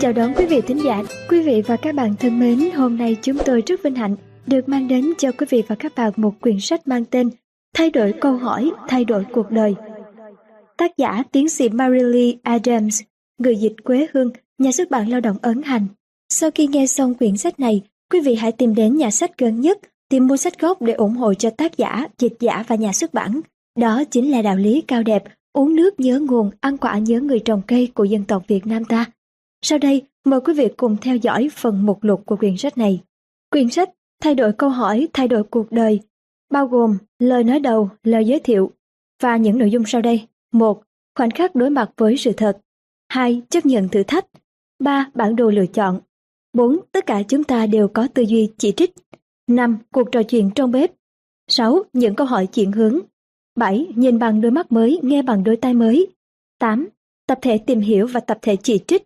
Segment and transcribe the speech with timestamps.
[0.00, 3.16] Chào đón quý vị thính giả, quý vị và các bạn thân mến, hôm nay
[3.22, 4.16] chúng tôi rất vinh hạnh
[4.46, 7.30] được mang đến cho quý vị và các bạn một quyển sách mang tên
[7.74, 9.74] Thay đổi câu hỏi, thay đổi cuộc đời.
[10.76, 13.00] Tác giả tiến sĩ Marilee Adams,
[13.38, 15.86] người dịch Quế Hương, nhà xuất bản lao động ấn hành.
[16.28, 19.60] Sau khi nghe xong quyển sách này, quý vị hãy tìm đến nhà sách gần
[19.60, 22.92] nhất, tìm mua sách gốc để ủng hộ cho tác giả, dịch giả và nhà
[22.92, 23.40] xuất bản.
[23.78, 27.38] Đó chính là đạo lý cao đẹp, uống nước nhớ nguồn, ăn quả nhớ người
[27.38, 29.04] trồng cây của dân tộc Việt Nam ta.
[29.66, 33.00] Sau đây, mời quý vị cùng theo dõi phần mục lục của quyển sách này.
[33.50, 33.90] Quyển sách
[34.24, 36.00] Thay đổi câu hỏi, thay đổi cuộc đời,
[36.50, 38.70] bao gồm lời nói đầu, lời giới thiệu
[39.22, 40.26] và những nội dung sau đây.
[40.52, 40.82] một
[41.18, 42.58] Khoảnh khắc đối mặt với sự thật.
[43.08, 43.42] 2.
[43.50, 44.26] Chấp nhận thử thách.
[44.78, 45.10] 3.
[45.14, 46.00] Bản đồ lựa chọn.
[46.52, 46.78] 4.
[46.92, 48.90] Tất cả chúng ta đều có tư duy chỉ trích.
[49.46, 49.78] 5.
[49.92, 50.90] Cuộc trò chuyện trong bếp.
[51.48, 51.82] 6.
[51.92, 53.00] Những câu hỏi chuyển hướng.
[53.56, 53.86] 7.
[53.96, 56.06] Nhìn bằng đôi mắt mới, nghe bằng đôi tai mới.
[56.58, 56.88] 8.
[57.26, 59.02] Tập thể tìm hiểu và tập thể chỉ trích.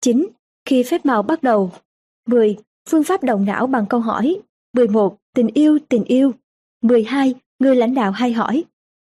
[0.00, 0.26] 9.
[0.64, 1.72] Khi phép màu bắt đầu
[2.26, 2.56] 10.
[2.88, 4.40] Phương pháp động não bằng câu hỏi
[4.72, 5.16] 11.
[5.34, 6.32] Tình yêu, tình yêu
[6.82, 7.34] 12.
[7.58, 8.64] Người lãnh đạo hay hỏi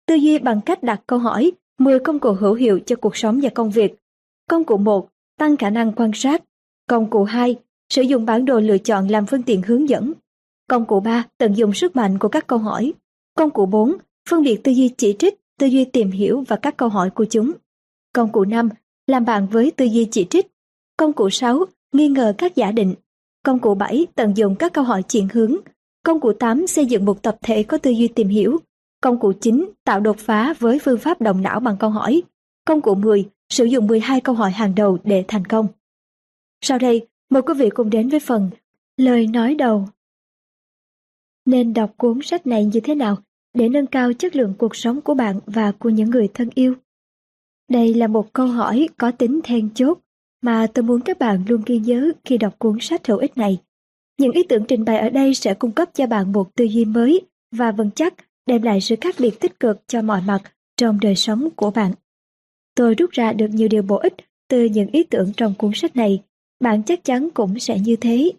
[0.07, 3.41] Tư duy bằng cách đặt câu hỏi 10 công cụ hữu hiệu cho cuộc sống
[3.43, 3.95] và công việc
[4.49, 5.09] Công cụ 1.
[5.39, 6.45] Tăng khả năng quan sát
[6.89, 7.57] Công cụ 2.
[7.93, 10.13] Sử dụng bản đồ lựa chọn làm phương tiện hướng dẫn
[10.69, 11.25] Công cụ 3.
[11.39, 12.93] Tận dụng sức mạnh của các câu hỏi
[13.37, 13.97] Công cụ 4.
[14.29, 17.25] Phân biệt tư duy chỉ trích, tư duy tìm hiểu và các câu hỏi của
[17.25, 17.53] chúng
[18.15, 18.69] Công cụ 5.
[19.07, 20.47] Làm bạn với tư duy chỉ trích
[21.01, 21.65] Công cụ 6.
[21.93, 22.95] Nghi ngờ các giả định.
[23.45, 24.07] Công cụ 7.
[24.15, 25.57] Tận dụng các câu hỏi chuyển hướng.
[26.05, 26.67] Công cụ 8.
[26.67, 28.59] Xây dựng một tập thể có tư duy tìm hiểu.
[29.03, 29.71] Công cụ 9.
[29.85, 32.23] Tạo đột phá với phương pháp động não bằng câu hỏi.
[32.65, 33.29] Công cụ 10.
[33.49, 35.67] Sử dụng 12 câu hỏi hàng đầu để thành công.
[36.61, 38.51] Sau đây, mời quý vị cùng đến với phần
[38.97, 39.89] Lời nói đầu.
[41.45, 43.17] Nên đọc cuốn sách này như thế nào
[43.55, 46.75] để nâng cao chất lượng cuộc sống của bạn và của những người thân yêu?
[47.69, 49.99] Đây là một câu hỏi có tính then chốt
[50.43, 53.59] mà tôi muốn các bạn luôn ghi nhớ khi đọc cuốn sách hữu ích này.
[54.19, 56.85] Những ý tưởng trình bày ở đây sẽ cung cấp cho bạn một tư duy
[56.85, 57.21] mới
[57.53, 58.15] và vững chắc
[58.47, 60.43] đem lại sự khác biệt tích cực cho mọi mặt
[60.77, 61.93] trong đời sống của bạn.
[62.75, 64.15] Tôi rút ra được nhiều điều bổ ích
[64.49, 66.23] từ những ý tưởng trong cuốn sách này.
[66.61, 68.33] Bạn chắc chắn cũng sẽ như thế.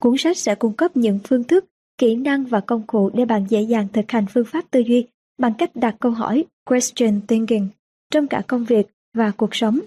[0.00, 1.64] Cuốn sách sẽ cung cấp những phương thức,
[1.98, 5.06] kỹ năng và công cụ để bạn dễ dàng thực hành phương pháp tư duy
[5.38, 7.68] bằng cách đặt câu hỏi question thinking
[8.10, 9.80] trong cả công việc và cuộc sống.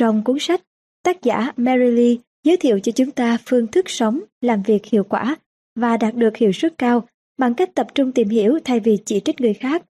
[0.00, 0.60] Trong cuốn sách,
[1.02, 5.04] tác giả Mary Lee giới thiệu cho chúng ta phương thức sống, làm việc hiệu
[5.04, 5.36] quả
[5.76, 9.20] và đạt được hiệu suất cao bằng cách tập trung tìm hiểu thay vì chỉ
[9.20, 9.82] trích người khác.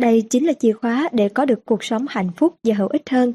[0.00, 3.10] Đây chính là chìa khóa để có được cuộc sống hạnh phúc và hữu ích
[3.10, 3.32] hơn.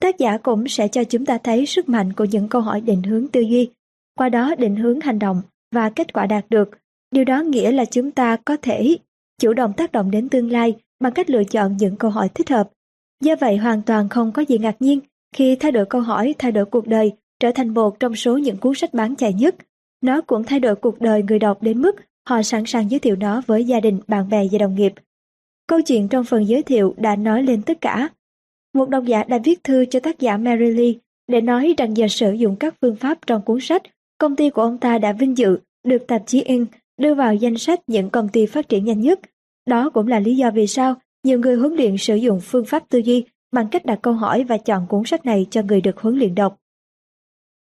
[0.00, 3.02] Tác giả cũng sẽ cho chúng ta thấy sức mạnh của những câu hỏi định
[3.02, 3.70] hướng tư duy,
[4.14, 5.42] qua đó định hướng hành động
[5.74, 6.70] và kết quả đạt được.
[7.10, 8.98] Điều đó nghĩa là chúng ta có thể
[9.40, 12.50] chủ động tác động đến tương lai bằng cách lựa chọn những câu hỏi thích
[12.50, 12.70] hợp.
[13.20, 15.00] Do vậy hoàn toàn không có gì ngạc nhiên
[15.32, 18.56] khi thay đổi câu hỏi thay đổi cuộc đời trở thành một trong số những
[18.56, 19.56] cuốn sách bán chạy nhất.
[20.00, 21.96] Nó cũng thay đổi cuộc đời người đọc đến mức
[22.28, 24.92] họ sẵn sàng giới thiệu nó với gia đình, bạn bè và đồng nghiệp.
[25.66, 28.08] Câu chuyện trong phần giới thiệu đã nói lên tất cả.
[28.74, 30.92] Một độc giả đã viết thư cho tác giả Mary Lee
[31.28, 33.82] để nói rằng nhờ sử dụng các phương pháp trong cuốn sách,
[34.18, 36.68] công ty của ông ta đã vinh dự được tạp chí Inc.
[37.00, 39.20] đưa vào danh sách những công ty phát triển nhanh nhất.
[39.66, 42.88] Đó cũng là lý do vì sao nhiều người huấn luyện sử dụng phương pháp
[42.88, 46.00] tư duy bằng cách đặt câu hỏi và chọn cuốn sách này cho người được
[46.00, 46.60] huấn luyện đọc.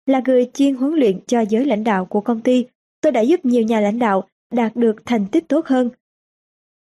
[0.06, 2.66] Là người chuyên huấn luyện cho giới lãnh đạo của công ty,
[3.02, 5.90] tôi đã giúp nhiều nhà lãnh đạo đạt được thành tích tốt hơn.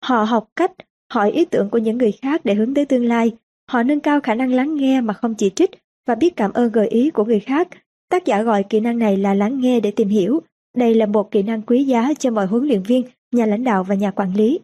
[0.04, 0.72] Họ học cách
[1.12, 3.32] hỏi ý tưởng của những người khác để hướng tới tương lai.
[3.70, 5.70] Họ nâng cao khả năng lắng nghe mà không chỉ trích
[6.06, 7.68] và biết cảm ơn gợi ý của người khác.
[8.10, 10.40] Tác giả gọi kỹ năng này là lắng nghe để tìm hiểu.
[10.76, 13.84] Đây là một kỹ năng quý giá cho mọi huấn luyện viên, nhà lãnh đạo
[13.84, 14.58] và nhà quản lý.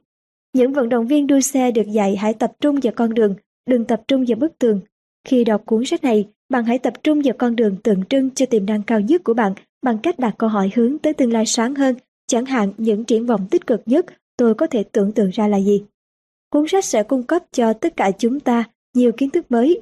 [0.53, 3.35] Những vận động viên đua xe được dạy hãy tập trung vào con đường,
[3.67, 4.81] đừng tập trung vào bức tường.
[5.25, 8.47] Khi đọc cuốn sách này, bạn hãy tập trung vào con đường tượng trưng cho
[8.47, 11.47] tiềm năng cao nhất của bạn bằng cách đặt câu hỏi hướng tới tương lai
[11.47, 11.95] sáng hơn,
[12.27, 14.07] chẳng hạn những triển vọng tích cực nhất
[14.37, 15.85] tôi có thể tưởng tượng ra là gì.
[16.51, 18.65] Cuốn sách sẽ cung cấp cho tất cả chúng ta
[18.95, 19.81] nhiều kiến thức mới.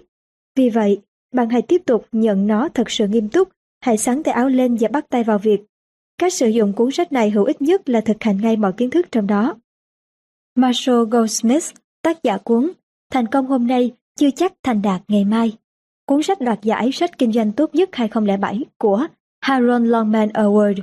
[0.56, 1.00] Vì vậy,
[1.34, 3.48] bạn hãy tiếp tục nhận nó thật sự nghiêm túc,
[3.80, 5.60] hãy sáng tay áo lên và bắt tay vào việc.
[6.18, 8.90] Cách sử dụng cuốn sách này hữu ích nhất là thực hành ngay mọi kiến
[8.90, 9.56] thức trong đó.
[10.54, 11.64] Marshall Goldsmith,
[12.02, 12.70] tác giả cuốn
[13.10, 15.56] Thành công hôm nay chưa chắc thành đạt ngày mai.
[16.06, 19.06] Cuốn sách đoạt giải sách kinh doanh tốt nhất 2007 của
[19.40, 20.80] Harold Longman Award.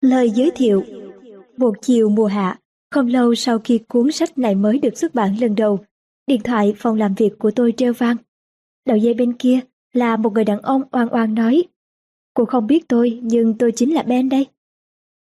[0.00, 0.84] Lời giới thiệu
[1.56, 2.58] Một chiều mùa hạ,
[2.90, 5.78] không lâu sau khi cuốn sách này mới được xuất bản lần đầu,
[6.26, 8.16] điện thoại phòng làm việc của tôi treo vang.
[8.86, 9.60] Đầu dây bên kia
[9.92, 11.64] là một người đàn ông oan oan nói
[12.34, 14.46] Cô không biết tôi, nhưng tôi chính là Ben đây.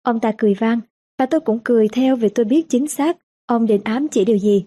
[0.03, 0.79] Ông ta cười vang,
[1.17, 4.37] và tôi cũng cười theo vì tôi biết chính xác ông định ám chỉ điều
[4.37, 4.65] gì.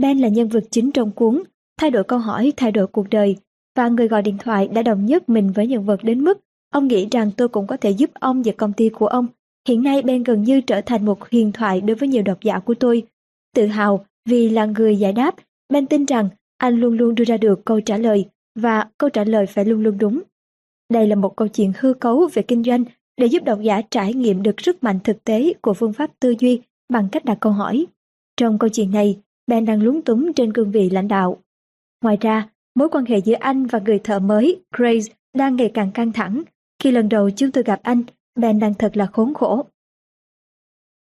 [0.00, 1.42] Ben là nhân vật chính trong cuốn,
[1.80, 3.36] thay đổi câu hỏi, thay đổi cuộc đời.
[3.76, 6.38] và người gọi điện thoại đã đồng nhất mình với nhân vật đến mức
[6.70, 9.26] ông nghĩ rằng tôi cũng có thể giúp ông và công ty của ông.
[9.68, 12.58] Hiện nay Ben gần như trở thành một huyền thoại đối với nhiều độc giả
[12.58, 13.02] của tôi.
[13.54, 15.34] Tự hào vì là người giải đáp,
[15.72, 18.24] Ben tin rằng anh luôn luôn đưa ra được câu trả lời
[18.58, 20.20] và câu trả lời phải luôn luôn đúng.
[20.92, 22.84] Đây là một câu chuyện hư cấu về kinh doanh
[23.16, 26.34] để giúp độc giả trải nghiệm được sức mạnh thực tế của phương pháp tư
[26.38, 27.86] duy bằng cách đặt câu hỏi.
[28.36, 29.18] Trong câu chuyện này,
[29.50, 31.42] Ben đang lúng túng trên cương vị lãnh đạo.
[32.02, 35.90] Ngoài ra, mối quan hệ giữa anh và người thợ mới, Grace, đang ngày càng
[35.92, 36.42] căng thẳng.
[36.82, 38.02] Khi lần đầu chúng tôi gặp anh,
[38.34, 39.66] Ben đang thật là khốn khổ.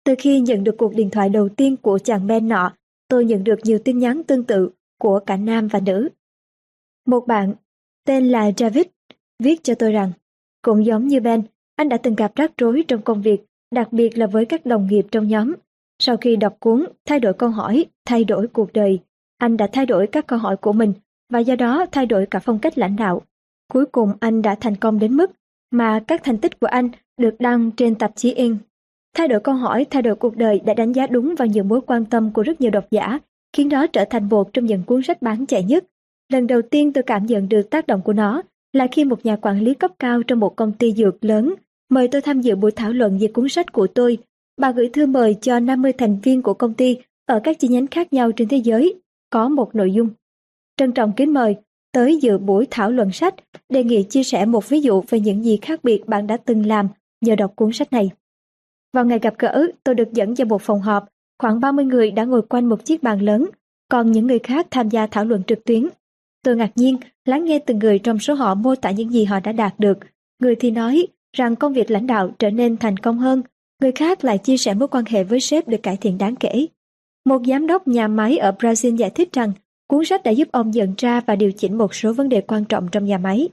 [0.04, 2.72] Từ khi nhận được cuộc điện thoại đầu tiên của chàng Ben nọ,
[3.08, 6.08] tôi nhận được nhiều tin nhắn tương tự của cả nam và nữ.
[7.06, 7.54] Một bạn,
[8.06, 8.86] tên là David,
[9.38, 10.12] viết cho tôi rằng,
[10.62, 11.42] cũng giống như Ben,
[11.76, 13.40] anh đã từng gặp rắc rối trong công việc,
[13.70, 15.54] đặc biệt là với các đồng nghiệp trong nhóm.
[16.02, 18.98] Sau khi đọc cuốn Thay đổi câu hỏi, thay đổi cuộc đời,
[19.38, 20.92] anh đã thay đổi các câu hỏi của mình
[21.32, 23.22] và do đó thay đổi cả phong cách lãnh đạo.
[23.72, 25.30] Cuối cùng anh đã thành công đến mức
[25.70, 26.88] mà các thành tích của anh
[27.20, 28.56] được đăng trên tạp chí In.
[29.16, 31.80] Thay đổi câu hỏi, thay đổi cuộc đời đã đánh giá đúng vào nhiều mối
[31.86, 33.18] quan tâm của rất nhiều độc giả,
[33.56, 35.84] khiến nó trở thành một trong những cuốn sách bán chạy nhất.
[36.32, 38.42] Lần đầu tiên tôi cảm nhận được tác động của nó
[38.72, 41.54] là khi một nhà quản lý cấp cao trong một công ty dược lớn
[41.90, 44.18] mời tôi tham dự buổi thảo luận về cuốn sách của tôi.
[44.58, 47.86] Bà gửi thư mời cho 50 thành viên của công ty ở các chi nhánh
[47.86, 48.94] khác nhau trên thế giới,
[49.30, 50.08] có một nội dung.
[50.76, 51.56] Trân trọng kính mời,
[51.92, 53.34] tới dự buổi thảo luận sách,
[53.68, 56.66] đề nghị chia sẻ một ví dụ về những gì khác biệt bạn đã từng
[56.66, 56.88] làm
[57.20, 58.10] nhờ đọc cuốn sách này.
[58.92, 61.08] Vào ngày gặp gỡ, tôi được dẫn vào một phòng họp,
[61.38, 63.46] khoảng 30 người đã ngồi quanh một chiếc bàn lớn,
[63.88, 65.88] còn những người khác tham gia thảo luận trực tuyến.
[66.44, 69.40] Tôi ngạc nhiên lắng nghe từng người trong số họ mô tả những gì họ
[69.40, 69.98] đã đạt được.
[70.42, 71.06] Người thì nói
[71.36, 73.42] rằng công việc lãnh đạo trở nên thành công hơn,
[73.82, 76.66] người khác lại chia sẻ mối quan hệ với sếp được cải thiện đáng kể.
[77.24, 79.52] Một giám đốc nhà máy ở Brazil giải thích rằng
[79.88, 82.64] cuốn sách đã giúp ông nhận ra và điều chỉnh một số vấn đề quan
[82.64, 83.48] trọng trong nhà máy.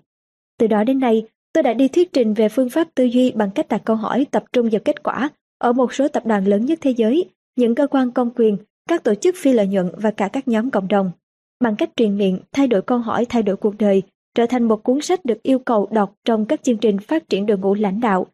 [0.59, 3.49] Từ đó đến nay, tôi đã đi thuyết trình về phương pháp tư duy bằng
[3.55, 6.65] cách đặt câu hỏi tập trung vào kết quả ở một số tập đoàn lớn
[6.65, 7.25] nhất thế giới,
[7.55, 8.57] những cơ quan công quyền,
[8.89, 11.11] các tổ chức phi lợi nhuận và cả các nhóm cộng đồng.
[11.59, 14.01] Bằng cách truyền miệng, thay đổi câu hỏi thay đổi cuộc đời
[14.35, 17.45] trở thành một cuốn sách được yêu cầu đọc trong các chương trình phát triển
[17.45, 18.27] đội ngũ lãnh đạo,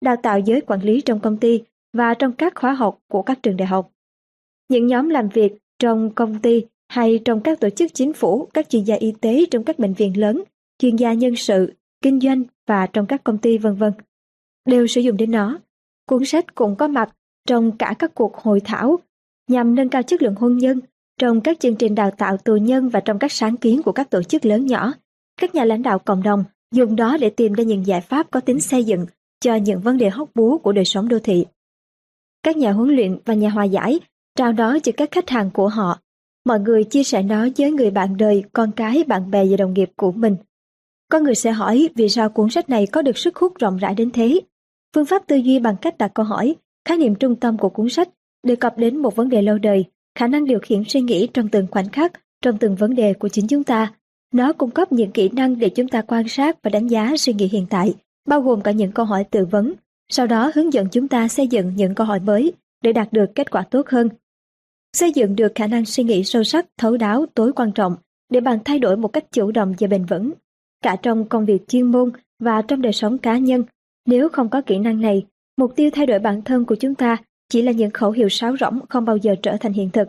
[0.00, 1.62] đào tạo giới quản lý trong công ty
[1.92, 3.90] và trong các khóa học của các trường đại học.
[4.68, 8.68] Những nhóm làm việc trong công ty hay trong các tổ chức chính phủ, các
[8.68, 10.42] chuyên gia y tế trong các bệnh viện lớn,
[10.78, 13.92] chuyên gia nhân sự, kinh doanh và trong các công ty vân vân
[14.66, 15.58] đều sử dụng đến nó.
[16.06, 17.16] Cuốn sách cũng có mặt
[17.46, 18.98] trong cả các cuộc hội thảo
[19.48, 20.80] nhằm nâng cao chất lượng hôn nhân,
[21.18, 24.10] trong các chương trình đào tạo tù nhân và trong các sáng kiến của các
[24.10, 24.92] tổ chức lớn nhỏ
[25.40, 26.44] các nhà lãnh đạo cộng đồng
[26.74, 29.06] dùng đó để tìm ra những giải pháp có tính xây dựng
[29.40, 31.46] cho những vấn đề hóc búa của đời sống đô thị.
[32.42, 34.00] Các nhà huấn luyện và nhà hòa giải
[34.36, 35.98] trao đó cho các khách hàng của họ.
[36.44, 39.74] Mọi người chia sẻ nó với người bạn đời, con cái, bạn bè và đồng
[39.74, 40.36] nghiệp của mình.
[41.10, 43.94] Có người sẽ hỏi vì sao cuốn sách này có được sức hút rộng rãi
[43.94, 44.40] đến thế.
[44.94, 46.54] Phương pháp tư duy bằng cách đặt câu hỏi,
[46.84, 48.08] khái niệm trung tâm của cuốn sách
[48.42, 49.84] đề cập đến một vấn đề lâu đời,
[50.14, 53.28] khả năng điều khiển suy nghĩ trong từng khoảnh khắc, trong từng vấn đề của
[53.28, 53.92] chính chúng ta
[54.32, 57.32] nó cung cấp những kỹ năng để chúng ta quan sát và đánh giá suy
[57.32, 57.94] nghĩ hiện tại,
[58.30, 59.72] bao gồm cả những câu hỏi tự vấn,
[60.08, 63.26] sau đó hướng dẫn chúng ta xây dựng những câu hỏi mới để đạt được
[63.34, 64.08] kết quả tốt hơn.
[64.96, 67.96] Xây dựng được khả năng suy nghĩ sâu sắc, thấu đáo tối quan trọng
[68.30, 70.32] để bạn thay đổi một cách chủ động và bền vững,
[70.82, 73.64] cả trong công việc chuyên môn và trong đời sống cá nhân.
[74.06, 77.16] Nếu không có kỹ năng này, mục tiêu thay đổi bản thân của chúng ta
[77.48, 80.08] chỉ là những khẩu hiệu sáo rỗng không bao giờ trở thành hiện thực.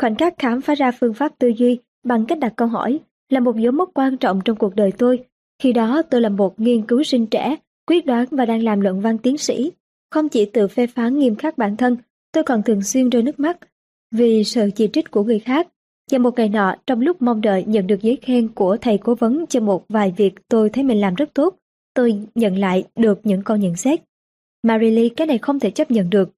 [0.00, 3.40] Khoảnh khắc khám phá ra phương pháp tư duy bằng cách đặt câu hỏi là
[3.40, 5.24] một dấu mốc quan trọng trong cuộc đời tôi.
[5.62, 9.00] Khi đó tôi là một nghiên cứu sinh trẻ, quyết đoán và đang làm luận
[9.00, 9.72] văn tiến sĩ.
[10.10, 11.96] Không chỉ tự phê phán nghiêm khắc bản thân,
[12.32, 13.58] tôi còn thường xuyên rơi nước mắt
[14.10, 15.68] vì sự chỉ trích của người khác.
[16.10, 19.14] Và một ngày nọ, trong lúc mong đợi nhận được giấy khen của thầy cố
[19.14, 21.56] vấn cho một vài việc tôi thấy mình làm rất tốt,
[21.94, 24.00] tôi nhận lại được những câu nhận xét.
[24.62, 26.30] Marily, cái này không thể chấp nhận được.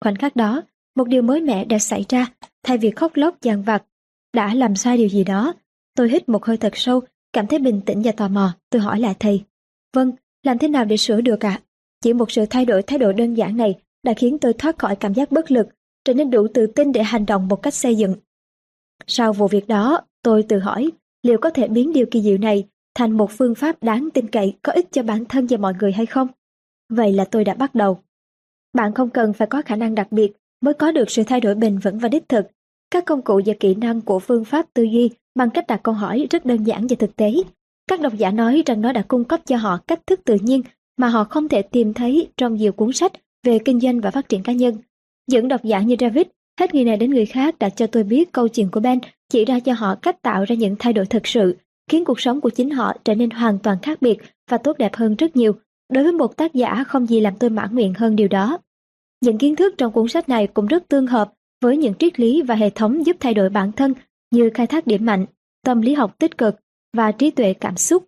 [0.00, 0.62] Khoảnh khắc đó,
[0.96, 2.26] một điều mới mẻ đã xảy ra,
[2.62, 3.84] thay vì khóc lóc dàn vặt,
[4.32, 5.54] đã làm sai điều gì đó,
[5.96, 7.00] Tôi hít một hơi thật sâu,
[7.34, 9.44] cảm thấy bình tĩnh và tò mò, tôi hỏi lại thầy.
[9.92, 10.12] Vâng,
[10.42, 11.60] làm thế nào để sửa được ạ?
[12.00, 14.96] Chỉ một sự thay đổi thái độ đơn giản này đã khiến tôi thoát khỏi
[14.96, 15.68] cảm giác bất lực,
[16.04, 18.14] trở nên đủ tự tin để hành động một cách xây dựng.
[19.06, 20.90] Sau vụ việc đó, tôi tự hỏi
[21.22, 24.56] liệu có thể biến điều kỳ diệu này thành một phương pháp đáng tin cậy
[24.62, 26.28] có ích cho bản thân và mọi người hay không?
[26.88, 27.98] Vậy là tôi đã bắt đầu.
[28.72, 31.54] Bạn không cần phải có khả năng đặc biệt mới có được sự thay đổi
[31.54, 32.46] bền vững và đích thực.
[32.90, 35.94] Các công cụ và kỹ năng của phương pháp tư duy bằng cách đặt câu
[35.94, 37.34] hỏi rất đơn giản và thực tế.
[37.86, 40.62] Các độc giả nói rằng nó đã cung cấp cho họ cách thức tự nhiên
[40.96, 43.12] mà họ không thể tìm thấy trong nhiều cuốn sách
[43.46, 44.76] về kinh doanh và phát triển cá nhân.
[45.26, 46.26] Những độc giả như David,
[46.60, 48.98] hết người này đến người khác đã cho tôi biết câu chuyện của Ben
[49.28, 51.56] chỉ ra cho họ cách tạo ra những thay đổi thực sự
[51.90, 54.18] khiến cuộc sống của chính họ trở nên hoàn toàn khác biệt
[54.50, 55.52] và tốt đẹp hơn rất nhiều.
[55.92, 58.58] Đối với một tác giả không gì làm tôi mãn nguyện hơn điều đó.
[59.20, 62.42] Những kiến thức trong cuốn sách này cũng rất tương hợp với những triết lý
[62.42, 63.94] và hệ thống giúp thay đổi bản thân
[64.34, 65.26] như khai thác điểm mạnh,
[65.64, 66.56] tâm lý học tích cực
[66.96, 68.04] và trí tuệ cảm xúc.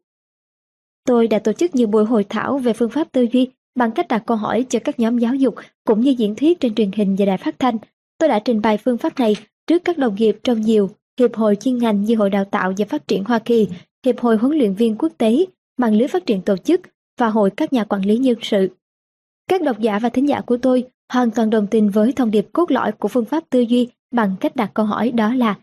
[1.07, 4.09] Tôi đã tổ chức nhiều buổi hội thảo về phương pháp tư duy bằng cách
[4.09, 5.55] đặt câu hỏi cho các nhóm giáo dục
[5.87, 7.77] cũng như diễn thuyết trên truyền hình và đài phát thanh.
[8.19, 10.91] Tôi đã trình bày phương pháp này trước các đồng nghiệp trong nhiều
[11.21, 13.69] hiệp hội chuyên ngành như Hội Đào tạo và Phát triển Hoa Kỳ,
[14.07, 15.45] Hiệp hội Huấn luyện viên quốc tế,
[15.79, 16.81] mạng lưới phát triển tổ chức
[17.19, 18.69] và Hội các nhà quản lý nhân sự.
[19.49, 22.47] Các độc giả và thính giả của tôi hoàn toàn đồng tình với thông điệp
[22.53, 25.55] cốt lõi của phương pháp tư duy bằng cách đặt câu hỏi đó là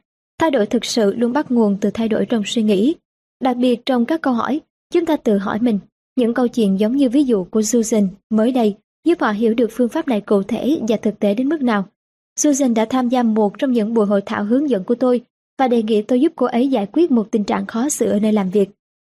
[0.44, 2.96] thay đổi thực sự luôn bắt nguồn từ thay đổi trong suy nghĩ.
[3.44, 4.62] Đặc biệt trong các câu hỏi,
[4.94, 5.80] chúng ta tự hỏi mình
[6.16, 9.70] những câu chuyện giống như ví dụ của Susan mới đây giúp họ hiểu được
[9.72, 11.86] phương pháp này cụ thể và thực tế đến mức nào.
[12.40, 15.22] Susan đã tham gia một trong những buổi hội thảo hướng dẫn của tôi
[15.60, 18.20] và đề nghị tôi giúp cô ấy giải quyết một tình trạng khó xử ở
[18.20, 18.70] nơi làm việc.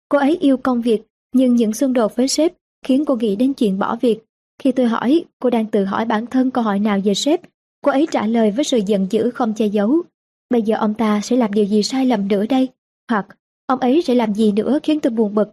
[0.09, 1.01] Cô ấy yêu công việc,
[1.35, 2.53] nhưng những xung đột với sếp
[2.85, 4.19] khiến cô nghĩ đến chuyện bỏ việc.
[4.61, 7.41] Khi tôi hỏi, cô đang tự hỏi bản thân câu hỏi nào về sếp,
[7.81, 10.01] cô ấy trả lời với sự giận dữ không che giấu.
[10.49, 12.69] Bây giờ ông ta sẽ làm điều gì sai lầm nữa đây?
[13.09, 13.27] Hoặc
[13.65, 15.49] ông ấy sẽ làm gì nữa khiến tôi buồn bực?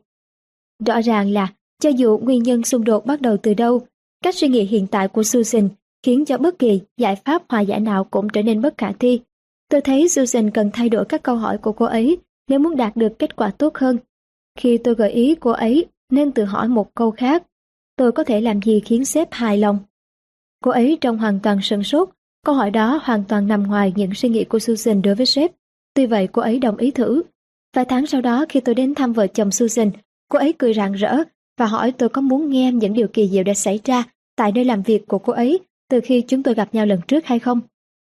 [0.86, 3.86] Rõ ràng là, cho dù nguyên nhân xung đột bắt đầu từ đâu,
[4.22, 5.68] cách suy nghĩ hiện tại của Susan
[6.02, 9.20] khiến cho bất kỳ giải pháp hòa giải nào cũng trở nên bất khả thi.
[9.68, 12.96] Tôi thấy Susan cần thay đổi các câu hỏi của cô ấy nếu muốn đạt
[12.96, 13.98] được kết quả tốt hơn.
[14.58, 17.42] Khi tôi gợi ý cô ấy nên tự hỏi một câu khác,
[17.96, 19.78] tôi có thể làm gì khiến sếp hài lòng?
[20.64, 22.08] Cô ấy trông hoàn toàn sửng sốt,
[22.46, 25.50] câu hỏi đó hoàn toàn nằm ngoài những suy nghĩ của Susan đối với sếp.
[25.94, 27.22] Tuy vậy cô ấy đồng ý thử.
[27.76, 29.90] Vài tháng sau đó khi tôi đến thăm vợ chồng Susan,
[30.28, 31.16] cô ấy cười rạng rỡ
[31.58, 34.04] và hỏi tôi có muốn nghe những điều kỳ diệu đã xảy ra
[34.36, 35.60] tại nơi làm việc của cô ấy
[35.90, 37.60] từ khi chúng tôi gặp nhau lần trước hay không.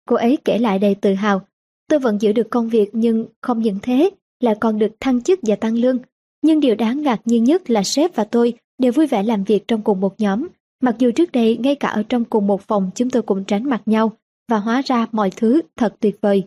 [0.10, 1.42] Cô ấy kể lại đầy tự hào.
[1.90, 5.40] Tôi vẫn giữ được công việc nhưng không những thế là còn được thăng chức
[5.42, 5.98] và tăng lương.
[6.42, 9.68] Nhưng điều đáng ngạc nhiên nhất là sếp và tôi đều vui vẻ làm việc
[9.68, 10.48] trong cùng một nhóm.
[10.82, 13.70] Mặc dù trước đây ngay cả ở trong cùng một phòng chúng tôi cũng tránh
[13.70, 14.12] mặt nhau
[14.50, 16.44] và hóa ra mọi thứ thật tuyệt vời.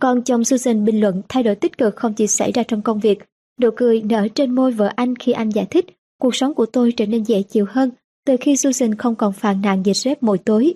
[0.00, 3.00] Còn chồng Susan bình luận thay đổi tích cực không chỉ xảy ra trong công
[3.00, 3.18] việc.
[3.60, 5.86] Nụ cười nở trên môi vợ anh khi anh giải thích
[6.20, 7.90] cuộc sống của tôi trở nên dễ chịu hơn
[8.26, 10.74] từ khi Susan không còn phàn nàn về sếp mỗi tối.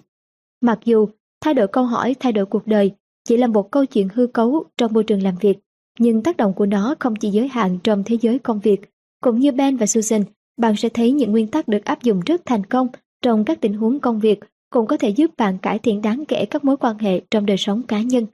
[0.61, 1.09] Mặc dù
[1.41, 2.91] thay đổi câu hỏi thay đổi cuộc đời
[3.25, 5.59] chỉ là một câu chuyện hư cấu trong môi trường làm việc,
[5.99, 8.81] nhưng tác động của nó không chỉ giới hạn trong thế giới công việc.
[9.21, 10.23] Cũng như Ben và Susan,
[10.57, 12.89] bạn sẽ thấy những nguyên tắc được áp dụng rất thành công
[13.23, 14.41] trong các tình huống công việc
[14.75, 17.57] cũng có thể giúp bạn cải thiện đáng kể các mối quan hệ trong đời
[17.57, 18.27] sống cá nhân.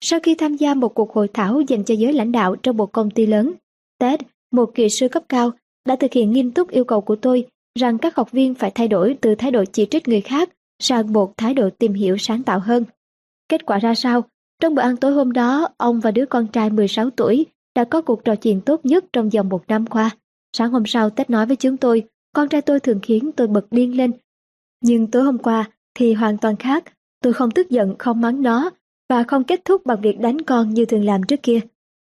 [0.00, 2.92] Sau khi tham gia một cuộc hội thảo dành cho giới lãnh đạo trong một
[2.92, 3.52] công ty lớn,
[3.98, 4.20] Ted,
[4.52, 5.50] một kỹ sư cấp cao,
[5.86, 7.46] đã thực hiện nghiêm túc yêu cầu của tôi
[7.78, 11.12] rằng các học viên phải thay đổi từ thái độ chỉ trích người khác sang
[11.12, 12.84] một thái độ tìm hiểu sáng tạo hơn.
[13.48, 14.24] Kết quả ra sao?
[14.60, 18.02] Trong bữa ăn tối hôm đó, ông và đứa con trai 16 tuổi đã có
[18.02, 20.10] cuộc trò chuyện tốt nhất trong vòng một năm qua.
[20.56, 22.02] Sáng hôm sau, Tết nói với chúng tôi,
[22.34, 24.12] con trai tôi thường khiến tôi bật điên lên.
[24.82, 26.84] Nhưng tối hôm qua thì hoàn toàn khác.
[27.22, 28.70] Tôi không tức giận, không mắng nó
[29.08, 31.60] và không kết thúc bằng việc đánh con như thường làm trước kia.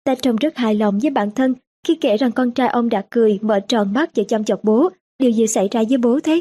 [0.04, 1.54] ta trông rất hài lòng với bản thân
[1.86, 4.90] khi kể rằng con trai ông đã cười, mở tròn mắt và chăm chọc bố
[5.20, 6.40] Điều gì xảy ra với bố thế?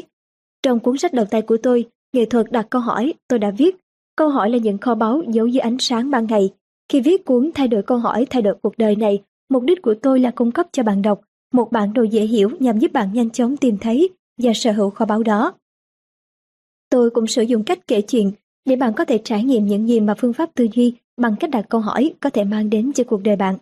[0.62, 3.76] Trong cuốn sách đầu tay của tôi, nghệ thuật đặt câu hỏi, tôi đã viết.
[4.16, 6.50] Câu hỏi là những kho báu giấu dưới ánh sáng ban ngày.
[6.88, 9.94] Khi viết cuốn thay đổi câu hỏi, thay đổi cuộc đời này, mục đích của
[10.02, 11.20] tôi là cung cấp cho bạn đọc
[11.52, 14.08] một bản đồ dễ hiểu nhằm giúp bạn nhanh chóng tìm thấy
[14.42, 15.52] và sở hữu kho báu đó.
[16.90, 18.32] Tôi cũng sử dụng cách kể chuyện
[18.64, 21.50] để bạn có thể trải nghiệm những gì mà phương pháp tư duy bằng cách
[21.50, 23.56] đặt câu hỏi có thể mang đến cho cuộc đời bạn.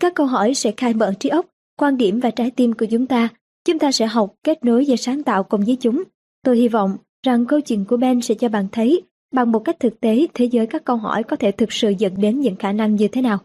[0.00, 1.46] Các câu hỏi sẽ khai mở trí óc,
[1.78, 3.28] quan điểm và trái tim của chúng ta
[3.64, 6.02] Chúng ta sẽ học, kết nối và sáng tạo cùng với chúng.
[6.44, 9.02] Tôi hy vọng rằng câu chuyện của Ben sẽ cho bạn thấy
[9.34, 12.20] bằng một cách thực tế thế giới các câu hỏi có thể thực sự dẫn
[12.20, 13.38] đến những khả năng như thế nào.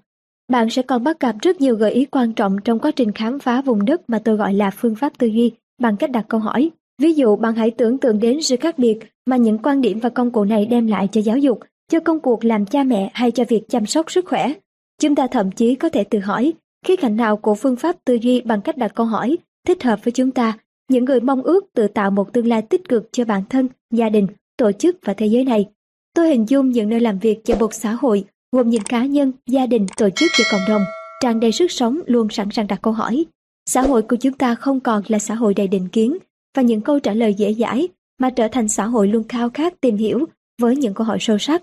[0.47, 3.39] Bạn sẽ còn bắt gặp rất nhiều gợi ý quan trọng trong quá trình khám
[3.39, 6.39] phá vùng đất mà tôi gọi là phương pháp tư duy bằng cách đặt câu
[6.39, 6.71] hỏi.
[6.99, 10.09] Ví dụ bạn hãy tưởng tượng đến sự khác biệt mà những quan điểm và
[10.09, 11.59] công cụ này đem lại cho giáo dục,
[11.91, 14.53] cho công cuộc làm cha mẹ hay cho việc chăm sóc sức khỏe.
[15.01, 16.53] Chúng ta thậm chí có thể tự hỏi
[16.85, 19.37] khía cạnh nào của phương pháp tư duy bằng cách đặt câu hỏi
[19.67, 20.57] thích hợp với chúng ta,
[20.89, 24.09] những người mong ước tự tạo một tương lai tích cực cho bản thân, gia
[24.09, 24.27] đình,
[24.57, 25.65] tổ chức và thế giới này.
[26.15, 29.31] Tôi hình dung những nơi làm việc cho một xã hội gồm những cá nhân,
[29.47, 30.81] gia đình, tổ chức và cộng đồng,
[31.21, 33.25] tràn đầy sức sống luôn sẵn sàng đặt câu hỏi.
[33.69, 36.17] Xã hội của chúng ta không còn là xã hội đầy định kiến
[36.59, 37.87] và những câu trả lời dễ dãi,
[38.21, 40.25] mà trở thành xã hội luôn khao khát tìm hiểu
[40.61, 41.61] với những câu hỏi sâu sắc.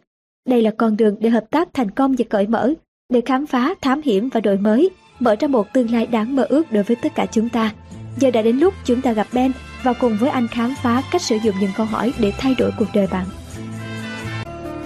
[0.49, 2.73] Đây là con đường để hợp tác thành công và cởi mở,
[3.13, 6.47] để khám phá, thám hiểm và đổi mới, mở ra một tương lai đáng mơ
[6.49, 7.73] ước đối với tất cả chúng ta.
[8.19, 11.23] Giờ đã đến lúc chúng ta gặp Ben và cùng với anh khám phá cách
[11.23, 13.27] sử dụng những câu hỏi để thay đổi cuộc đời bạn.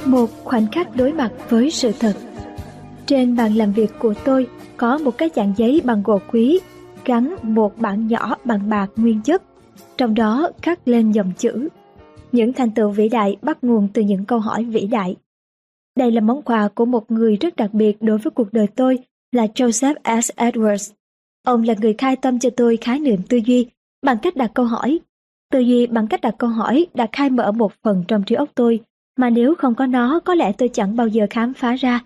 [0.05, 2.17] Một khoảnh khắc đối mặt với sự thật
[3.07, 6.61] Trên bàn làm việc của tôi có một cái dạng giấy bằng gỗ quý
[7.05, 9.43] gắn một bảng nhỏ bằng bạc nguyên chất,
[10.01, 11.69] trong đó khắc lên dòng chữ.
[12.33, 15.17] Những thành tựu vĩ đại bắt nguồn từ những câu hỏi vĩ đại.
[15.97, 18.99] Đây là món quà của một người rất đặc biệt đối với cuộc đời tôi
[19.33, 20.31] là Joseph S.
[20.37, 20.93] Edwards.
[21.47, 23.67] Ông là người khai tâm cho tôi khái niệm tư duy
[24.03, 24.99] bằng cách đặt câu hỏi.
[25.53, 28.49] Tư duy bằng cách đặt câu hỏi đã khai mở một phần trong trí óc
[28.55, 28.81] tôi
[29.17, 32.01] mà nếu không có nó có lẽ tôi chẳng bao giờ khám phá ra.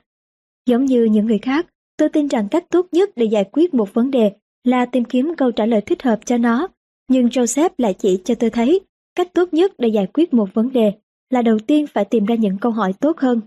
[0.66, 3.94] Giống như những người khác, tôi tin rằng cách tốt nhất để giải quyết một
[3.94, 4.32] vấn đề
[4.64, 6.68] là tìm kiếm câu trả lời thích hợp cho nó.
[7.08, 8.80] Nhưng Joseph lại chỉ cho tôi thấy
[9.14, 10.92] cách tốt nhất để giải quyết một vấn đề
[11.30, 13.40] là đầu tiên phải tìm ra những câu hỏi tốt hơn.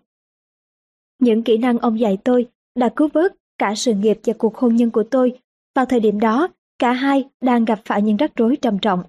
[1.19, 4.75] Những kỹ năng ông dạy tôi đã cứu vớt cả sự nghiệp và cuộc hôn
[4.75, 5.39] nhân của tôi.
[5.75, 6.47] Vào thời điểm đó,
[6.79, 9.03] cả hai đang gặp phải những rắc rối trầm trọng.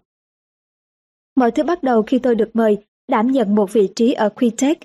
[1.36, 2.78] Mọi thứ bắt đầu khi tôi được mời
[3.08, 4.78] đảm nhận một vị trí ở Quitech.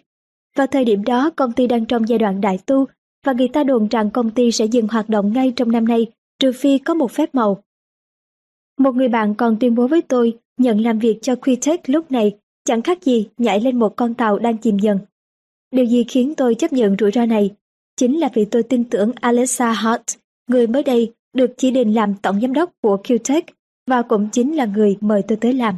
[0.55, 2.85] Vào thời điểm đó, công ty đang trong giai đoạn đại tu
[3.25, 6.07] và người ta đồn rằng công ty sẽ dừng hoạt động ngay trong năm nay,
[6.39, 7.63] trừ phi có một phép màu.
[8.77, 12.37] Một người bạn còn tuyên bố với tôi nhận làm việc cho Quitech lúc này
[12.65, 14.99] chẳng khác gì nhảy lên một con tàu đang chìm dần.
[15.71, 17.55] Điều gì khiến tôi chấp nhận rủi ro này?
[17.97, 20.01] Chính là vì tôi tin tưởng Alexa Hart,
[20.47, 23.41] người mới đây được chỉ định làm tổng giám đốc của Qtech
[23.87, 25.75] và cũng chính là người mời tôi tới làm.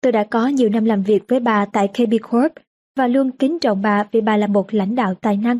[0.00, 2.52] Tôi đã có nhiều năm làm việc với bà tại KB Corp
[2.96, 5.58] và luôn kính trọng bà vì bà là một lãnh đạo tài năng.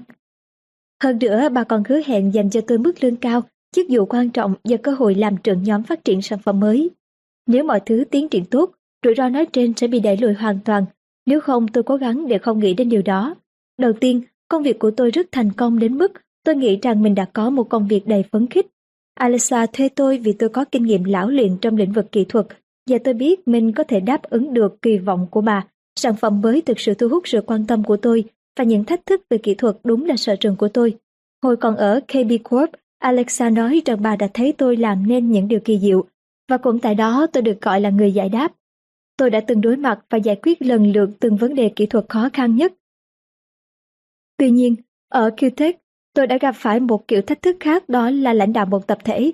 [1.02, 4.30] Hơn nữa, bà còn hứa hẹn dành cho tôi mức lương cao, chức vụ quan
[4.30, 6.90] trọng và cơ hội làm trưởng nhóm phát triển sản phẩm mới.
[7.46, 8.70] Nếu mọi thứ tiến triển tốt,
[9.04, 10.84] rủi ro nói trên sẽ bị đẩy lùi hoàn toàn.
[11.26, 13.34] Nếu không, tôi cố gắng để không nghĩ đến điều đó.
[13.78, 16.12] Đầu tiên, công việc của tôi rất thành công đến mức
[16.44, 18.66] tôi nghĩ rằng mình đã có một công việc đầy phấn khích.
[19.14, 22.46] Alexa thuê tôi vì tôi có kinh nghiệm lão luyện trong lĩnh vực kỹ thuật
[22.90, 25.66] và tôi biết mình có thể đáp ứng được kỳ vọng của bà.
[25.96, 28.24] Sản phẩm mới thực sự thu hút sự quan tâm của tôi
[28.58, 30.94] và những thách thức về kỹ thuật đúng là sở trường của tôi.
[31.42, 32.70] Hồi còn ở KB Corp,
[33.02, 36.04] Alexa nói rằng bà đã thấy tôi làm nên những điều kỳ diệu
[36.48, 38.52] và cũng tại đó tôi được gọi là người giải đáp.
[39.16, 42.04] Tôi đã từng đối mặt và giải quyết lần lượt từng vấn đề kỹ thuật
[42.08, 42.72] khó khăn nhất.
[44.36, 44.74] Tuy nhiên,
[45.08, 45.72] ở QTech,
[46.14, 48.98] tôi đã gặp phải một kiểu thách thức khác đó là lãnh đạo một tập
[49.04, 49.32] thể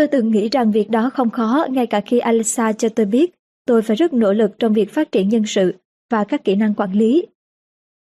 [0.00, 3.34] Tôi từng nghĩ rằng việc đó không khó ngay cả khi Alexa cho tôi biết
[3.66, 5.74] tôi phải rất nỗ lực trong việc phát triển nhân sự
[6.10, 7.26] và các kỹ năng quản lý.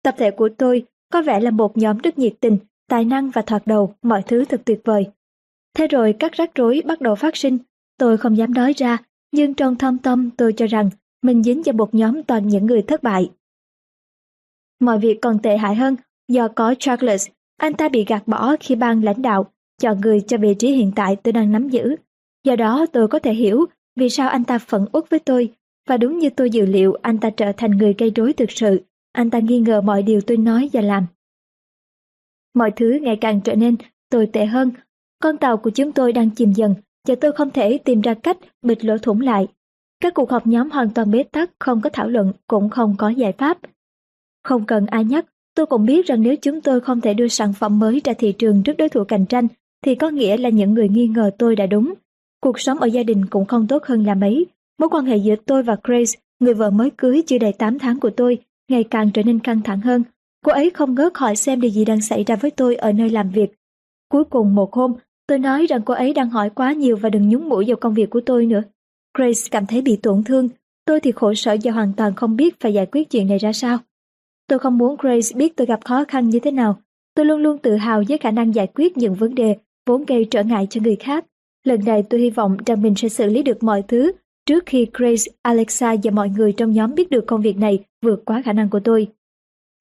[0.02, 3.42] Tập thể của tôi có vẻ là một nhóm rất nhiệt tình, tài năng và
[3.42, 5.06] thoạt đầu, mọi thứ thật tuyệt vời.
[5.74, 7.58] Thế rồi các rắc rối bắt đầu phát sinh,
[7.98, 8.98] tôi không dám nói ra,
[9.32, 10.90] nhưng trong thâm tâm tôi cho rằng
[11.22, 13.30] mình dính vào một nhóm toàn những người thất bại.
[14.80, 15.96] Mọi việc còn tệ hại hơn
[16.28, 20.38] do có Charles, anh ta bị gạt bỏ khi ban lãnh đạo chọn người cho
[20.38, 21.96] vị trí hiện tại tôi đang nắm giữ.
[22.44, 25.52] Do đó tôi có thể hiểu vì sao anh ta phẫn uất với tôi,
[25.88, 28.80] và đúng như tôi dự liệu anh ta trở thành người gây rối thực sự,
[29.12, 31.06] anh ta nghi ngờ mọi điều tôi nói và làm.
[32.56, 33.76] Mọi thứ ngày càng trở nên
[34.10, 34.70] tồi tệ hơn,
[35.22, 36.74] con tàu của chúng tôi đang chìm dần
[37.08, 39.46] và tôi không thể tìm ra cách bịt lỗ thủng lại.
[40.00, 43.08] Các cuộc họp nhóm hoàn toàn bế tắc, không có thảo luận, cũng không có
[43.08, 43.58] giải pháp.
[44.44, 47.52] Không cần ai nhắc, tôi cũng biết rằng nếu chúng tôi không thể đưa sản
[47.52, 49.48] phẩm mới ra thị trường trước đối thủ cạnh tranh
[49.84, 51.94] thì có nghĩa là những người nghi ngờ tôi đã đúng.
[52.40, 54.46] Cuộc sống ở gia đình cũng không tốt hơn là mấy.
[54.78, 58.00] Mối quan hệ giữa tôi và Grace, người vợ mới cưới chưa đầy 8 tháng
[58.00, 58.38] của tôi,
[58.68, 60.02] ngày càng trở nên căng thẳng hơn.
[60.46, 63.10] Cô ấy không ngớt hỏi xem điều gì đang xảy ra với tôi ở nơi
[63.10, 63.50] làm việc.
[64.08, 64.94] Cuối cùng một hôm,
[65.26, 67.94] tôi nói rằng cô ấy đang hỏi quá nhiều và đừng nhúng mũi vào công
[67.94, 68.62] việc của tôi nữa.
[69.18, 70.48] Grace cảm thấy bị tổn thương,
[70.84, 73.52] tôi thì khổ sở và hoàn toàn không biết phải giải quyết chuyện này ra
[73.52, 73.78] sao.
[74.48, 76.78] Tôi không muốn Grace biết tôi gặp khó khăn như thế nào.
[77.14, 79.56] Tôi luôn luôn tự hào với khả năng giải quyết những vấn đề
[79.86, 81.24] vốn gây trở ngại cho người khác.
[81.64, 84.12] Lần này tôi hy vọng rằng mình sẽ xử lý được mọi thứ
[84.46, 88.24] trước khi Grace, Alexa và mọi người trong nhóm biết được công việc này vượt
[88.24, 89.08] quá khả năng của tôi.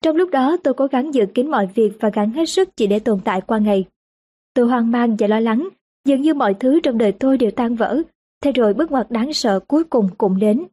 [0.02, 2.88] Trong lúc đó tôi cố gắng giữ kín mọi việc và gắng hết sức chỉ
[2.88, 3.86] để tồn tại qua ngày.
[4.54, 5.70] Tôi hoang mang và lo lắng,
[6.06, 8.02] dường như mọi thứ trong đời tôi đều tan vỡ,
[8.42, 10.64] thế rồi bước ngoặt đáng sợ cuối cùng cũng đến.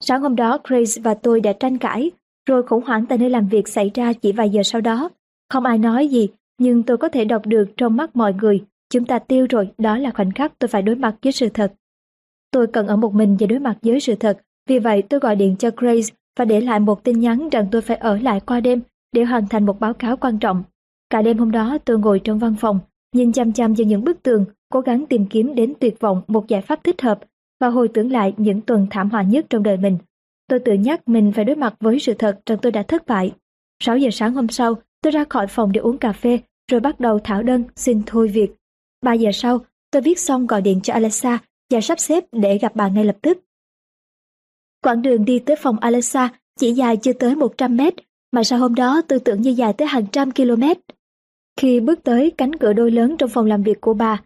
[0.00, 2.10] Sáng hôm đó Grace và tôi đã tranh cãi,
[2.48, 5.10] rồi khủng hoảng tại nơi làm việc xảy ra chỉ vài giờ sau đó.
[5.50, 9.04] Không ai nói gì nhưng tôi có thể đọc được trong mắt mọi người, chúng
[9.04, 11.72] ta tiêu rồi, đó là khoảnh khắc tôi phải đối mặt với sự thật.
[12.50, 15.36] Tôi cần ở một mình và đối mặt với sự thật, vì vậy tôi gọi
[15.36, 18.60] điện cho Grace và để lại một tin nhắn rằng tôi phải ở lại qua
[18.60, 18.80] đêm
[19.12, 20.64] để hoàn thành một báo cáo quan trọng.
[21.10, 22.80] Cả đêm hôm đó tôi ngồi trong văn phòng,
[23.14, 26.48] nhìn chăm chăm vào những bức tường, cố gắng tìm kiếm đến tuyệt vọng một
[26.48, 27.18] giải pháp thích hợp
[27.60, 29.98] và hồi tưởng lại những tuần thảm họa nhất trong đời mình.
[30.48, 33.32] Tôi tự nhắc mình phải đối mặt với sự thật rằng tôi đã thất bại.
[33.82, 34.74] 6 giờ sáng hôm sau,
[35.06, 36.38] Tôi ra khỏi phòng để uống cà phê,
[36.70, 38.50] rồi bắt đầu thảo đơn xin thôi việc.
[39.02, 39.58] Ba giờ sau,
[39.90, 41.38] tôi viết xong gọi điện cho Alexa
[41.70, 43.38] và sắp xếp để gặp bà ngay lập tức.
[44.86, 47.94] Quãng đường đi tới phòng Alexa chỉ dài chưa tới 100 mét,
[48.32, 50.62] mà sau hôm đó tôi tưởng như dài tới hàng trăm km.
[51.60, 54.22] Khi bước tới cánh cửa đôi lớn trong phòng làm việc của bà,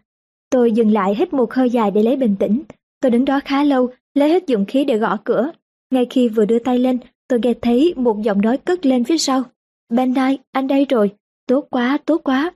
[0.49, 2.61] tôi dừng lại hít một hơi dài để lấy bình tĩnh.
[3.01, 5.51] Tôi đứng đó khá lâu, lấy hết dụng khí để gõ cửa.
[5.91, 6.97] Ngay khi vừa đưa tay lên,
[7.27, 9.43] tôi nghe thấy một giọng nói cất lên phía sau.
[9.89, 10.13] Ben
[10.51, 11.11] anh đây rồi.
[11.47, 12.51] Tốt quá, tốt quá.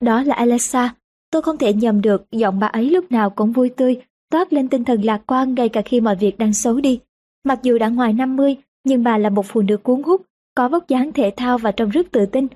[0.00, 0.94] Đó là Alexa.
[1.30, 4.68] Tôi không thể nhầm được giọng bà ấy lúc nào cũng vui tươi, toát lên
[4.68, 7.00] tinh thần lạc quan ngay cả khi mọi việc đang xấu đi.
[7.48, 10.22] Mặc dù đã ngoài 50, nhưng bà là một phụ nữ cuốn hút,
[10.54, 12.46] có vóc dáng thể thao và trông rất tự tin.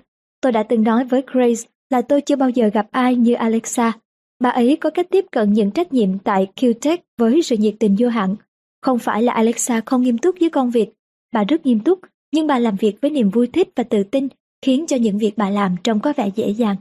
[0.40, 3.92] Tôi đã từng nói với Grace là tôi chưa bao giờ gặp ai như Alexa.
[4.40, 7.96] Bà ấy có cách tiếp cận những trách nhiệm tại QTech với sự nhiệt tình
[7.98, 8.36] vô hạn.
[8.82, 10.92] Không phải là Alexa không nghiêm túc với công việc,
[11.32, 11.98] bà rất nghiêm túc,
[12.32, 14.28] nhưng bà làm việc với niềm vui thích và tự tin,
[14.62, 16.76] khiến cho những việc bà làm trông có vẻ dễ dàng.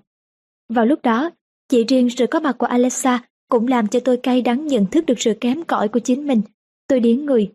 [0.70, 1.30] Vào lúc đó,
[1.70, 3.20] chỉ riêng sự có mặt của Alexa
[3.50, 6.42] cũng làm cho tôi cay đắng nhận thức được sự kém cỏi của chính mình.
[6.88, 7.52] Tôi điến người.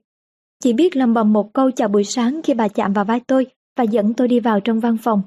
[0.62, 3.46] Chỉ biết lầm bầm một câu chào buổi sáng khi bà chạm vào vai tôi
[3.76, 5.22] và dẫn tôi đi vào trong văn phòng.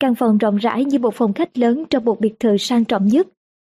[0.00, 3.06] Căn phòng rộng rãi như một phòng khách lớn trong một biệt thự sang trọng
[3.06, 3.26] nhất.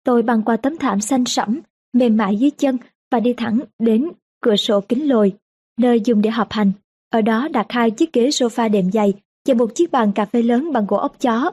[0.04, 1.60] Tôi băng qua tấm thảm xanh sẫm,
[1.93, 2.78] mềm mại dưới chân
[3.12, 5.34] và đi thẳng đến cửa sổ kính lồi,
[5.78, 6.72] nơi dùng để họp hành.
[7.10, 9.13] Ở đó đặt hai chiếc ghế sofa đệm dày
[9.48, 11.52] và một chiếc bàn cà phê lớn bằng gỗ ốc chó.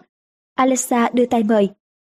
[0.54, 1.68] Alexa đưa tay mời.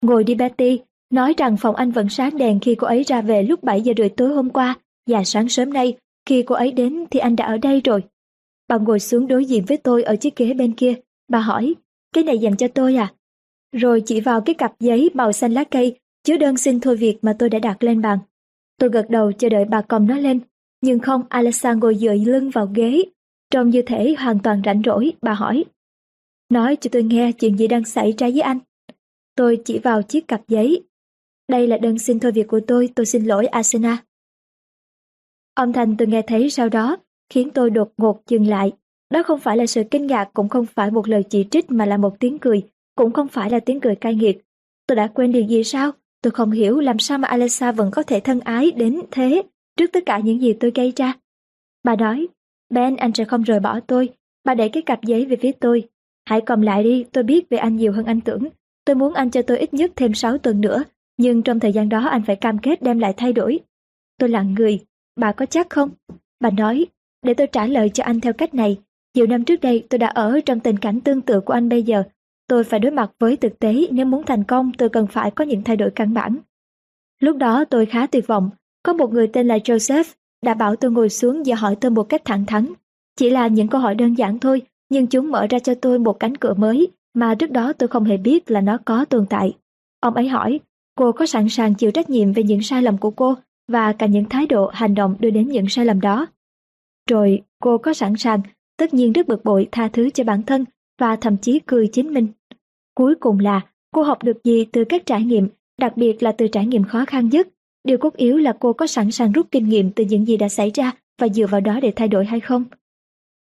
[0.02, 3.42] Ngồi đi Betty, nói rằng phòng anh vẫn sáng đèn khi cô ấy ra về
[3.42, 4.74] lúc 7 giờ rưỡi tối hôm qua
[5.06, 8.02] và sáng sớm nay khi cô ấy đến thì anh đã ở đây rồi.
[8.68, 10.94] Bà ngồi xuống đối diện với tôi ở chiếc ghế bên kia.
[11.28, 11.74] Bà hỏi,
[12.14, 13.12] cái này dành cho tôi à?
[13.72, 17.18] Rồi chỉ vào cái cặp giấy màu xanh lá cây chứa đơn xin thôi việc
[17.22, 18.18] mà tôi đã đặt lên bàn.
[18.78, 20.40] Tôi gật đầu chờ đợi bà cầm nó lên.
[20.80, 23.02] Nhưng không, Alexa ngồi dựa lưng vào ghế.
[23.50, 25.64] Trông như thể hoàn toàn rảnh rỗi, bà hỏi.
[26.50, 28.58] Nói cho tôi nghe chuyện gì đang xảy ra với anh.
[29.36, 30.82] Tôi chỉ vào chiếc cặp giấy.
[31.48, 34.04] Đây là đơn xin thôi việc của tôi, tôi xin lỗi Asena.
[35.54, 36.96] Âm thanh tôi nghe thấy sau đó
[37.30, 38.72] khiến tôi đột ngột dừng lại.
[39.10, 41.86] Đó không phải là sự kinh ngạc, cũng không phải một lời chỉ trích mà
[41.86, 42.62] là một tiếng cười,
[42.94, 44.44] cũng không phải là tiếng cười cay nghiệt.
[44.86, 45.92] Tôi đã quên điều gì sao?
[46.22, 49.42] Tôi không hiểu làm sao mà Alexa vẫn có thể thân ái đến thế
[49.76, 51.14] trước tất cả những gì tôi gây ra.
[51.84, 52.28] Bà nói,
[52.70, 54.08] Ben anh sẽ không rời bỏ tôi.
[54.44, 55.88] Bà đẩy cái cặp giấy về phía tôi.
[56.24, 58.48] Hãy cầm lại đi, tôi biết về anh nhiều hơn anh tưởng.
[58.84, 60.84] Tôi muốn anh cho tôi ít nhất thêm 6 tuần nữa,
[61.16, 63.60] nhưng trong thời gian đó anh phải cam kết đem lại thay đổi.
[64.18, 64.80] Tôi lặng người,
[65.16, 65.90] bà có chắc không?
[66.40, 66.86] Bà nói,
[67.22, 68.78] để tôi trả lời cho anh theo cách này.
[69.14, 71.82] Nhiều năm trước đây tôi đã ở trong tình cảnh tương tự của anh bây
[71.82, 72.02] giờ.
[72.48, 75.44] Tôi phải đối mặt với thực tế nếu muốn thành công tôi cần phải có
[75.44, 76.36] những thay đổi căn bản.
[77.20, 78.50] Lúc đó tôi khá tuyệt vọng.
[78.82, 80.04] Có một người tên là Joseph
[80.44, 82.72] đã bảo tôi ngồi xuống và hỏi tôi một cách thẳng thắn.
[83.16, 86.20] Chỉ là những câu hỏi đơn giản thôi, nhưng chúng mở ra cho tôi một
[86.20, 89.56] cánh cửa mới mà trước đó tôi không hề biết là nó có tồn tại.
[90.00, 90.60] Ông ấy hỏi,
[90.94, 93.34] cô có sẵn sàng chịu trách nhiệm về những sai lầm của cô
[93.68, 96.26] và cả những thái độ hành động đưa đến những sai lầm đó.
[97.10, 98.40] Rồi cô có sẵn sàng,
[98.76, 100.64] tất nhiên rất bực bội tha thứ cho bản thân
[101.00, 102.26] và thậm chí cười chính mình.
[102.94, 103.60] Cuối cùng là
[103.94, 105.48] cô học được gì từ các trải nghiệm,
[105.78, 107.48] đặc biệt là từ trải nghiệm khó khăn nhất.
[107.84, 110.48] Điều cốt yếu là cô có sẵn sàng rút kinh nghiệm từ những gì đã
[110.48, 112.64] xảy ra và dựa vào đó để thay đổi hay không.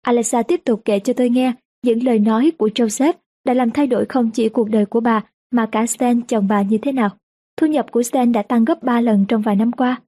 [0.02, 1.54] Alexa tiếp tục kể cho tôi nghe
[1.84, 3.14] những lời nói của Joseph
[3.46, 6.62] đã làm thay đổi không chỉ cuộc đời của bà mà cả Stan chồng bà
[6.62, 7.10] như thế nào.
[7.58, 10.02] Thu nhập của Stan đã tăng gấp 3 lần trong vài năm qua.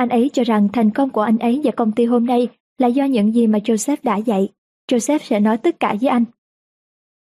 [0.00, 2.88] Anh ấy cho rằng thành công của anh ấy và công ty hôm nay là
[2.88, 4.48] do những gì mà Joseph đã dạy.
[4.92, 6.24] Joseph sẽ nói tất cả với anh.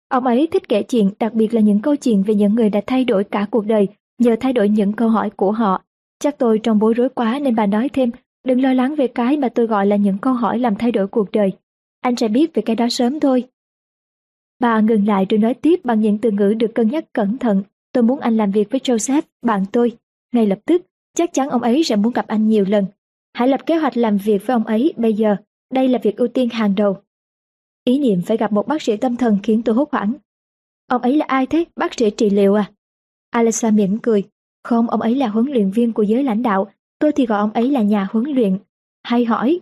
[0.08, 2.80] Ông ấy thích kể chuyện, đặc biệt là những câu chuyện về những người đã
[2.86, 5.82] thay đổi cả cuộc đời nhờ thay đổi những câu hỏi của họ.
[6.18, 8.10] Chắc tôi trong bối rối quá nên bà nói thêm,
[8.44, 11.06] đừng lo lắng về cái mà tôi gọi là những câu hỏi làm thay đổi
[11.06, 11.52] cuộc đời.
[12.00, 13.44] Anh sẽ biết về cái đó sớm thôi.
[14.60, 17.62] Bà ngừng lại rồi nói tiếp bằng những từ ngữ được cân nhắc cẩn thận.
[17.92, 19.96] Tôi muốn anh làm việc với Joseph, bạn tôi.
[20.32, 20.82] Ngay lập tức,
[21.16, 22.86] chắc chắn ông ấy sẽ muốn gặp anh nhiều lần.
[23.34, 25.36] Hãy lập kế hoạch làm việc với ông ấy bây giờ.
[25.72, 26.96] Đây là việc ưu tiên hàng đầu.
[27.84, 30.12] Ý niệm phải gặp một bác sĩ tâm thần khiến tôi hốt hoảng.
[30.86, 31.64] Ông ấy là ai thế?
[31.76, 32.70] Bác sĩ trị liệu à?
[33.30, 34.24] Alexa mỉm cười.
[34.64, 36.72] Không, ông ấy là huấn luyện viên của giới lãnh đạo.
[36.98, 38.58] Tôi thì gọi ông ấy là nhà huấn luyện.
[39.02, 39.60] Hay hỏi.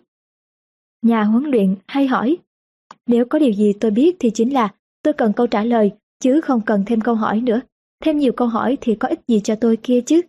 [1.02, 2.36] Nhà huấn luyện, hay hỏi.
[3.06, 6.40] Nếu có điều gì tôi biết thì chính là tôi cần câu trả lời, chứ
[6.40, 7.60] không cần thêm câu hỏi nữa.
[8.04, 10.20] Thêm nhiều câu hỏi thì có ích gì cho tôi kia chứ.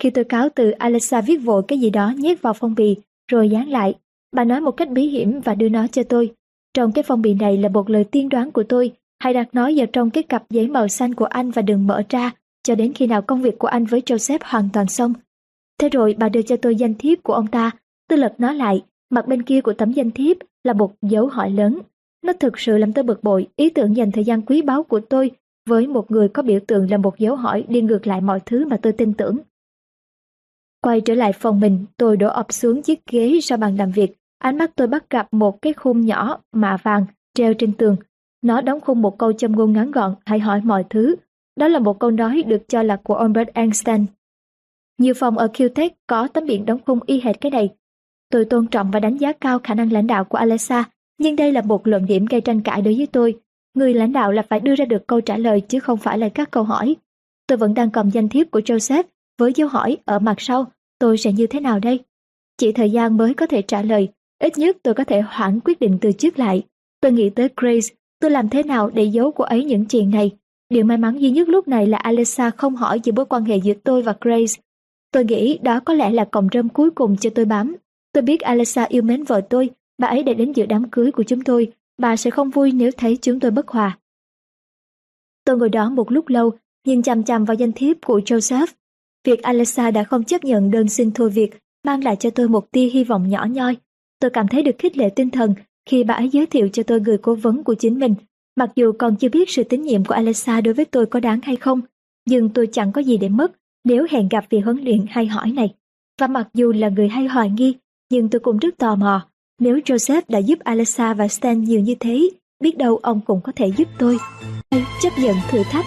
[0.00, 2.96] Khi tôi cáo từ, Alexa viết vội cái gì đó nhét vào phong bì,
[3.30, 3.94] rồi dán lại.
[4.32, 6.34] Bà nói một cách bí hiểm và đưa nó cho tôi.
[6.74, 9.70] Trong cái phong bì này là một lời tiên đoán của tôi, hãy đặt nó
[9.76, 12.92] vào trong cái cặp giấy màu xanh của anh và đừng mở ra cho đến
[12.92, 15.12] khi nào công việc của anh với Joseph hoàn toàn xong.
[15.80, 17.70] Thế rồi bà đưa cho tôi danh thiếp của ông ta,
[18.08, 21.50] tôi lật nó lại, mặt bên kia của tấm danh thiếp là một dấu hỏi
[21.50, 21.78] lớn.
[22.22, 25.00] Nó thực sự làm tôi bực bội, ý tưởng dành thời gian quý báu của
[25.00, 25.30] tôi
[25.68, 28.66] với một người có biểu tượng là một dấu hỏi đi ngược lại mọi thứ
[28.66, 29.38] mà tôi tin tưởng.
[30.84, 34.12] Quay trở lại phòng mình, tôi đổ ập xuống chiếc ghế sau bàn làm việc.
[34.38, 37.96] Ánh mắt tôi bắt gặp một cái khung nhỏ mạ vàng treo trên tường.
[38.42, 41.16] Nó đóng khung một câu châm ngôn ngắn gọn, hãy hỏi mọi thứ.
[41.56, 44.06] Đó là một câu nói được cho là của Albert Einstein.
[44.98, 47.68] Nhiều phòng ở QTech có tấm biển đóng khung y hệt cái này.
[48.30, 50.84] Tôi tôn trọng và đánh giá cao khả năng lãnh đạo của Alexa,
[51.18, 53.38] nhưng đây là một luận điểm gây tranh cãi đối với tôi.
[53.74, 56.28] Người lãnh đạo là phải đưa ra được câu trả lời chứ không phải là
[56.28, 56.96] các câu hỏi.
[57.46, 59.04] Tôi vẫn đang cầm danh thiếp của Joseph
[59.38, 60.66] với dấu hỏi ở mặt sau,
[61.04, 62.00] tôi sẽ như thế nào đây?
[62.58, 65.80] Chỉ thời gian mới có thể trả lời, ít nhất tôi có thể hoãn quyết
[65.80, 66.62] định từ trước lại.
[67.00, 70.30] Tôi nghĩ tới Grace, tôi làm thế nào để giấu cô ấy những chuyện này?
[70.68, 73.56] Điều may mắn duy nhất lúc này là Alyssa không hỏi về mối quan hệ
[73.56, 74.62] giữa tôi và Grace.
[75.12, 77.76] Tôi nghĩ đó có lẽ là cọng rơm cuối cùng cho tôi bám.
[78.12, 81.22] Tôi biết Alyssa yêu mến vợ tôi, bà ấy đã đến dự đám cưới của
[81.22, 83.98] chúng tôi, bà sẽ không vui nếu thấy chúng tôi bất hòa.
[85.44, 86.52] Tôi ngồi đó một lúc lâu,
[86.86, 88.66] nhìn chằm chằm vào danh thiếp của Joseph.
[89.24, 91.50] Việc Alexa đã không chấp nhận đơn xin thôi việc
[91.86, 93.76] mang lại cho tôi một tia hy vọng nhỏ nhoi.
[94.20, 95.54] Tôi cảm thấy được khích lệ tinh thần
[95.88, 98.14] khi bà ấy giới thiệu cho tôi người cố vấn của chính mình.
[98.56, 101.40] Mặc dù còn chưa biết sự tín nhiệm của Alexa đối với tôi có đáng
[101.42, 101.80] hay không,
[102.26, 103.52] nhưng tôi chẳng có gì để mất
[103.84, 105.74] nếu hẹn gặp vị huấn luyện hay hỏi này.
[106.20, 107.74] Và mặc dù là người hay hoài nghi,
[108.10, 109.26] nhưng tôi cũng rất tò mò.
[109.60, 113.52] Nếu Joseph đã giúp Alexa và Stan nhiều như thế, biết đâu ông cũng có
[113.56, 114.18] thể giúp tôi.
[114.70, 115.84] Hay chấp nhận thử thách.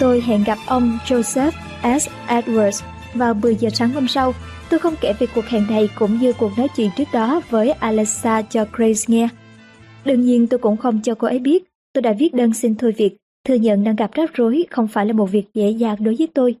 [0.00, 2.08] Tôi hẹn gặp ông Joseph S.
[2.28, 2.82] Edwards
[3.14, 4.32] vào 10 giờ sáng hôm sau.
[4.70, 7.70] Tôi không kể về cuộc hẹn này cũng như cuộc nói chuyện trước đó với
[7.70, 9.28] Alexa cho Grace nghe.
[10.04, 12.92] Đương nhiên tôi cũng không cho cô ấy biết tôi đã viết đơn xin thôi
[12.96, 13.16] việc,
[13.46, 16.28] thừa nhận đang gặp rắc rối không phải là một việc dễ dàng đối với
[16.34, 16.54] tôi.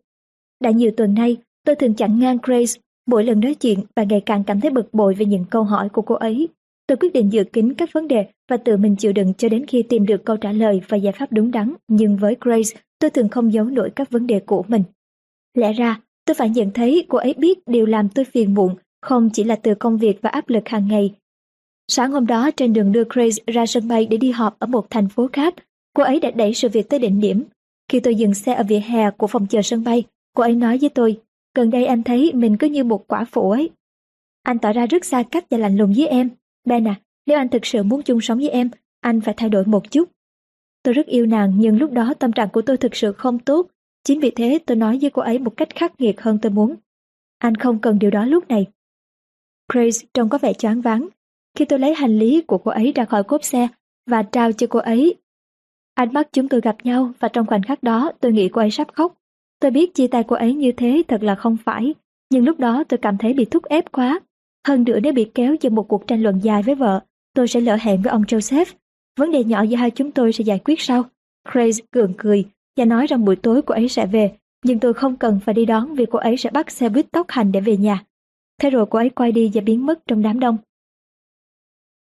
[0.60, 4.20] Đã nhiều tuần nay, tôi thường chặn ngang Grace mỗi lần nói chuyện bà ngày
[4.26, 6.48] càng cảm thấy bực bội về những câu hỏi của cô ấy.
[6.86, 9.66] Tôi quyết định dự kín các vấn đề và tự mình chịu đựng cho đến
[9.66, 11.74] khi tìm được câu trả lời và giải pháp đúng đắn.
[11.88, 14.82] Nhưng với Grace, tôi thường không giấu nổi các vấn đề của mình.
[15.54, 19.30] Lẽ ra, tôi phải nhận thấy cô ấy biết điều làm tôi phiền muộn, không
[19.32, 21.14] chỉ là từ công việc và áp lực hàng ngày.
[21.88, 24.90] Sáng hôm đó trên đường đưa Grace ra sân bay để đi họp ở một
[24.90, 25.54] thành phố khác,
[25.94, 27.44] cô ấy đã đẩy sự việc tới đỉnh điểm.
[27.88, 30.04] Khi tôi dừng xe ở vỉa hè của phòng chờ sân bay,
[30.36, 31.20] cô ấy nói với tôi,
[31.54, 33.70] gần đây anh thấy mình cứ như một quả phụ ấy.
[34.42, 36.30] Anh tỏ ra rất xa cách và lạnh lùng với em.
[36.64, 39.64] Ben à, nếu anh thực sự muốn chung sống với em, anh phải thay đổi
[39.64, 40.08] một chút.
[40.82, 43.66] Tôi rất yêu nàng nhưng lúc đó tâm trạng của tôi thực sự không tốt.
[44.04, 46.76] Chính vì thế tôi nói với cô ấy một cách khắc nghiệt hơn tôi muốn.
[47.38, 48.66] Anh không cần điều đó lúc này.
[49.72, 51.08] Grace trông có vẻ choáng váng.
[51.56, 53.68] Khi tôi lấy hành lý của cô ấy ra khỏi cốp xe
[54.06, 55.14] và trao cho cô ấy.
[55.94, 58.70] Ánh mắt chúng tôi gặp nhau và trong khoảnh khắc đó tôi nghĩ cô ấy
[58.70, 59.14] sắp khóc.
[59.60, 61.94] Tôi biết chia tay cô ấy như thế thật là không phải,
[62.30, 64.20] nhưng lúc đó tôi cảm thấy bị thúc ép quá.
[64.68, 67.00] Hơn nữa nếu bị kéo vào một cuộc tranh luận dài với vợ,
[67.34, 68.64] tôi sẽ lỡ hẹn với ông Joseph.
[69.18, 71.04] Vấn đề nhỏ giữa hai chúng tôi sẽ giải quyết sau.
[71.52, 72.44] Grace cường cười
[72.76, 74.32] và nói rằng buổi tối cô ấy sẽ về,
[74.64, 77.26] nhưng tôi không cần phải đi đón vì cô ấy sẽ bắt xe buýt tốc
[77.28, 78.04] hành để về nhà.
[78.60, 80.56] Thế rồi cô ấy quay đi và biến mất trong đám đông.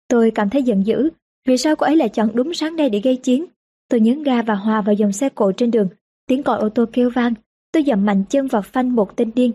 [0.08, 1.10] Tôi cảm thấy giận dữ,
[1.46, 3.46] vì sao cô ấy lại chọn đúng sáng nay để gây chiến?
[3.90, 5.88] Tôi nhấn ga và hòa vào dòng xe cộ trên đường,
[6.28, 7.34] tiếng còi ô tô kêu vang.
[7.72, 9.52] Tôi dậm mạnh chân vào phanh một tên điên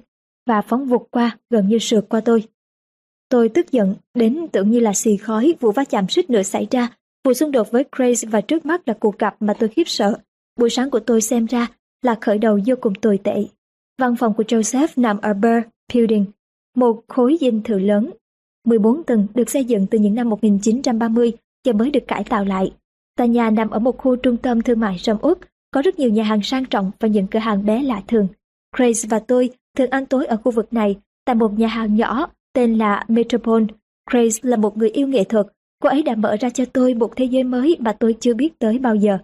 [0.46, 2.44] và phóng vụt qua, gần như sượt qua tôi.
[3.28, 6.66] Tôi tức giận, đến tưởng như là xì khói, vụ va chạm suýt nữa xảy
[6.70, 6.96] ra.
[7.24, 10.18] Vụ xung đột với Grace và trước mắt là cuộc gặp mà tôi khiếp sợ.
[10.62, 11.68] Buổi sáng của tôi xem ra
[12.02, 13.44] là khởi đầu vô cùng tồi tệ.
[14.00, 16.24] Văn phòng của Joseph nằm ở Burr Building,
[16.76, 18.10] một khối dinh thự lớn.
[18.64, 21.32] 14 tầng được xây dựng từ những năm 1930
[21.66, 22.72] và mới được cải tạo lại.
[23.16, 25.38] Tòa nhà nằm ở một khu trung tâm thương mại sầm uất,
[25.70, 28.28] có rất nhiều nhà hàng sang trọng và những cửa hàng bé lạ thường.
[28.76, 32.26] Grace và tôi thường ăn tối ở khu vực này tại một nhà hàng nhỏ
[32.52, 33.64] tên là Metropole.
[34.10, 35.46] Grace là một người yêu nghệ thuật.
[35.82, 38.58] Cô ấy đã mở ra cho tôi một thế giới mới mà tôi chưa biết
[38.58, 39.18] tới bao giờ.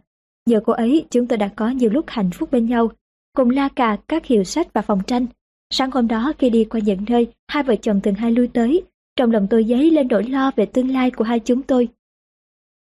[0.48, 2.90] Nhờ cô ấy, chúng tôi đã có nhiều lúc hạnh phúc bên nhau,
[3.36, 5.26] cùng la cà các hiệu sách và phòng tranh.
[5.70, 8.82] Sáng hôm đó khi đi qua những nơi hai vợ chồng từng hai lui tới,
[9.16, 11.88] trong lòng tôi dấy lên nỗi lo về tương lai của hai chúng tôi.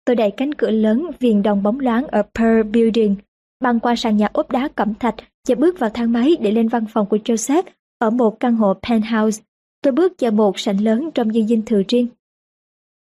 [0.05, 3.17] Tôi đẩy cánh cửa lớn viền đồng bóng loáng ở Pearl Building,
[3.61, 5.15] băng qua sàn nhà ốp đá cẩm thạch
[5.49, 7.63] và bước vào thang máy để lên văn phòng của Joseph
[7.99, 9.43] ở một căn hộ penthouse.
[9.83, 12.07] Tôi bước vào một sảnh lớn trong những dinh thự riêng.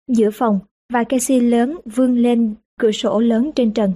[0.08, 0.60] Giữa phòng,
[0.94, 3.94] vài cây si lớn vươn lên cửa sổ lớn trên trần.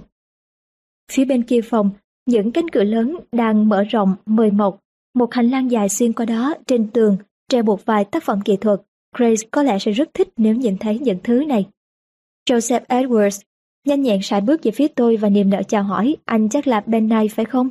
[1.12, 1.90] Phía bên kia phòng,
[2.26, 4.78] những cánh cửa lớn đang mở rộng mời mọc,
[5.14, 7.16] một hành lang dài xuyên qua đó trên tường
[7.48, 8.80] treo một vài tác phẩm nghệ thuật.
[9.16, 11.66] Grace có lẽ sẽ rất thích nếu nhìn thấy những thứ này.
[12.50, 13.40] Joseph Edwards
[13.86, 16.82] nhanh nhẹn sải bước về phía tôi và niềm nở chào hỏi, anh chắc là
[16.86, 17.68] Ben này phải không?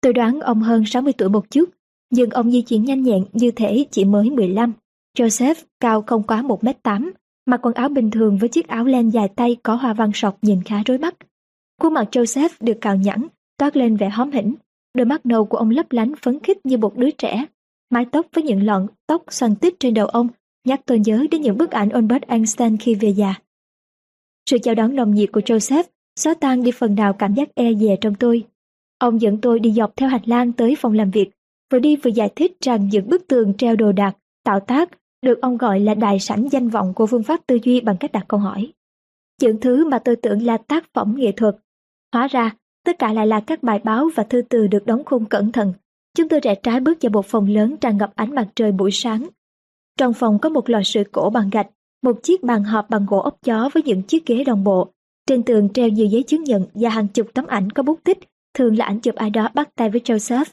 [0.00, 1.70] Tôi đoán ông hơn 60 tuổi một chút,
[2.10, 4.72] nhưng ông di chuyển nhanh nhẹn như thể chỉ mới 15.
[5.18, 7.10] Joseph cao không quá 1m8,
[7.46, 10.38] mặc quần áo bình thường với chiếc áo len dài tay có hoa văn sọc
[10.42, 11.14] nhìn khá rối mắt.
[11.78, 13.26] Khuôn mặt Joseph được cào nhẵn,
[13.58, 14.54] toát lên vẻ hóm hỉnh.
[14.94, 17.44] Đôi mắt nâu của ông lấp lánh phấn khích như một đứa trẻ.
[17.90, 20.28] Mái tóc với những lọn tóc xoăn tít trên đầu ông
[20.64, 23.34] nhắc tôi nhớ đến những bức ảnh Albert Einstein khi về già.
[24.50, 25.84] Sự chào đón nồng nhiệt của Joseph
[26.16, 28.44] xóa tan đi phần nào cảm giác e dè trong tôi.
[28.98, 31.30] Ông dẫn tôi đi dọc theo hành lang tới phòng làm việc,
[31.72, 34.90] vừa đi vừa giải thích rằng những bức tường treo đồ đạc, tạo tác
[35.22, 38.12] được ông gọi là đại sảnh danh vọng của phương pháp tư duy bằng cách
[38.12, 38.72] đặt câu hỏi.
[39.40, 41.56] Những thứ mà tôi tưởng là tác phẩm nghệ thuật.
[42.12, 45.24] Hóa ra, tất cả lại là các bài báo và thư từ được đóng khung
[45.24, 45.72] cẩn thận.
[46.14, 48.90] Chúng tôi rẽ trái bước vào một phòng lớn tràn ngập ánh mặt trời buổi
[48.90, 49.28] sáng.
[49.98, 51.66] Trong phòng có một lò sưởi cổ bằng gạch,
[52.02, 54.92] một chiếc bàn họp bằng gỗ ốc chó với những chiếc ghế đồng bộ.
[55.26, 58.18] Trên tường treo nhiều giấy chứng nhận và hàng chục tấm ảnh có bút tích,
[58.54, 60.44] thường là ảnh chụp ai đó bắt tay với Joseph.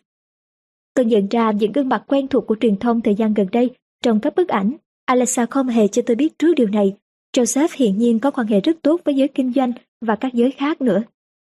[0.93, 3.69] Tôi nhận ra những gương mặt quen thuộc của truyền thông thời gian gần đây
[4.03, 4.73] trong các bức ảnh.
[5.05, 6.95] Alexa không hề cho tôi biết trước điều này.
[7.37, 10.51] Joseph hiện nhiên có quan hệ rất tốt với giới kinh doanh và các giới
[10.51, 11.03] khác nữa.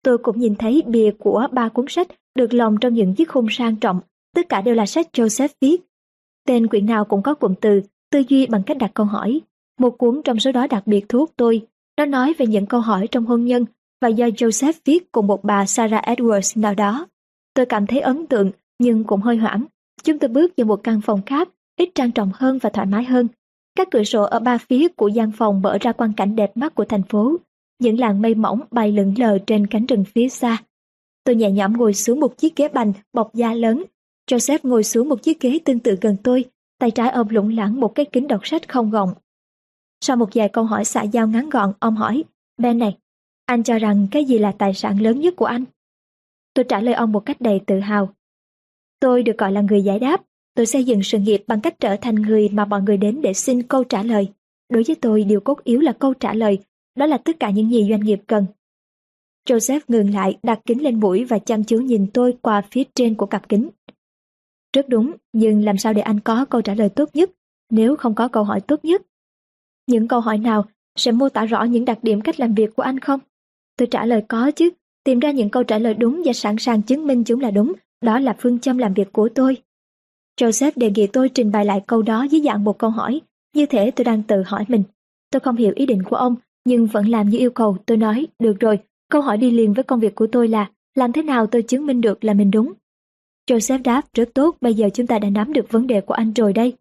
[0.07, 3.47] Tôi cũng nhìn thấy bìa của ba cuốn sách được lồng trong những chiếc khung
[3.49, 3.99] sang trọng.
[4.35, 5.81] Tất cả đều là sách Joseph viết.
[6.45, 9.41] Tên quyển nào cũng có cụm từ, tư duy bằng cách đặt câu hỏi.
[9.79, 11.67] Một cuốn trong số đó đặc biệt thu hút tôi.
[11.97, 13.65] Nó nói về những câu hỏi trong hôn nhân
[14.01, 17.07] và do Joseph viết cùng một bà Sarah Edwards nào đó.
[17.53, 19.65] Tôi cảm thấy ấn tượng nhưng cũng hơi hoảng.
[20.03, 23.03] Chúng tôi bước vào một căn phòng khác, ít trang trọng hơn và thoải mái
[23.03, 23.27] hơn.
[23.75, 26.75] Các cửa sổ ở ba phía của gian phòng mở ra quang cảnh đẹp mắt
[26.75, 27.37] của thành phố.
[27.79, 30.57] Những làn mây mỏng bay lững lờ trên cánh rừng phía xa.
[31.23, 33.83] Tôi nhẹ nhõm ngồi xuống một chiếc ghế bành bọc da lớn.
[34.31, 36.45] Joseph ngồi xuống một chiếc ghế tương tự gần tôi,
[36.79, 39.13] tay trái ôm lủng lẳng một cái kính đọc sách không gọng.
[40.01, 42.23] Sau một vài câu hỏi xã giao ngắn gọn, ông hỏi,
[42.57, 42.97] Ben này,
[43.45, 45.65] anh cho rằng cái gì là tài sản lớn nhất của anh?
[46.53, 48.13] Tôi trả lời ông một cách đầy tự hào.
[48.99, 50.21] Tôi được gọi là người giải đáp.
[50.55, 53.33] Tôi xây dựng sự nghiệp bằng cách trở thành người mà mọi người đến để
[53.33, 54.27] xin câu trả lời.
[54.69, 56.59] Đối với tôi, điều cốt yếu là câu trả lời.
[56.97, 58.45] Đó là tất cả những gì doanh nghiệp cần.
[59.49, 63.15] Joseph ngừng lại, đặt kính lên mũi và chăm chú nhìn tôi qua phía trên
[63.15, 63.69] của cặp kính.
[64.73, 67.31] Rất đúng, nhưng làm sao để anh có câu trả lời tốt nhất,
[67.69, 69.01] nếu không có câu hỏi tốt nhất?
[69.88, 72.83] Những câu hỏi nào sẽ mô tả rõ những đặc điểm cách làm việc của
[72.83, 73.19] anh không?
[73.77, 74.69] Tôi trả lời có chứ,
[75.03, 77.73] tìm ra những câu trả lời đúng và sẵn sàng chứng minh chúng là đúng,
[78.01, 79.57] đó là phương châm làm việc của tôi.
[80.41, 83.21] Joseph đề nghị tôi trình bày lại câu đó dưới dạng một câu hỏi,
[83.55, 84.83] như thể tôi đang tự hỏi mình.
[85.31, 86.36] Tôi không hiểu ý định của ông,
[86.67, 88.80] nhưng vẫn làm như yêu cầu, tôi nói, được rồi,
[89.12, 91.86] câu hỏi đi liền với công việc của tôi là, làm thế nào tôi chứng
[91.86, 92.73] minh được là mình đúng?
[93.49, 96.34] Joseph đáp, rất tốt, bây giờ chúng ta đã nắm được vấn đề của anh
[96.34, 96.73] rồi đây.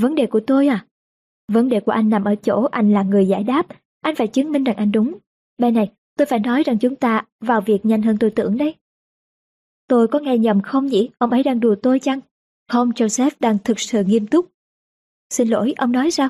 [0.00, 0.86] Vấn đề của tôi à?
[1.52, 3.66] Vấn đề của anh nằm ở chỗ anh là người giải đáp,
[4.00, 5.18] anh phải chứng minh rằng anh đúng.
[5.58, 8.74] Bên này, tôi phải nói rằng chúng ta vào việc nhanh hơn tôi tưởng đấy.
[9.88, 11.10] Tôi có nghe nhầm không nhỉ?
[11.18, 12.20] Ông ấy đang đùa tôi chăng?
[12.68, 14.50] Không, Joseph đang thực sự nghiêm túc.
[15.30, 16.28] Xin lỗi, ông nói sao?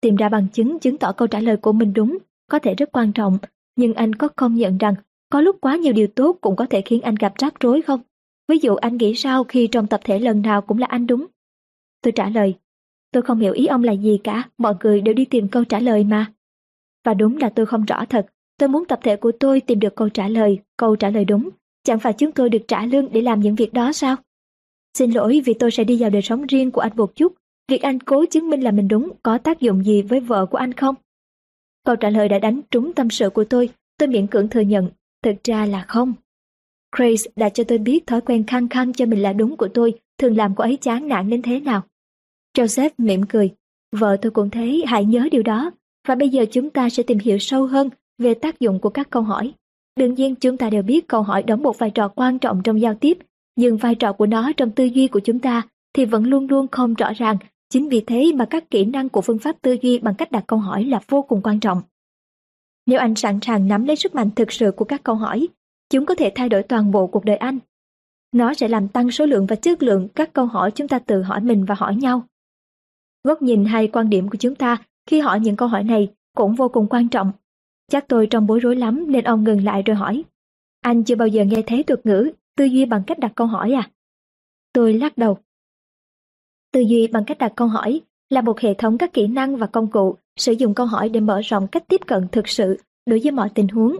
[0.00, 2.18] Tìm ra bằng chứng chứng tỏ câu trả lời của mình đúng,
[2.50, 3.38] có thể rất quan trọng,
[3.76, 4.94] nhưng anh có công nhận rằng
[5.30, 8.00] có lúc quá nhiều điều tốt cũng có thể khiến anh gặp rắc rối không?
[8.48, 11.26] Ví dụ anh nghĩ sao khi trong tập thể lần nào cũng là anh đúng?
[12.02, 12.54] Tôi trả lời,
[13.12, 15.80] tôi không hiểu ý ông là gì cả, mọi người đều đi tìm câu trả
[15.80, 16.32] lời mà.
[17.04, 18.26] Và đúng là tôi không rõ thật,
[18.58, 21.50] tôi muốn tập thể của tôi tìm được câu trả lời, câu trả lời đúng,
[21.84, 24.16] Chẳng phải chúng tôi được trả lương để làm những việc đó sao?
[24.98, 27.32] Xin lỗi vì tôi sẽ đi vào đời sống riêng của anh một chút.
[27.70, 30.58] Việc anh cố chứng minh là mình đúng có tác dụng gì với vợ của
[30.58, 30.94] anh không?
[31.86, 33.68] Câu trả lời đã đánh trúng tâm sự của tôi.
[33.98, 34.88] Tôi miễn cưỡng thừa nhận.
[35.22, 36.14] Thực ra là không.
[36.96, 39.98] Grace đã cho tôi biết thói quen khăng khăng cho mình là đúng của tôi
[40.18, 41.82] thường làm cô ấy chán nản đến thế nào.
[42.56, 43.50] Joseph mỉm cười.
[43.96, 45.70] Vợ tôi cũng thấy hãy nhớ điều đó.
[46.08, 49.10] Và bây giờ chúng ta sẽ tìm hiểu sâu hơn về tác dụng của các
[49.10, 49.52] câu hỏi.
[49.96, 52.80] Đương nhiên chúng ta đều biết câu hỏi đóng một vai trò quan trọng trong
[52.80, 53.18] giao tiếp,
[53.56, 56.68] nhưng vai trò của nó trong tư duy của chúng ta thì vẫn luôn luôn
[56.68, 57.36] không rõ ràng.
[57.70, 60.44] Chính vì thế mà các kỹ năng của phương pháp tư duy bằng cách đặt
[60.46, 61.82] câu hỏi là vô cùng quan trọng.
[62.86, 65.48] Nếu anh sẵn sàng nắm lấy sức mạnh thực sự của các câu hỏi,
[65.90, 67.58] chúng có thể thay đổi toàn bộ cuộc đời anh.
[68.32, 71.22] Nó sẽ làm tăng số lượng và chất lượng các câu hỏi chúng ta tự
[71.22, 72.22] hỏi mình và hỏi nhau.
[73.24, 76.54] Góc nhìn hay quan điểm của chúng ta khi hỏi những câu hỏi này cũng
[76.54, 77.32] vô cùng quan trọng
[77.90, 80.24] Chắc tôi trong bối rối lắm nên ông ngừng lại rồi hỏi.
[80.80, 83.72] Anh chưa bao giờ nghe thấy thuật ngữ tư duy bằng cách đặt câu hỏi
[83.72, 83.90] à?
[84.72, 85.38] Tôi lắc đầu.
[86.72, 88.00] Tư duy bằng cách đặt câu hỏi
[88.30, 91.20] là một hệ thống các kỹ năng và công cụ sử dụng câu hỏi để
[91.20, 93.96] mở rộng cách tiếp cận thực sự đối với mọi tình huống.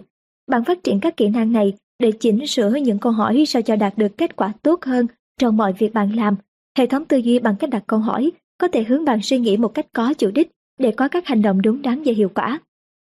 [0.51, 3.75] Bạn phát triển các kỹ năng này để chỉnh sửa những câu hỏi sao cho
[3.75, 5.07] đạt được kết quả tốt hơn
[5.39, 6.35] trong mọi việc bạn làm.
[6.77, 9.57] Hệ thống tư duy bằng cách đặt câu hỏi có thể hướng bạn suy nghĩ
[9.57, 12.59] một cách có chủ đích để có các hành động đúng đắn và hiệu quả.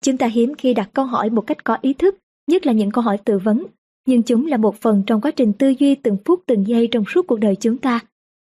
[0.03, 2.91] Chúng ta hiếm khi đặt câu hỏi một cách có ý thức, nhất là những
[2.91, 3.65] câu hỏi tư vấn,
[4.07, 7.03] nhưng chúng là một phần trong quá trình tư duy từng phút từng giây trong
[7.13, 7.99] suốt cuộc đời chúng ta.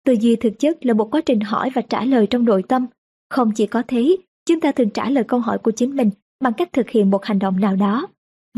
[0.07, 2.87] Tư duy thực chất là một quá trình hỏi và trả lời trong nội tâm.
[3.31, 6.53] Không chỉ có thế, chúng ta thường trả lời câu hỏi của chính mình bằng
[6.53, 8.07] cách thực hiện một hành động nào đó.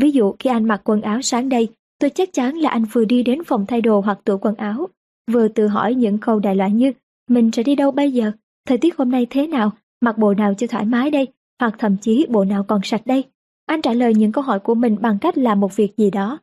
[0.01, 1.67] Ví dụ khi anh mặc quần áo sáng đây,
[1.99, 4.87] tôi chắc chắn là anh vừa đi đến phòng thay đồ hoặc tủ quần áo,
[5.31, 6.91] vừa tự hỏi những câu đại loại như
[7.29, 8.31] mình sẽ đi đâu bây giờ,
[8.67, 9.71] thời tiết hôm nay thế nào,
[10.01, 11.27] mặc bộ nào cho thoải mái đây,
[11.59, 13.23] hoặc thậm chí bộ nào còn sạch đây.
[13.65, 16.39] Anh trả lời những câu hỏi của mình bằng cách làm một việc gì đó.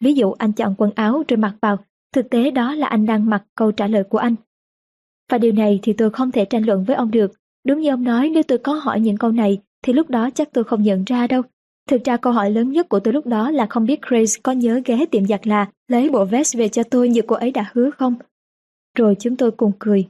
[0.00, 1.78] Ví dụ anh chọn quần áo rồi mặc vào,
[2.14, 4.34] thực tế đó là anh đang mặc câu trả lời của anh.
[5.30, 7.32] Và điều này thì tôi không thể tranh luận với ông được.
[7.66, 10.52] Đúng như ông nói nếu tôi có hỏi những câu này thì lúc đó chắc
[10.52, 11.42] tôi không nhận ra đâu.
[11.88, 14.52] Thực ra câu hỏi lớn nhất của tôi lúc đó là không biết Grace có
[14.52, 17.70] nhớ ghé tiệm giặt là lấy bộ vest về cho tôi như cô ấy đã
[17.72, 18.14] hứa không.
[18.96, 20.08] Rồi chúng tôi cùng cười.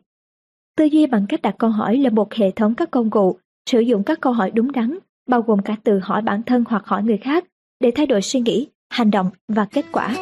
[0.77, 3.39] Tư duy bằng cách đặt câu hỏi là một hệ thống các công cụ,
[3.71, 4.99] sử dụng các câu hỏi đúng đắn,
[5.29, 7.45] bao gồm cả từ hỏi bản thân hoặc hỏi người khác,
[7.81, 10.17] để thay đổi suy nghĩ, hành động và kết quả.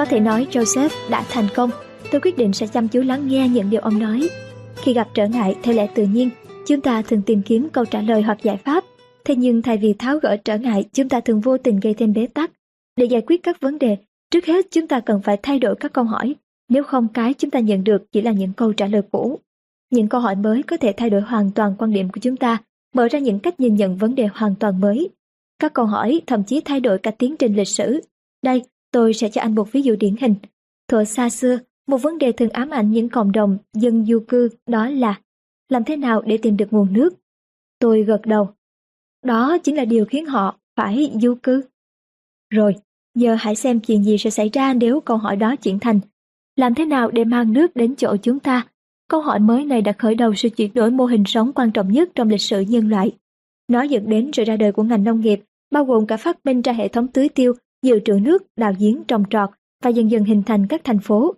[0.00, 1.70] Có thể nói Joseph đã thành công,
[2.10, 4.28] tôi quyết định sẽ chăm chú lắng nghe những điều ông nói.
[4.76, 6.30] Khi gặp trở ngại theo lẽ tự nhiên,
[6.66, 8.84] chúng ta thường tìm kiếm câu trả lời hoặc giải pháp.
[9.24, 12.12] Thế nhưng thay vì tháo gỡ trở ngại, chúng ta thường vô tình gây thêm
[12.12, 12.50] bế tắc.
[12.96, 13.96] Để giải quyết các vấn đề,
[14.30, 16.34] trước hết chúng ta cần phải thay đổi các câu hỏi.
[16.68, 19.40] Nếu không cái chúng ta nhận được chỉ là những câu trả lời cũ.
[19.90, 22.58] Những câu hỏi mới có thể thay đổi hoàn toàn quan điểm của chúng ta,
[22.94, 25.08] mở ra những cách nhìn nhận vấn đề hoàn toàn mới.
[25.58, 28.00] Các câu hỏi thậm chí thay đổi cả tiến trình lịch sử.
[28.42, 30.34] Đây, tôi sẽ cho anh một ví dụ điển hình.
[30.88, 34.48] Thuở xa xưa, một vấn đề thường ám ảnh những cộng đồng dân du cư
[34.66, 35.20] đó là
[35.68, 37.14] làm thế nào để tìm được nguồn nước.
[37.78, 38.48] Tôi gật đầu.
[39.24, 41.62] Đó chính là điều khiến họ phải du cư.
[42.50, 42.74] Rồi,
[43.14, 46.00] giờ hãy xem chuyện gì sẽ xảy ra nếu câu hỏi đó chuyển thành
[46.60, 48.66] làm thế nào để mang nước đến chỗ chúng ta?
[49.08, 51.92] Câu hỏi mới này đã khởi đầu sự chuyển đổi mô hình sống quan trọng
[51.92, 53.10] nhất trong lịch sử nhân loại.
[53.68, 56.62] Nó dẫn đến sự ra đời của ngành nông nghiệp, bao gồm cả phát minh
[56.62, 59.50] ra hệ thống tưới tiêu, dự trữ nước, đào giếng, trồng trọt
[59.82, 61.34] và dần dần hình thành các thành phố.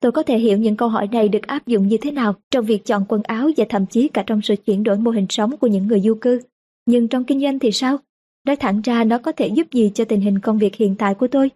[0.00, 2.64] Tôi có thể hiểu những câu hỏi này được áp dụng như thế nào trong
[2.64, 5.56] việc chọn quần áo và thậm chí cả trong sự chuyển đổi mô hình sống
[5.56, 6.40] của những người du cư.
[6.86, 7.98] Nhưng trong kinh doanh thì sao?
[8.46, 11.14] Nói thẳng ra nó có thể giúp gì cho tình hình công việc hiện tại
[11.14, 11.50] của tôi?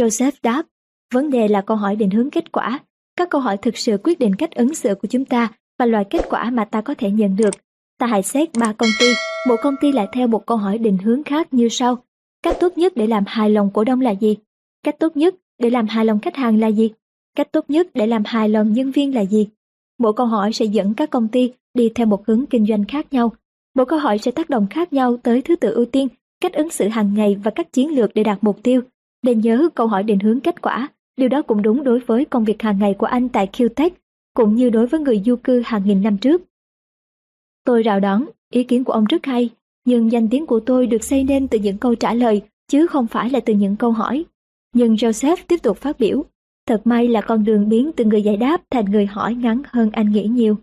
[0.00, 0.66] Joseph đáp,
[1.14, 2.80] vấn đề là câu hỏi định hướng kết quả.
[3.16, 6.04] Các câu hỏi thực sự quyết định cách ứng xử của chúng ta và loại
[6.10, 7.54] kết quả mà ta có thể nhận được.
[7.98, 10.98] Ta hãy xét ba công ty, mỗi công ty lại theo một câu hỏi định
[10.98, 12.04] hướng khác như sau.
[12.42, 14.36] Cách tốt nhất để làm hài lòng cổ đông là gì?
[14.82, 16.90] Cách tốt nhất để làm hài lòng khách hàng là gì?
[17.36, 19.48] Cách tốt nhất để làm hài lòng nhân viên là gì?
[19.98, 23.12] Mỗi câu hỏi sẽ dẫn các công ty đi theo một hướng kinh doanh khác
[23.12, 23.32] nhau.
[23.74, 26.08] Mỗi câu hỏi sẽ tác động khác nhau tới thứ tự ưu tiên,
[26.40, 28.80] cách ứng xử hàng ngày và các chiến lược để đạt mục tiêu.
[29.22, 30.88] Nên nhớ câu hỏi định hướng kết quả.
[31.16, 33.90] Điều đó cũng đúng đối với công việc hàng ngày của anh tại QTech,
[34.34, 36.42] cũng như đối với người du cư hàng nghìn năm trước.
[37.64, 39.50] Tôi rào đón, ý kiến của ông rất hay,
[39.84, 43.06] nhưng danh tiếng của tôi được xây nên từ những câu trả lời, chứ không
[43.06, 44.24] phải là từ những câu hỏi.
[44.74, 46.24] Nhưng Joseph tiếp tục phát biểu,
[46.66, 49.90] Thật may là con đường biến từ người giải đáp thành người hỏi ngắn hơn
[49.92, 50.56] anh nghĩ nhiều.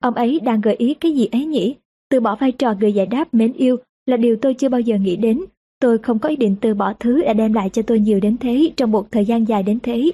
[0.00, 1.74] Ông ấy đang gợi ý cái gì ấy nhỉ?
[2.10, 3.76] Từ bỏ vai trò người giải đáp mến yêu
[4.06, 5.40] là điều tôi chưa bao giờ nghĩ đến.
[5.80, 8.36] Tôi không có ý định từ bỏ thứ đã đem lại cho tôi nhiều đến
[8.38, 10.10] thế trong một thời gian dài đến thế.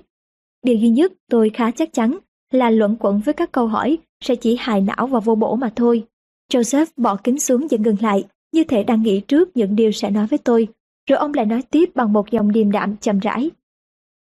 [0.64, 2.18] Điều duy nhất tôi khá chắc chắn
[2.50, 5.72] là luận quẩn với các câu hỏi sẽ chỉ hài não và vô bổ mà
[5.76, 6.04] thôi.
[6.50, 10.10] Joseph bỏ kính xuống và ngừng lại, như thể đang nghĩ trước những điều sẽ
[10.10, 10.68] nói với tôi.
[11.08, 13.50] Rồi ông lại nói tiếp bằng một dòng điềm đạm chậm rãi.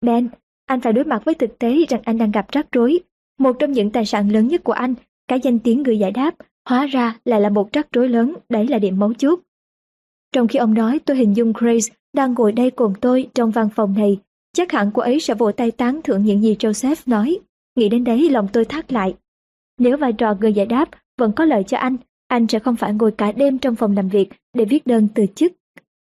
[0.02, 0.30] Ben,
[0.66, 3.00] anh phải đối mặt với thực tế rằng anh đang gặp rắc rối.
[3.40, 4.94] Một trong những tài sản lớn nhất của anh,
[5.28, 6.36] cái danh tiếng người giải đáp,
[6.70, 9.40] hóa ra lại là một rắc rối lớn, đấy là điểm mấu chốt.
[10.32, 13.70] Trong khi ông nói, tôi hình dung Grace đang ngồi đây cùng tôi trong văn
[13.76, 14.18] phòng này.
[14.54, 17.40] Chắc hẳn cô ấy sẽ vỗ tay tán thưởng những gì Joseph nói.
[17.76, 19.16] Nghĩ đến đấy lòng tôi thắt lại.
[19.78, 21.98] Nếu vai trò người giải đáp vẫn có lợi cho anh,
[22.28, 25.26] anh sẽ không phải ngồi cả đêm trong phòng làm việc để viết đơn từ
[25.36, 25.54] chức.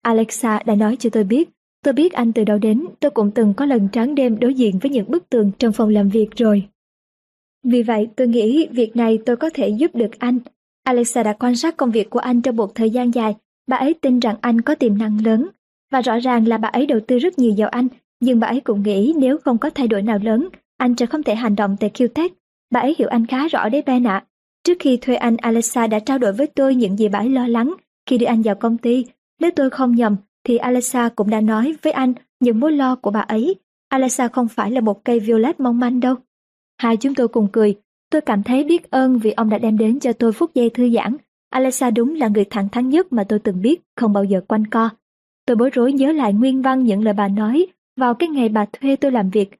[0.02, 1.48] Alexa đã nói cho tôi biết
[1.84, 4.78] Tôi biết anh từ đâu đến, tôi cũng từng có lần trắng đêm đối diện
[4.78, 6.68] với những bức tường trong phòng làm việc rồi.
[7.64, 10.38] Vì vậy, tôi nghĩ việc này tôi có thể giúp được anh.
[10.84, 13.34] Alexa đã quan sát công việc của anh trong một thời gian dài.
[13.66, 15.48] Bà ấy tin rằng anh có tiềm năng lớn.
[15.92, 17.88] Và rõ ràng là bà ấy đầu tư rất nhiều vào anh.
[18.20, 21.22] Nhưng bà ấy cũng nghĩ nếu không có thay đổi nào lớn, anh sẽ không
[21.22, 22.28] thể hành động tại QTech.
[22.70, 24.24] Bà ấy hiểu anh khá rõ đấy Ben ạ.
[24.64, 27.46] Trước khi thuê anh, Alexa đã trao đổi với tôi những gì bà ấy lo
[27.46, 27.74] lắng
[28.06, 29.04] khi đưa anh vào công ty.
[29.40, 33.10] Nếu tôi không nhầm, thì Alexa cũng đã nói với anh những mối lo của
[33.10, 33.54] bà ấy.
[33.88, 36.14] Alexa không phải là một cây violet mong manh đâu.
[36.78, 37.74] Hai chúng tôi cùng cười.
[38.10, 40.90] Tôi cảm thấy biết ơn vì ông đã đem đến cho tôi phút giây thư
[40.90, 41.16] giãn.
[41.50, 44.66] Alexa đúng là người thẳng thắn nhất mà tôi từng biết, không bao giờ quanh
[44.66, 44.88] co.
[45.46, 48.64] Tôi bối rối nhớ lại nguyên văn những lời bà nói vào cái ngày bà
[48.72, 49.50] thuê tôi làm việc.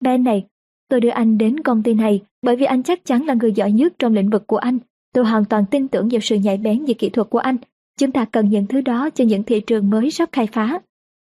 [0.00, 0.46] Ben này,
[0.88, 3.72] tôi đưa anh đến công ty này bởi vì anh chắc chắn là người giỏi
[3.72, 4.78] nhất trong lĩnh vực của anh.
[5.14, 7.56] Tôi hoàn toàn tin tưởng vào sự nhạy bén về kỹ thuật của anh
[7.98, 10.78] Chúng ta cần những thứ đó cho những thị trường mới sắp khai phá.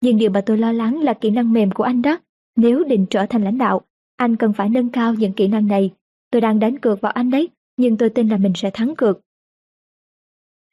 [0.02, 2.18] Nhưng điều mà tôi lo lắng là kỹ năng mềm của anh đó.
[2.56, 3.82] Nếu định trở thành lãnh đạo,
[4.18, 5.92] anh cần phải nâng cao những kỹ năng này.
[6.32, 9.20] Tôi đang đánh cược vào anh đấy, nhưng tôi tin là mình sẽ thắng cược.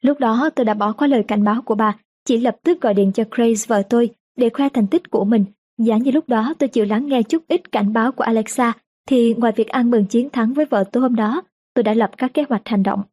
[0.01, 2.93] Lúc đó tôi đã bỏ qua lời cảnh báo của bà, chỉ lập tức gọi
[2.93, 5.45] điện cho Grace vợ tôi để khoe thành tích của mình.
[5.77, 8.73] Giả như lúc đó tôi chịu lắng nghe chút ít cảnh báo của Alexa,
[9.09, 11.41] thì ngoài việc ăn mừng chiến thắng với vợ tôi hôm đó,
[11.73, 13.03] tôi đã lập các kế hoạch hành động.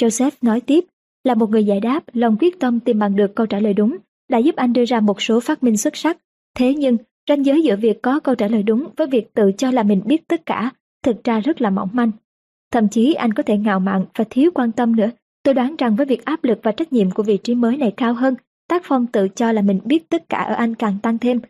[0.00, 0.84] Joseph nói tiếp,
[1.24, 3.96] là một người giải đáp, lòng quyết tâm tìm bằng được câu trả lời đúng,
[4.28, 6.18] đã giúp anh đưa ra một số phát minh xuất sắc.
[6.56, 6.96] Thế nhưng,
[7.28, 10.02] ranh giới giữa việc có câu trả lời đúng với việc tự cho là mình
[10.04, 10.70] biết tất cả,
[11.02, 12.10] thực ra rất là mỏng manh.
[12.72, 15.10] Thậm chí anh có thể ngạo mạn và thiếu quan tâm nữa.
[15.42, 17.92] Tôi đoán rằng với việc áp lực và trách nhiệm của vị trí mới này
[17.96, 18.34] cao hơn,
[18.68, 21.40] tác phong tự cho là mình biết tất cả ở anh càng tăng thêm.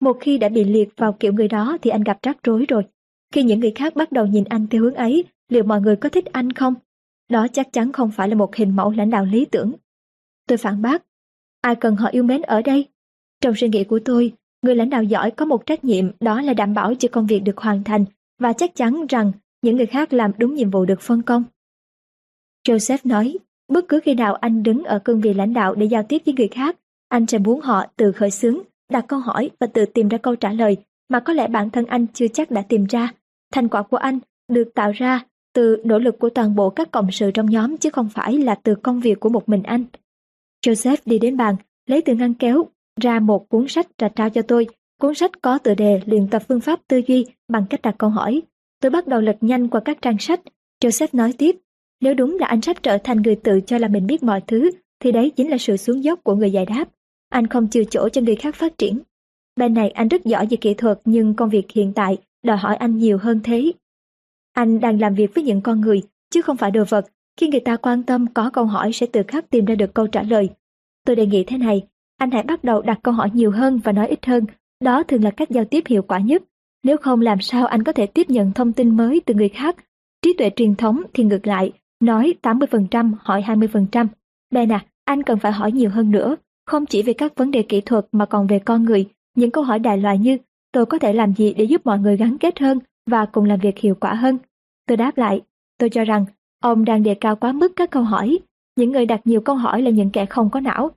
[0.00, 2.82] Một khi đã bị liệt vào kiểu người đó thì anh gặp rắc rối rồi.
[3.32, 6.08] Khi những người khác bắt đầu nhìn anh theo hướng ấy, liệu mọi người có
[6.08, 6.74] thích anh không?
[7.30, 9.72] Đó chắc chắn không phải là một hình mẫu lãnh đạo lý tưởng.
[10.46, 11.02] Tôi phản bác,
[11.60, 12.88] ai cần họ yêu mến ở đây?
[13.40, 16.54] Trong suy nghĩ của tôi, người lãnh đạo giỏi có một trách nhiệm đó là
[16.54, 18.04] đảm bảo cho công việc được hoàn thành
[18.38, 21.44] và chắc chắn rằng những người khác làm đúng nhiệm vụ được phân công.
[22.68, 26.02] Joseph nói, bất cứ khi nào anh đứng ở cương vị lãnh đạo để giao
[26.02, 26.76] tiếp với người khác,
[27.08, 28.58] anh sẽ muốn họ từ khởi xướng,
[28.90, 30.76] đặt câu hỏi và tự tìm ra câu trả lời
[31.08, 33.12] mà có lẽ bản thân anh chưa chắc đã tìm ra.
[33.52, 34.18] Thành quả của anh
[34.48, 35.24] được tạo ra
[35.54, 38.54] từ nỗ lực của toàn bộ các cộng sự trong nhóm chứ không phải là
[38.54, 39.84] từ công việc của một mình anh.
[40.66, 42.66] Joseph đi đến bàn, lấy từ ngăn kéo
[43.00, 44.66] ra một cuốn sách và trao cho tôi.
[45.00, 48.10] Cuốn sách có tựa đề luyện tập phương pháp tư duy bằng cách đặt câu
[48.10, 48.42] hỏi.
[48.80, 50.40] Tôi bắt đầu lật nhanh qua các trang sách.
[50.84, 51.56] Joseph nói tiếp,
[52.00, 54.70] nếu đúng là anh sắp trở thành người tự cho là mình biết mọi thứ,
[55.00, 56.84] thì đấy chính là sự xuống dốc của người giải đáp.
[57.28, 58.98] Anh không chừa chỗ cho người khác phát triển.
[59.56, 62.76] Bên này anh rất giỏi về kỹ thuật nhưng công việc hiện tại đòi hỏi
[62.76, 63.72] anh nhiều hơn thế.
[64.52, 67.06] Anh đang làm việc với những con người, chứ không phải đồ vật.
[67.36, 70.06] Khi người ta quan tâm có câu hỏi sẽ tự khắc tìm ra được câu
[70.06, 70.50] trả lời.
[71.04, 71.86] Tôi đề nghị thế này,
[72.16, 74.44] anh hãy bắt đầu đặt câu hỏi nhiều hơn và nói ít hơn.
[74.80, 76.42] Đó thường là cách giao tiếp hiệu quả nhất.
[76.82, 79.76] Nếu không làm sao anh có thể tiếp nhận thông tin mới từ người khác.
[80.22, 84.06] Trí tuệ truyền thống thì ngược lại, nói 80%, hỏi 20%.
[84.50, 86.36] Ben à, anh cần phải hỏi nhiều hơn nữa,
[86.66, 89.06] không chỉ về các vấn đề kỹ thuật mà còn về con người.
[89.34, 90.36] Những câu hỏi đại loại như,
[90.72, 93.60] tôi có thể làm gì để giúp mọi người gắn kết hơn và cùng làm
[93.60, 94.38] việc hiệu quả hơn?
[94.86, 95.40] Tôi đáp lại,
[95.78, 96.24] tôi cho rằng
[96.62, 98.38] ông đang đề cao quá mức các câu hỏi.
[98.76, 100.90] Những người đặt nhiều câu hỏi là những kẻ không có não.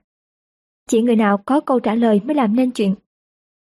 [0.88, 2.94] Chỉ người nào có câu trả lời mới làm nên chuyện.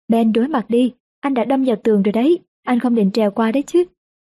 [0.09, 3.31] Ben đối mặt đi, anh đã đâm vào tường rồi đấy, anh không định trèo
[3.31, 3.85] qua đấy chứ.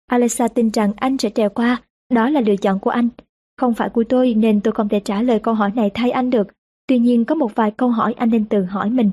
[0.07, 3.09] Alexa tin rằng anh sẽ trèo qua, đó là lựa chọn của anh.
[3.57, 6.29] Không phải của tôi nên tôi không thể trả lời câu hỏi này thay anh
[6.29, 6.47] được.
[6.87, 9.11] Tuy nhiên có một vài câu hỏi anh nên tự hỏi mình.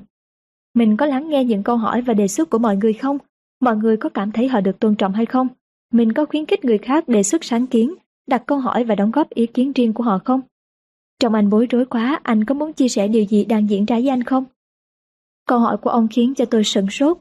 [0.76, 3.18] Mình có lắng nghe những câu hỏi và đề xuất của mọi người không?
[3.60, 5.48] Mọi người có cảm thấy họ được tôn trọng hay không?
[5.92, 7.94] Mình có khuyến khích người khác đề xuất sáng kiến,
[8.26, 10.40] đặt câu hỏi và đóng góp ý kiến riêng của họ không?
[11.20, 13.96] Trong anh bối rối quá, anh có muốn chia sẻ điều gì đang diễn ra
[13.96, 14.44] với anh không?
[15.48, 17.18] Câu hỏi của ông khiến cho tôi sửng sốt.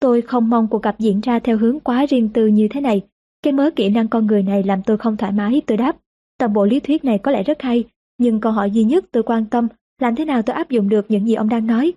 [0.00, 3.00] Tôi không mong cuộc gặp diễn ra theo hướng quá riêng tư như thế này.
[3.42, 5.96] Cái mớ kỹ năng con người này làm tôi không thoải mái, tôi đáp.
[6.38, 7.84] Toàn bộ lý thuyết này có lẽ rất hay,
[8.18, 9.68] nhưng câu hỏi duy nhất tôi quan tâm
[10.00, 11.92] làm thế nào tôi áp dụng được những gì ông đang nói.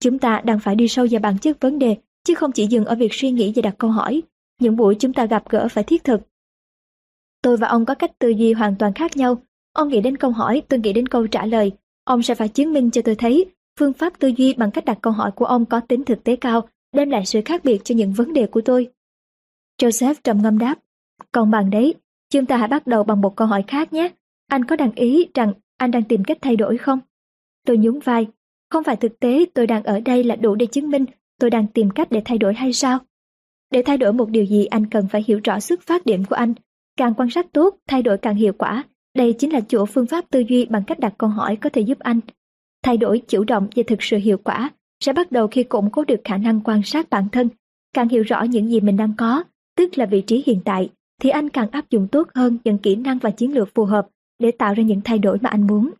[0.00, 2.84] Chúng ta đang phải đi sâu vào bản chất vấn đề, chứ không chỉ dừng
[2.84, 4.22] ở việc suy nghĩ và đặt câu hỏi.
[4.60, 6.20] Những buổi chúng ta gặp gỡ phải thiết thực.
[7.42, 9.42] Tôi và ông có cách tư duy hoàn toàn khác nhau.
[9.72, 11.72] Ông nghĩ đến câu hỏi, tôi nghĩ đến câu trả lời.
[12.04, 13.46] Ông sẽ phải chứng minh cho tôi thấy
[13.78, 16.36] phương pháp tư duy bằng cách đặt câu hỏi của ông có tính thực tế
[16.36, 18.88] cao, đem lại sự khác biệt cho những vấn đề của tôi.
[19.80, 20.78] Joseph trầm ngâm đáp,
[21.32, 21.94] còn bằng đấy,
[22.30, 24.08] chúng ta hãy bắt đầu bằng một câu hỏi khác nhé.
[24.48, 26.98] Anh có đăng ý rằng anh đang tìm cách thay đổi không?
[27.66, 28.26] Tôi nhún vai,
[28.70, 31.04] không phải thực tế tôi đang ở đây là đủ để chứng minh
[31.40, 32.98] tôi đang tìm cách để thay đổi hay sao?
[33.70, 36.34] Để thay đổi một điều gì anh cần phải hiểu rõ xuất phát điểm của
[36.34, 36.54] anh.
[36.96, 38.84] Càng quan sát tốt, thay đổi càng hiệu quả.
[39.16, 41.80] Đây chính là chỗ phương pháp tư duy bằng cách đặt câu hỏi có thể
[41.80, 42.20] giúp anh.
[42.82, 46.04] Thay đổi chủ động và thực sự hiệu quả sẽ bắt đầu khi củng cố
[46.04, 47.48] được khả năng quan sát bản thân.
[47.94, 49.44] Càng hiểu rõ những gì mình đang có,
[49.76, 50.90] tức là vị trí hiện tại,
[51.22, 54.08] thì anh càng áp dụng tốt hơn những kỹ năng và chiến lược phù hợp
[54.38, 55.90] để tạo ra những thay đổi mà anh muốn.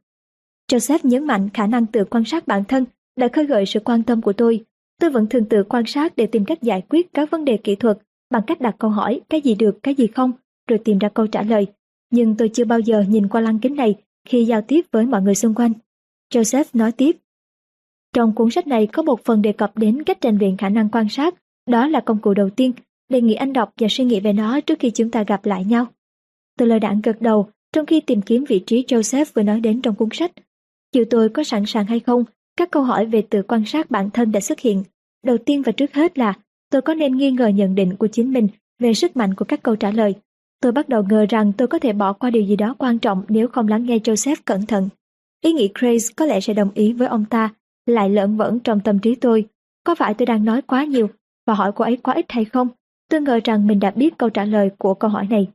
[0.72, 2.84] Joseph nhấn mạnh khả năng tự quan sát bản thân
[3.16, 4.64] đã khơi gợi sự quan tâm của tôi
[5.00, 7.76] Tôi vẫn thường tự quan sát để tìm cách giải quyết các vấn đề kỹ
[7.76, 7.98] thuật
[8.30, 10.32] bằng cách đặt câu hỏi cái gì được, cái gì không,
[10.68, 11.66] rồi tìm ra câu trả lời.
[12.10, 13.94] Nhưng tôi chưa bao giờ nhìn qua lăng kính này
[14.28, 15.72] khi giao tiếp với mọi người xung quanh.
[16.34, 17.16] Joseph nói tiếp.
[18.14, 20.88] Trong cuốn sách này có một phần đề cập đến cách rèn luyện khả năng
[20.88, 21.34] quan sát,
[21.66, 22.72] đó là công cụ đầu tiên,
[23.08, 25.64] đề nghị anh đọc và suy nghĩ về nó trước khi chúng ta gặp lại
[25.64, 25.86] nhau.
[26.58, 29.82] Tôi lời đảng gật đầu trong khi tìm kiếm vị trí Joseph vừa nói đến
[29.82, 30.32] trong cuốn sách.
[30.94, 32.24] Dù tôi có sẵn sàng hay không
[32.58, 34.84] các câu hỏi về tự quan sát bản thân đã xuất hiện.
[35.24, 36.34] Đầu tiên và trước hết là
[36.70, 39.62] tôi có nên nghi ngờ nhận định của chính mình về sức mạnh của các
[39.62, 40.14] câu trả lời.
[40.62, 43.24] Tôi bắt đầu ngờ rằng tôi có thể bỏ qua điều gì đó quan trọng
[43.28, 44.88] nếu không lắng nghe Joseph cẩn thận.
[45.44, 47.54] Ý nghĩ Grace có lẽ sẽ đồng ý với ông ta,
[47.86, 49.46] lại lợn vẩn trong tâm trí tôi.
[49.84, 51.08] Có phải tôi đang nói quá nhiều
[51.46, 52.68] và hỏi cô ấy quá ít hay không?
[53.10, 55.46] Tôi ngờ rằng mình đã biết câu trả lời của câu hỏi này.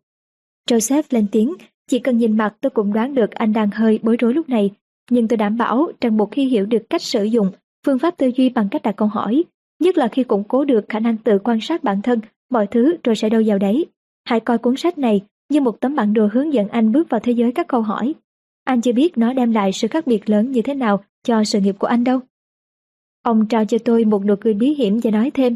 [0.69, 1.53] Joseph lên tiếng,
[1.87, 4.71] chỉ cần nhìn mặt tôi cũng đoán được anh đang hơi bối rối lúc này
[5.09, 7.51] nhưng tôi đảm bảo rằng một khi hiểu được cách sử dụng
[7.85, 9.43] phương pháp tư duy bằng cách đặt câu hỏi,
[9.79, 12.95] nhất là khi củng cố được khả năng tự quan sát bản thân, mọi thứ
[13.03, 13.85] rồi sẽ đâu vào đấy.
[14.25, 17.19] Hãy coi cuốn sách này như một tấm bản đồ hướng dẫn anh bước vào
[17.19, 18.13] thế giới các câu hỏi.
[18.63, 21.59] Anh chưa biết nó đem lại sự khác biệt lớn như thế nào cho sự
[21.59, 22.19] nghiệp của anh đâu.
[23.23, 25.55] Ông trao cho tôi một nụ cười bí hiểm và nói thêm.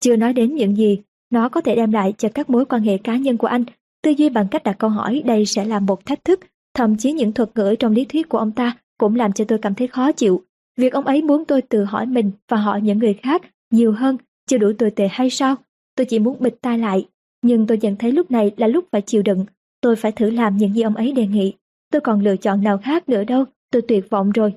[0.00, 2.98] Chưa nói đến những gì nó có thể đem lại cho các mối quan hệ
[2.98, 3.64] cá nhân của anh.
[4.02, 6.40] Tư duy bằng cách đặt câu hỏi đây sẽ là một thách thức.
[6.74, 9.58] Thậm chí những thuật ngữ trong lý thuyết của ông ta cũng làm cho tôi
[9.58, 10.42] cảm thấy khó chịu.
[10.76, 14.16] Việc ông ấy muốn tôi tự hỏi mình và hỏi những người khác nhiều hơn
[14.46, 15.56] chưa đủ tồi tệ hay sao?
[15.96, 17.08] Tôi chỉ muốn bịt tai lại.
[17.42, 19.44] Nhưng tôi nhận thấy lúc này là lúc phải chịu đựng.
[19.80, 21.52] Tôi phải thử làm những gì ông ấy đề nghị.
[21.92, 23.44] Tôi còn lựa chọn nào khác nữa đâu.
[23.70, 24.54] Tôi tuyệt vọng rồi.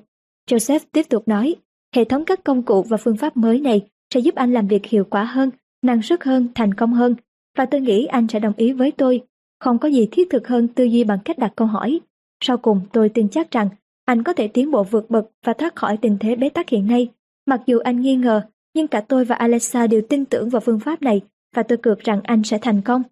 [0.50, 1.54] Joseph tiếp tục nói,
[1.94, 4.86] hệ thống các công cụ và phương pháp mới này sẽ giúp anh làm việc
[4.86, 5.50] hiệu quả hơn,
[5.82, 7.14] năng suất hơn, thành công hơn.
[7.56, 9.22] Và tôi nghĩ anh sẽ đồng ý với tôi.
[9.60, 12.00] Không có gì thiết thực hơn tư duy bằng cách đặt câu hỏi.
[12.40, 13.68] Sau cùng tôi tin chắc rằng
[14.04, 16.86] anh có thể tiến bộ vượt bậc và thoát khỏi tình thế bế tắc hiện
[16.86, 17.08] nay.
[17.46, 18.42] Mặc dù anh nghi ngờ,
[18.74, 21.20] nhưng cả tôi và Alexa đều tin tưởng vào phương pháp này
[21.54, 23.02] và tôi cược rằng anh sẽ thành công.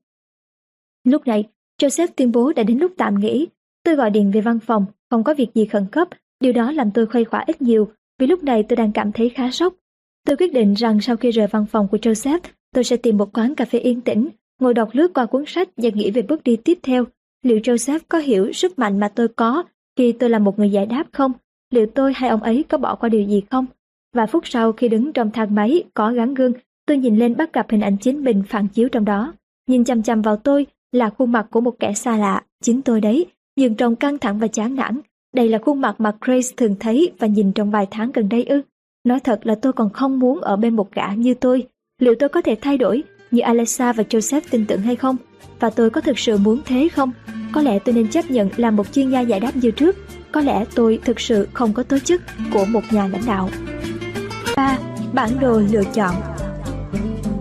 [1.04, 1.44] Lúc này,
[1.80, 3.46] Joseph tuyên bố đã đến lúc tạm nghỉ.
[3.84, 6.08] Tôi gọi điện về văn phòng, không có việc gì khẩn cấp,
[6.40, 7.88] điều đó làm tôi khuây khỏa ít nhiều,
[8.18, 9.74] vì lúc này tôi đang cảm thấy khá sốc.
[10.26, 12.40] Tôi quyết định rằng sau khi rời văn phòng của Joseph,
[12.74, 14.28] tôi sẽ tìm một quán cà phê yên tĩnh,
[14.60, 17.04] ngồi đọc lướt qua cuốn sách và nghĩ về bước đi tiếp theo.
[17.42, 19.64] Liệu Joseph có hiểu sức mạnh mà tôi có
[19.96, 21.32] khi tôi là một người giải đáp không?
[21.70, 23.66] Liệu tôi hay ông ấy có bỏ qua điều gì không?
[24.14, 26.52] Và phút sau khi đứng trong thang máy có gắn gương,
[26.86, 29.32] tôi nhìn lên bắt gặp hình ảnh chính mình phản chiếu trong đó.
[29.66, 33.00] Nhìn chăm chăm vào tôi là khuôn mặt của một kẻ xa lạ, chính tôi
[33.00, 33.26] đấy,
[33.56, 35.00] dường trông căng thẳng và chán nản.
[35.34, 38.44] Đây là khuôn mặt mà Grace thường thấy và nhìn trong vài tháng gần đây
[38.44, 38.62] ư.
[39.04, 41.66] Nói thật là tôi còn không muốn ở bên một gã như tôi.
[42.00, 45.16] Liệu tôi có thể thay đổi như Alexa và Joseph tin tưởng hay không?
[45.60, 47.12] Và tôi có thực sự muốn thế không?
[47.52, 49.96] Có lẽ tôi nên chấp nhận làm một chuyên gia giải đáp như trước.
[50.32, 52.22] Có lẽ tôi thực sự không có tố chức
[52.52, 53.50] của một nhà lãnh đạo.
[54.56, 54.78] 3.
[55.12, 56.14] Bản đồ lựa chọn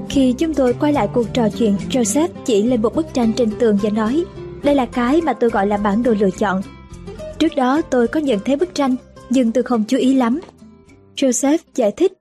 [0.10, 3.52] Khi chúng tôi quay lại cuộc trò chuyện, Joseph chỉ lên một bức tranh trên
[3.60, 4.26] tường và nói
[4.64, 6.62] Đây là cái mà tôi gọi là bản đồ lựa chọn.
[7.40, 8.96] Trước đó tôi có nhận thấy bức tranh,
[9.30, 10.40] nhưng tôi không chú ý lắm.
[11.16, 12.14] Joseph giải thích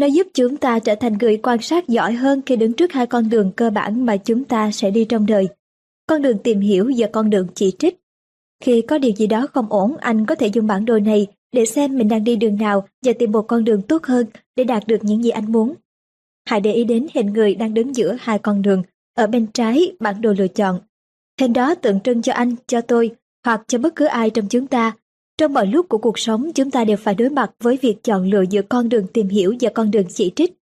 [0.00, 3.06] nó giúp chúng ta trở thành người quan sát giỏi hơn khi đứng trước hai
[3.06, 5.48] con đường cơ bản mà chúng ta sẽ đi trong đời.
[6.06, 8.00] Con đường tìm hiểu và con đường chỉ trích.
[8.64, 11.66] Khi có điều gì đó không ổn, anh có thể dùng bản đồ này để
[11.66, 14.26] xem mình đang đi đường nào và tìm một con đường tốt hơn
[14.56, 15.74] để đạt được những gì anh muốn.
[16.44, 18.82] Hãy để ý đến hình người đang đứng giữa hai con đường,
[19.14, 20.80] ở bên trái bản đồ lựa chọn.
[21.40, 23.10] Hình đó tượng trưng cho anh, cho tôi,
[23.44, 24.92] hoặc cho bất cứ ai trong chúng ta.
[25.40, 28.30] Trong mọi lúc của cuộc sống, chúng ta đều phải đối mặt với việc chọn
[28.30, 30.58] lựa giữa con đường tìm hiểu và con đường chỉ trích.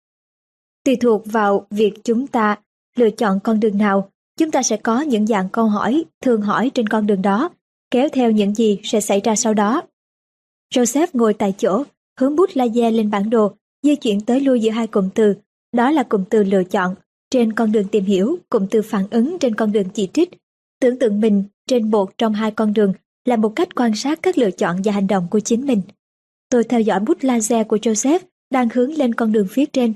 [0.86, 2.56] Tùy thuộc vào việc chúng ta
[2.96, 4.10] lựa chọn con đường nào,
[4.40, 7.50] chúng ta sẽ có những dạng câu hỏi thường hỏi trên con đường đó,
[7.92, 9.82] kéo theo những gì sẽ xảy ra sau đó.
[10.74, 11.84] Joseph ngồi tại chỗ,
[12.20, 13.54] hướng bút laser lên bản đồ,
[13.84, 15.34] di chuyển tới lui giữa hai cụm từ.
[15.76, 16.96] Đó là cụm từ lựa chọn,
[17.30, 20.30] trên con đường tìm hiểu, cụm từ phản ứng trên con đường chỉ trích.
[20.82, 22.94] Tưởng tượng mình trên một trong hai con đường
[23.28, 25.82] là một cách quan sát các lựa chọn và hành động của chính mình.
[26.50, 28.20] Tôi theo dõi bút laser của Joseph
[28.50, 29.94] đang hướng lên con đường phía trên.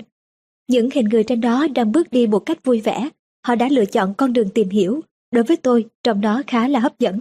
[0.68, 3.08] Những hình người trên đó đang bước đi một cách vui vẻ.
[3.46, 5.00] Họ đã lựa chọn con đường tìm hiểu.
[5.30, 7.20] Đối với tôi, trong đó khá là hấp dẫn.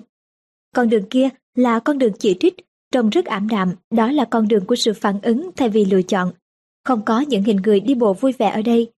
[0.76, 2.55] Con đường kia là con đường chỉ trích,
[2.91, 6.01] trông rất ảm đạm, đó là con đường của sự phản ứng thay vì lựa
[6.01, 6.32] chọn.
[6.86, 8.91] Không có những hình người đi bộ vui vẻ ở đây.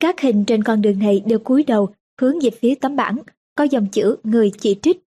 [0.00, 1.88] Các hình trên con đường này đều cúi đầu,
[2.20, 3.18] hướng về phía tấm bảng,
[3.54, 5.07] có dòng chữ người chỉ trích.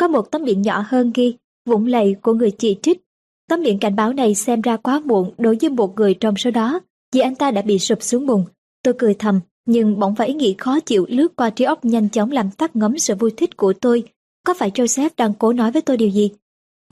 [0.00, 1.36] Có một tấm biển nhỏ hơn ghi,
[1.66, 3.02] vũng lầy của người chỉ trích.
[3.48, 6.50] Tấm biển cảnh báo này xem ra quá muộn đối với một người trong số
[6.50, 6.80] đó,
[7.12, 8.44] vì anh ta đã bị sụp xuống bùn.
[8.82, 12.08] Tôi cười thầm, nhưng bỗng phải ý nghĩ khó chịu lướt qua trí óc nhanh
[12.08, 14.02] chóng làm tắt ngấm sự vui thích của tôi.
[14.46, 16.30] Có phải Joseph đang cố nói với tôi điều gì?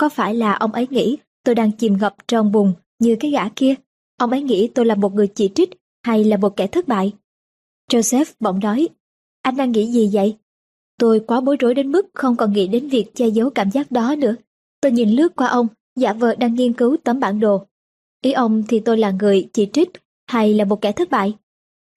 [0.00, 3.48] Có phải là ông ấy nghĩ tôi đang chìm ngập trong bùn như cái gã
[3.48, 3.74] kia?
[4.18, 5.70] Ông ấy nghĩ tôi là một người chỉ trích
[6.02, 7.12] hay là một kẻ thất bại?
[7.90, 8.88] Joseph bỗng nói,
[9.42, 10.36] anh đang nghĩ gì vậy?
[10.98, 13.90] Tôi quá bối rối đến mức không còn nghĩ đến việc che giấu cảm giác
[13.90, 14.34] đó nữa.
[14.80, 17.66] Tôi nhìn lướt qua ông, giả vờ đang nghiên cứu tấm bản đồ.
[18.22, 19.88] Ý ông thì tôi là người chỉ trích
[20.26, 21.34] hay là một kẻ thất bại?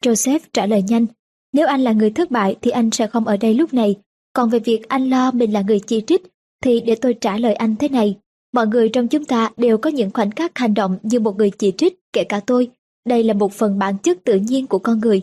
[0.04, 1.06] Joseph trả lời nhanh,
[1.54, 3.96] nếu anh là người thất bại thì anh sẽ không ở đây lúc này.
[4.34, 6.22] Còn về việc anh lo mình là người chỉ trích
[6.64, 8.18] thì để tôi trả lời anh thế này.
[8.54, 11.52] Mọi người trong chúng ta đều có những khoảnh khắc hành động như một người
[11.58, 12.72] chỉ trích, kể cả tôi.
[13.06, 15.22] Đây là một phần bản chất tự nhiên của con người.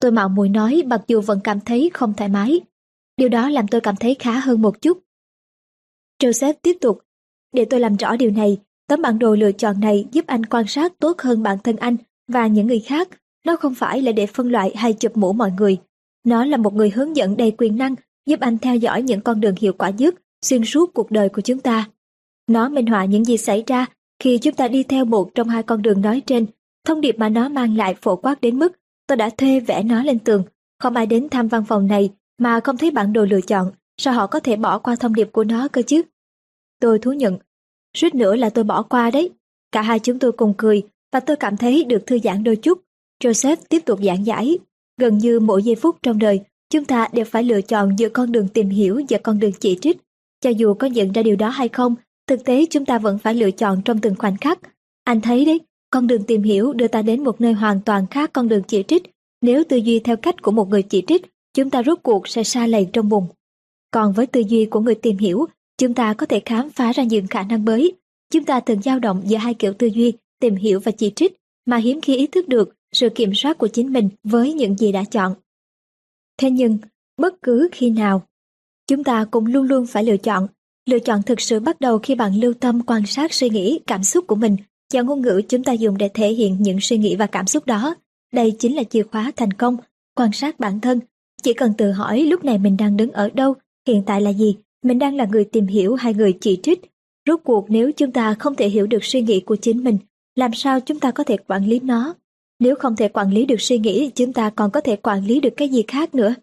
[0.00, 2.60] Tôi mạo muội nói mặc dù vẫn cảm thấy không thoải mái.
[3.16, 4.98] Điều đó làm tôi cảm thấy khá hơn một chút.
[6.22, 6.98] Joseph tiếp tục.
[7.52, 8.58] Để tôi làm rõ điều này,
[8.88, 11.96] tấm bản đồ lựa chọn này giúp anh quan sát tốt hơn bản thân anh
[12.28, 13.08] và những người khác.
[13.46, 15.78] Nó không phải là để phân loại hay chụp mũ mọi người.
[16.24, 17.94] Nó là một người hướng dẫn đầy quyền năng
[18.26, 21.40] giúp anh theo dõi những con đường hiệu quả nhất xuyên suốt cuộc đời của
[21.40, 21.88] chúng ta.
[22.46, 23.86] Nó minh họa những gì xảy ra
[24.18, 26.46] khi chúng ta đi theo một trong hai con đường nói trên.
[26.86, 28.72] Thông điệp mà nó mang lại phổ quát đến mức
[29.06, 30.42] tôi đã thuê vẽ nó lên tường.
[30.78, 34.14] Không ai đến thăm văn phòng này mà không thấy bản đồ lựa chọn, sao
[34.14, 36.02] họ có thể bỏ qua thông điệp của nó cơ chứ?
[36.84, 37.38] tôi thú nhận.
[37.96, 39.30] Suýt nữa là tôi bỏ qua đấy.
[39.72, 40.82] Cả hai chúng tôi cùng cười
[41.12, 42.80] và tôi cảm thấy được thư giãn đôi chút.
[43.24, 44.58] Joseph tiếp tục giảng giải.
[45.00, 48.32] Gần như mỗi giây phút trong đời, chúng ta đều phải lựa chọn giữa con
[48.32, 49.96] đường tìm hiểu và con đường chỉ trích.
[50.40, 51.94] Cho dù có nhận ra điều đó hay không,
[52.26, 54.58] thực tế chúng ta vẫn phải lựa chọn trong từng khoảnh khắc.
[55.04, 55.60] Anh thấy đấy,
[55.90, 58.82] con đường tìm hiểu đưa ta đến một nơi hoàn toàn khác con đường chỉ
[58.88, 59.02] trích.
[59.42, 62.44] Nếu tư duy theo cách của một người chỉ trích, chúng ta rốt cuộc sẽ
[62.44, 63.26] xa lầy trong bùn.
[63.90, 65.46] Còn với tư duy của người tìm hiểu,
[65.78, 67.92] chúng ta có thể khám phá ra những khả năng mới.
[68.30, 71.36] Chúng ta thường dao động giữa hai kiểu tư duy, tìm hiểu và chỉ trích,
[71.66, 74.92] mà hiếm khi ý thức được sự kiểm soát của chính mình với những gì
[74.92, 75.34] đã chọn.
[76.36, 76.78] Thế nhưng,
[77.16, 78.22] bất cứ khi nào,
[78.86, 80.46] chúng ta cũng luôn luôn phải lựa chọn.
[80.86, 84.04] Lựa chọn thực sự bắt đầu khi bạn lưu tâm quan sát suy nghĩ, cảm
[84.04, 84.56] xúc của mình
[84.92, 87.66] và ngôn ngữ chúng ta dùng để thể hiện những suy nghĩ và cảm xúc
[87.66, 87.94] đó.
[88.32, 89.76] Đây chính là chìa khóa thành công,
[90.14, 91.00] quan sát bản thân.
[91.44, 93.54] Chỉ cần tự hỏi lúc này mình đang đứng ở đâu,
[93.86, 96.80] hiện tại là gì, mình đang là người tìm hiểu hay người chỉ trích.
[97.26, 99.98] Rốt cuộc nếu chúng ta không thể hiểu được suy nghĩ của chính mình,
[100.34, 102.14] làm sao chúng ta có thể quản lý nó?
[102.58, 105.40] Nếu không thể quản lý được suy nghĩ, chúng ta còn có thể quản lý
[105.40, 106.34] được cái gì khác nữa?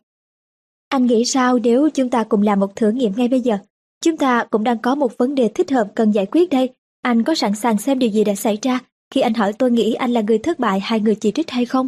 [0.90, 3.58] Anh nghĩ sao nếu chúng ta cùng làm một thử nghiệm ngay bây giờ?
[4.02, 6.70] Chúng ta cũng đang có một vấn đề thích hợp cần giải quyết đây.
[7.02, 8.80] Anh có sẵn sàng xem điều gì đã xảy ra
[9.14, 11.66] khi anh hỏi tôi nghĩ anh là người thất bại hay người chỉ trích hay
[11.66, 11.88] không?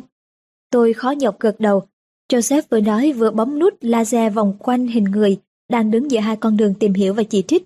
[0.72, 1.84] Tôi khó nhọc gật đầu.
[2.34, 5.38] Joseph vừa nói vừa bấm nút laser vòng quanh hình người,
[5.70, 7.64] đang đứng giữa hai con đường tìm hiểu và chỉ trích.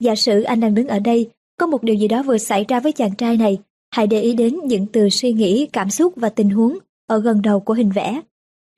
[0.00, 2.80] Giả sử anh đang đứng ở đây, có một điều gì đó vừa xảy ra
[2.80, 3.58] với chàng trai này,
[3.90, 7.42] hãy để ý đến những từ suy nghĩ, cảm xúc và tình huống ở gần
[7.42, 8.20] đầu của hình vẽ.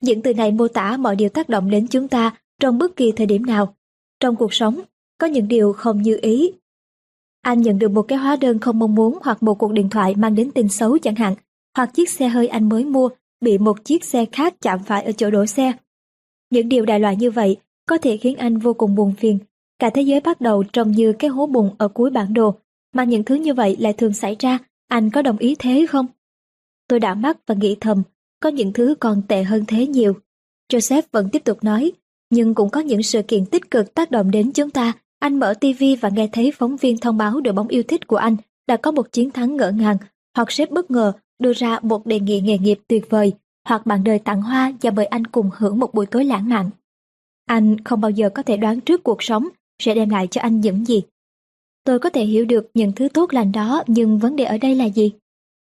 [0.01, 3.11] Những từ này mô tả mọi điều tác động đến chúng ta trong bất kỳ
[3.11, 3.75] thời điểm nào.
[4.19, 4.81] Trong cuộc sống,
[5.17, 6.51] có những điều không như ý.
[7.41, 10.15] Anh nhận được một cái hóa đơn không mong muốn hoặc một cuộc điện thoại
[10.15, 11.35] mang đến tin xấu chẳng hạn,
[11.77, 13.09] hoặc chiếc xe hơi anh mới mua
[13.41, 15.73] bị một chiếc xe khác chạm phải ở chỗ đổ xe.
[16.49, 17.57] Những điều đại loại như vậy
[17.87, 19.39] có thể khiến anh vô cùng buồn phiền.
[19.79, 22.55] Cả thế giới bắt đầu trông như cái hố bùn ở cuối bản đồ,
[22.93, 26.05] mà những thứ như vậy lại thường xảy ra, anh có đồng ý thế không?
[26.87, 28.03] Tôi đã mắt và nghĩ thầm,
[28.39, 30.13] có những thứ còn tệ hơn thế nhiều.
[30.73, 31.91] Joseph vẫn tiếp tục nói,
[32.29, 34.93] nhưng cũng có những sự kiện tích cực tác động đến chúng ta.
[35.19, 38.15] Anh mở TV và nghe thấy phóng viên thông báo đội bóng yêu thích của
[38.15, 39.97] anh đã có một chiến thắng ngỡ ngàng,
[40.35, 43.33] hoặc sếp bất ngờ đưa ra một đề nghị nghề nghiệp tuyệt vời,
[43.67, 46.69] hoặc bạn đời tặng hoa và mời anh cùng hưởng một buổi tối lãng mạn.
[47.45, 49.47] Anh không bao giờ có thể đoán trước cuộc sống
[49.79, 51.01] sẽ đem lại cho anh những gì.
[51.83, 54.75] Tôi có thể hiểu được những thứ tốt lành đó, nhưng vấn đề ở đây
[54.75, 55.11] là gì?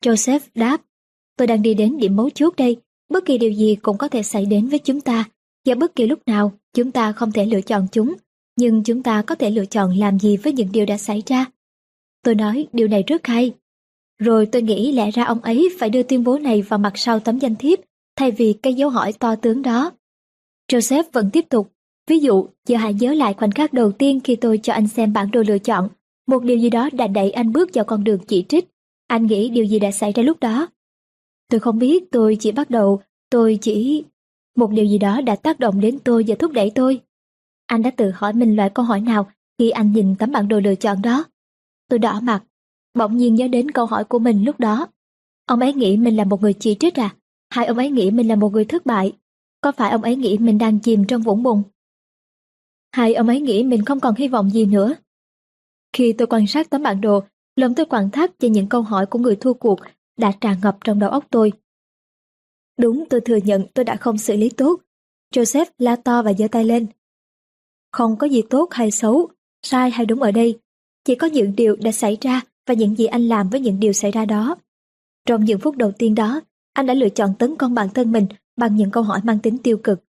[0.05, 0.81] Joseph đáp,
[1.37, 2.77] tôi đang đi đến điểm mấu chốt đây,
[3.09, 5.29] bất kỳ điều gì cũng có thể xảy đến với chúng ta,
[5.65, 8.13] và bất kỳ lúc nào chúng ta không thể lựa chọn chúng,
[8.55, 11.45] nhưng chúng ta có thể lựa chọn làm gì với những điều đã xảy ra.
[12.23, 13.51] Tôi nói điều này rất hay.
[14.23, 17.19] Rồi tôi nghĩ lẽ ra ông ấy phải đưa tuyên bố này vào mặt sau
[17.19, 17.79] tấm danh thiếp,
[18.15, 19.91] thay vì cái dấu hỏi to tướng đó.
[20.71, 21.71] Joseph vẫn tiếp tục.
[22.07, 25.13] Ví dụ, giờ hãy nhớ lại khoảnh khắc đầu tiên khi tôi cho anh xem
[25.13, 25.89] bản đồ lựa chọn.
[26.27, 28.67] Một điều gì đó đã đẩy anh bước vào con đường chỉ trích.
[29.07, 30.67] Anh nghĩ điều gì đã xảy ra lúc đó?
[31.49, 34.03] Tôi không biết, tôi chỉ bắt đầu, tôi chỉ...
[34.55, 37.01] Một điều gì đó đã tác động đến tôi và thúc đẩy tôi.
[37.65, 40.59] Anh đã tự hỏi mình loại câu hỏi nào khi anh nhìn tấm bản đồ
[40.59, 41.25] lựa chọn đó.
[41.89, 42.43] Tôi đỏ mặt,
[42.93, 44.87] bỗng nhiên nhớ đến câu hỏi của mình lúc đó.
[45.45, 47.15] Ông ấy nghĩ mình là một người chỉ trích à?
[47.49, 49.13] Hay ông ấy nghĩ mình là một người thất bại?
[49.61, 51.63] Có phải ông ấy nghĩ mình đang chìm trong vũng bùn?
[52.91, 54.95] Hay ông ấy nghĩ mình không còn hy vọng gì nữa?
[55.93, 57.23] Khi tôi quan sát tấm bản đồ,
[57.55, 59.79] lòng tôi quặn thắt cho những câu hỏi của người thua cuộc
[60.17, 61.51] đã tràn ngập trong đầu óc tôi.
[62.77, 64.81] Đúng tôi thừa nhận tôi đã không xử lý tốt.
[65.35, 66.87] Joseph la to và giơ tay lên.
[67.91, 69.29] Không có gì tốt hay xấu,
[69.61, 70.59] sai hay đúng ở đây.
[71.05, 73.93] Chỉ có những điều đã xảy ra và những gì anh làm với những điều
[73.93, 74.55] xảy ra đó.
[75.25, 76.41] Trong những phút đầu tiên đó,
[76.73, 79.57] anh đã lựa chọn tấn công bản thân mình bằng những câu hỏi mang tính
[79.57, 80.03] tiêu cực.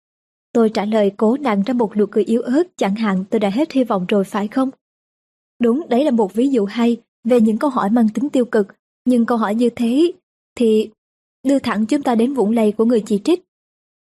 [0.53, 3.50] Tôi trả lời cố nặng ra một nụ cười yếu ớt, chẳng hạn tôi đã
[3.50, 4.70] hết hy vọng rồi phải không?
[5.61, 8.66] Đúng, đấy là một ví dụ hay về những câu hỏi mang tính tiêu cực,
[9.05, 10.12] nhưng câu hỏi như thế
[10.55, 10.90] thì
[11.46, 13.44] đưa thẳng chúng ta đến vũng lầy của người chỉ trích.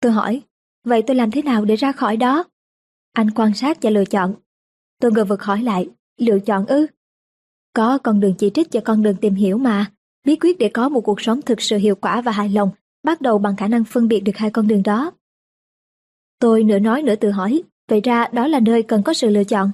[0.00, 0.42] Tôi hỏi,
[0.84, 2.44] vậy tôi làm thế nào để ra khỏi đó?
[3.12, 4.34] Anh quan sát và lựa chọn.
[5.00, 6.86] Tôi ngờ vực hỏi lại, lựa chọn ư?
[7.78, 9.86] Có con đường chỉ trích và con đường tìm hiểu mà.
[10.26, 12.70] Bí quyết để có một cuộc sống thực sự hiệu quả và hài lòng
[13.04, 15.10] bắt đầu bằng khả năng phân biệt được hai con đường đó.
[16.38, 19.44] Tôi nửa nói nửa tự hỏi, vậy ra đó là nơi cần có sự lựa
[19.44, 19.70] chọn.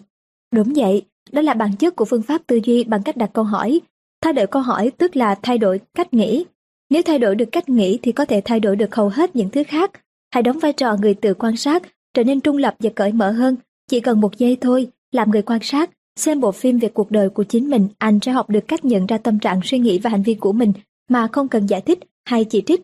[0.55, 1.03] Đúng vậy,
[1.33, 3.81] đó là bản chất của phương pháp tư duy bằng cách đặt câu hỏi.
[4.23, 6.45] Thay đổi câu hỏi tức là thay đổi cách nghĩ.
[6.91, 9.51] Nếu thay đổi được cách nghĩ thì có thể thay đổi được hầu hết những
[9.51, 9.91] thứ khác.
[10.31, 11.83] Hãy đóng vai trò người tự quan sát,
[12.15, 13.57] trở nên trung lập và cởi mở hơn.
[13.91, 17.31] Chỉ cần một giây thôi, làm người quan sát, xem bộ phim về cuộc đời
[17.31, 20.11] của chính mình, anh sẽ học được cách nhận ra tâm trạng suy nghĩ và
[20.11, 20.73] hành vi của mình
[21.09, 22.83] mà không cần giải thích hay chỉ trích.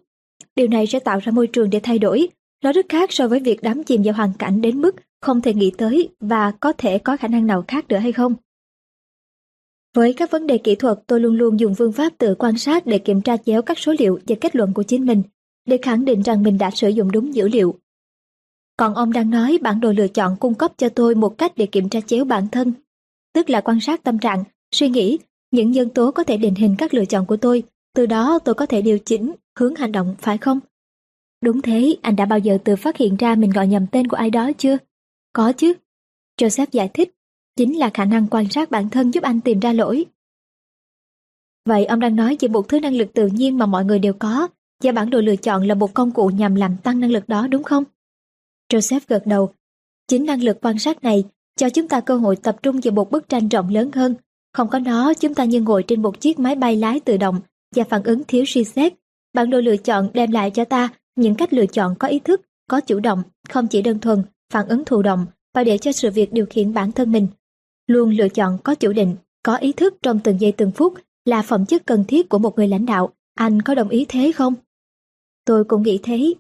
[0.57, 2.29] Điều này sẽ tạo ra môi trường để thay đổi.
[2.65, 5.55] Nó rất khác so với việc đắm chìm vào hoàn cảnh đến mức không thể
[5.55, 8.35] nghĩ tới và có thể có khả năng nào khác nữa hay không?
[9.95, 12.87] Với các vấn đề kỹ thuật, tôi luôn luôn dùng phương pháp tự quan sát
[12.87, 15.23] để kiểm tra chéo các số liệu và kết luận của chính mình,
[15.67, 17.75] để khẳng định rằng mình đã sử dụng đúng dữ liệu.
[18.77, 21.67] Còn ông đang nói bản đồ lựa chọn cung cấp cho tôi một cách để
[21.67, 22.73] kiểm tra chéo bản thân,
[23.33, 25.19] tức là quan sát tâm trạng, suy nghĩ,
[25.51, 27.63] những nhân tố có thể định hình các lựa chọn của tôi,
[27.95, 30.61] từ đó tôi có thể điều chỉnh hướng hành động, phải không?
[31.45, 34.17] Đúng thế, anh đã bao giờ tự phát hiện ra mình gọi nhầm tên của
[34.17, 34.77] ai đó chưa?
[35.33, 35.75] Có chứ.
[36.41, 37.15] Joseph giải thích,
[37.57, 40.07] chính là khả năng quan sát bản thân giúp anh tìm ra lỗi.
[41.67, 44.13] Vậy ông đang nói về một thứ năng lực tự nhiên mà mọi người đều
[44.13, 44.49] có,
[44.83, 47.47] và bản đồ lựa chọn là một công cụ nhằm làm tăng năng lực đó
[47.47, 47.85] đúng không?
[48.73, 49.53] Joseph gật đầu.
[50.09, 51.25] Chính năng lực quan sát này
[51.61, 54.15] cho chúng ta cơ hội tập trung vào một bức tranh rộng lớn hơn.
[54.53, 57.41] Không có nó, chúng ta như ngồi trên một chiếc máy bay lái tự động
[57.77, 58.93] và phản ứng thiếu suy xét.
[59.35, 62.41] Bản đồ lựa chọn đem lại cho ta những cách lựa chọn có ý thức,
[62.71, 66.11] có chủ động, không chỉ đơn thuần, phản ứng thụ động và để cho sự
[66.11, 67.27] việc điều khiển bản thân mình.
[67.87, 70.95] Luôn lựa chọn có chủ định, có ý thức trong từng giây từng phút
[71.25, 73.11] là phẩm chất cần thiết của một người lãnh đạo.
[73.35, 74.55] Anh có đồng ý thế không?
[75.45, 76.35] Tôi cũng nghĩ thế.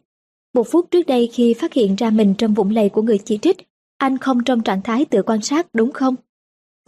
[0.55, 3.39] Một phút trước đây khi phát hiện ra mình trong vũng lầy của người chỉ
[3.39, 3.70] trích,
[4.01, 6.14] anh không trong trạng thái tự quan sát đúng không?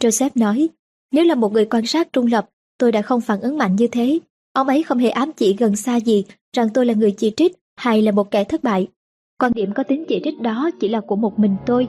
[0.03, 0.69] Joseph nói,
[1.11, 3.87] nếu là một người quan sát trung lập, tôi đã không phản ứng mạnh như
[3.87, 4.19] thế.
[4.53, 7.55] Ông ấy không hề ám chỉ gần xa gì rằng tôi là người chỉ trích
[7.75, 8.87] hay là một kẻ thất bại.
[9.39, 11.87] Quan điểm có tính chỉ trích đó chỉ là của một mình tôi.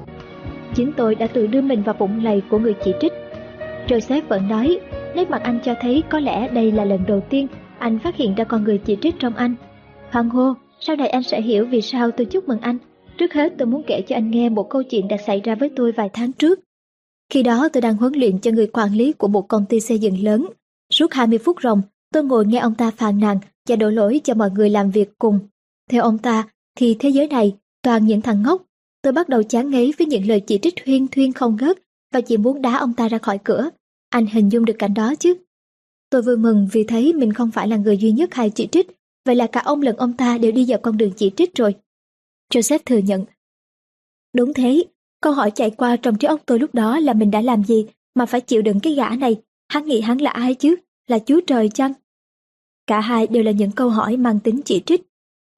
[0.74, 3.12] Chính tôi đã tự đưa mình vào vũng lầy của người chỉ trích.
[3.88, 4.78] Joseph vẫn nói,
[5.14, 7.46] nét mặt anh cho thấy có lẽ đây là lần đầu tiên
[7.78, 9.54] anh phát hiện ra con người chỉ trích trong anh.
[10.10, 12.78] Hoàng hô, sau này anh sẽ hiểu vì sao tôi chúc mừng anh.
[13.18, 15.70] Trước hết tôi muốn kể cho anh nghe một câu chuyện đã xảy ra với
[15.76, 16.60] tôi vài tháng trước.
[17.32, 19.98] Khi đó tôi đang huấn luyện cho người quản lý của một công ty xây
[19.98, 20.46] dựng lớn.
[20.92, 23.38] Suốt 20 phút ròng, tôi ngồi nghe ông ta phàn nàn
[23.68, 25.38] và đổ lỗi cho mọi người làm việc cùng.
[25.90, 26.48] Theo ông ta,
[26.78, 28.62] thì thế giới này toàn những thằng ngốc.
[29.02, 31.78] Tôi bắt đầu chán ngấy với những lời chỉ trích huyên thuyên không ngớt
[32.12, 33.70] và chỉ muốn đá ông ta ra khỏi cửa.
[34.10, 35.34] Anh hình dung được cảnh đó chứ?
[36.10, 38.86] Tôi vui mừng vì thấy mình không phải là người duy nhất hay chỉ trích,
[39.24, 41.74] vậy là cả ông lẫn ông ta đều đi vào con đường chỉ trích rồi.
[42.52, 43.24] Joseph thừa nhận.
[44.36, 44.84] Đúng thế,
[45.20, 47.86] câu hỏi chạy qua trong trí óc tôi lúc đó là mình đã làm gì
[48.14, 50.76] mà phải chịu đựng cái gã này, hắn nghĩ hắn là ai chứ,
[51.08, 51.92] là chúa trời chăng?
[52.86, 55.02] Cả hai đều là những câu hỏi mang tính chỉ trích.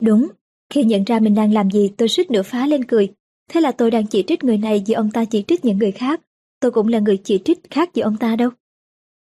[0.03, 0.28] Đúng,
[0.70, 3.12] khi nhận ra mình đang làm gì tôi suýt nửa phá lên cười.
[3.51, 5.93] Thế là tôi đang chỉ trích người này vì ông ta chỉ trích những người
[5.93, 6.20] khác.
[6.61, 8.51] Tôi cũng là người chỉ trích khác gì ông ta đâu.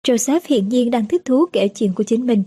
[0.06, 2.42] Joseph hiện nhiên đang thích thú kể chuyện của chính mình.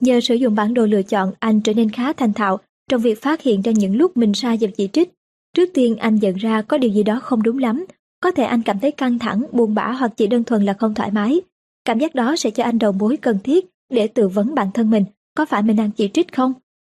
[0.00, 3.22] Nhờ sử dụng bản đồ lựa chọn, anh trở nên khá thành thạo trong việc
[3.22, 5.12] phát hiện ra những lúc mình sai và chỉ trích.
[5.54, 7.84] Trước tiên anh nhận ra có điều gì đó không đúng lắm.
[8.20, 10.94] Có thể anh cảm thấy căng thẳng, buồn bã hoặc chỉ đơn thuần là không
[10.94, 11.40] thoải mái.
[11.84, 14.90] Cảm giác đó sẽ cho anh đầu mối cần thiết để tự vấn bản thân
[14.90, 15.04] mình
[15.38, 16.52] có phải mình đang chỉ trích không?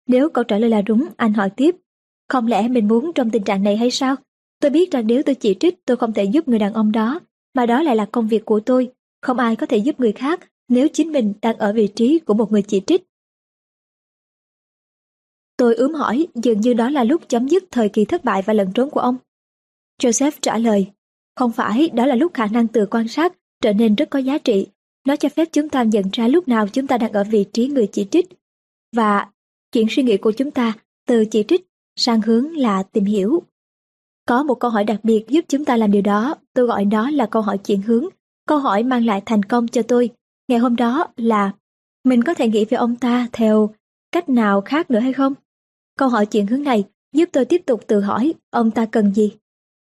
[0.08, 1.76] Nếu câu trả lời là đúng, anh hỏi tiếp.
[2.30, 4.16] Không lẽ mình muốn trong tình trạng này hay sao?
[4.62, 7.20] Tôi biết rằng nếu tôi chỉ trích tôi không thể giúp người đàn ông đó,
[7.56, 8.92] mà đó lại là công việc của tôi.
[9.22, 10.40] Không ai có thể giúp người khác
[10.70, 13.04] nếu chính mình đang ở vị trí của một người chỉ trích.
[15.62, 18.54] Tôi ướm hỏi, dường như đó là lúc chấm dứt thời kỳ thất bại và
[18.54, 19.18] lẩn trốn của ông.
[20.02, 20.88] Joseph trả lời,
[21.36, 24.38] không phải, đó là lúc khả năng tự quan sát trở nên rất có giá
[24.38, 24.68] trị.
[25.08, 27.68] Nó cho phép chúng ta nhận ra lúc nào chúng ta đang ở vị trí
[27.68, 28.30] người chỉ trích.
[28.96, 29.28] Và
[29.72, 30.74] chuyển suy nghĩ của chúng ta
[31.08, 33.42] từ chỉ trích sang hướng là tìm hiểu.
[34.28, 37.10] Có một câu hỏi đặc biệt giúp chúng ta làm điều đó, tôi gọi đó
[37.10, 38.06] là câu hỏi chuyển hướng.
[38.48, 40.10] Câu hỏi mang lại thành công cho tôi.
[40.48, 41.52] Ngày hôm đó là
[42.04, 43.70] mình có thể nghĩ về ông ta theo
[44.12, 45.34] cách nào khác nữa hay không?
[46.02, 46.84] Câu hỏi chuyển hướng này
[47.14, 49.32] giúp tôi tiếp tục tự hỏi ông ta cần gì.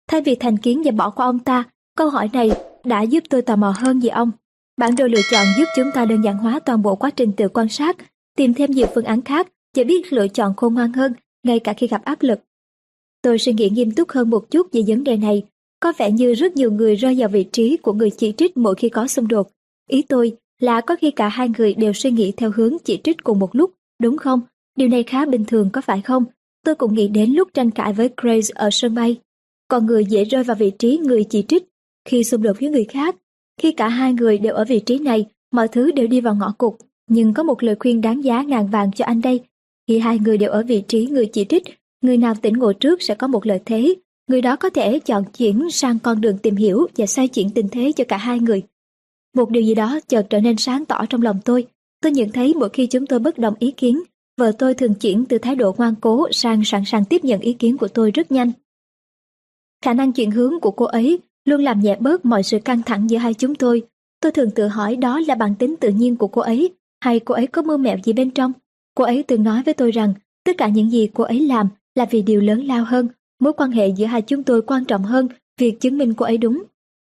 [0.08, 1.64] Thay vì thành kiến và bỏ qua ông ta,
[1.96, 2.50] câu hỏi này
[2.84, 4.30] đã giúp tôi tò mò hơn về ông.
[4.76, 7.48] Bản đồ lựa chọn giúp chúng ta đơn giản hóa toàn bộ quá trình tự
[7.48, 7.96] quan sát,
[8.36, 11.12] tìm thêm nhiều phương án khác và biết lựa chọn khôn ngoan hơn
[11.42, 12.40] ngay cả khi gặp áp lực.
[13.22, 15.42] Tôi suy nghĩ nghiêm túc hơn một chút về vấn đề này.
[15.80, 18.74] Có vẻ như rất nhiều người rơi vào vị trí của người chỉ trích mỗi
[18.74, 19.50] khi có xung đột.
[19.90, 23.24] Ý tôi là có khi cả hai người đều suy nghĩ theo hướng chỉ trích
[23.24, 24.40] cùng một lúc, đúng không?
[24.78, 26.24] Điều này khá bình thường có phải không?
[26.64, 29.16] Tôi cũng nghĩ đến lúc tranh cãi với Grace ở sân bay.
[29.68, 31.64] con người dễ rơi vào vị trí người chỉ trích
[32.08, 33.16] khi xung đột với người khác.
[33.60, 36.54] Khi cả hai người đều ở vị trí này, mọi thứ đều đi vào ngõ
[36.58, 36.74] cụt.
[37.10, 39.40] Nhưng có một lời khuyên đáng giá ngàn vàng cho anh đây.
[39.88, 41.62] Khi hai người đều ở vị trí người chỉ trích,
[42.02, 43.94] người nào tỉnh ngộ trước sẽ có một lợi thế.
[44.28, 47.68] Người đó có thể chọn chuyển sang con đường tìm hiểu và xoay chuyển tình
[47.68, 48.62] thế cho cả hai người.
[49.34, 51.66] Một điều gì đó chợt trở nên sáng tỏ trong lòng tôi.
[52.02, 54.02] Tôi nhận thấy mỗi khi chúng tôi bất đồng ý kiến,
[54.38, 57.52] vợ tôi thường chuyển từ thái độ ngoan cố sang sẵn sàng tiếp nhận ý
[57.52, 58.52] kiến của tôi rất nhanh.
[59.84, 63.10] Khả năng chuyển hướng của cô ấy luôn làm nhẹ bớt mọi sự căng thẳng
[63.10, 63.82] giữa hai chúng tôi.
[64.20, 66.70] Tôi thường tự hỏi đó là bản tính tự nhiên của cô ấy,
[67.00, 68.52] hay cô ấy có mưu mẹo gì bên trong.
[68.94, 70.14] Cô ấy từng nói với tôi rằng
[70.44, 73.08] tất cả những gì cô ấy làm là vì điều lớn lao hơn,
[73.40, 75.28] mối quan hệ giữa hai chúng tôi quan trọng hơn
[75.60, 76.62] việc chứng minh cô ấy đúng.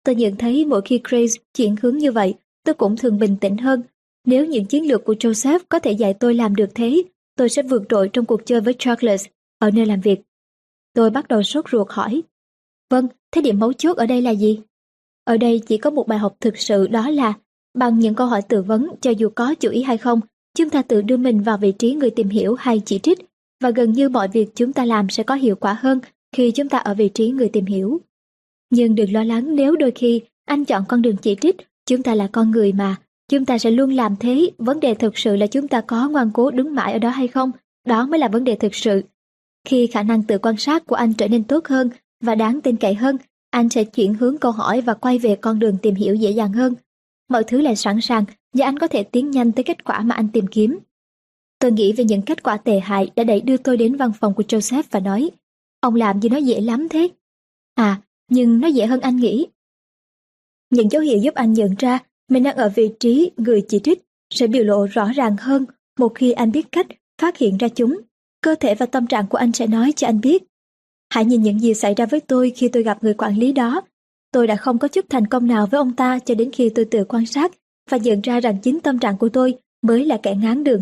[0.03, 2.34] Tôi nhận thấy mỗi khi Grace chuyển hướng như vậy,
[2.65, 3.82] tôi cũng thường bình tĩnh hơn.
[4.25, 7.03] Nếu những chiến lược của Joseph có thể dạy tôi làm được thế,
[7.39, 9.25] tôi sẽ vượt trội trong cuộc chơi với Charles
[9.59, 10.21] ở nơi làm việc.
[10.93, 12.23] Tôi bắt đầu sốt ruột hỏi.
[12.89, 14.59] Vâng, thế điểm mấu chốt ở đây là gì?
[15.23, 17.33] Ở đây chỉ có một bài học thực sự đó là
[17.73, 20.19] bằng những câu hỏi tự vấn cho dù có chủ ý hay không,
[20.57, 23.19] chúng ta tự đưa mình vào vị trí người tìm hiểu hay chỉ trích
[23.61, 25.99] và gần như mọi việc chúng ta làm sẽ có hiệu quả hơn
[26.35, 28.01] khi chúng ta ở vị trí người tìm hiểu.
[28.69, 32.15] Nhưng đừng lo lắng nếu đôi khi anh chọn con đường chỉ trích, chúng ta
[32.15, 32.95] là con người mà,
[33.30, 36.32] chúng ta sẽ luôn làm thế, vấn đề thực sự là chúng ta có ngoan
[36.34, 37.51] cố đứng mãi ở đó hay không,
[37.88, 39.03] đó mới là vấn đề thực sự.
[39.67, 41.89] Khi khả năng tự quan sát của anh trở nên tốt hơn
[42.21, 43.17] và đáng tin cậy hơn,
[43.49, 46.53] anh sẽ chuyển hướng câu hỏi và quay về con đường tìm hiểu dễ dàng
[46.53, 46.73] hơn.
[47.30, 50.15] Mọi thứ lại sẵn sàng và anh có thể tiến nhanh tới kết quả mà
[50.15, 50.80] anh tìm kiếm.
[51.59, 54.34] Tôi nghĩ về những kết quả tệ hại đã đẩy đưa tôi đến văn phòng
[54.34, 55.32] của Joseph và nói,
[55.80, 57.07] ông làm gì nó dễ lắm thế?
[57.75, 59.47] À, nhưng nó dễ hơn anh nghĩ.
[60.69, 61.99] Những dấu hiệu giúp anh nhận ra
[62.30, 65.65] mình đang ở vị trí người chỉ trích sẽ biểu lộ rõ ràng hơn
[65.99, 66.88] một khi anh biết cách
[67.21, 68.01] phát hiện ra chúng.
[68.41, 70.43] Cơ thể và tâm trạng của anh sẽ nói cho anh biết.
[71.13, 73.82] Hãy nhìn những gì xảy ra với tôi khi tôi gặp người quản lý đó.
[74.32, 76.86] Tôi đã không có chút thành công nào với ông ta cho đến khi tôi
[76.86, 77.51] tự quan sát
[77.89, 80.82] và nhận ra rằng chính tâm trạng của tôi mới là kẻ ngán đường.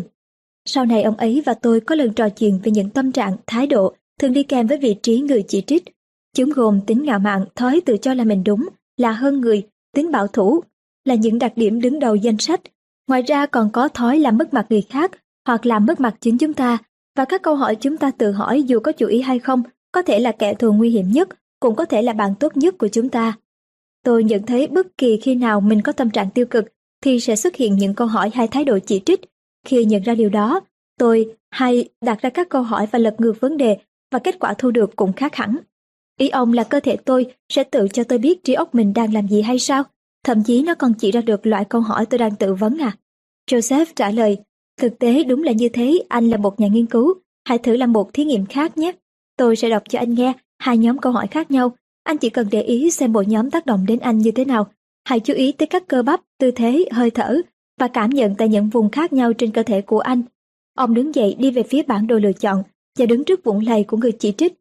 [0.64, 3.66] Sau này ông ấy và tôi có lần trò chuyện về những tâm trạng, thái
[3.66, 5.84] độ thường đi kèm với vị trí người chỉ trích.
[6.36, 10.10] Chúng gồm tính ngạo mạn, thói tự cho là mình đúng, là hơn người, tính
[10.10, 10.60] bảo thủ,
[11.08, 12.60] là những đặc điểm đứng đầu danh sách.
[13.08, 15.10] Ngoài ra còn có thói làm mất mặt người khác
[15.46, 16.78] hoặc làm mất mặt chính chúng ta
[17.16, 20.02] và các câu hỏi chúng ta tự hỏi dù có chủ ý hay không có
[20.02, 21.28] thể là kẻ thù nguy hiểm nhất,
[21.60, 23.32] cũng có thể là bạn tốt nhất của chúng ta.
[24.04, 26.64] Tôi nhận thấy bất kỳ khi nào mình có tâm trạng tiêu cực
[27.02, 29.20] thì sẽ xuất hiện những câu hỏi hay thái độ chỉ trích.
[29.66, 30.60] Khi nhận ra điều đó,
[30.98, 33.78] tôi hay đặt ra các câu hỏi và lật ngược vấn đề
[34.12, 35.56] và kết quả thu được cũng khác hẳn.
[36.18, 39.14] Ý ông là cơ thể tôi sẽ tự cho tôi biết trí óc mình đang
[39.14, 39.84] làm gì hay sao?
[40.28, 42.96] Thậm chí nó còn chỉ ra được loại câu hỏi tôi đang tự vấn à?
[43.50, 44.36] Joseph trả lời,
[44.80, 47.14] thực tế đúng là như thế, anh là một nhà nghiên cứu,
[47.44, 48.92] hãy thử làm một thí nghiệm khác nhé.
[49.36, 52.48] Tôi sẽ đọc cho anh nghe hai nhóm câu hỏi khác nhau, anh chỉ cần
[52.50, 54.66] để ý xem mỗi nhóm tác động đến anh như thế nào.
[55.04, 57.40] Hãy chú ý tới các cơ bắp, tư thế, hơi thở
[57.80, 60.22] và cảm nhận tại những vùng khác nhau trên cơ thể của anh.
[60.74, 62.62] Ông đứng dậy đi về phía bản đồ lựa chọn
[62.98, 64.54] và đứng trước vũng lầy của người chỉ trích.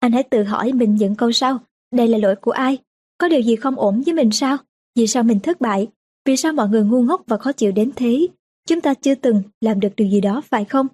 [0.00, 1.58] Anh hãy tự hỏi mình những câu sau.
[1.92, 2.78] Đây là lỗi của ai?
[3.18, 4.58] Có điều gì không ổn với mình sao?
[4.94, 5.88] Vì sao mình thất bại?
[6.24, 8.26] Vì sao mọi người ngu ngốc và khó chịu đến thế?
[8.68, 10.86] Chúng ta chưa từng làm được điều gì đó phải không?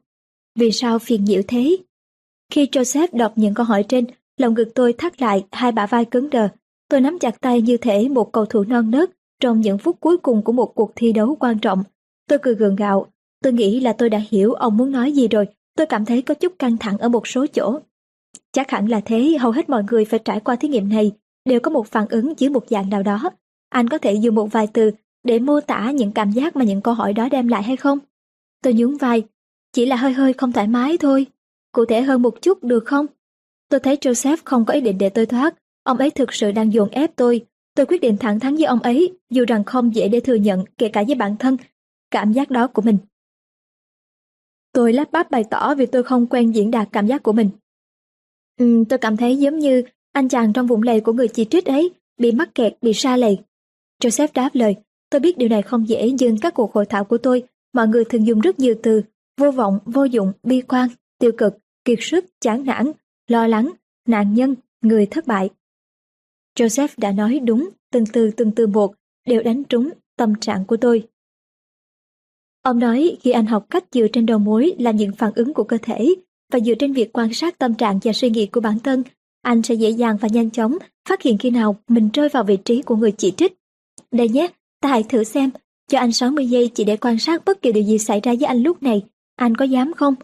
[0.58, 1.76] Vì sao phiền nhiễu thế?
[2.52, 4.04] Khi Joseph đọc những câu hỏi trên,
[4.36, 6.48] lòng ngực tôi thắt lại, hai bả vai cứng đờ.
[6.88, 10.16] Tôi nắm chặt tay như thể một cầu thủ non nớt trong những phút cuối
[10.16, 11.82] cùng của một cuộc thi đấu quan trọng.
[12.28, 13.06] Tôi cười gượng gạo.
[13.42, 15.46] Tôi nghĩ là tôi đã hiểu ông muốn nói gì rồi.
[15.76, 17.78] Tôi cảm thấy có chút căng thẳng ở một số chỗ.
[18.52, 21.12] Chắc hẳn là thế, hầu hết mọi người phải trải qua thí nghiệm này
[21.44, 23.30] đều có một phản ứng dưới một dạng nào đó.
[23.68, 24.90] Anh có thể dùng một vài từ
[25.24, 27.98] để mô tả những cảm giác mà những câu hỏi đó đem lại hay không?
[28.62, 29.22] Tôi nhún vai,
[29.72, 31.26] chỉ là hơi hơi không thoải mái thôi.
[31.72, 33.06] Cụ thể hơn một chút được không?
[33.68, 36.72] Tôi thấy Joseph không có ý định để tôi thoát, ông ấy thực sự đang
[36.72, 37.46] dồn ép tôi.
[37.74, 40.64] Tôi quyết định thẳng thắn với ông ấy, dù rằng không dễ để thừa nhận,
[40.78, 41.56] kể cả với bản thân,
[42.10, 42.98] cảm giác đó của mình.
[44.72, 47.50] Tôi lắp bắp bày tỏ vì tôi không quen diễn đạt cảm giác của mình.
[48.56, 51.64] Ừ, tôi cảm thấy giống như anh chàng trong vùng lầy của người chỉ trích
[51.64, 53.38] ấy, bị mắc kẹt, bị xa lầy.
[54.02, 54.76] Joseph đáp lời,
[55.10, 57.42] tôi biết điều này không dễ nhưng các cuộc hội thảo của tôi,
[57.72, 59.02] mọi người thường dùng rất nhiều từ,
[59.36, 60.88] vô vọng, vô dụng, bi quan,
[61.18, 62.92] tiêu cực, kiệt sức, chán nản,
[63.28, 63.72] lo lắng,
[64.06, 65.50] nạn nhân, người thất bại.
[66.58, 68.94] Joseph đã nói đúng, từng từ từng từ một,
[69.26, 71.08] đều đánh trúng tâm trạng của tôi.
[72.62, 75.64] Ông nói khi anh học cách dựa trên đầu mối là những phản ứng của
[75.64, 76.14] cơ thể
[76.52, 79.02] và dựa trên việc quan sát tâm trạng và suy nghĩ của bản thân,
[79.42, 80.78] anh sẽ dễ dàng và nhanh chóng
[81.08, 83.57] phát hiện khi nào mình rơi vào vị trí của người chỉ trích.
[84.12, 84.48] Đây nhé,
[84.80, 85.50] ta hãy thử xem,
[85.88, 88.46] cho anh 60 giây chỉ để quan sát bất kỳ điều gì xảy ra với
[88.46, 89.02] anh lúc này.
[89.36, 90.14] Anh có dám không?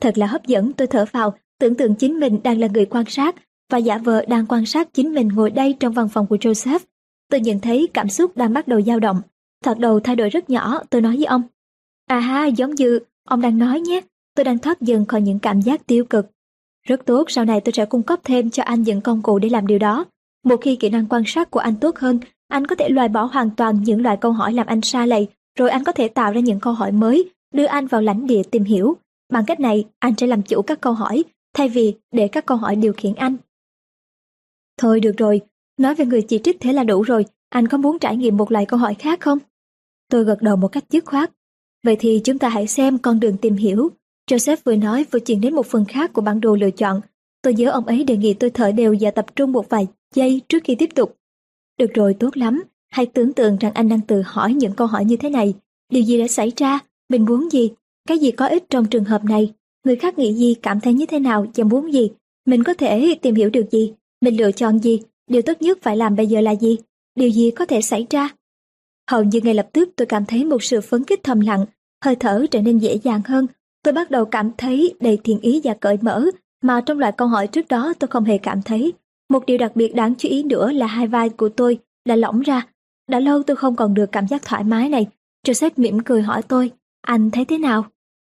[0.00, 3.04] Thật là hấp dẫn, tôi thở vào, tưởng tượng chính mình đang là người quan
[3.08, 3.34] sát
[3.70, 6.78] và giả vờ đang quan sát chính mình ngồi đây trong văn phòng của Joseph.
[7.30, 9.20] Tôi nhận thấy cảm xúc đang bắt đầu dao động.
[9.64, 11.42] Thoạt đầu thay đổi rất nhỏ, tôi nói với ông.
[12.06, 14.00] À ha, giống như ông đang nói nhé,
[14.34, 16.26] tôi đang thoát dần khỏi những cảm giác tiêu cực.
[16.86, 19.48] Rất tốt, sau này tôi sẽ cung cấp thêm cho anh những công cụ để
[19.48, 20.04] làm điều đó.
[20.44, 22.18] Một khi kỹ năng quan sát của anh tốt hơn,
[22.48, 25.28] anh có thể loại bỏ hoàn toàn những loại câu hỏi làm anh xa lầy,
[25.58, 28.42] rồi anh có thể tạo ra những câu hỏi mới, đưa anh vào lãnh địa
[28.42, 28.96] tìm hiểu.
[29.32, 31.24] Bằng cách này, anh sẽ làm chủ các câu hỏi,
[31.54, 33.36] thay vì để các câu hỏi điều khiển anh.
[34.78, 35.40] Thôi được rồi,
[35.78, 38.52] nói về người chỉ trích thế là đủ rồi, anh có muốn trải nghiệm một
[38.52, 39.38] loại câu hỏi khác không?
[40.10, 41.30] Tôi gật đầu một cách dứt khoát.
[41.84, 43.90] Vậy thì chúng ta hãy xem con đường tìm hiểu.
[44.30, 47.00] Joseph vừa nói vừa chuyển đến một phần khác của bản đồ lựa chọn.
[47.42, 50.40] Tôi nhớ ông ấy đề nghị tôi thở đều và tập trung một vài giây
[50.48, 51.17] trước khi tiếp tục.
[51.78, 52.62] Được rồi, tốt lắm.
[52.90, 55.54] Hãy tưởng tượng rằng anh đang tự hỏi những câu hỏi như thế này.
[55.92, 56.78] Điều gì đã xảy ra?
[57.08, 57.70] Mình muốn gì?
[58.08, 59.52] Cái gì có ích trong trường hợp này?
[59.84, 62.10] Người khác nghĩ gì, cảm thấy như thế nào và muốn gì?
[62.46, 63.92] Mình có thể tìm hiểu được gì?
[64.20, 65.00] Mình lựa chọn gì?
[65.30, 66.76] Điều tốt nhất phải làm bây giờ là gì?
[67.14, 68.28] Điều gì có thể xảy ra?
[69.10, 71.66] Hầu như ngay lập tức tôi cảm thấy một sự phấn khích thầm lặng,
[72.04, 73.46] hơi thở trở nên dễ dàng hơn.
[73.82, 76.24] Tôi bắt đầu cảm thấy đầy thiện ý và cởi mở,
[76.62, 78.92] mà trong loại câu hỏi trước đó tôi không hề cảm thấy.
[79.28, 82.40] Một điều đặc biệt đáng chú ý nữa là hai vai của tôi đã lỏng
[82.40, 82.66] ra.
[83.08, 85.06] Đã lâu tôi không còn được cảm giác thoải mái này.
[85.46, 86.70] Joseph mỉm cười hỏi tôi,
[87.00, 87.84] anh thấy thế nào?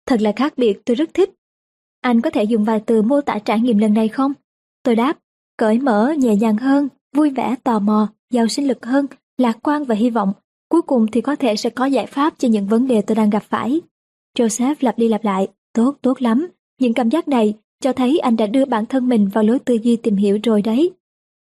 [0.08, 1.30] Thật là khác biệt, tôi rất thích.
[2.02, 4.34] Anh có thể dùng vài từ mô tả trải nghiệm lần này không?
[4.84, 5.18] Tôi đáp,
[5.58, 9.06] cởi mở, nhẹ nhàng hơn, vui vẻ, tò mò, giàu sinh lực hơn,
[9.38, 10.34] lạc quan và hy vọng.
[10.70, 13.30] Cuối cùng thì có thể sẽ có giải pháp cho những vấn đề tôi đang
[13.30, 13.82] gặp phải.
[14.38, 16.48] Joseph lặp đi lặp lại, tốt, tốt lắm.
[16.80, 19.78] Những cảm giác này cho thấy anh đã đưa bản thân mình vào lối tư
[19.84, 20.92] duy tìm hiểu rồi đấy.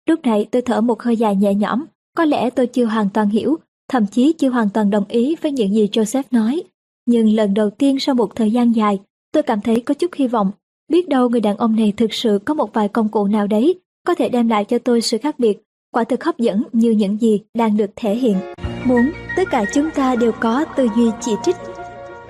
[0.09, 1.85] Lúc này tôi thở một hơi dài nhẹ nhõm,
[2.17, 3.55] có lẽ tôi chưa hoàn toàn hiểu,
[3.89, 6.63] thậm chí chưa hoàn toàn đồng ý với những gì Joseph nói.
[7.05, 8.99] Nhưng lần đầu tiên sau một thời gian dài,
[9.31, 10.51] tôi cảm thấy có chút hy vọng.
[10.91, 13.79] Biết đâu người đàn ông này thực sự có một vài công cụ nào đấy
[14.07, 17.21] có thể đem lại cho tôi sự khác biệt, quả thực hấp dẫn như những
[17.21, 18.37] gì đang được thể hiện.
[18.85, 21.55] Muốn tất cả chúng ta đều có tư duy chỉ trích.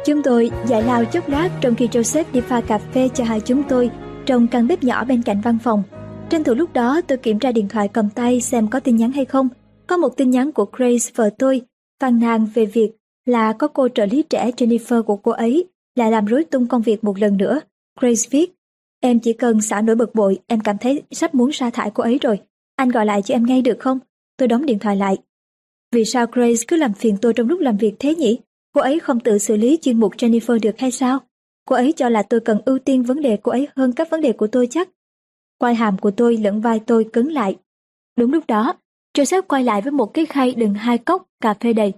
[0.05, 3.39] Chúng tôi giải lao chốc lát trong khi Joseph đi pha cà phê cho hai
[3.39, 3.89] chúng tôi
[4.25, 5.83] trong căn bếp nhỏ bên cạnh văn phòng.
[6.29, 9.11] Tranh thủ lúc đó tôi kiểm tra điện thoại cầm tay xem có tin nhắn
[9.11, 9.49] hay không.
[9.87, 11.61] Có một tin nhắn của Grace vợ tôi,
[11.99, 12.91] phàn nàn về việc
[13.25, 16.81] là có cô trợ lý trẻ Jennifer của cô ấy là làm rối tung công
[16.81, 17.59] việc một lần nữa.
[17.99, 18.53] Grace viết,
[19.01, 22.03] em chỉ cần xả nỗi bực bội, em cảm thấy sắp muốn sa thải cô
[22.03, 22.39] ấy rồi.
[22.75, 23.99] Anh gọi lại cho em ngay được không?
[24.37, 25.17] Tôi đóng điện thoại lại.
[25.91, 28.39] Vì sao Grace cứ làm phiền tôi trong lúc làm việc thế nhỉ?
[28.77, 31.19] Cô ấy không tự xử lý chuyên mục Jennifer được hay sao?
[31.65, 34.21] Cô ấy cho là tôi cần ưu tiên vấn đề cô ấy hơn các vấn
[34.21, 34.89] đề của tôi chắc.
[35.57, 37.57] Quai hàm của tôi lẫn vai tôi cứng lại.
[38.17, 38.73] Đúng lúc đó,
[39.17, 41.93] Joseph quay lại với một cái khay đựng hai cốc cà phê đầy.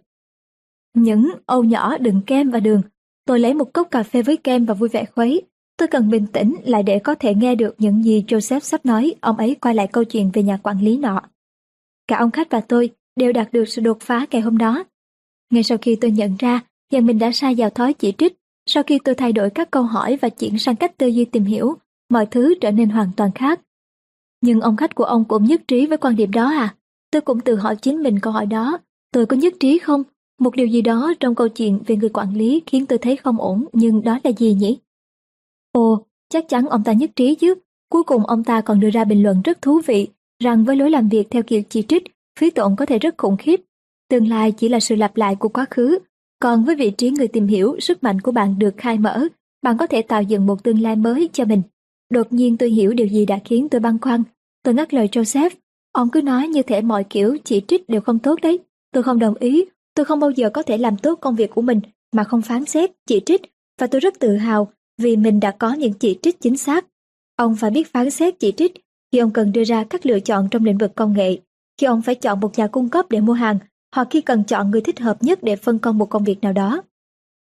[0.93, 2.81] Những âu nhỏ đựng kem và đường.
[3.25, 5.41] Tôi lấy một cốc cà phê với kem và vui vẻ khuấy.
[5.77, 9.15] Tôi cần bình tĩnh lại để có thể nghe được những gì Joseph sắp nói,
[9.21, 11.21] ông ấy quay lại câu chuyện về nhà quản lý nọ.
[12.07, 14.83] Cả ông khách và tôi đều đạt được sự đột phá ngày hôm đó.
[15.49, 16.61] Ngay sau khi tôi nhận ra
[16.91, 19.83] rằng mình đã sai vào thói chỉ trích, sau khi tôi thay đổi các câu
[19.83, 21.75] hỏi và chuyển sang cách tư duy tìm hiểu,
[22.09, 23.61] mọi thứ trở nên hoàn toàn khác.
[24.41, 26.75] Nhưng ông khách của ông cũng nhất trí với quan điểm đó à?
[27.11, 28.77] Tôi cũng tự hỏi chính mình câu hỏi đó,
[29.11, 30.03] tôi có nhất trí không?
[30.39, 33.41] Một điều gì đó trong câu chuyện về người quản lý khiến tôi thấy không
[33.41, 34.77] ổn, nhưng đó là gì nhỉ?
[35.71, 37.55] Ồ, chắc chắn ông ta nhất trí chứ.
[37.89, 40.07] Cuối cùng ông ta còn đưa ra bình luận rất thú vị
[40.43, 42.03] rằng với lối làm việc theo kiểu chỉ trích,
[42.39, 43.61] phí tổn có thể rất khủng khiếp.
[44.09, 45.99] Tương lai chỉ là sự lặp lại của quá khứ,
[46.39, 49.27] còn với vị trí người tìm hiểu, sức mạnh của bạn được khai mở,
[49.61, 51.61] bạn có thể tạo dựng một tương lai mới cho mình.
[52.09, 54.23] Đột nhiên tôi hiểu điều gì đã khiến tôi băn khoăn.
[54.63, 55.49] Tôi ngắt lời Joseph.
[55.91, 58.59] Ông cứ nói như thể mọi kiểu chỉ trích đều không tốt đấy.
[58.93, 59.65] Tôi không đồng ý.
[59.95, 61.79] Tôi không bao giờ có thể làm tốt công việc của mình
[62.11, 63.41] mà không phán xét, chỉ trích.
[63.79, 66.85] Và tôi rất tự hào vì mình đã có những chỉ trích chính xác.
[67.35, 68.73] Ông phải biết phán xét chỉ trích
[69.11, 71.37] khi ông cần đưa ra các lựa chọn trong lĩnh vực công nghệ,
[71.77, 73.59] khi ông phải chọn một nhà cung cấp để mua hàng
[73.95, 76.53] hoặc khi cần chọn người thích hợp nhất để phân công một công việc nào
[76.53, 76.81] đó.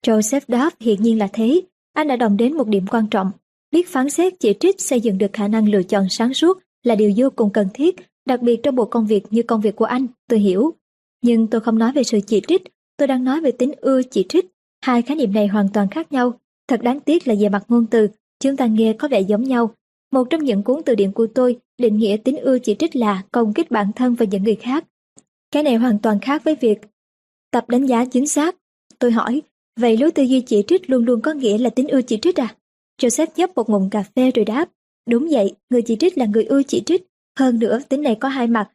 [0.06, 1.62] Joseph Duff hiện nhiên là thế,
[1.94, 3.32] anh đã đồng đến một điểm quan trọng.
[3.72, 6.96] Biết phán xét chỉ trích xây dựng được khả năng lựa chọn sáng suốt là
[6.96, 7.96] điều vô cùng cần thiết,
[8.26, 10.74] đặc biệt trong một công việc như công việc của anh, tôi hiểu.
[11.22, 12.62] Nhưng tôi không nói về sự chỉ trích,
[12.98, 14.46] tôi đang nói về tính ưa chỉ trích.
[14.82, 16.40] Hai khái niệm này hoàn toàn khác nhau.
[16.68, 18.08] Thật đáng tiếc là về mặt ngôn từ,
[18.40, 19.74] chúng ta nghe có vẻ giống nhau.
[20.12, 23.24] Một trong những cuốn từ điển của tôi định nghĩa tính ưa chỉ trích là
[23.32, 24.86] công kích bản thân và những người khác.
[25.52, 26.80] Cái này hoàn toàn khác với việc
[27.52, 28.56] tập đánh giá chính xác.
[29.00, 29.42] Tôi hỏi,
[29.80, 32.40] vậy lối tư duy chỉ trích luôn luôn có nghĩa là tính ưa chỉ trích
[32.40, 32.56] à?
[33.02, 34.70] Joseph nhấp một ngụm cà phê rồi đáp,
[35.10, 37.06] đúng vậy, người chỉ trích là người ưa chỉ trích.
[37.40, 38.70] Hơn nữa, tính này có hai mặt.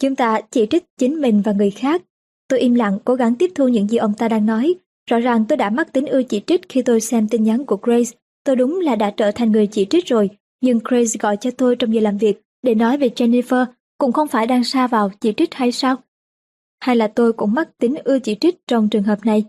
[0.00, 2.02] Chúng ta chỉ trích chính mình và người khác.
[2.48, 4.74] Tôi im lặng, cố gắng tiếp thu những gì ông ta đang nói.
[5.10, 7.78] Rõ ràng tôi đã mắc tính ưa chỉ trích khi tôi xem tin nhắn của
[7.82, 8.10] Grace.
[8.44, 10.30] Tôi đúng là đã trở thành người chỉ trích rồi,
[10.60, 13.66] nhưng Grace gọi cho tôi trong giờ làm việc để nói về Jennifer
[13.98, 15.96] cũng không phải đang xa vào chỉ trích hay sao?
[16.80, 19.44] Hay là tôi cũng mắc tính ưa chỉ trích trong trường hợp này?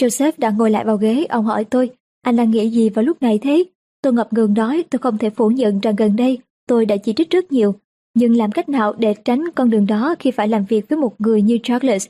[0.00, 1.90] Joseph đã ngồi lại vào ghế, ông hỏi tôi,
[2.22, 3.64] anh đang nghĩ gì vào lúc này thế?
[4.02, 6.38] Tôi ngập ngừng nói, tôi không thể phủ nhận rằng gần đây
[6.68, 7.74] tôi đã chỉ trích rất nhiều,
[8.14, 11.20] nhưng làm cách nào để tránh con đường đó khi phải làm việc với một
[11.20, 12.06] người như Charles?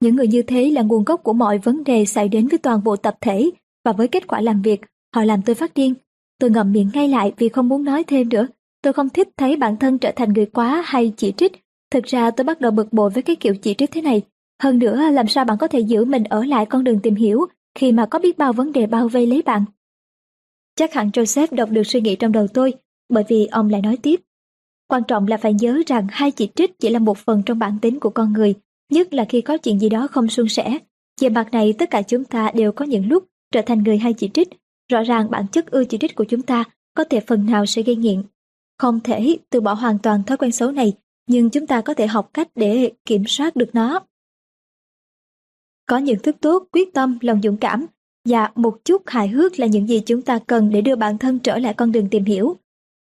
[0.00, 2.84] Những người như thế là nguồn gốc của mọi vấn đề xảy đến với toàn
[2.84, 3.50] bộ tập thể
[3.84, 4.80] và với kết quả làm việc,
[5.14, 5.94] họ làm tôi phát điên.
[6.38, 8.46] Tôi ngậm miệng ngay lại vì không muốn nói thêm nữa.
[8.84, 11.52] Tôi không thích thấy bản thân trở thành người quá hay chỉ trích.
[11.90, 14.22] Thực ra tôi bắt đầu bực bội với cái kiểu chỉ trích thế này.
[14.62, 17.46] Hơn nữa, làm sao bạn có thể giữ mình ở lại con đường tìm hiểu
[17.78, 19.64] khi mà có biết bao vấn đề bao vây lấy bạn?
[20.76, 22.74] Chắc hẳn Joseph đọc được suy nghĩ trong đầu tôi,
[23.08, 24.20] bởi vì ông lại nói tiếp.
[24.88, 27.78] Quan trọng là phải nhớ rằng hai chỉ trích chỉ là một phần trong bản
[27.82, 28.54] tính của con người.
[28.92, 30.78] nhất là khi có chuyện gì đó không suôn sẻ.
[31.20, 34.12] Về mặt này tất cả chúng ta đều có những lúc trở thành người hay
[34.12, 34.48] chỉ trích.
[34.92, 37.82] Rõ ràng bản chất ưa chỉ trích của chúng ta có thể phần nào sẽ
[37.82, 38.22] gây nghiện.
[38.78, 40.92] Không thể từ bỏ hoàn toàn thói quen xấu này,
[41.26, 44.00] nhưng chúng ta có thể học cách để kiểm soát được nó.
[45.86, 47.86] Có nhận thức tốt, quyết tâm, lòng dũng cảm
[48.28, 51.38] và một chút hài hước là những gì chúng ta cần để đưa bản thân
[51.38, 52.56] trở lại con đường tìm hiểu.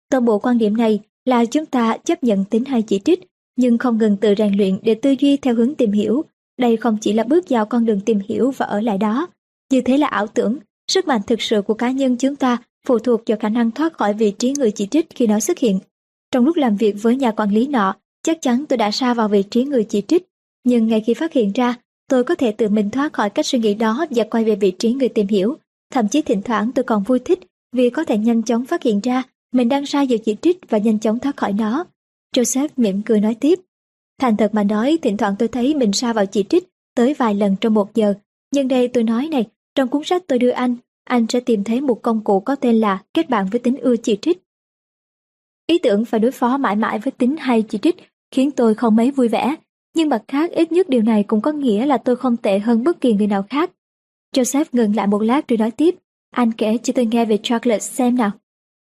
[0.10, 3.20] Toàn bộ quan điểm này là chúng ta chấp nhận tính hay chỉ trích,
[3.56, 6.24] nhưng không ngừng tự rèn luyện để tư duy theo hướng tìm hiểu.
[6.58, 9.28] Đây không chỉ là bước vào con đường tìm hiểu và ở lại đó.
[9.72, 10.58] Như thế là ảo tưởng,
[10.92, 12.58] sức mạnh thực sự của cá nhân chúng ta
[12.88, 15.60] phụ thuộc vào khả năng thoát khỏi vị trí người chỉ trích khi nó xuất
[15.60, 15.80] hiện.
[16.32, 19.28] Trong lúc làm việc với nhà quản lý nọ, chắc chắn tôi đã xa vào
[19.28, 20.28] vị trí người chỉ trích,
[20.64, 21.76] nhưng ngay khi phát hiện ra,
[22.10, 24.72] tôi có thể tự mình thoát khỏi cách suy nghĩ đó và quay về vị
[24.72, 25.58] trí người tìm hiểu.
[25.94, 27.40] Thậm chí thỉnh thoảng tôi còn vui thích
[27.76, 29.24] vì có thể nhanh chóng phát hiện ra
[29.54, 31.86] mình đang sai vào chỉ trích và nhanh chóng thoát khỏi nó.
[32.36, 33.60] Joseph mỉm cười nói tiếp.
[34.20, 37.36] Thành thật mà nói, thỉnh thoảng tôi thấy mình sa vào chỉ trích tới vài
[37.36, 38.14] lần trong một giờ.
[38.54, 39.46] Nhưng đây tôi nói này,
[39.76, 40.76] trong cuốn sách tôi đưa anh,
[41.08, 43.96] anh sẽ tìm thấy một công cụ có tên là kết bạn với tính ưa
[43.98, 44.44] chỉ trích.
[45.68, 47.96] Ý tưởng phải đối phó mãi mãi với tính hay chỉ trích
[48.32, 49.56] khiến tôi không mấy vui vẻ,
[49.96, 52.84] nhưng mặt khác ít nhất điều này cũng có nghĩa là tôi không tệ hơn
[52.84, 53.72] bất kỳ người nào khác.
[54.36, 55.96] Joseph ngừng lại một lát rồi nói tiếp,
[56.32, 58.32] anh kể cho tôi nghe về Charlotte xem nào.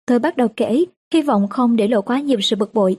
[0.07, 0.85] Tôi bắt đầu kể,
[1.15, 2.97] hy vọng không để lộ quá nhiều sự bực bội.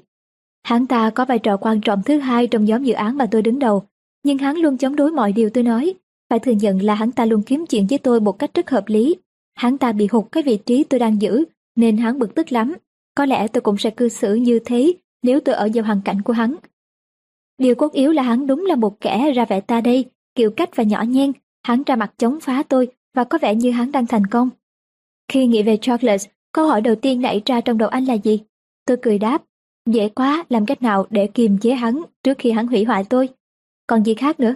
[0.63, 3.41] Hắn ta có vai trò quan trọng thứ hai trong nhóm dự án mà tôi
[3.41, 3.83] đứng đầu,
[4.23, 5.93] nhưng hắn luôn chống đối mọi điều tôi nói.
[6.29, 8.83] Phải thừa nhận là hắn ta luôn kiếm chuyện với tôi một cách rất hợp
[8.87, 9.15] lý.
[9.55, 11.45] Hắn ta bị hụt cái vị trí tôi đang giữ,
[11.75, 12.75] nên hắn bực tức lắm.
[13.15, 14.93] Có lẽ tôi cũng sẽ cư xử như thế
[15.23, 16.55] nếu tôi ở vào hoàn cảnh của hắn.
[17.57, 20.75] Điều cốt yếu là hắn đúng là một kẻ ra vẻ ta đây, kiểu cách
[20.75, 21.31] và nhỏ nhen.
[21.63, 24.49] Hắn ra mặt chống phá tôi và có vẻ như hắn đang thành công.
[25.27, 28.39] Khi nghĩ về charles câu hỏi đầu tiên nảy ra trong đầu anh là gì?
[28.85, 29.43] Tôi cười đáp,
[29.85, 33.29] dễ quá, làm cách nào để kiềm chế hắn trước khi hắn hủy hoại tôi?
[33.87, 34.55] Còn gì khác nữa?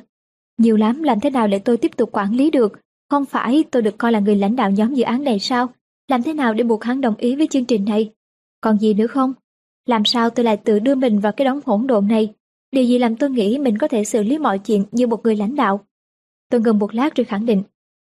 [0.58, 2.80] Nhiều lắm, làm thế nào để tôi tiếp tục quản lý được?
[3.10, 5.68] Không phải tôi được coi là người lãnh đạo nhóm dự án này sao?
[6.08, 8.12] Làm thế nào để buộc hắn đồng ý với chương trình này?
[8.62, 9.34] Còn gì nữa không?
[9.86, 12.34] Làm sao tôi lại tự đưa mình vào cái đống hỗn độn này?
[12.72, 15.36] Điều gì làm tôi nghĩ mình có thể xử lý mọi chuyện như một người
[15.36, 15.86] lãnh đạo?
[16.50, 17.64] Tôi ngừng một lát rồi khẳng định.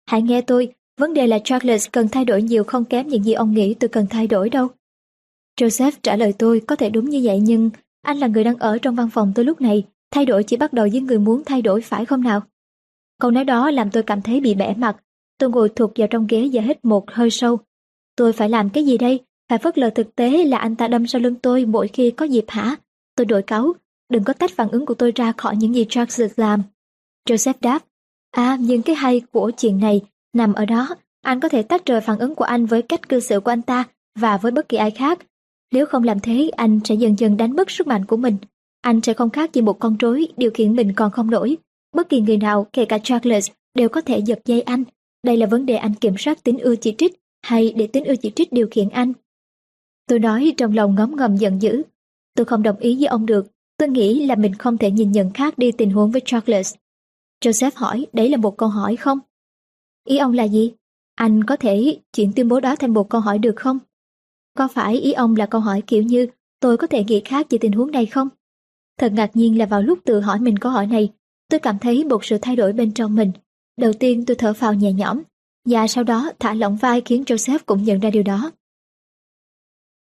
[0.06, 3.32] Hãy nghe tôi, vấn đề là Charles cần thay đổi nhiều không kém những gì
[3.32, 4.68] ông nghĩ tôi cần thay đổi đâu.
[5.60, 7.70] Joseph trả lời tôi có thể đúng như vậy nhưng
[8.02, 10.72] anh là người đang ở trong văn phòng tôi lúc này, thay đổi chỉ bắt
[10.72, 12.40] đầu với người muốn thay đổi phải không nào?
[13.20, 14.96] Câu nói đó làm tôi cảm thấy bị bẻ mặt,
[15.38, 17.58] tôi ngồi thụt vào trong ghế và hít một hơi sâu.
[18.16, 19.20] Tôi phải làm cái gì đây?
[19.48, 22.24] Phải phớt lờ thực tế là anh ta đâm sau lưng tôi mỗi khi có
[22.24, 22.76] dịp hả?
[23.16, 23.72] Tôi đổi cáu,
[24.08, 26.62] đừng có tách phản ứng của tôi ra khỏi những gì Charles làm.
[27.28, 27.84] Joseph đáp,
[28.30, 30.00] à nhưng cái hay của chuyện này
[30.32, 30.88] nằm ở đó,
[31.22, 33.62] anh có thể tách rời phản ứng của anh với cách cư xử của anh
[33.62, 33.84] ta
[34.18, 35.18] và với bất kỳ ai khác.
[35.72, 38.36] Nếu không làm thế, anh sẽ dần dần đánh mất sức mạnh của mình.
[38.86, 41.56] Anh sẽ không khác gì một con rối điều khiển mình còn không nổi.
[41.94, 44.84] Bất kỳ người nào, kể cả Charles, đều có thể giật dây anh.
[45.22, 48.16] Đây là vấn đề anh kiểm soát tính ưa chỉ trích hay để tính ưa
[48.16, 49.12] chỉ trích điều khiển anh.
[50.08, 51.82] Tôi nói trong lòng ngấm ngầm giận dữ.
[52.34, 53.46] Tôi không đồng ý với ông được.
[53.78, 56.74] Tôi nghĩ là mình không thể nhìn nhận khác đi tình huống với Charles.
[57.44, 59.18] Joseph hỏi, đấy là một câu hỏi không?
[60.04, 60.72] Ý ông là gì?
[61.14, 63.78] Anh có thể chuyển tuyên bố đó thành một câu hỏi được không?
[64.54, 66.26] Có phải ý ông là câu hỏi kiểu như
[66.60, 68.28] tôi có thể nghĩ khác về tình huống này không?
[68.98, 71.12] Thật ngạc nhiên là vào lúc tự hỏi mình câu hỏi này,
[71.48, 73.32] tôi cảm thấy một sự thay đổi bên trong mình.
[73.80, 75.22] Đầu tiên tôi thở phào nhẹ nhõm,
[75.64, 78.50] và sau đó thả lỏng vai khiến Joseph cũng nhận ra điều đó.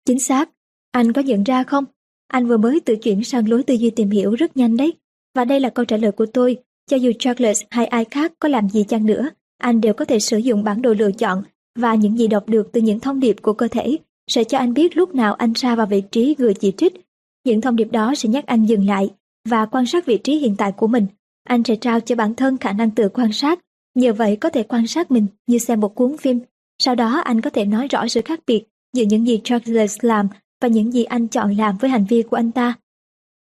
[0.06, 0.50] Chính xác,
[0.90, 1.84] anh có nhận ra không?
[2.28, 4.92] Anh vừa mới tự chuyển sang lối tư duy tìm hiểu rất nhanh đấy.
[5.34, 8.48] Và đây là câu trả lời của tôi, cho dù Charles hay ai khác có
[8.48, 11.42] làm gì chăng nữa, anh đều có thể sử dụng bản đồ lựa chọn
[11.78, 13.96] và những gì đọc được từ những thông điệp của cơ thể
[14.26, 17.03] sẽ cho anh biết lúc nào anh ra vào vị trí người chỉ trích.
[17.44, 19.10] Những thông điệp đó sẽ nhắc anh dừng lại
[19.48, 21.06] và quan sát vị trí hiện tại của mình.
[21.44, 23.60] Anh sẽ trao cho bản thân khả năng tự quan sát,
[23.94, 26.40] nhờ vậy có thể quan sát mình như xem một cuốn phim.
[26.78, 30.28] Sau đó anh có thể nói rõ sự khác biệt giữa những gì Charles làm
[30.62, 32.74] và những gì anh chọn làm với hành vi của anh ta.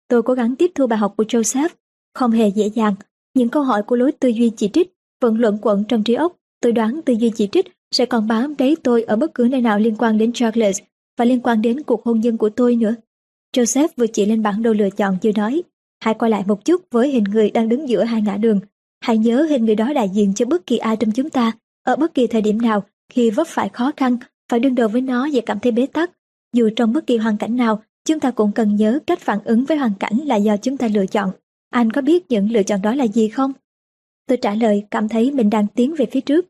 [0.08, 1.68] Tôi cố gắng tiếp thu bài học của Joseph,
[2.14, 2.94] không hề dễ dàng.
[3.34, 6.36] Những câu hỏi của lối tư duy chỉ trích vẫn luận quẩn trong trí óc.
[6.60, 9.60] Tôi đoán tư duy chỉ trích sẽ còn bám đấy tôi ở bất cứ nơi
[9.60, 10.80] nào liên quan đến Charles
[11.18, 12.94] và liên quan đến cuộc hôn nhân của tôi nữa.
[13.56, 15.62] Joseph vừa chỉ lên bản đồ lựa chọn chưa nói,
[16.00, 18.60] hãy quay lại một chút với hình người đang đứng giữa hai ngã đường.
[19.00, 21.52] Hãy nhớ hình người đó đại diện cho bất kỳ ai trong chúng ta,
[21.82, 24.16] ở bất kỳ thời điểm nào khi vấp phải khó khăn,
[24.50, 26.10] phải đương đầu với nó và cảm thấy bế tắc.
[26.52, 29.64] Dù trong bất kỳ hoàn cảnh nào, chúng ta cũng cần nhớ cách phản ứng
[29.64, 31.30] với hoàn cảnh là do chúng ta lựa chọn.
[31.70, 33.52] Anh có biết những lựa chọn đó là gì không?
[34.26, 36.46] Tôi trả lời cảm thấy mình đang tiến về phía trước.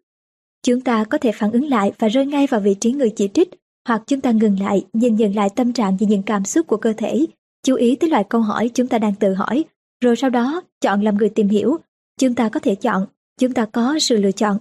[0.63, 3.29] Chúng ta có thể phản ứng lại và rơi ngay vào vị trí người chỉ
[3.35, 3.51] trích,
[3.89, 6.77] hoặc chúng ta ngừng lại, nhìn nhận lại tâm trạng và những cảm xúc của
[6.77, 7.27] cơ thể,
[7.63, 9.65] chú ý tới loại câu hỏi chúng ta đang tự hỏi,
[10.05, 11.77] rồi sau đó chọn làm người tìm hiểu.
[12.21, 13.07] Chúng ta có thể chọn,
[13.41, 14.59] chúng ta có sự lựa chọn.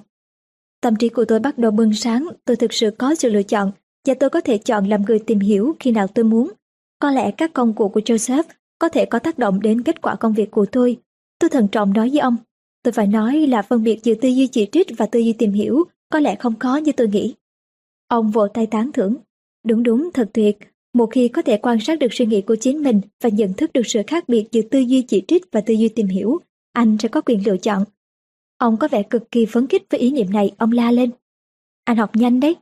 [0.82, 3.72] Tâm trí của tôi bắt đầu bừng sáng, tôi thực sự có sự lựa chọn,
[4.08, 6.52] và tôi có thể chọn làm người tìm hiểu khi nào tôi muốn.
[7.00, 8.44] Có lẽ các công cụ của Joseph
[8.80, 10.98] có thể có tác động đến kết quả công việc của tôi.
[11.40, 12.38] Tôi thận trọng nói với ông,
[12.84, 15.52] tôi phải nói là phân biệt giữa tư duy chỉ trích và tư duy tìm
[15.52, 17.34] hiểu có lẽ không khó như tôi nghĩ.
[18.12, 19.16] Ông vỗ tay tán thưởng.
[19.66, 20.58] Đúng đúng, thật tuyệt.
[20.94, 23.74] Một khi có thể quan sát được suy nghĩ của chính mình và nhận thức
[23.74, 26.40] được sự khác biệt giữa tư duy chỉ trích và tư duy tìm hiểu,
[26.74, 27.84] anh sẽ có quyền lựa chọn.
[28.58, 31.12] Ông có vẻ cực kỳ phấn khích với ý niệm này, ông la lên.
[31.84, 32.56] Anh học nhanh đấy.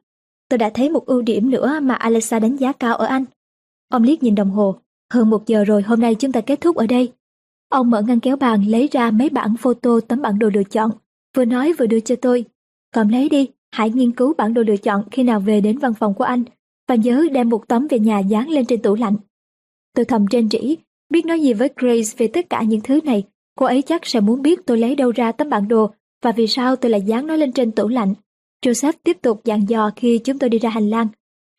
[0.50, 3.26] Tôi đã thấy một ưu điểm nữa mà Alexa đánh giá cao ở anh.
[3.90, 4.76] Ông liếc nhìn đồng hồ.
[5.14, 7.12] Hơn một giờ rồi hôm nay chúng ta kết thúc ở đây.
[7.70, 10.92] Ông mở ngăn kéo bàn lấy ra mấy bản photo tấm bản đồ lựa chọn.
[11.36, 12.46] Vừa nói vừa đưa cho tôi.
[12.92, 15.94] Cầm lấy đi, hãy nghiên cứu bản đồ lựa chọn khi nào về đến văn
[15.94, 16.44] phòng của anh.
[16.88, 19.16] Và nhớ đem một tấm về nhà dán lên trên tủ lạnh.
[19.96, 20.78] Tôi thầm trên trĩ,
[21.10, 23.24] biết nói gì với Grace về tất cả những thứ này.
[23.56, 25.92] Cô ấy chắc sẽ muốn biết tôi lấy đâu ra tấm bản đồ
[26.24, 28.14] và vì sao tôi lại dán nó lên trên tủ lạnh.
[28.66, 31.08] Joseph tiếp tục dặn dò khi chúng tôi đi ra hành lang.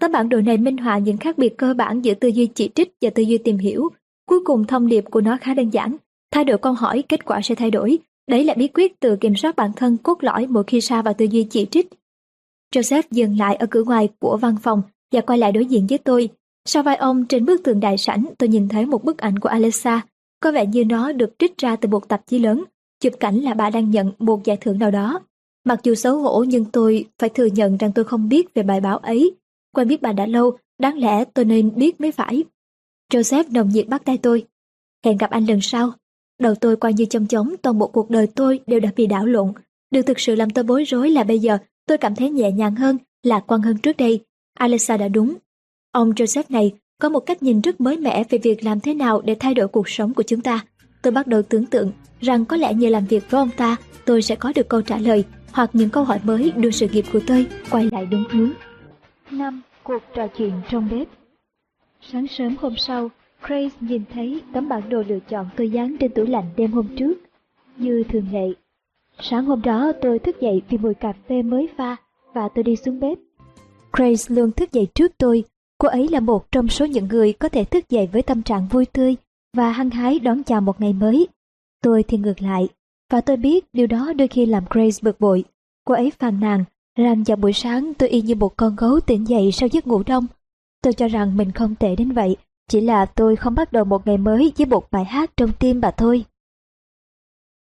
[0.00, 2.70] Tấm bản đồ này minh họa những khác biệt cơ bản giữa tư duy chỉ
[2.74, 3.88] trích và tư duy tìm hiểu.
[4.26, 5.96] Cuối cùng thông điệp của nó khá đơn giản.
[6.32, 7.98] Thay đổi câu hỏi, kết quả sẽ thay đổi.
[8.28, 11.14] Đấy là bí quyết tự kiểm soát bản thân cốt lõi mỗi khi sa vào
[11.14, 11.88] tư duy chỉ trích.
[12.74, 14.82] Joseph dừng lại ở cửa ngoài của văn phòng
[15.12, 16.28] và quay lại đối diện với tôi.
[16.64, 19.48] Sau vai ông trên bức tường đại sảnh tôi nhìn thấy một bức ảnh của
[19.48, 20.00] Alexa.
[20.40, 22.64] Có vẻ như nó được trích ra từ một tạp chí lớn.
[23.00, 25.20] Chụp cảnh là bà đang nhận một giải thưởng nào đó.
[25.64, 28.80] Mặc dù xấu hổ nhưng tôi phải thừa nhận rằng tôi không biết về bài
[28.80, 29.34] báo ấy.
[29.74, 32.44] Quen biết bà đã lâu, đáng lẽ tôi nên biết mới phải.
[33.12, 34.46] Joseph nồng nhiệt bắt tay tôi.
[35.04, 35.92] Hẹn gặp anh lần sau.
[36.38, 39.26] Đầu tôi qua như chông chóng, toàn bộ cuộc đời tôi đều đã bị đảo
[39.26, 39.52] lộn.
[39.90, 41.58] Điều thực sự làm tôi bối rối là bây giờ
[41.90, 44.20] tôi cảm thấy nhẹ nhàng hơn, lạc quan hơn trước đây.
[44.54, 45.34] Alexa đã đúng.
[45.92, 49.20] Ông Joseph này có một cách nhìn rất mới mẻ về việc làm thế nào
[49.24, 50.64] để thay đổi cuộc sống của chúng ta.
[51.02, 54.22] Tôi bắt đầu tưởng tượng rằng có lẽ nhờ làm việc với ông ta, tôi
[54.22, 57.20] sẽ có được câu trả lời hoặc những câu hỏi mới đưa sự nghiệp của
[57.26, 58.50] tôi quay lại đúng hướng.
[59.30, 59.62] 5.
[59.82, 61.08] Cuộc trò chuyện trong bếp
[62.12, 63.10] Sáng sớm hôm sau,
[63.42, 66.86] Grace nhìn thấy tấm bản đồ lựa chọn tôi dán trên tủ lạnh đêm hôm
[66.96, 67.14] trước.
[67.76, 68.54] Như thường lệ,
[69.22, 71.96] sáng hôm đó tôi thức dậy vì mùi cà phê mới pha
[72.34, 73.18] và tôi đi xuống bếp.
[73.92, 75.44] Grace luôn thức dậy trước tôi.
[75.78, 78.68] Cô ấy là một trong số những người có thể thức dậy với tâm trạng
[78.68, 79.16] vui tươi
[79.56, 81.28] và hăng hái đón chào một ngày mới.
[81.82, 82.68] Tôi thì ngược lại,
[83.10, 85.44] và tôi biết điều đó đôi khi làm Grace bực bội.
[85.84, 86.64] Cô ấy phàn nàn
[86.96, 90.02] rằng vào buổi sáng tôi y như một con gấu tỉnh dậy sau giấc ngủ
[90.06, 90.26] đông.
[90.82, 92.36] Tôi cho rằng mình không tệ đến vậy,
[92.68, 95.80] chỉ là tôi không bắt đầu một ngày mới với một bài hát trong tim
[95.80, 96.24] bà thôi.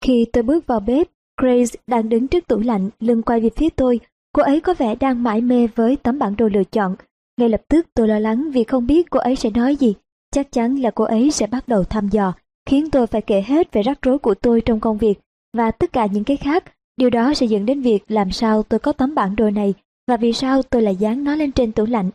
[0.04, 1.06] Khi tôi bước vào bếp,
[1.40, 4.00] Grace đang đứng trước tủ lạnh, lưng quay về phía tôi.
[4.32, 6.96] Cô ấy có vẻ đang mải mê với tấm bản đồ lựa chọn.
[7.38, 9.94] Ngay lập tức tôi lo lắng vì không biết cô ấy sẽ nói gì.
[10.32, 12.32] Chắc chắn là cô ấy sẽ bắt đầu thăm dò,
[12.68, 15.20] khiến tôi phải kể hết về rắc rối của tôi trong công việc
[15.56, 16.64] và tất cả những cái khác.
[16.96, 19.74] Điều đó sẽ dẫn đến việc làm sao tôi có tấm bản đồ này
[20.08, 22.10] và vì sao tôi lại dán nó lên trên tủ lạnh.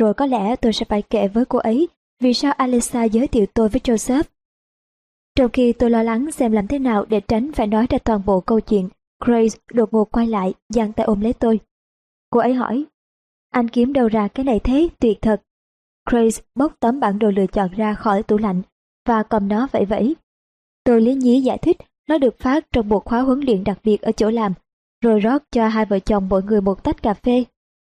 [0.00, 1.88] Rồi có lẽ tôi sẽ phải kể với cô ấy
[2.20, 4.22] vì sao Alexa giới thiệu tôi với Joseph.
[5.38, 8.20] Trong khi tôi lo lắng xem làm thế nào để tránh phải nói ra toàn
[8.26, 8.88] bộ câu chuyện,
[9.24, 11.60] Grace đột ngột quay lại, giang tay ôm lấy tôi.
[12.30, 12.84] Cô ấy hỏi,
[13.50, 15.42] anh kiếm đâu ra cái này thế, tuyệt thật.
[16.10, 18.62] Grace bốc tấm bản đồ lựa chọn ra khỏi tủ lạnh
[19.06, 20.16] và cầm nó vẫy vẫy.
[20.84, 21.76] Tôi lý nhí giải thích
[22.08, 24.52] nó được phát trong một khóa huấn luyện đặc biệt ở chỗ làm,
[25.00, 27.44] rồi rót cho hai vợ chồng mỗi người một tách cà phê.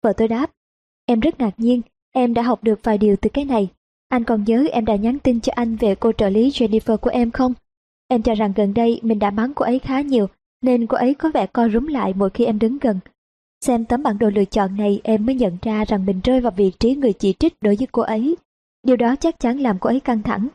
[0.03, 0.51] Vợ tôi đáp,
[1.07, 1.81] em rất ngạc nhiên,
[2.13, 3.69] em đã học được vài điều từ cái này.
[4.17, 7.11] Anh còn nhớ em đã nhắn tin cho anh về cô trợ lý Jennifer của
[7.11, 7.55] em không?
[8.09, 10.27] Em cho rằng gần đây mình đã mắng cô ấy khá nhiều,
[10.63, 13.01] nên cô ấy có vẻ co rúm lại mỗi khi em đứng gần.
[13.65, 16.53] Xem tấm bản đồ lựa chọn này em mới nhận ra rằng mình rơi vào
[16.57, 18.37] vị trí người chỉ trích đối với cô ấy.
[18.83, 20.49] Điều đó chắc chắn làm cô ấy căng thẳng.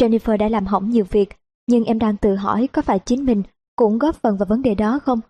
[0.00, 1.28] Jennifer đã làm hỏng nhiều việc,
[1.66, 3.42] nhưng em đang tự hỏi có phải chính mình
[3.76, 5.20] cũng góp phần vào vấn đề đó không?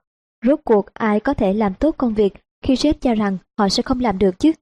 [0.47, 2.35] Rốt cuộc ai có thể làm tốt công việc
[2.65, 4.53] khi sếp cho rằng họ sẽ không làm được chứ?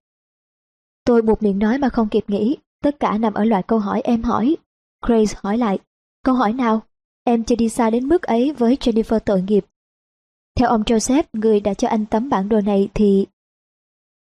[1.05, 4.01] Tôi buộc miệng nói mà không kịp nghĩ, tất cả nằm ở loại câu hỏi
[4.05, 4.57] em hỏi.
[5.07, 5.79] Grace hỏi lại,
[6.25, 6.83] câu hỏi nào?
[7.25, 9.67] Em chưa đi xa đến mức ấy với Jennifer tội nghiệp.
[10.57, 13.27] Theo ông Joseph, người đã cho anh tấm bản đồ này thì...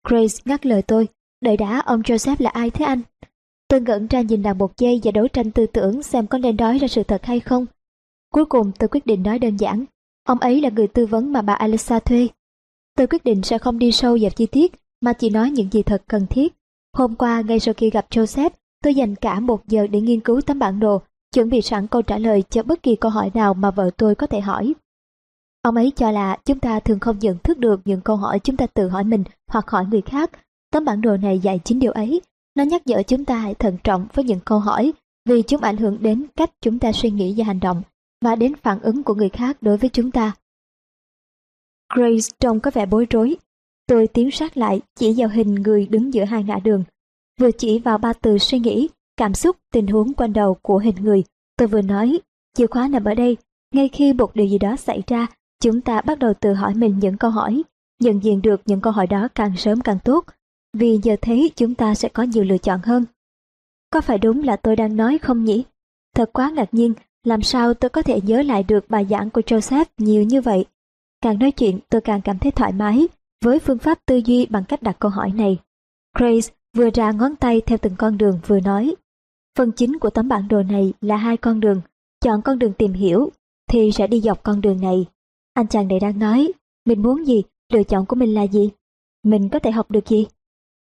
[0.08, 1.08] Grace ngắt lời tôi,
[1.40, 3.00] đợi đã ông Joseph là ai thế anh?
[3.68, 6.56] Tôi ngẩn ra nhìn nàng một giây và đấu tranh tư tưởng xem có nên
[6.56, 7.66] nói ra sự thật hay không.
[8.32, 9.84] Cuối cùng tôi quyết định nói đơn giản.
[10.24, 12.28] Ông ấy là người tư vấn mà bà Alexa thuê.
[12.96, 15.82] Tôi quyết định sẽ không đi sâu vào chi tiết mà chỉ nói những gì
[15.82, 16.52] thật cần thiết.
[16.94, 18.50] Hôm qua, ngay sau khi gặp Joseph,
[18.82, 21.02] tôi dành cả một giờ để nghiên cứu tấm bản đồ,
[21.34, 24.14] chuẩn bị sẵn câu trả lời cho bất kỳ câu hỏi nào mà vợ tôi
[24.14, 24.74] có thể hỏi.
[25.62, 28.56] Ông ấy cho là chúng ta thường không nhận thức được những câu hỏi chúng
[28.56, 30.30] ta tự hỏi mình hoặc hỏi người khác.
[30.72, 32.20] Tấm bản đồ này dạy chính điều ấy.
[32.54, 34.92] Nó nhắc nhở chúng ta hãy thận trọng với những câu hỏi
[35.28, 37.82] vì chúng ảnh hưởng đến cách chúng ta suy nghĩ và hành động.
[38.24, 40.32] và đến phản ứng của người khác đối với chúng ta.
[41.94, 43.36] Grace trông có vẻ bối rối.
[43.86, 46.84] Tôi tiến sát lại chỉ vào hình người đứng giữa hai ngã đường.
[47.40, 50.96] Vừa chỉ vào ba từ suy nghĩ, cảm xúc, tình huống quanh đầu của hình
[51.00, 51.24] người.
[51.56, 52.20] Tôi vừa nói,
[52.56, 53.36] chìa khóa nằm ở đây.
[53.74, 55.26] Ngay khi một điều gì đó xảy ra,
[55.62, 57.62] chúng ta bắt đầu tự hỏi mình những câu hỏi.
[58.00, 60.24] Nhận diện được những câu hỏi đó càng sớm càng tốt,
[60.72, 63.04] vì giờ thấy chúng ta sẽ có nhiều lựa chọn hơn.
[63.90, 65.64] Có phải đúng là tôi đang nói không nhỉ?
[66.14, 66.94] Thật quá ngạc nhiên,
[67.24, 70.64] làm sao tôi có thể nhớ lại được bài giảng của Joseph nhiều như vậy?
[71.20, 73.08] Càng nói chuyện tôi càng cảm thấy thoải mái
[73.42, 75.58] với phương pháp tư duy bằng cách đặt câu hỏi này.
[76.18, 78.94] Grace vừa ra ngón tay theo từng con đường vừa nói.
[79.58, 81.80] Phần chính của tấm bản đồ này là hai con đường.
[82.24, 83.30] Chọn con đường tìm hiểu
[83.70, 85.06] thì sẽ đi dọc con đường này.
[85.54, 86.52] Anh chàng này đang nói,
[86.86, 87.42] mình muốn gì,
[87.72, 88.70] lựa chọn của mình là gì?
[89.24, 90.26] Mình có thể học được gì?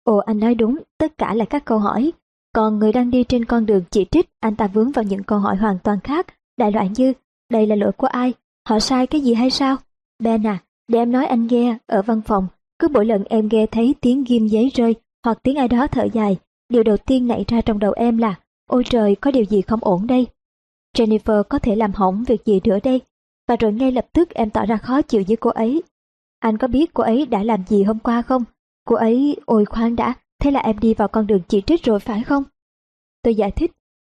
[0.04, 2.12] Ồ anh nói đúng, tất cả là các câu hỏi.
[2.54, 5.38] Còn người đang đi trên con đường chỉ trích, anh ta vướng vào những câu
[5.38, 6.26] hỏi hoàn toàn khác,
[6.56, 7.12] đại loại như,
[7.50, 8.34] đây là lỗi của ai?
[8.68, 9.76] Họ sai cái gì hay sao?
[10.18, 10.58] Ben à,
[10.92, 12.46] để em nói anh nghe, ở văn phòng,
[12.78, 14.94] cứ mỗi lần em nghe thấy tiếng ghim giấy rơi
[15.24, 16.36] hoặc tiếng ai đó thở dài,
[16.68, 18.34] điều đầu tiên nảy ra trong đầu em là,
[18.66, 20.26] ôi trời, có điều gì không ổn đây?
[20.96, 23.00] Jennifer có thể làm hỏng việc gì nữa đây?
[23.48, 25.82] Và rồi ngay lập tức em tỏ ra khó chịu với cô ấy.
[26.38, 28.44] Anh có biết cô ấy đã làm gì hôm qua không?
[28.86, 32.00] Cô ấy, ôi khoan đã, thế là em đi vào con đường chỉ trích rồi
[32.00, 32.44] phải không?
[33.22, 33.72] Tôi giải thích,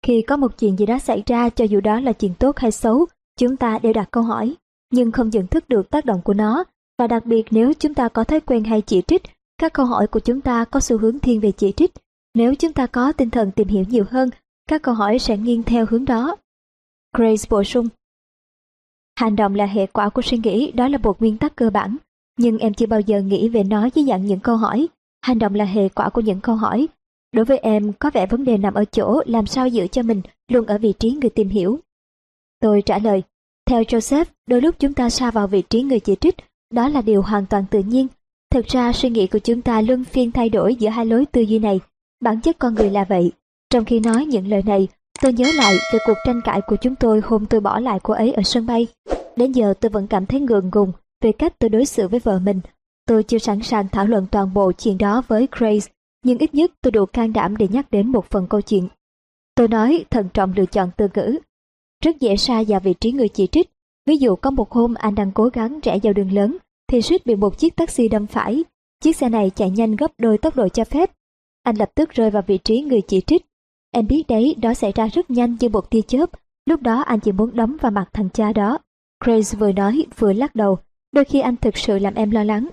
[0.05, 2.71] khi có một chuyện gì đó xảy ra cho dù đó là chuyện tốt hay
[2.71, 3.05] xấu,
[3.39, 4.55] chúng ta đều đặt câu hỏi,
[4.93, 6.63] nhưng không nhận thức được tác động của nó.
[6.97, 9.23] Và đặc biệt nếu chúng ta có thói quen hay chỉ trích,
[9.57, 11.91] các câu hỏi của chúng ta có xu hướng thiên về chỉ trích.
[12.33, 14.29] Nếu chúng ta có tinh thần tìm hiểu nhiều hơn,
[14.69, 16.35] các câu hỏi sẽ nghiêng theo hướng đó.
[17.17, 17.87] Grace bổ sung.
[19.19, 21.97] Hành động là hệ quả của suy nghĩ, đó là một nguyên tắc cơ bản.
[22.37, 24.87] Nhưng em chưa bao giờ nghĩ về nó dưới dạng những câu hỏi.
[25.21, 26.87] Hành động là hệ quả của những câu hỏi.
[27.31, 30.21] Đối với em, có vẻ vấn đề nằm ở chỗ làm sao giữ cho mình
[30.51, 31.79] luôn ở vị trí người tìm hiểu.
[32.59, 33.23] Tôi trả lời,
[33.65, 36.35] theo Joseph, đôi lúc chúng ta xa vào vị trí người chỉ trích,
[36.73, 38.07] đó là điều hoàn toàn tự nhiên.
[38.51, 41.41] Thực ra suy nghĩ của chúng ta luân phiên thay đổi giữa hai lối tư
[41.41, 41.79] duy này.
[42.21, 43.31] Bản chất con người là vậy.
[43.69, 44.87] Trong khi nói những lời này,
[45.21, 48.13] tôi nhớ lại về cuộc tranh cãi của chúng tôi hôm tôi bỏ lại cô
[48.13, 48.87] ấy ở sân bay.
[49.35, 50.91] Đến giờ tôi vẫn cảm thấy ngượng ngùng
[51.21, 52.59] về cách tôi đối xử với vợ mình.
[53.07, 55.91] Tôi chưa sẵn sàng thảo luận toàn bộ chuyện đó với Grace,
[56.23, 58.87] nhưng ít nhất tôi đủ can đảm để nhắc đến một phần câu chuyện.
[59.55, 61.37] Tôi nói thận trọng lựa chọn từ ngữ.
[62.03, 63.69] Rất dễ xa vào vị trí người chỉ trích.
[64.05, 66.57] Ví dụ có một hôm anh đang cố gắng rẽ vào đường lớn,
[66.87, 68.63] thì suýt bị một chiếc taxi đâm phải.
[69.03, 71.11] Chiếc xe này chạy nhanh gấp đôi tốc độ cho phép.
[71.63, 73.45] Anh lập tức rơi vào vị trí người chỉ trích.
[73.91, 76.29] Em biết đấy, đó xảy ra rất nhanh như một tia chớp.
[76.65, 78.77] Lúc đó anh chỉ muốn đấm vào mặt thằng cha đó.
[79.25, 80.77] Grace vừa nói vừa lắc đầu,
[81.11, 82.67] đôi khi anh thực sự làm em lo lắng.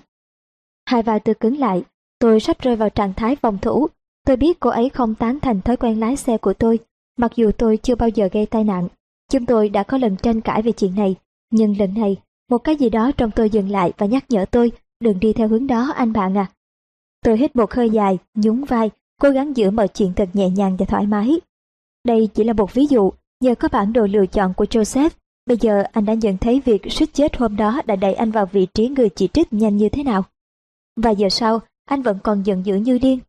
[0.85, 1.83] Hai vai tôi cứng lại,
[2.19, 3.87] tôi sắp rơi vào trạng thái phòng thủ.
[4.25, 6.79] Tôi biết cô ấy không tán thành thói quen lái xe của tôi,
[7.17, 8.87] mặc dù tôi chưa bao giờ gây tai nạn.
[9.31, 11.15] Chúng tôi đã có lần tranh cãi về chuyện này,
[11.51, 12.17] nhưng lần này,
[12.49, 15.47] một cái gì đó trong tôi dừng lại và nhắc nhở tôi, đừng đi theo
[15.47, 16.51] hướng đó anh bạn à.
[17.25, 18.91] Tôi hít một hơi dài, nhún vai,
[19.21, 21.39] cố gắng giữ mọi chuyện thật nhẹ nhàng và thoải mái.
[22.05, 23.11] Đây chỉ là một ví dụ,
[23.43, 25.09] nhờ có bản đồ lựa chọn của Joseph
[25.45, 28.45] Bây giờ anh đã nhận thấy việc suýt chết hôm đó đã đẩy anh vào
[28.45, 30.23] vị trí người chỉ trích nhanh như thế nào.
[30.95, 33.19] Và giờ sau, anh vẫn còn giận dữ như điên.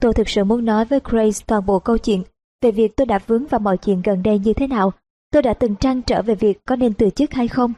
[0.00, 2.22] Tôi thực sự muốn nói với Grace toàn bộ câu chuyện
[2.62, 4.92] về việc tôi đã vướng vào mọi chuyện gần đây như thế nào.
[5.32, 7.72] Tôi đã từng trăn trở về việc có nên từ chức hay không.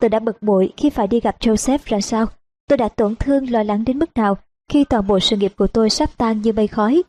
[0.00, 2.26] Tôi đã bực bội khi phải đi gặp Joseph ra sao.
[2.68, 4.36] Tôi đã tổn thương lo lắng đến mức nào
[4.68, 7.02] khi toàn bộ sự nghiệp của tôi sắp tan như mây khói.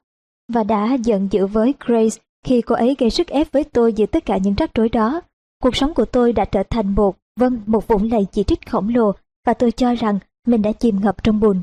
[0.53, 4.06] Và đã giận dữ với Grace khi cô ấy gây sức ép với tôi giữa
[4.06, 5.22] tất cả những rắc rối đó.
[5.64, 8.90] Cuộc sống của tôi đã trở thành một, vâng, một vũng lầy chỉ trích khổng
[8.90, 9.11] lồ
[9.45, 11.61] và tôi cho rằng mình đã chìm ngập trong bùn.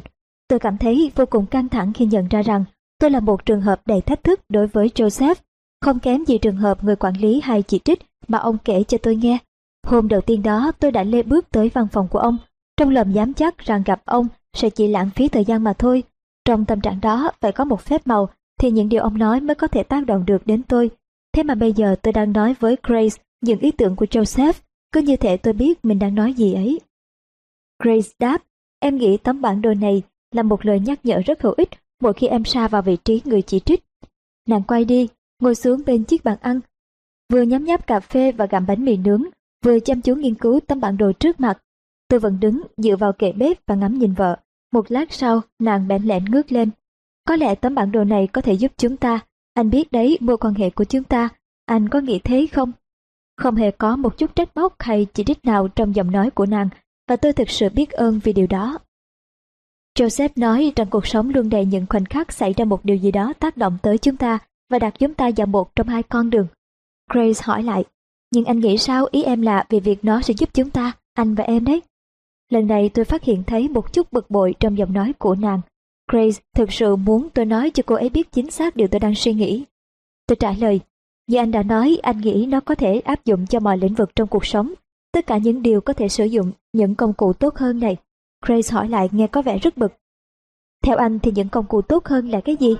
[0.48, 2.64] Tôi cảm thấy vô cùng căng thẳng khi nhận ra rằng
[2.98, 5.34] tôi là một trường hợp đầy thách thức đối với Joseph,
[5.80, 8.98] không kém gì trường hợp người quản lý hay chỉ trích mà ông kể cho
[8.98, 9.38] tôi nghe.
[9.86, 12.38] Hôm đầu tiên đó tôi đã lê bước tới văn phòng của ông,
[12.76, 16.02] trong lòng dám chắc rằng gặp ông sẽ chỉ lãng phí thời gian mà thôi.
[16.44, 18.28] Trong tâm trạng đó phải có một phép màu
[18.60, 20.90] thì những điều ông nói mới có thể tác động được đến tôi.
[21.32, 24.52] Thế mà bây giờ tôi đang nói với Grace những ý tưởng của Joseph,
[24.92, 26.80] cứ như thể tôi biết mình đang nói gì ấy.
[27.82, 28.42] Grace đáp,
[28.80, 30.02] em nghĩ tấm bản đồ này
[30.32, 31.68] là một lời nhắc nhở rất hữu ích
[32.00, 33.84] mỗi khi em xa vào vị trí người chỉ trích.
[34.48, 35.08] Nàng quay đi,
[35.40, 36.60] ngồi xuống bên chiếc bàn ăn,
[37.32, 39.22] vừa nhấm nháp cà phê và gặm bánh mì nướng,
[39.64, 41.58] vừa chăm chú nghiên cứu tấm bản đồ trước mặt.
[42.08, 44.36] Tôi vẫn đứng dựa vào kệ bếp và ngắm nhìn vợ.
[44.72, 46.70] Một lát sau, nàng bẽn lẽn ngước lên.
[47.28, 49.20] Có lẽ tấm bản đồ này có thể giúp chúng ta.
[49.54, 51.28] Anh biết đấy mối quan hệ của chúng ta.
[51.66, 52.72] Anh có nghĩ thế không?
[53.36, 56.46] Không hề có một chút trách móc hay chỉ trích nào trong giọng nói của
[56.46, 56.68] nàng,
[57.08, 58.78] và tôi thực sự biết ơn vì điều đó.
[59.98, 63.10] Joseph nói rằng cuộc sống luôn đầy những khoảnh khắc xảy ra một điều gì
[63.10, 64.38] đó tác động tới chúng ta
[64.70, 66.46] và đặt chúng ta vào một trong hai con đường.
[67.10, 67.84] Grace hỏi lại,
[68.30, 71.34] Nhưng anh nghĩ sao ý em là vì việc nó sẽ giúp chúng ta, anh
[71.34, 71.82] và em đấy.
[72.50, 75.60] Lần này tôi phát hiện thấy một chút bực bội trong giọng nói của nàng.
[76.12, 79.14] Grace thực sự muốn tôi nói cho cô ấy biết chính xác điều tôi đang
[79.14, 79.64] suy nghĩ.
[80.26, 80.80] Tôi trả lời,
[81.26, 84.16] như anh đã nói, anh nghĩ nó có thể áp dụng cho mọi lĩnh vực
[84.16, 84.74] trong cuộc sống.
[85.12, 87.96] Tất cả những điều có thể sử dụng những công cụ tốt hơn này.
[88.46, 89.92] Grace hỏi lại nghe có vẻ rất bực.
[90.82, 92.76] Theo anh thì những công cụ tốt hơn là cái gì?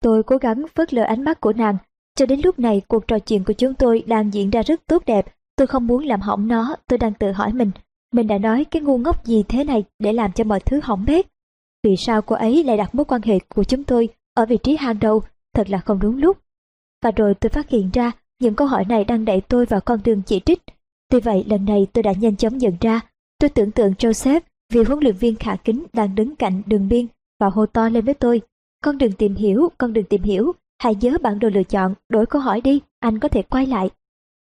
[0.00, 1.76] Tôi cố gắng phớt lờ ánh mắt của nàng.
[2.16, 5.02] Cho đến lúc này cuộc trò chuyện của chúng tôi đang diễn ra rất tốt
[5.06, 5.26] đẹp.
[5.56, 7.70] Tôi không muốn làm hỏng nó, tôi đang tự hỏi mình.
[8.12, 11.04] Mình đã nói cái ngu ngốc gì thế này để làm cho mọi thứ hỏng
[11.04, 11.26] bét.
[11.84, 14.76] Vì sao cô ấy lại đặt mối quan hệ của chúng tôi ở vị trí
[14.76, 15.22] hàng đầu,
[15.54, 16.38] thật là không đúng lúc.
[17.02, 20.00] Và rồi tôi phát hiện ra những câu hỏi này đang đẩy tôi vào con
[20.04, 20.62] đường chỉ trích.
[21.10, 23.00] Tuy vậy lần này tôi đã nhanh chóng nhận ra,
[23.38, 24.40] tôi tưởng tượng Joseph
[24.72, 27.06] vì huấn luyện viên khả kính đang đứng cạnh đường biên
[27.40, 28.40] và hô to lên với tôi.
[28.84, 32.26] Con đường tìm hiểu, con đường tìm hiểu, hãy nhớ bản đồ lựa chọn, đổi
[32.26, 33.90] câu hỏi đi, anh có thể quay lại.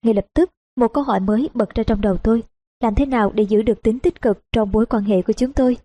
[0.05, 2.43] Ngay lập tức, một câu hỏi mới bật ra trong đầu tôi.
[2.83, 5.53] Làm thế nào để giữ được tính tích cực trong mối quan hệ của chúng
[5.53, 5.77] tôi?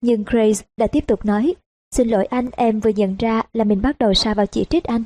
[0.00, 1.54] Nhưng Grace đã tiếp tục nói,
[1.90, 4.84] xin lỗi anh em vừa nhận ra là mình bắt đầu sa vào chỉ trích
[4.84, 5.02] anh.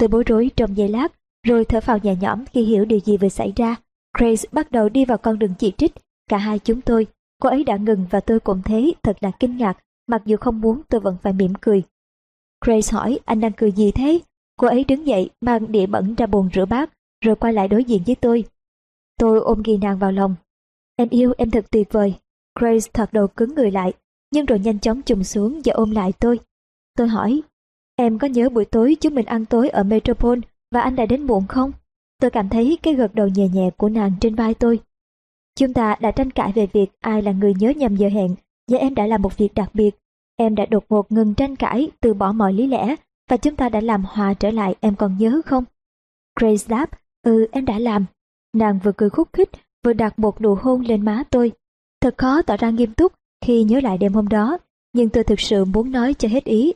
[0.00, 1.12] Tôi bối rối trong giây lát,
[1.46, 3.76] rồi thở phào nhẹ nhõm khi hiểu điều gì vừa xảy ra.
[4.18, 5.92] Grace bắt đầu đi vào con đường chỉ trích,
[6.28, 7.06] cả hai chúng tôi.
[7.42, 10.60] Cô ấy đã ngừng và tôi cũng thế, thật là kinh ngạc, mặc dù không
[10.60, 11.82] muốn tôi vẫn phải mỉm cười.
[12.64, 14.20] Grace hỏi anh đang cười gì thế?
[14.56, 16.90] Cô ấy đứng dậy mang đĩa bẩn ra bồn rửa bát,
[17.24, 18.44] rồi quay lại đối diện với tôi.
[19.18, 20.34] Tôi ôm ghi nàng vào lòng.
[20.96, 22.14] Em yêu em thật tuyệt vời.
[22.60, 23.92] Grace thật đầu cứng người lại,
[24.32, 26.40] nhưng rồi nhanh chóng chùm xuống và ôm lại tôi.
[26.96, 27.42] Tôi hỏi,
[27.96, 30.40] em có nhớ buổi tối chúng mình ăn tối ở Metropole
[30.74, 31.72] và anh đã đến muộn không?
[32.20, 34.80] Tôi cảm thấy cái gật đầu nhẹ nhẹ của nàng trên vai tôi.
[35.58, 38.34] Chúng ta đã tranh cãi về việc ai là người nhớ nhầm giờ hẹn
[38.70, 39.90] và em đã làm một việc đặc biệt.
[40.36, 42.96] Em đã đột ngột ngừng tranh cãi, từ bỏ mọi lý lẽ
[43.34, 45.64] và chúng ta đã làm hòa trở lại em còn nhớ không?
[46.40, 46.90] Grace đáp,
[47.22, 48.04] ừ em đã làm.
[48.56, 49.50] Nàng vừa cười khúc khích
[49.84, 51.52] vừa đặt một nụ hôn lên má tôi.
[52.00, 53.12] Thật khó tỏ ra nghiêm túc
[53.44, 54.58] khi nhớ lại đêm hôm đó,
[54.92, 56.72] nhưng tôi thực sự muốn nói cho hết ý.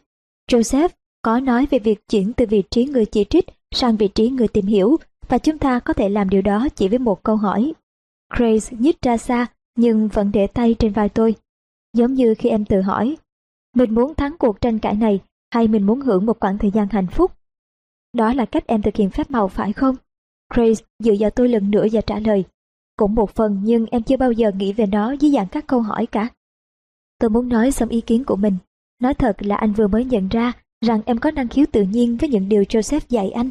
[0.50, 0.88] Joseph
[1.22, 3.44] có nói về việc chuyển từ vị trí người chỉ trích
[3.74, 4.96] sang vị trí người tìm hiểu,
[5.28, 7.72] và chúng ta có thể làm điều đó chỉ với một câu hỏi.
[8.36, 11.34] Grace nhích ra xa, nhưng vẫn để tay trên vai tôi.
[11.96, 13.16] Giống như khi em tự hỏi,
[13.74, 15.20] mình muốn thắng cuộc tranh cãi này
[15.50, 17.32] hay mình muốn hưởng một khoảng thời gian hạnh phúc?
[18.12, 19.96] Đó là cách em thực hiện phép màu phải không?
[20.54, 22.44] Grace, dựa vào tôi lần nữa và trả lời.
[22.96, 25.80] Cũng một phần, nhưng em chưa bao giờ nghĩ về nó dưới dạng các câu
[25.80, 26.28] hỏi cả.
[27.18, 28.56] Tôi muốn nói xong ý kiến của mình.
[29.02, 32.16] Nói thật là anh vừa mới nhận ra rằng em có năng khiếu tự nhiên
[32.16, 33.50] với những điều Joseph dạy anh.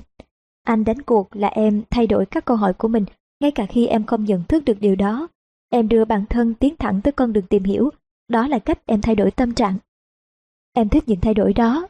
[0.63, 3.05] Anh đánh cuộc là em thay đổi các câu hỏi của mình,
[3.39, 5.27] ngay cả khi em không nhận thức được điều đó.
[5.69, 7.89] Em đưa bản thân tiến thẳng tới con đường tìm hiểu.
[8.27, 9.77] Đó là cách em thay đổi tâm trạng.
[10.77, 11.87] Em thích những thay đổi đó.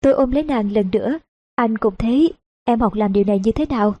[0.00, 1.18] Tôi ôm lấy nàng lần nữa.
[1.54, 2.32] Anh cũng thấy
[2.64, 3.94] em học làm điều này như thế nào?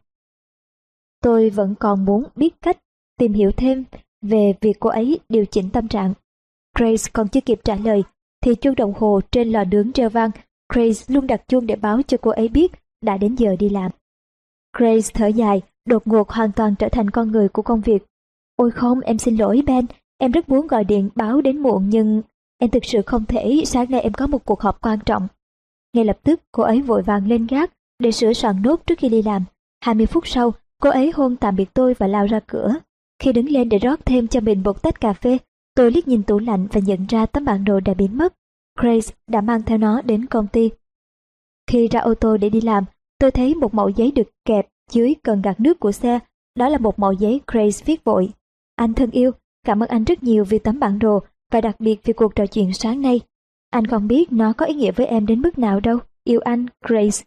[1.22, 2.78] Tôi vẫn còn muốn biết cách
[3.18, 3.84] tìm hiểu thêm
[4.22, 6.14] về việc cô ấy điều chỉnh tâm trạng.
[6.78, 8.02] Grace còn chưa kịp trả lời,
[8.42, 10.30] thì chuông đồng hồ trên lò nướng reo vang.
[10.74, 13.90] Grace luôn đặt chuông để báo cho cô ấy biết đã đến giờ đi làm.
[14.76, 18.06] Grace thở dài, đột ngột hoàn toàn trở thành con người của công việc.
[18.56, 19.86] Ôi không, em xin lỗi Ben,
[20.18, 22.22] em rất muốn gọi điện báo đến muộn nhưng
[22.62, 25.28] em thực sự không thể, sáng nay em có một cuộc họp quan trọng.
[25.94, 29.08] Ngay lập tức cô ấy vội vàng lên gác để sửa soạn nốt trước khi
[29.08, 29.44] đi làm.
[29.84, 32.74] 20 phút sau, cô ấy hôn tạm biệt tôi và lao ra cửa.
[33.22, 35.38] Khi đứng lên để rót thêm cho mình một tách cà phê,
[35.74, 38.34] tôi liếc nhìn tủ lạnh và nhận ra tấm bản đồ đã biến mất.
[38.78, 40.70] Grace đã mang theo nó đến công ty.
[41.70, 42.84] Khi ra ô tô để đi làm,
[43.18, 46.18] tôi thấy một mẫu giấy được kẹp dưới cần gạt nước của xe.
[46.54, 48.32] Đó là một mẫu giấy Grace viết vội.
[48.76, 49.30] Anh thân yêu,
[49.66, 51.22] cảm ơn anh rất nhiều vì tấm bản đồ
[51.52, 53.20] và đặc biệt vì cuộc trò chuyện sáng nay.
[53.70, 55.98] Anh không biết nó có ý nghĩa với em đến mức nào đâu.
[56.24, 57.24] Yêu anh, Grace.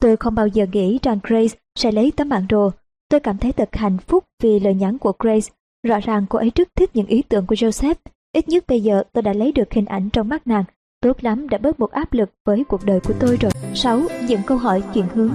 [0.00, 2.70] Tôi không bao giờ nghĩ rằng Grace sẽ lấy tấm bản đồ.
[3.10, 5.48] Tôi cảm thấy thật hạnh phúc vì lời nhắn của Grace.
[5.86, 7.94] Rõ ràng cô ấy rất thích những ý tưởng của Joseph.
[8.32, 10.64] Ít nhất bây giờ tôi đã lấy được hình ảnh trong mắt nàng.
[11.00, 13.52] Tốt lắm đã bớt một áp lực với cuộc đời của tôi rồi.
[13.74, 14.00] 6.
[14.28, 15.32] Những câu hỏi chuyển hướng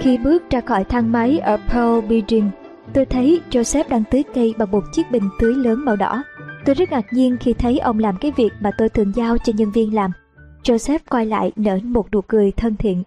[0.00, 2.50] Khi bước ra khỏi thang máy ở Pearl Building,
[2.92, 6.24] tôi thấy Joseph đang tưới cây bằng một chiếc bình tưới lớn màu đỏ.
[6.64, 9.52] Tôi rất ngạc nhiên khi thấy ông làm cái việc mà tôi thường giao cho
[9.56, 10.10] nhân viên làm.
[10.62, 13.02] Joseph quay lại nở một nụ cười thân thiện.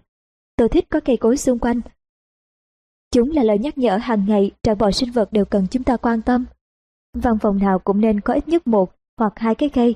[0.56, 1.80] Tôi thích có cây cối xung quanh.
[3.12, 5.96] Chúng là lời nhắc nhở hàng ngày rằng mọi sinh vật đều cần chúng ta
[5.96, 6.44] quan tâm.
[7.14, 9.94] Văn phòng nào cũng nên có ít nhất một hoặc hai cái cây.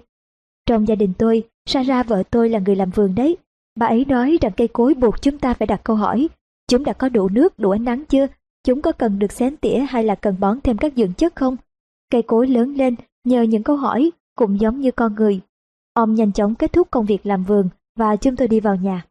[0.67, 3.37] Trong gia đình tôi, Sarah vợ tôi là người làm vườn đấy.
[3.77, 6.29] Bà ấy nói rằng cây cối buộc chúng ta phải đặt câu hỏi.
[6.69, 8.27] Chúng đã có đủ nước, đủ ánh nắng chưa?
[8.65, 11.57] Chúng có cần được xén tỉa hay là cần bón thêm các dưỡng chất không?
[12.11, 15.41] Cây cối lớn lên nhờ những câu hỏi cũng giống như con người.
[15.95, 19.07] Ông nhanh chóng kết thúc công việc làm vườn và chúng tôi đi vào nhà.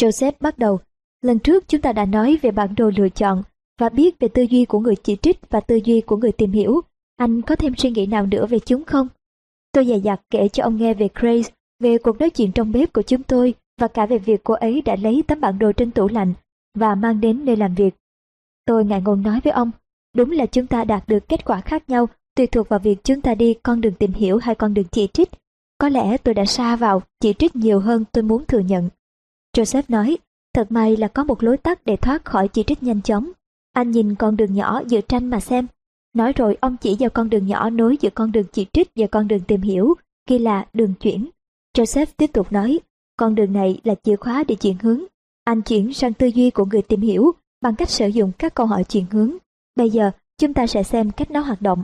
[0.00, 0.78] Joseph bắt đầu.
[1.22, 3.42] Lần trước chúng ta đã nói về bản đồ lựa chọn
[3.78, 6.52] và biết về tư duy của người chỉ trích và tư duy của người tìm
[6.52, 6.80] hiểu.
[7.16, 9.08] Anh có thêm suy nghĩ nào nữa về chúng không?
[9.72, 11.50] Tôi dày dặt kể cho ông nghe về Grace,
[11.80, 14.82] về cuộc nói chuyện trong bếp của chúng tôi và cả về việc cô ấy
[14.82, 16.34] đã lấy tấm bản đồ trên tủ lạnh
[16.74, 17.94] và mang đến nơi làm việc.
[18.64, 19.70] Tôi ngại ngùng nói với ông,
[20.16, 23.20] đúng là chúng ta đạt được kết quả khác nhau tùy thuộc vào việc chúng
[23.20, 25.30] ta đi con đường tìm hiểu hay con đường chỉ trích.
[25.78, 28.88] Có lẽ tôi đã xa vào chỉ trích nhiều hơn tôi muốn thừa nhận.
[29.56, 30.18] Joseph nói,
[30.54, 33.30] thật may là có một lối tắt để thoát khỏi chỉ trích nhanh chóng.
[33.72, 35.66] Anh nhìn con đường nhỏ giữa tranh mà xem.
[36.14, 39.06] Nói rồi ông chỉ vào con đường nhỏ nối giữa con đường chỉ trích và
[39.06, 39.94] con đường tìm hiểu,
[40.28, 41.28] ghi là đường chuyển.
[41.76, 42.80] Joseph tiếp tục nói,
[43.16, 45.04] con đường này là chìa khóa để chuyển hướng.
[45.44, 48.66] Anh chuyển sang tư duy của người tìm hiểu bằng cách sử dụng các câu
[48.66, 49.36] hỏi chuyển hướng.
[49.76, 51.82] Bây giờ, chúng ta sẽ xem cách nó hoạt động.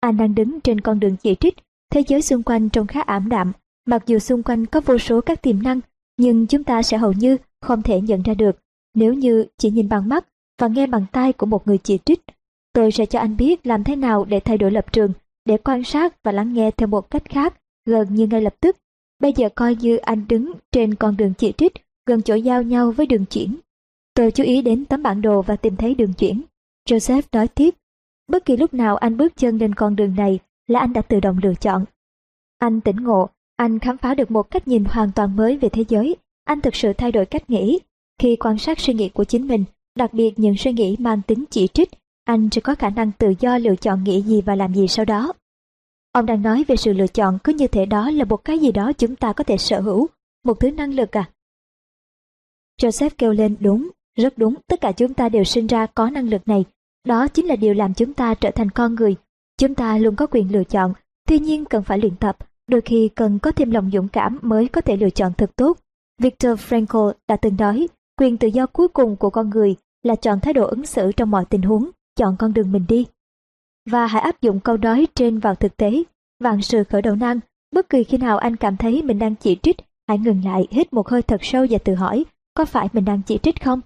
[0.00, 1.54] Anh đang đứng trên con đường chỉ trích,
[1.90, 3.52] thế giới xung quanh trông khá ảm đạm,
[3.86, 5.80] mặc dù xung quanh có vô số các tiềm năng,
[6.16, 8.56] nhưng chúng ta sẽ hầu như không thể nhận ra được
[8.96, 10.26] nếu như chỉ nhìn bằng mắt
[10.60, 12.20] và nghe bằng tai của một người chỉ trích.
[12.72, 15.12] Tôi sẽ cho anh biết làm thế nào để thay đổi lập trường,
[15.44, 18.76] để quan sát và lắng nghe theo một cách khác, gần như ngay lập tức.
[19.20, 21.72] Bây giờ coi như anh đứng trên con đường chỉ trích,
[22.06, 23.56] gần chỗ giao nhau với đường chuyển.
[24.14, 26.42] Tôi chú ý đến tấm bản đồ và tìm thấy đường chuyển.
[26.88, 27.74] Joseph nói tiếp,
[28.28, 31.20] bất kỳ lúc nào anh bước chân lên con đường này là anh đã tự
[31.20, 31.84] động lựa chọn.
[32.58, 35.84] Anh tỉnh ngộ, anh khám phá được một cách nhìn hoàn toàn mới về thế
[35.88, 36.16] giới.
[36.44, 37.78] Anh thực sự thay đổi cách nghĩ.
[38.18, 39.64] Khi quan sát suy nghĩ của chính mình,
[39.96, 41.90] đặc biệt những suy nghĩ mang tính chỉ trích,
[42.24, 45.04] anh sẽ có khả năng tự do lựa chọn nghĩ gì và làm gì sau
[45.04, 45.32] đó.
[46.12, 48.72] Ông đang nói về sự lựa chọn cứ như thể đó là một cái gì
[48.72, 50.08] đó chúng ta có thể sở hữu,
[50.44, 51.30] một thứ năng lực à?
[52.82, 56.28] Joseph kêu lên đúng, rất đúng, tất cả chúng ta đều sinh ra có năng
[56.28, 56.64] lực này.
[57.06, 59.16] Đó chính là điều làm chúng ta trở thành con người.
[59.58, 60.92] Chúng ta luôn có quyền lựa chọn,
[61.28, 62.36] tuy nhiên cần phải luyện tập,
[62.70, 65.78] đôi khi cần có thêm lòng dũng cảm mới có thể lựa chọn thật tốt.
[66.18, 67.88] Viktor Frankl đã từng nói,
[68.18, 71.30] quyền tự do cuối cùng của con người là chọn thái độ ứng xử trong
[71.30, 73.06] mọi tình huống, chọn con đường mình đi.
[73.90, 76.02] Và hãy áp dụng câu nói trên vào thực tế.
[76.40, 77.40] Vạn sự khởi đầu nan,
[77.74, 79.76] bất kỳ khi nào anh cảm thấy mình đang chỉ trích,
[80.08, 82.24] hãy ngừng lại, hít một hơi thật sâu và tự hỏi,
[82.54, 83.80] có phải mình đang chỉ trích không?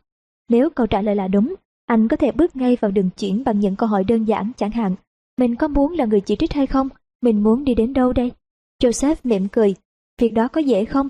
[0.48, 1.54] Nếu câu trả lời là đúng,
[1.90, 4.70] anh có thể bước ngay vào đường chuyển bằng những câu hỏi đơn giản chẳng
[4.70, 4.94] hạn.
[5.38, 6.88] Mình có muốn là người chỉ trích hay không?
[7.22, 8.32] Mình muốn đi đến đâu đây?
[8.82, 9.74] Joseph mỉm cười.
[10.20, 11.08] Việc đó có dễ không?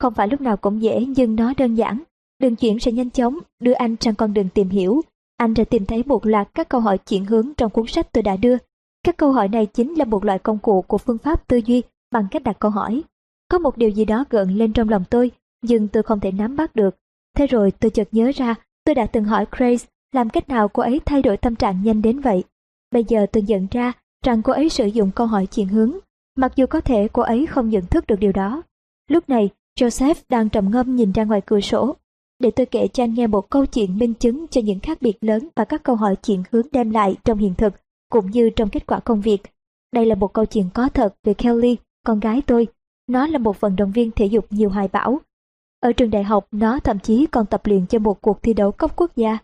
[0.00, 2.02] Không phải lúc nào cũng dễ nhưng nó đơn giản.
[2.38, 5.00] Đường chuyển sẽ nhanh chóng đưa anh sang con đường tìm hiểu.
[5.36, 8.22] Anh sẽ tìm thấy một loạt các câu hỏi chuyển hướng trong cuốn sách tôi
[8.22, 8.56] đã đưa.
[9.02, 11.82] Các câu hỏi này chính là một loại công cụ của phương pháp tư duy
[12.12, 13.02] bằng cách đặt câu hỏi.
[13.50, 15.30] Có một điều gì đó gợn lên trong lòng tôi,
[15.62, 16.96] nhưng tôi không thể nắm bắt được.
[17.36, 18.54] Thế rồi tôi chợt nhớ ra,
[18.84, 19.86] tôi đã từng hỏi Grace
[20.16, 22.44] làm cách nào cô ấy thay đổi tâm trạng nhanh đến vậy.
[22.92, 23.92] Bây giờ tôi nhận ra
[24.24, 25.92] rằng cô ấy sử dụng câu hỏi chuyển hướng,
[26.36, 28.62] mặc dù có thể cô ấy không nhận thức được điều đó.
[29.10, 31.96] Lúc này, Joseph đang trầm ngâm nhìn ra ngoài cửa sổ.
[32.38, 35.16] Để tôi kể cho anh nghe một câu chuyện minh chứng cho những khác biệt
[35.20, 37.74] lớn và các câu hỏi chuyển hướng đem lại trong hiện thực,
[38.10, 39.42] cũng như trong kết quả công việc.
[39.92, 41.76] Đây là một câu chuyện có thật về Kelly,
[42.06, 42.66] con gái tôi.
[43.08, 45.20] Nó là một vận động viên thể dục nhiều hoài bão.
[45.80, 48.72] Ở trường đại học, nó thậm chí còn tập luyện cho một cuộc thi đấu
[48.72, 49.38] cấp quốc gia.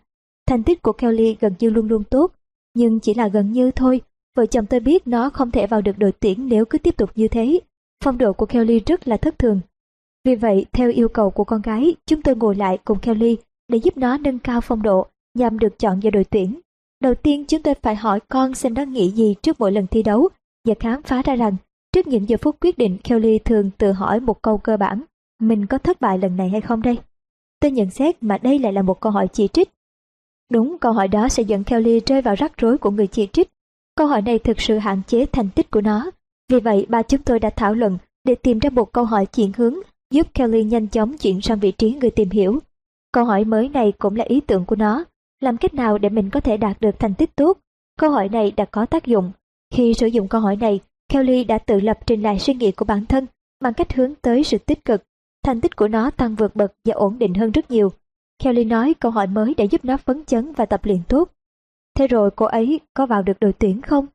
[0.47, 2.31] Thành tích của Kelly gần như luôn luôn tốt,
[2.73, 4.01] nhưng chỉ là gần như thôi.
[4.35, 7.09] Vợ chồng tôi biết nó không thể vào được đội tuyển nếu cứ tiếp tục
[7.15, 7.59] như thế.
[8.03, 9.59] Phong độ của Kelly rất là thất thường.
[10.25, 13.37] Vì vậy, theo yêu cầu của con gái, chúng tôi ngồi lại cùng Kelly
[13.67, 15.07] để giúp nó nâng cao phong độ
[15.37, 16.59] nhằm được chọn vào đội tuyển.
[17.01, 20.03] Đầu tiên chúng tôi phải hỏi con xem nó nghĩ gì trước mỗi lần thi
[20.03, 20.29] đấu
[20.67, 21.55] và khám phá ra rằng
[21.93, 25.03] trước những giờ phút quyết định Kelly thường tự hỏi một câu cơ bản
[25.43, 26.97] mình có thất bại lần này hay không đây?
[27.59, 29.69] Tôi nhận xét mà đây lại là một câu hỏi chỉ trích.
[30.53, 33.49] Đúng, câu hỏi đó sẽ dẫn Kelly rơi vào rắc rối của người chỉ trích.
[33.95, 36.11] Câu hỏi này thực sự hạn chế thành tích của nó.
[36.49, 39.51] Vì vậy, ba chúng tôi đã thảo luận để tìm ra một câu hỏi chuyển
[39.57, 39.75] hướng
[40.13, 42.59] giúp Kelly nhanh chóng chuyển sang vị trí người tìm hiểu.
[43.11, 45.03] Câu hỏi mới này cũng là ý tưởng của nó.
[45.39, 47.57] Làm cách nào để mình có thể đạt được thành tích tốt?
[47.99, 49.31] Câu hỏi này đã có tác dụng.
[49.75, 50.79] Khi sử dụng câu hỏi này,
[51.13, 53.25] Kelly đã tự lập trình lại suy nghĩ của bản thân
[53.61, 55.03] bằng cách hướng tới sự tích cực.
[55.43, 57.91] Thành tích của nó tăng vượt bậc và ổn định hơn rất nhiều.
[58.43, 61.29] Kelly nói câu hỏi mới đã giúp nó phấn chấn và tập luyện tốt.
[61.95, 64.07] Thế rồi cô ấy có vào được đội tuyển không?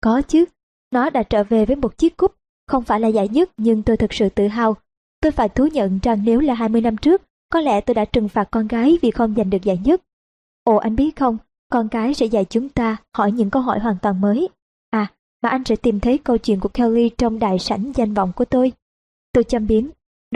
[0.00, 0.44] Có chứ.
[0.92, 2.34] Nó đã trở về với một chiếc cúp.
[2.66, 4.76] Không phải là giải nhất nhưng tôi thực sự tự hào.
[5.20, 7.22] Tôi phải thú nhận rằng nếu là 20 năm trước,
[7.52, 10.02] có lẽ tôi đã trừng phạt con gái vì không giành được giải nhất.
[10.64, 11.38] Ồ anh biết không,
[11.72, 14.48] con cái sẽ dạy chúng ta hỏi những câu hỏi hoàn toàn mới.
[14.90, 15.06] À,
[15.42, 18.44] mà anh sẽ tìm thấy câu chuyện của Kelly trong đại sảnh danh vọng của
[18.44, 18.72] tôi.
[19.32, 19.84] Tôi châm biếm,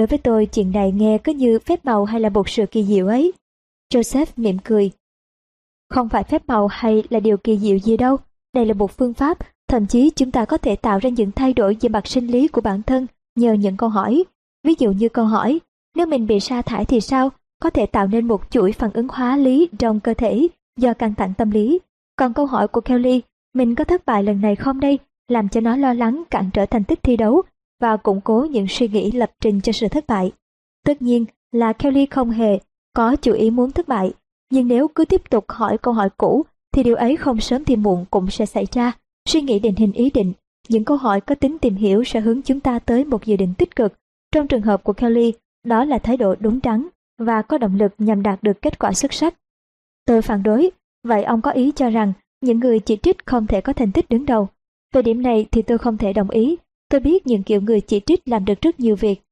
[0.00, 2.84] Đối với tôi chuyện này nghe cứ như phép màu hay là một sự kỳ
[2.84, 3.32] diệu ấy.
[3.94, 4.90] Joseph mỉm cười.
[5.90, 8.16] Không phải phép màu hay là điều kỳ diệu gì đâu.
[8.54, 11.52] Đây là một phương pháp, thậm chí chúng ta có thể tạo ra những thay
[11.52, 13.06] đổi về mặt sinh lý của bản thân
[13.36, 14.24] nhờ những câu hỏi.
[14.64, 15.60] Ví dụ như câu hỏi,
[15.96, 17.30] nếu mình bị sa thải thì sao?
[17.62, 20.48] Có thể tạo nên một chuỗi phản ứng hóa lý trong cơ thể
[20.78, 21.78] do căng thẳng tâm lý.
[22.16, 23.22] Còn câu hỏi của Kelly,
[23.54, 24.98] mình có thất bại lần này không đây,
[25.28, 27.42] làm cho nó lo lắng cản trở thành tích thi đấu
[27.80, 30.32] và củng cố những suy nghĩ lập trình cho sự thất bại.
[30.86, 32.58] Tất nhiên là Kelly không hề
[32.96, 34.12] có chủ ý muốn thất bại,
[34.50, 37.76] nhưng nếu cứ tiếp tục hỏi câu hỏi cũ thì điều ấy không sớm thì
[37.76, 38.92] muộn cũng sẽ xảy ra.
[39.28, 40.32] Suy nghĩ định hình ý định,
[40.68, 43.54] những câu hỏi có tính tìm hiểu sẽ hướng chúng ta tới một dự định
[43.58, 43.92] tích cực.
[44.32, 45.32] Trong trường hợp của Kelly,
[45.64, 46.86] đó là thái độ đúng đắn
[47.18, 49.34] và có động lực nhằm đạt được kết quả xuất sắc.
[50.06, 50.70] Tôi phản đối,
[51.04, 54.08] vậy ông có ý cho rằng những người chỉ trích không thể có thành tích
[54.08, 54.48] đứng đầu.
[54.92, 56.56] Về điểm này thì tôi không thể đồng ý.
[56.90, 59.22] Tôi biết những kiểu người chỉ trích làm được rất nhiều việc.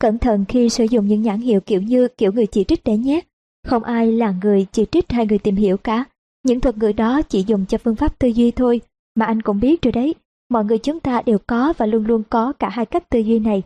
[0.00, 2.98] Cẩn thận khi sử dụng những nhãn hiệu kiểu như kiểu người chỉ trích đấy
[2.98, 3.20] nhé.
[3.66, 6.04] Không ai là người chỉ trích hay người tìm hiểu cả.
[6.44, 8.80] Những thuật ngữ đó chỉ dùng cho phương pháp tư duy thôi,
[9.14, 10.14] mà anh cũng biết rồi đấy.
[10.50, 13.38] Mọi người chúng ta đều có và luôn luôn có cả hai cách tư duy
[13.38, 13.62] này.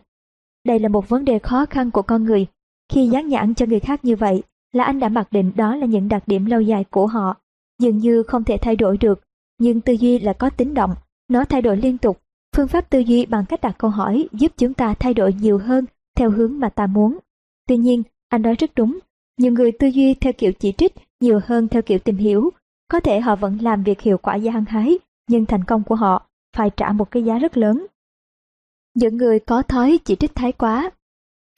[0.65, 2.45] Đây là một vấn đề khó khăn của con người.
[2.93, 4.43] Khi dán nhãn cho người khác như vậy,
[4.73, 7.35] là anh đã mặc định đó là những đặc điểm lâu dài của họ,
[7.81, 9.21] dường như không thể thay đổi được.
[9.59, 10.91] Nhưng tư duy là có tính động,
[11.29, 12.21] nó thay đổi liên tục.
[12.55, 15.57] Phương pháp tư duy bằng cách đặt câu hỏi giúp chúng ta thay đổi nhiều
[15.57, 15.85] hơn
[16.15, 17.17] theo hướng mà ta muốn.
[17.67, 18.99] Tuy nhiên, anh nói rất đúng,
[19.37, 22.49] nhiều người tư duy theo kiểu chỉ trích nhiều hơn theo kiểu tìm hiểu.
[22.91, 24.99] Có thể họ vẫn làm việc hiệu quả và hăng hái,
[25.29, 27.85] nhưng thành công của họ phải trả một cái giá rất lớn.
[28.95, 30.91] Những người có thói chỉ trích thái quá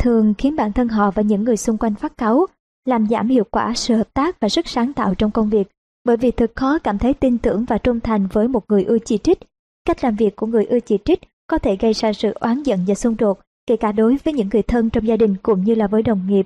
[0.02, 2.46] thường khiến bản thân họ và những người xung quanh phát cáu,
[2.86, 5.68] làm giảm hiệu quả sự hợp tác và sức sáng tạo trong công việc,
[6.06, 8.98] bởi vì thật khó cảm thấy tin tưởng và trung thành với một người ưa
[9.06, 9.40] chỉ trích.
[9.86, 12.80] Cách làm việc của người ưa chỉ trích có thể gây ra sự oán giận
[12.88, 15.76] và xung đột, kể cả đối với những người thân trong gia đình cũng như
[15.76, 16.46] là với đồng nghiệp.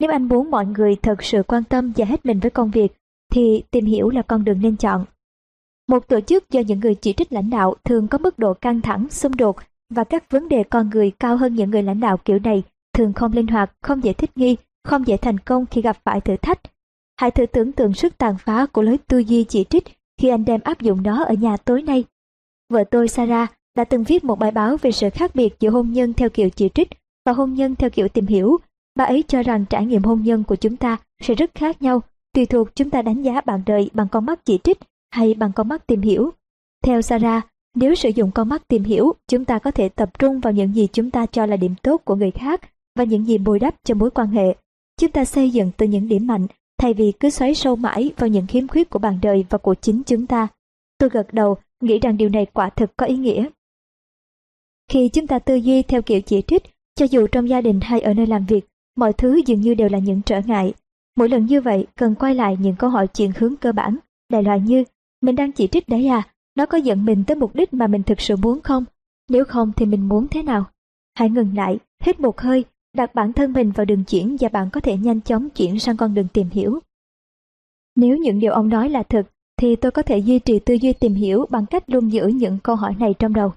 [0.00, 2.92] Nếu anh muốn mọi người thật sự quan tâm và hết mình với công việc,
[3.32, 5.04] thì tìm hiểu là con đường nên chọn.
[5.88, 8.80] Một tổ chức do những người chỉ trích lãnh đạo thường có mức độ căng
[8.80, 9.56] thẳng, xung đột
[9.90, 12.62] và các vấn đề con người cao hơn những người lãnh đạo kiểu này
[12.94, 16.20] thường không linh hoạt, không dễ thích nghi, không dễ thành công khi gặp phải
[16.20, 16.60] thử thách.
[17.20, 19.84] Hãy thử tưởng tượng sức tàn phá của lối tư duy chỉ trích
[20.20, 22.04] khi anh đem áp dụng nó ở nhà tối nay.
[22.72, 25.92] Vợ tôi Sarah đã từng viết một bài báo về sự khác biệt giữa hôn
[25.92, 26.88] nhân theo kiểu chỉ trích
[27.26, 28.56] và hôn nhân theo kiểu tìm hiểu.
[28.96, 32.02] Bà ấy cho rằng trải nghiệm hôn nhân của chúng ta sẽ rất khác nhau,
[32.34, 34.78] tùy thuộc chúng ta đánh giá bạn đời bằng con mắt chỉ trích
[35.10, 36.30] hay bằng con mắt tìm hiểu.
[36.84, 40.40] Theo Sarah, nếu sử dụng con mắt tìm hiểu, chúng ta có thể tập trung
[40.40, 42.60] vào những gì chúng ta cho là điểm tốt của người khác
[42.98, 44.56] và những gì bồi đắp cho mối quan hệ.
[45.00, 46.46] Chúng ta xây dựng từ những điểm mạnh
[46.78, 49.74] thay vì cứ xoáy sâu mãi vào những khiếm khuyết của bạn đời và của
[49.74, 50.48] chính chúng ta.
[50.98, 53.48] Tôi gật đầu, nghĩ rằng điều này quả thực có ý nghĩa.
[54.88, 56.62] Khi chúng ta tư duy theo kiểu chỉ trích,
[56.94, 59.88] cho dù trong gia đình hay ở nơi làm việc, mọi thứ dường như đều
[59.88, 60.74] là những trở ngại.
[61.16, 63.96] Mỗi lần như vậy, cần quay lại những câu hỏi chuyển hướng cơ bản,
[64.30, 64.84] đại loại như,
[65.22, 66.22] mình đang chỉ trích đấy à,
[66.54, 68.84] nó có dẫn mình tới mục đích mà mình thực sự muốn không?
[69.28, 70.64] Nếu không thì mình muốn thế nào?
[71.14, 72.64] Hãy ngừng lại, hít một hơi,
[72.96, 75.96] đặt bản thân mình vào đường chuyển và bạn có thể nhanh chóng chuyển sang
[75.96, 76.78] con đường tìm hiểu.
[77.96, 79.22] Nếu những điều ông nói là thật,
[79.62, 82.58] thì tôi có thể duy trì tư duy tìm hiểu bằng cách luôn giữ những
[82.62, 83.52] câu hỏi này trong đầu.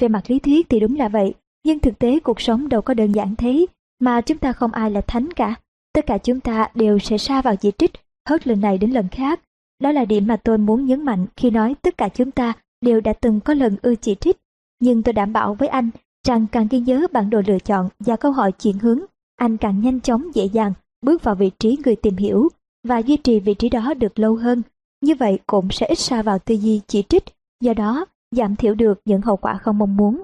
[0.00, 1.34] Về mặt lý thuyết thì đúng là vậy,
[1.64, 3.66] nhưng thực tế cuộc sống đâu có đơn giản thế,
[4.00, 5.54] mà chúng ta không ai là thánh cả.
[5.92, 7.90] Tất cả chúng ta đều sẽ xa vào chỉ trích,
[8.28, 9.40] hết lần này đến lần khác.
[9.82, 13.00] Đó là điểm mà tôi muốn nhấn mạnh khi nói tất cả chúng ta đều
[13.00, 14.36] đã từng có lần ưa chỉ trích.
[14.80, 15.90] Nhưng tôi đảm bảo với anh
[16.26, 19.00] rằng càng ghi nhớ bản đồ lựa chọn và câu hỏi chuyển hướng,
[19.36, 20.72] anh càng nhanh chóng dễ dàng
[21.02, 22.48] bước vào vị trí người tìm hiểu
[22.88, 24.62] và duy trì vị trí đó được lâu hơn.
[25.02, 27.24] Như vậy cũng sẽ ít xa vào tư duy chỉ trích,
[27.60, 30.22] do đó giảm thiểu được những hậu quả không mong muốn.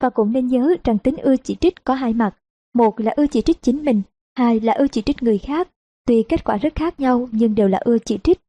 [0.00, 2.36] Và cũng nên nhớ rằng tính ưa chỉ trích có hai mặt.
[2.74, 4.02] Một là ưa chỉ trích chính mình,
[4.38, 5.68] hai là ưa chỉ trích người khác.
[6.06, 8.40] Tuy kết quả rất khác nhau nhưng đều là ưa chỉ trích.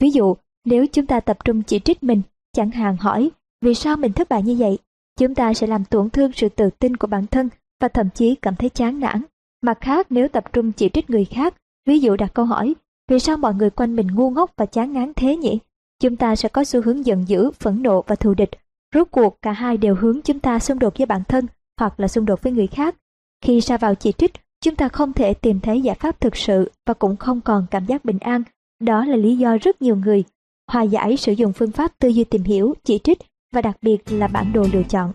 [0.00, 2.22] Ví dụ, nếu chúng ta tập trung chỉ trích mình,
[2.52, 3.30] chẳng hạn hỏi
[3.62, 4.78] vì sao mình thất bại như vậy,
[5.18, 7.48] chúng ta sẽ làm tổn thương sự tự tin của bản thân
[7.80, 9.22] và thậm chí cảm thấy chán nản.
[9.62, 11.54] Mặt khác nếu tập trung chỉ trích người khác,
[11.86, 12.74] ví dụ đặt câu hỏi
[13.08, 15.58] vì sao mọi người quanh mình ngu ngốc và chán ngán thế nhỉ?
[16.00, 18.50] Chúng ta sẽ có xu hướng giận dữ, phẫn nộ và thù địch.
[18.94, 21.46] Rốt cuộc cả hai đều hướng chúng ta xung đột với bản thân
[21.80, 22.96] hoặc là xung đột với người khác.
[23.44, 24.32] Khi sa vào chỉ trích,
[24.64, 27.86] chúng ta không thể tìm thấy giải pháp thực sự và cũng không còn cảm
[27.86, 28.42] giác bình an.
[28.80, 30.24] Đó là lý do rất nhiều người
[30.70, 33.18] hòa giải sử dụng phương pháp tư duy tìm hiểu, chỉ trích
[33.54, 35.12] và đặc biệt là bản đồ lựa chọn.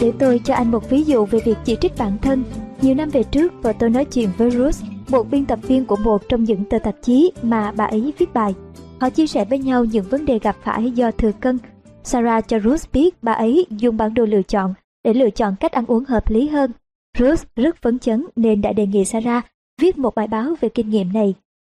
[0.00, 2.44] Để tôi cho anh một ví dụ về việc chỉ trích bản thân.
[2.82, 4.76] Nhiều năm về trước, vợ tôi nói chuyện với Ruth,
[5.08, 8.34] một biên tập viên của một trong những tờ tạp chí mà bà ấy viết
[8.34, 8.54] bài.
[9.00, 11.58] Họ chia sẻ với nhau những vấn đề gặp phải do thừa cân.
[12.02, 14.74] Sarah cho Ruth biết bà ấy dùng bản đồ lựa chọn
[15.04, 16.72] để lựa chọn cách ăn uống hợp lý hơn.
[17.18, 19.46] Ruth rất phấn chấn nên đã đề nghị Sarah
[19.80, 21.34] viết một bài báo về kinh nghiệm này.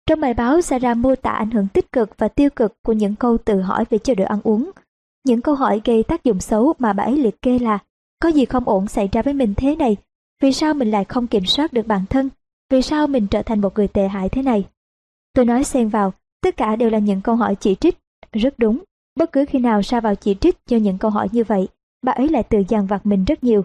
[0.06, 3.14] Trong bài báo, Sarah mô tả ảnh hưởng tích cực và tiêu cực của những
[3.14, 4.70] câu tự hỏi về chế độ ăn uống.
[5.27, 7.78] Những câu hỏi gây tác dụng xấu mà bà ấy liệt kê là
[8.22, 9.97] Có gì không ổn xảy ra với mình thế này?
[10.41, 12.29] Vì sao mình lại không kiểm soát được bản thân?
[12.71, 14.65] Vì sao mình trở thành một người tệ hại thế này?
[15.33, 16.12] Tôi nói xen vào,
[16.43, 17.99] tất cả đều là những câu hỏi chỉ trích.
[18.33, 18.85] Rất đúng,
[19.17, 21.69] bất cứ khi nào sa vào chỉ trích cho những câu hỏi như vậy,
[22.03, 23.65] bà ấy lại tự dằn vặt mình rất nhiều.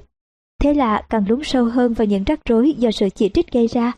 [0.61, 3.68] Thế là càng lún sâu hơn vào những rắc rối do sự chỉ trích gây
[3.68, 3.91] ra.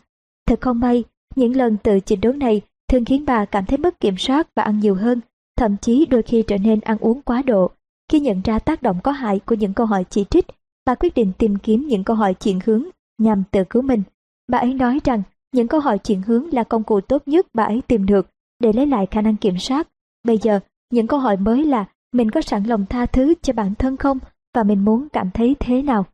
[0.46, 1.04] Thật không may,
[1.36, 4.62] những lần tự chỉnh đốn này thường khiến bà cảm thấy mất kiểm soát và
[4.62, 5.20] ăn nhiều hơn,
[5.56, 7.70] thậm chí đôi khi trở nên ăn uống quá độ.
[8.10, 10.46] Khi nhận ra tác động có hại của những câu hỏi chỉ trích,
[10.88, 12.84] bà quyết định tìm kiếm những câu hỏi chuyển hướng
[13.18, 14.02] nhằm tự cứu mình.
[14.48, 17.64] Bà ấy nói rằng những câu hỏi chuyển hướng là công cụ tốt nhất bà
[17.64, 18.26] ấy tìm được
[18.58, 19.88] để lấy lại khả năng kiểm soát.
[20.24, 20.60] Bây giờ,
[20.90, 24.18] những câu hỏi mới là mình có sẵn lòng tha thứ cho bản thân không
[24.54, 26.04] và mình muốn cảm thấy thế nào.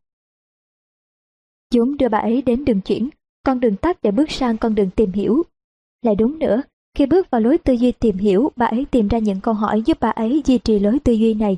[1.70, 3.08] Chúng đưa bà ấy đến đường chuyển,
[3.44, 5.42] con đường tắt để bước sang con đường tìm hiểu.
[6.02, 6.62] Lại đúng nữa,
[6.94, 9.82] khi bước vào lối tư duy tìm hiểu, bà ấy tìm ra những câu hỏi
[9.86, 11.56] giúp bà ấy duy trì lối tư duy này.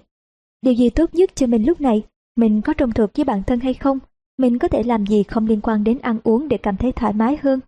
[0.63, 2.03] Điều gì tốt nhất cho mình lúc này?
[2.37, 3.99] Mình có trung thực với bản thân hay không?
[4.39, 7.13] Mình có thể làm gì không liên quan đến ăn uống để cảm thấy thoải
[7.13, 7.61] mái hơn?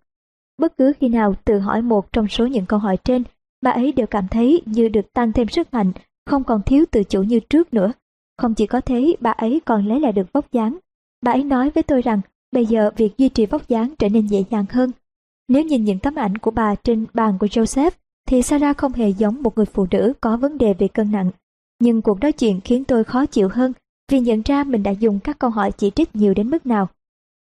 [0.59, 3.23] Bất cứ khi nào tự hỏi một trong số những câu hỏi trên,
[3.63, 5.93] bà ấy đều cảm thấy như được tăng thêm sức mạnh,
[6.27, 7.93] không còn thiếu tự chủ như trước nữa.
[8.39, 10.79] Không chỉ có thế, bà ấy còn lấy lại được vóc dáng.
[11.23, 12.21] Bà ấy nói với tôi rằng,
[12.53, 14.91] bây giờ việc duy trì vóc dáng trở nên dễ dàng hơn.
[15.49, 17.91] Nếu nhìn những tấm ảnh của bà trên bàn của Joseph,
[18.27, 21.31] thì Sarah không hề giống một người phụ nữ có vấn đề về cân nặng.
[21.81, 23.73] Nhưng cuộc nói chuyện khiến tôi khó chịu hơn
[24.09, 26.89] vì nhận ra mình đã dùng các câu hỏi chỉ trích nhiều đến mức nào.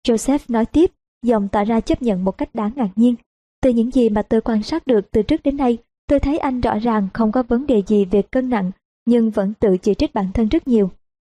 [0.08, 3.14] Joseph nói tiếp, giọng tỏ ra chấp nhận một cách đáng ngạc nhiên.
[3.62, 6.60] Từ những gì mà tôi quan sát được từ trước đến nay, tôi thấy anh
[6.60, 8.70] rõ ràng không có vấn đề gì về cân nặng,
[9.06, 10.90] nhưng vẫn tự chỉ trích bản thân rất nhiều.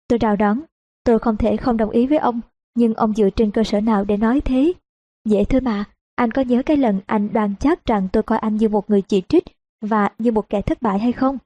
[0.08, 0.62] Tôi rào đón,
[1.04, 2.41] tôi không thể không đồng ý với ông,
[2.76, 4.74] nhưng ông dựa trên cơ sở nào để nói thế?
[5.26, 5.86] Dễ thôi mà,
[6.16, 9.02] anh có nhớ cái lần anh đoan chắc rằng tôi coi anh như một người
[9.02, 9.44] chỉ trích
[9.82, 11.38] và như một kẻ thất bại hay không?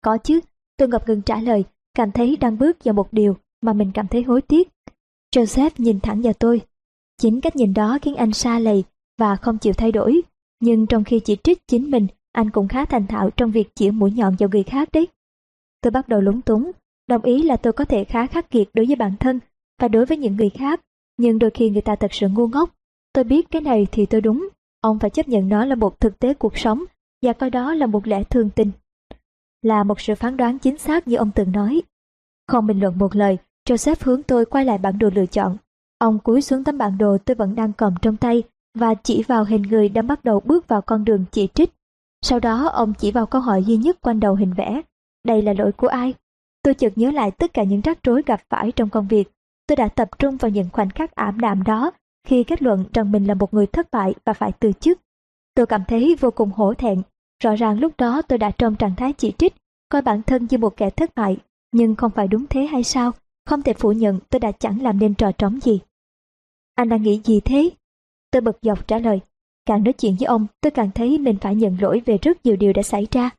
[0.00, 0.40] Có chứ,
[0.76, 1.64] tôi ngập ngừng trả lời,
[1.96, 4.68] cảm thấy đang bước vào một điều mà mình cảm thấy hối tiếc.
[5.36, 6.60] Joseph nhìn thẳng vào tôi.
[7.20, 8.84] Chính cách nhìn đó khiến anh xa lầy
[9.18, 10.22] và không chịu thay đổi.
[10.60, 13.90] Nhưng trong khi chỉ trích chính mình, anh cũng khá thành thạo trong việc chĩa
[13.90, 15.08] mũi nhọn vào người khác đấy.
[15.80, 16.70] Tôi bắt đầu lúng túng,
[17.08, 19.40] đồng ý là tôi có thể khá khắc nghiệt đối với bản thân
[19.80, 20.80] và đối với những người khác,
[21.18, 22.70] nhưng đôi khi người ta thật sự ngu ngốc.
[23.12, 24.48] Tôi biết cái này thì tôi đúng,
[24.80, 26.84] ông phải chấp nhận nó là một thực tế cuộc sống
[27.22, 28.70] và coi đó là một lẽ thường tình
[29.62, 31.82] là một sự phán đoán chính xác như ông từng nói.
[32.48, 33.38] Không bình luận một lời,
[33.68, 35.56] Joseph hướng tôi quay lại bản đồ lựa chọn.
[35.98, 38.42] Ông cúi xuống tấm bản đồ tôi vẫn đang cầm trong tay
[38.74, 41.70] và chỉ vào hình người đang bắt đầu bước vào con đường chỉ trích.
[42.22, 44.80] Sau đó ông chỉ vào câu hỏi duy nhất quanh đầu hình vẽ.
[45.24, 46.14] Đây là lỗi của ai?
[46.62, 49.32] Tôi chợt nhớ lại tất cả những rắc rối gặp phải trong công việc.
[49.66, 51.90] Tôi đã tập trung vào những khoảnh khắc ảm đạm đó
[52.26, 54.98] khi kết luận rằng mình là một người thất bại và phải từ chức.
[55.54, 57.02] Tôi cảm thấy vô cùng hổ thẹn
[57.42, 59.54] Rõ ràng lúc đó tôi đã trong trạng thái chỉ trích,
[59.88, 61.36] coi bản thân như một kẻ thất bại,
[61.72, 63.12] nhưng không phải đúng thế hay sao?
[63.46, 65.80] Không thể phủ nhận tôi đã chẳng làm nên trò trống gì.
[66.74, 67.70] Anh đang nghĩ gì thế?
[68.30, 69.20] Tôi bật dọc trả lời.
[69.66, 72.56] Càng nói chuyện với ông, tôi càng thấy mình phải nhận lỗi về rất nhiều
[72.56, 73.30] điều đã xảy ra.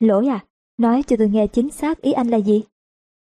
[0.00, 0.44] Lỗi à?
[0.78, 2.62] Nói cho tôi nghe chính xác ý anh là gì?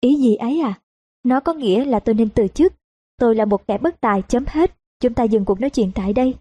[0.00, 0.80] Ý gì ấy à?
[1.24, 2.72] Nó có nghĩa là tôi nên từ chức.
[3.16, 4.74] Tôi là một kẻ bất tài chấm hết.
[5.00, 6.34] Chúng ta dừng cuộc nói chuyện tại đây.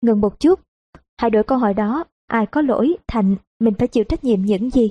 [0.00, 0.60] Ngừng một chút.
[1.16, 4.70] Hãy đổi câu hỏi đó Ai có lỗi, thành, mình phải chịu trách nhiệm những
[4.70, 4.90] gì?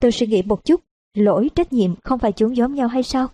[0.00, 0.80] Tôi suy nghĩ một chút,
[1.14, 3.28] lỗi, trách nhiệm không phải chúng giống nhau hay sao?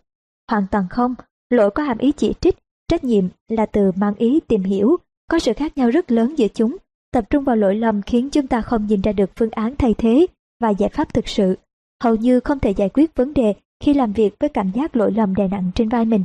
[0.51, 1.15] Hoàn toàn không,
[1.51, 2.57] lỗi có hàm ý chỉ trích,
[2.89, 4.97] trách nhiệm là từ mang ý tìm hiểu,
[5.31, 6.77] có sự khác nhau rất lớn giữa chúng.
[7.13, 9.95] Tập trung vào lỗi lầm khiến chúng ta không nhìn ra được phương án thay
[9.95, 10.27] thế
[10.61, 11.57] và giải pháp thực sự.
[12.03, 15.13] Hầu như không thể giải quyết vấn đề khi làm việc với cảm giác lỗi
[15.13, 16.25] lầm đè nặng trên vai mình.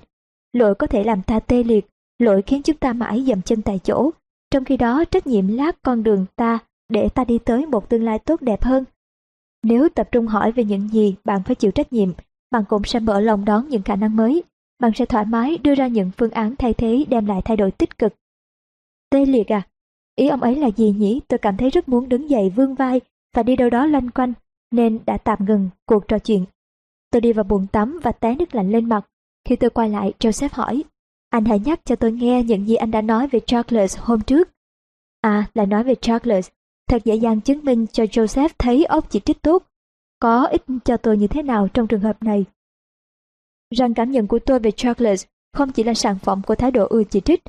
[0.53, 1.88] Lỗi có thể làm ta tê liệt,
[2.19, 4.11] lỗi khiến chúng ta mãi dậm chân tại chỗ.
[4.52, 6.60] Trong khi đó trách nhiệm lát con đường ta
[6.90, 8.84] để ta đi tới một tương lai tốt đẹp hơn.
[9.64, 12.10] Nếu tập trung hỏi về những gì bạn phải chịu trách nhiệm,
[12.52, 14.44] bạn cũng sẽ mở lòng đón những khả năng mới.
[14.80, 17.72] Bạn sẽ thoải mái đưa ra những phương án thay thế đem lại thay đổi
[17.72, 18.14] tích cực.
[19.10, 19.62] Tê liệt à?
[20.16, 21.22] Ý ông ấy là gì nhỉ?
[21.28, 23.02] Tôi cảm thấy rất muốn đứng dậy vươn vai
[23.36, 24.34] và đi đâu đó loanh quanh,
[24.72, 26.45] nên đã tạm ngừng cuộc trò chuyện.
[27.12, 29.06] Tôi đi vào buồng tắm và té nước lạnh lên mặt.
[29.45, 30.84] Khi tôi quay lại, Joseph hỏi,
[31.30, 34.49] anh hãy nhắc cho tôi nghe những gì anh đã nói về Charles hôm trước.
[35.22, 36.49] À, là nói về Charles,
[36.88, 39.64] Thật dễ dàng chứng minh cho Joseph thấy ốc chỉ trích tốt,
[40.20, 42.45] có ích cho tôi như thế nào trong trường hợp này.
[43.76, 46.88] Rằng cảm nhận của tôi về Charles không chỉ là sản phẩm của thái độ
[46.90, 47.44] ưa chỉ trích.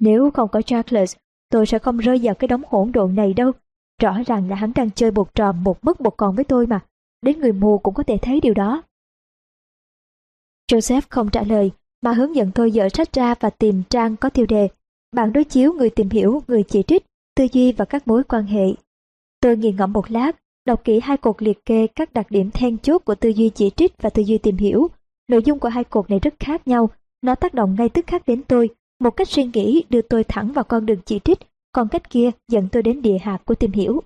[0.00, 1.16] Nếu không có Charles,
[1.50, 3.52] tôi sẽ không rơi vào cái đống hỗn độn này đâu.
[4.00, 6.80] Rõ ràng là hắn đang chơi bột trò một mất một còn với tôi mà.
[7.22, 8.82] Đến người mù cũng có thể thấy điều đó.
[10.72, 11.70] Joseph không trả lời,
[12.02, 14.68] mà hướng dẫn tôi dở sách ra và tìm trang có tiêu đề.
[15.12, 17.09] Bạn đối chiếu người tìm hiểu, người chỉ trích
[17.40, 18.66] tư duy và các mối quan hệ.
[19.40, 20.32] Tôi nghiền ngẫm một lát,
[20.66, 23.70] đọc kỹ hai cột liệt kê các đặc điểm then chốt của tư duy chỉ
[23.70, 24.88] trích và tư duy tìm hiểu.
[25.28, 26.90] Nội dung của hai cột này rất khác nhau,
[27.22, 28.68] nó tác động ngay tức khắc đến tôi.
[29.00, 31.38] Một cách suy nghĩ đưa tôi thẳng vào con đường chỉ trích,
[31.72, 34.02] còn cách kia dẫn tôi đến địa hạt của tìm hiểu.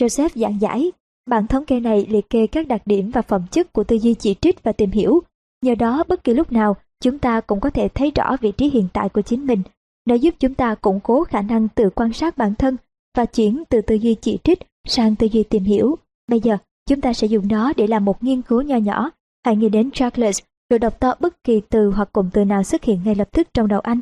[0.00, 0.92] Joseph giảng giải,
[1.26, 4.14] bản thống kê này liệt kê các đặc điểm và phẩm chất của tư duy
[4.14, 5.20] chỉ trích và tìm hiểu.
[5.62, 8.70] Nhờ đó bất kỳ lúc nào chúng ta cũng có thể thấy rõ vị trí
[8.70, 9.62] hiện tại của chính mình.
[10.04, 12.76] Nó giúp chúng ta củng cố khả năng tự quan sát bản thân
[13.16, 15.96] và chuyển từ tư duy chỉ trích sang tư duy tìm hiểu.
[16.28, 16.56] Bây giờ,
[16.88, 19.10] chúng ta sẽ dùng nó để làm một nghiên cứu nho nhỏ.
[19.44, 22.84] Hãy nghĩ đến Charles rồi đọc to bất kỳ từ hoặc cụm từ nào xuất
[22.84, 24.00] hiện ngay lập tức trong đầu anh.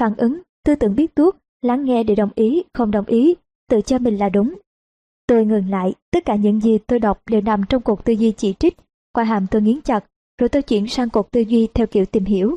[0.00, 3.34] Phản ứng, tư tưởng biết tuốt, lắng nghe để đồng ý, không đồng ý,
[3.70, 4.54] tự cho mình là đúng.
[5.26, 8.32] Tôi ngừng lại, tất cả những gì tôi đọc đều nằm trong cuộc tư duy
[8.32, 8.76] chỉ trích,
[9.12, 10.04] qua hàm tôi nghiến chặt,
[10.38, 12.56] rồi tôi chuyển sang cuộc tư duy theo kiểu tìm hiểu.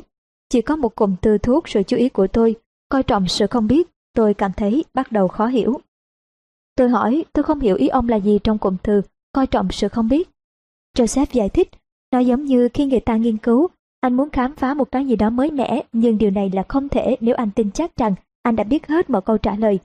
[0.50, 2.54] Chỉ có một cụm từ thu hút sự chú ý của tôi,
[2.88, 5.80] coi trọng sự không biết, tôi cảm thấy bắt đầu khó hiểu.
[6.76, 9.02] Tôi hỏi, tôi không hiểu ý ông là gì trong cụm từ,
[9.32, 10.30] coi trọng sự không biết.
[10.96, 11.68] Joseph giải thích,
[12.12, 13.68] nó giống như khi người ta nghiên cứu,
[14.00, 16.88] anh muốn khám phá một cái gì đó mới mẻ, nhưng điều này là không
[16.88, 19.78] thể nếu anh tin chắc rằng anh đã biết hết mọi câu trả lời.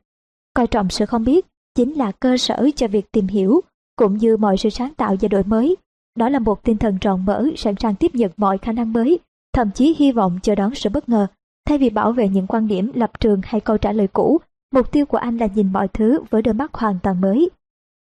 [0.53, 3.61] Coi trọng sự không biết chính là cơ sở cho việc tìm hiểu,
[3.95, 5.75] cũng như mọi sự sáng tạo và đổi mới.
[6.15, 9.19] Đó là một tinh thần rộng mở, sẵn sàng tiếp nhận mọi khả năng mới,
[9.55, 11.27] thậm chí hy vọng chờ đón sự bất ngờ.
[11.67, 14.41] Thay vì bảo vệ những quan điểm, lập trường hay câu trả lời cũ,
[14.73, 17.49] mục tiêu của anh là nhìn mọi thứ với đôi mắt hoàn toàn mới.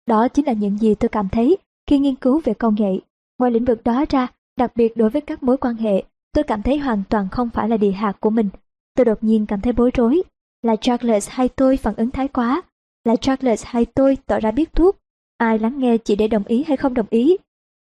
[0.07, 1.57] Đó chính là những gì tôi cảm thấy
[1.89, 2.99] khi nghiên cứu về công nghệ.
[3.39, 4.27] Ngoài lĩnh vực đó ra,
[4.57, 6.03] đặc biệt đối với các mối quan hệ,
[6.33, 8.49] tôi cảm thấy hoàn toàn không phải là địa hạt của mình.
[8.95, 10.23] Tôi đột nhiên cảm thấy bối rối.
[10.61, 12.61] Là Charles hay tôi phản ứng thái quá?
[13.05, 14.97] Là Charles hay tôi tỏ ra biết thuốc?
[15.37, 17.37] Ai lắng nghe chỉ để đồng ý hay không đồng ý?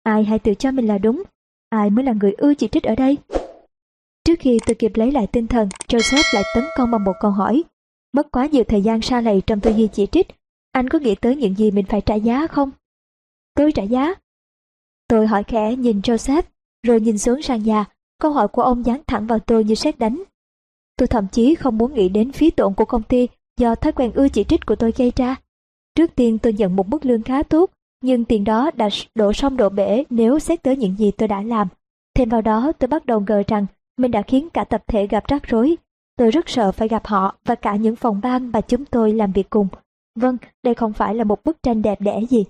[0.03, 1.23] Ai hay tự cho mình là đúng?
[1.69, 3.17] Ai mới là người ưa chỉ trích ở đây?
[4.35, 7.31] Trước khi tôi kịp lấy lại tinh thần, Joseph lại tấn công bằng một câu
[7.31, 7.63] hỏi.
[8.13, 10.27] Mất quá nhiều thời gian xa lầy trong tư duy chỉ trích.
[10.71, 12.71] Anh có nghĩ tới những gì mình phải trả giá không?
[13.55, 14.13] Tôi trả giá?
[15.07, 16.41] Tôi hỏi khẽ nhìn Joseph,
[16.83, 17.85] rồi nhìn xuống sàn nhà.
[18.21, 20.23] Câu hỏi của ông dán thẳng vào tôi như sét đánh.
[20.97, 24.11] Tôi thậm chí không muốn nghĩ đến phí tổn của công ty do thói quen
[24.11, 25.35] ưa chỉ trích của tôi gây ra.
[25.95, 27.71] Trước tiên tôi nhận một mức lương khá tốt,
[28.01, 31.41] nhưng tiền đó đã đổ sông đổ bể nếu xét tới những gì tôi đã
[31.41, 31.67] làm.
[32.15, 33.65] Thêm vào đó tôi bắt đầu ngờ rằng
[33.97, 35.75] mình đã khiến cả tập thể gặp rắc rối.
[36.17, 39.31] Tôi rất sợ phải gặp họ và cả những phòng ban mà chúng tôi làm
[39.31, 39.67] việc cùng.
[40.15, 42.45] Vâng, đây không phải là một bức tranh đẹp đẽ gì.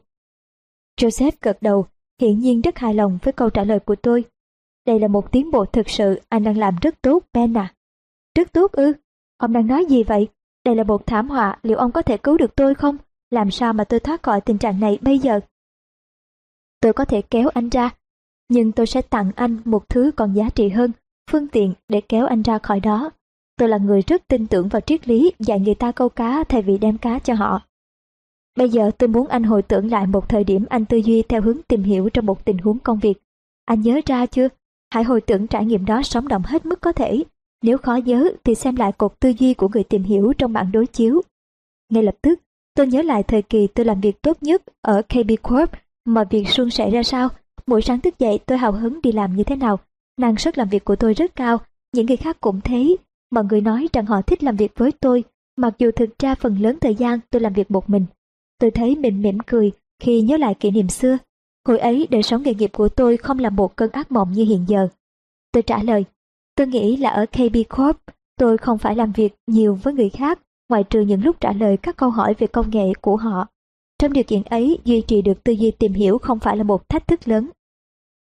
[1.01, 1.85] Joseph gật đầu,
[2.21, 4.23] hiển nhiên rất hài lòng với câu trả lời của tôi.
[4.85, 7.73] Đây là một tiến bộ thực sự, anh đang làm rất tốt, Ben à.
[8.35, 8.93] Rất tốt ư?
[9.37, 10.27] Ông đang nói gì vậy?
[10.65, 12.97] Đây là một thảm họa, liệu ông có thể cứu được tôi không?
[13.29, 15.39] Làm sao mà tôi thoát khỏi tình trạng này bây giờ?
[16.79, 17.89] Tôi có thể kéo anh ra,
[18.49, 20.91] nhưng tôi sẽ tặng anh một thứ còn giá trị hơn,
[21.31, 23.09] phương tiện để kéo anh ra khỏi đó.
[23.57, 26.61] Tôi là người rất tin tưởng vào triết lý dạy người ta câu cá thay
[26.61, 27.61] vì đem cá cho họ.
[28.57, 31.41] Bây giờ tôi muốn anh hồi tưởng lại một thời điểm anh tư duy theo
[31.41, 33.21] hướng tìm hiểu trong một tình huống công việc.
[33.65, 34.47] Anh nhớ ra chưa?
[34.93, 37.23] Hãy hồi tưởng trải nghiệm đó sống động hết mức có thể.
[37.61, 40.71] Nếu khó nhớ thì xem lại cột tư duy của người tìm hiểu trong bản
[40.71, 41.21] đối chiếu.
[41.89, 42.39] Ngay lập tức,
[42.75, 45.71] tôi nhớ lại thời kỳ tôi làm việc tốt nhất ở KB Corp
[46.05, 47.29] mọi việc suôn sẻ ra sao.
[47.67, 49.79] Mỗi sáng thức dậy tôi hào hứng đi làm như thế nào.
[50.17, 51.57] Năng suất làm việc của tôi rất cao,
[51.93, 52.95] những người khác cũng thế.
[53.31, 55.23] Mọi người nói rằng họ thích làm việc với tôi,
[55.57, 58.05] mặc dù thực ra phần lớn thời gian tôi làm việc một mình.
[58.59, 61.17] Tôi thấy mình mỉm cười khi nhớ lại kỷ niệm xưa.
[61.67, 64.45] Hồi ấy đời sống nghề nghiệp của tôi không là một cơn ác mộng như
[64.45, 64.87] hiện giờ.
[65.51, 66.05] Tôi trả lời,
[66.55, 67.97] tôi nghĩ là ở KB Corp,
[68.37, 70.39] tôi không phải làm việc nhiều với người khác,
[70.69, 73.47] ngoại trừ những lúc trả lời các câu hỏi về công nghệ của họ.
[73.99, 76.89] Trong điều kiện ấy, duy trì được tư duy tìm hiểu không phải là một
[76.89, 77.49] thách thức lớn.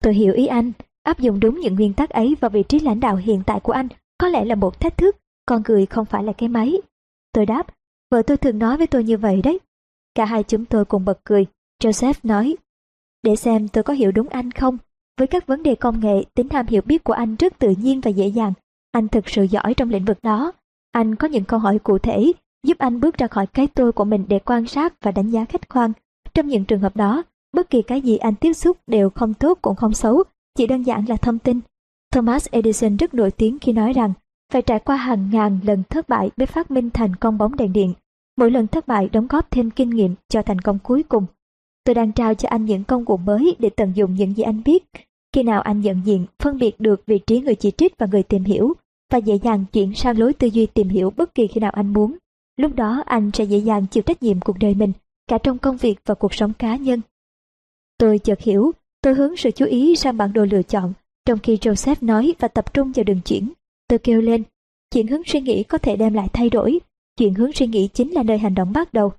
[0.03, 0.71] Tôi hiểu ý anh,
[1.07, 3.73] áp dụng đúng những nguyên tắc ấy vào vị trí lãnh đạo hiện tại của
[3.73, 5.15] anh có lẽ là một thách thức,
[5.45, 6.73] con người không phải là cái máy.
[7.33, 7.67] Tôi đáp,
[8.11, 9.59] vợ tôi thường nói với tôi như vậy đấy.
[10.15, 11.45] Cả hai chúng tôi cùng bật cười.
[11.83, 12.55] Joseph nói,
[13.23, 14.77] để xem tôi có hiểu đúng anh không.
[15.17, 18.01] Với các vấn đề công nghệ, tính tham hiểu biết của anh rất tự nhiên
[18.01, 18.53] và dễ dàng.
[18.91, 20.51] Anh thực sự giỏi trong lĩnh vực đó.
[20.91, 22.31] Anh có những câu hỏi cụ thể,
[22.63, 25.45] giúp anh bước ra khỏi cái tôi của mình để quan sát và đánh giá
[25.45, 25.91] khách quan.
[26.33, 27.23] Trong những trường hợp đó,
[27.53, 30.23] bất kỳ cái gì anh tiếp xúc đều không tốt cũng không xấu,
[30.57, 31.59] chỉ đơn giản là thông tin.
[32.13, 34.13] Thomas Edison rất nổi tiếng khi nói rằng
[34.51, 37.73] phải trải qua hàng ngàn lần thất bại mới phát minh thành công bóng đèn
[37.73, 37.93] điện.
[38.37, 41.25] Mỗi lần thất bại đóng góp thêm kinh nghiệm cho thành công cuối cùng.
[41.83, 44.61] Tôi đang trao cho anh những công cụ mới để tận dụng những gì anh
[44.65, 44.83] biết.
[45.33, 48.23] Khi nào anh nhận diện, phân biệt được vị trí người chỉ trích và người
[48.23, 48.73] tìm hiểu,
[49.11, 51.93] và dễ dàng chuyển sang lối tư duy tìm hiểu bất kỳ khi nào anh
[51.93, 52.17] muốn.
[52.57, 54.91] Lúc đó anh sẽ dễ dàng chịu trách nhiệm cuộc đời mình,
[55.27, 57.01] cả trong công việc và cuộc sống cá nhân.
[57.97, 58.71] Tôi chợt hiểu,
[59.07, 60.93] tôi hướng sự chú ý sang bản đồ lựa chọn,
[61.25, 63.51] trong khi Joseph nói và tập trung vào đường chuyển.
[63.87, 64.43] Tôi kêu lên,
[64.91, 66.79] chuyển hướng suy nghĩ có thể đem lại thay đổi,
[67.17, 69.11] chuyển hướng suy nghĩ chính là nơi hành động bắt đầu.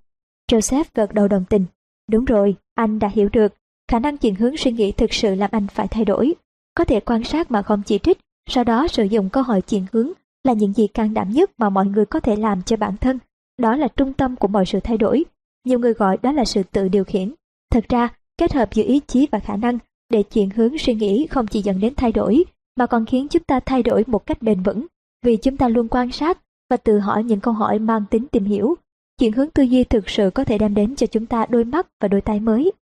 [0.51, 1.65] Joseph gật đầu đồng tình.
[2.11, 3.55] Đúng rồi, anh đã hiểu được,
[3.91, 6.35] khả năng chuyển hướng suy nghĩ thực sự làm anh phải thay đổi.
[6.75, 8.19] Có thể quan sát mà không chỉ trích,
[8.51, 10.13] sau đó sử dụng câu hỏi chuyển hướng
[10.45, 13.19] là những gì can đảm nhất mà mọi người có thể làm cho bản thân.
[13.59, 15.25] đó là trung tâm của mọi sự thay đổi.
[15.65, 17.35] Nhiều người gọi đó là sự tự điều khiển.
[17.71, 18.09] Thật ra,
[18.39, 19.79] kết hợp giữa ý chí và khả năng
[20.11, 22.45] để chuyển hướng suy nghĩ không chỉ dẫn đến thay đổi,
[22.77, 24.87] mà còn khiến chúng ta thay đổi một cách bền vững,
[25.25, 26.39] vì chúng ta luôn quan sát
[26.71, 28.75] và tự hỏi những câu hỏi mang tính tìm hiểu.
[29.19, 31.87] Chuyển hướng tư duy thực sự có thể đem đến cho chúng ta đôi mắt
[32.01, 32.73] và đôi tay mới.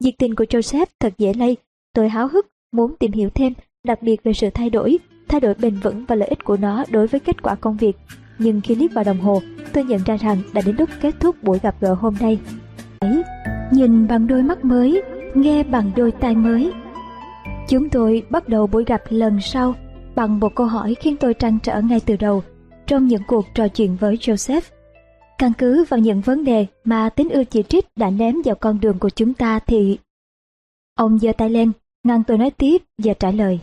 [0.00, 1.56] Nhiệt tình của Joseph thật dễ lây,
[1.94, 3.52] tôi háo hức muốn tìm hiểu thêm,
[3.86, 4.98] đặc biệt về sự thay đổi,
[5.28, 7.96] thay đổi bền vững và lợi ích của nó đối với kết quả công việc.
[8.38, 9.42] Nhưng khi liếc vào đồng hồ,
[9.72, 12.38] tôi nhận ra rằng đã đến lúc kết thúc buổi gặp gỡ hôm nay.
[12.98, 13.22] Ấy,
[13.72, 15.02] nhìn bằng đôi mắt mới,
[15.34, 16.72] nghe bằng đôi tai mới.
[17.68, 19.74] Chúng tôi bắt đầu buổi gặp lần sau
[20.14, 22.42] bằng một câu hỏi khiến tôi trăn trở ngay từ đầu
[22.86, 24.60] trong những cuộc trò chuyện với Joseph.
[25.38, 28.80] Căn cứ vào những vấn đề mà tính ưa chỉ trích đã ném vào con
[28.80, 29.98] đường của chúng ta thì...
[30.94, 31.72] Ông giơ tay lên,
[32.04, 33.60] ngăn tôi nói tiếp và trả lời.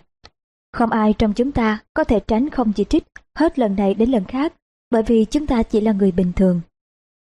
[0.73, 3.03] Không ai trong chúng ta có thể tránh không chỉ trích
[3.36, 4.53] hết lần này đến lần khác
[4.91, 6.61] bởi vì chúng ta chỉ là người bình thường.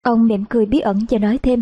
[0.01, 1.61] Ông mỉm cười bí ẩn và nói thêm,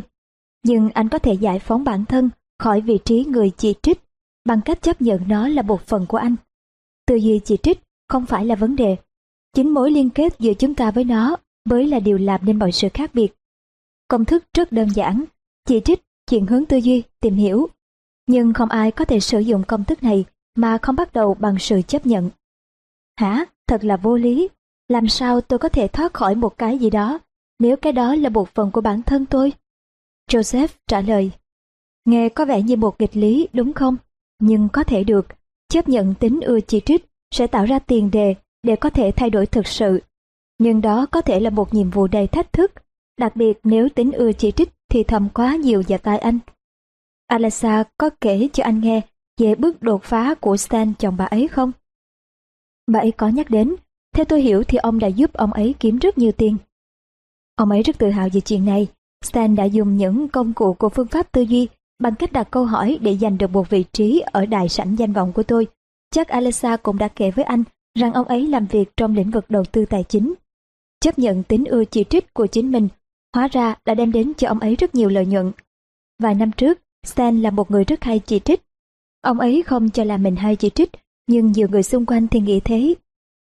[0.64, 2.30] nhưng anh có thể giải phóng bản thân
[2.60, 4.02] khỏi vị trí người chỉ trích
[4.46, 6.36] bằng cách chấp nhận nó là một phần của anh.
[7.06, 7.80] Tư duy chỉ trích
[8.10, 8.98] không phải là vấn đề.
[9.54, 11.36] Chính mối liên kết giữa chúng ta với nó
[11.66, 13.34] mới là điều làm nên mọi sự khác biệt.
[14.08, 15.24] Công thức rất đơn giản,
[15.68, 17.68] chỉ trích, chuyển hướng tư duy, tìm hiểu.
[18.28, 20.26] Nhưng không ai có thể sử dụng công thức này
[20.56, 22.30] mà không bắt đầu bằng sự chấp nhận.
[23.20, 23.46] Hả?
[23.68, 24.50] Thật là vô lý.
[24.88, 27.20] Làm sao tôi có thể thoát khỏi một cái gì đó
[27.60, 29.54] nếu cái đó là một phần của bản thân tôi?
[30.32, 31.32] Joseph trả lời.
[32.06, 33.98] Nghe có vẻ như một nghịch lý đúng không?
[34.40, 35.28] Nhưng có thể được.
[35.70, 39.30] Chấp nhận tính ưa chỉ trích sẽ tạo ra tiền đề để có thể thay
[39.30, 40.00] đổi thực sự.
[40.58, 42.72] Nhưng đó có thể là một nhiệm vụ đầy thách thức,
[43.18, 46.40] đặc biệt nếu tính ưa chỉ trích thì thầm quá nhiều vào tai anh.
[47.28, 49.02] Alexa có kể cho anh nghe
[49.38, 51.72] về bước đột phá của Stan chồng bà ấy không?
[52.88, 53.76] Bà ấy có nhắc đến,
[54.16, 56.58] theo tôi hiểu thì ông đã giúp ông ấy kiếm rất nhiều tiền.
[57.56, 58.88] Ông ấy rất tự hào về chuyện này.
[59.26, 61.68] Stan đã dùng những công cụ của phương pháp tư duy
[62.00, 65.14] bằng cách đặt câu hỏi để giành được một vị trí ở đài sảnh danh
[65.14, 65.68] vọng của tôi.
[66.12, 67.64] Chắc Alexa cũng đã kể với anh
[68.00, 70.34] rằng ông ấy làm việc trong lĩnh vực đầu tư tài chính.
[71.00, 72.88] Chấp nhận tính ưa chỉ trích của chính mình,
[73.36, 75.52] hóa ra đã đem đến cho ông ấy rất nhiều lợi nhuận.
[76.22, 78.62] Vài năm trước, Stan là một người rất hay chỉ trích.
[79.22, 80.90] Ông ấy không cho là mình hay chỉ trích,
[81.28, 82.94] nhưng nhiều người xung quanh thì nghĩ thế.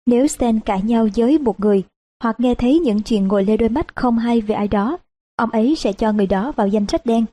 [0.07, 1.83] Nếu Stan cãi nhau với một người,
[2.23, 4.99] hoặc nghe thấy những chuyện ngồi lê đôi mắt không hay về ai đó,
[5.39, 7.25] ông ấy sẽ cho người đó vào danh sách đen.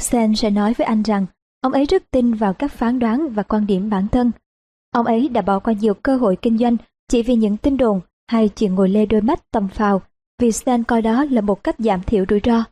[0.00, 1.26] Stan sẽ nói với anh rằng
[1.60, 4.30] ông ấy rất tin vào các phán đoán và quan điểm bản thân.
[4.90, 6.76] Ông ấy đã bỏ qua nhiều cơ hội kinh doanh
[7.08, 10.02] chỉ vì những tin đồn hay chuyện ngồi lê đôi mắt tầm phào
[10.38, 12.64] vì Stan coi đó là một cách giảm thiểu rủi ro.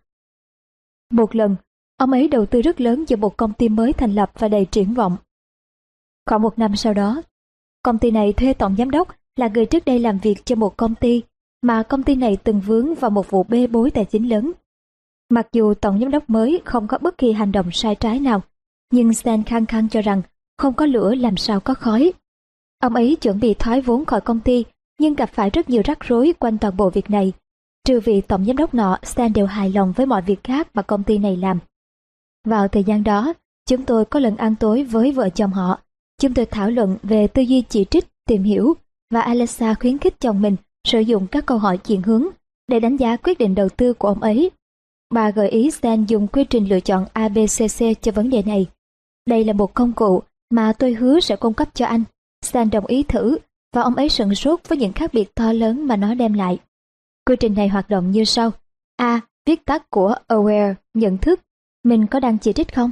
[1.11, 1.57] Một lần,
[1.97, 4.65] ông ấy đầu tư rất lớn vào một công ty mới thành lập và đầy
[4.65, 5.17] triển vọng.
[6.27, 7.23] Khoảng một năm sau đó,
[7.83, 10.77] công ty này thuê tổng giám đốc là người trước đây làm việc cho một
[10.77, 11.23] công ty
[11.63, 14.53] mà công ty này từng vướng vào một vụ bê bối tài chính lớn.
[15.31, 18.43] Mặc dù tổng giám đốc mới không có bất kỳ hành động sai trái nào,
[18.93, 20.23] nhưng Stan khăng khăng cho rằng
[20.59, 22.13] không có lửa làm sao có khói.
[22.83, 24.65] Ông ấy chuẩn bị thoái vốn khỏi công ty,
[25.01, 27.33] nhưng gặp phải rất nhiều rắc rối quanh toàn bộ việc này.
[27.85, 30.83] Trừ vị tổng giám đốc nọ, Stan đều hài lòng với mọi việc khác mà
[30.83, 31.59] công ty này làm.
[32.45, 33.33] Vào thời gian đó,
[33.69, 35.81] chúng tôi có lần ăn tối với vợ chồng họ.
[36.21, 38.75] Chúng tôi thảo luận về tư duy chỉ trích, tìm hiểu,
[39.11, 42.27] và Alexa khuyến khích chồng mình sử dụng các câu hỏi chuyển hướng
[42.69, 44.51] để đánh giá quyết định đầu tư của ông ấy.
[45.15, 48.67] Bà gợi ý Stan dùng quy trình lựa chọn ABCC cho vấn đề này.
[49.27, 52.05] Đây là một công cụ mà tôi hứa sẽ cung cấp cho anh.
[52.45, 53.39] Stan đồng ý thử
[53.75, 56.59] và ông ấy sửng sốt với những khác biệt to lớn mà nó đem lại.
[57.27, 58.51] Quy trình này hoạt động như sau.
[58.97, 59.21] A.
[59.47, 61.41] Viết tắt của Aware, nhận thức.
[61.85, 62.91] Mình có đang chỉ trích không?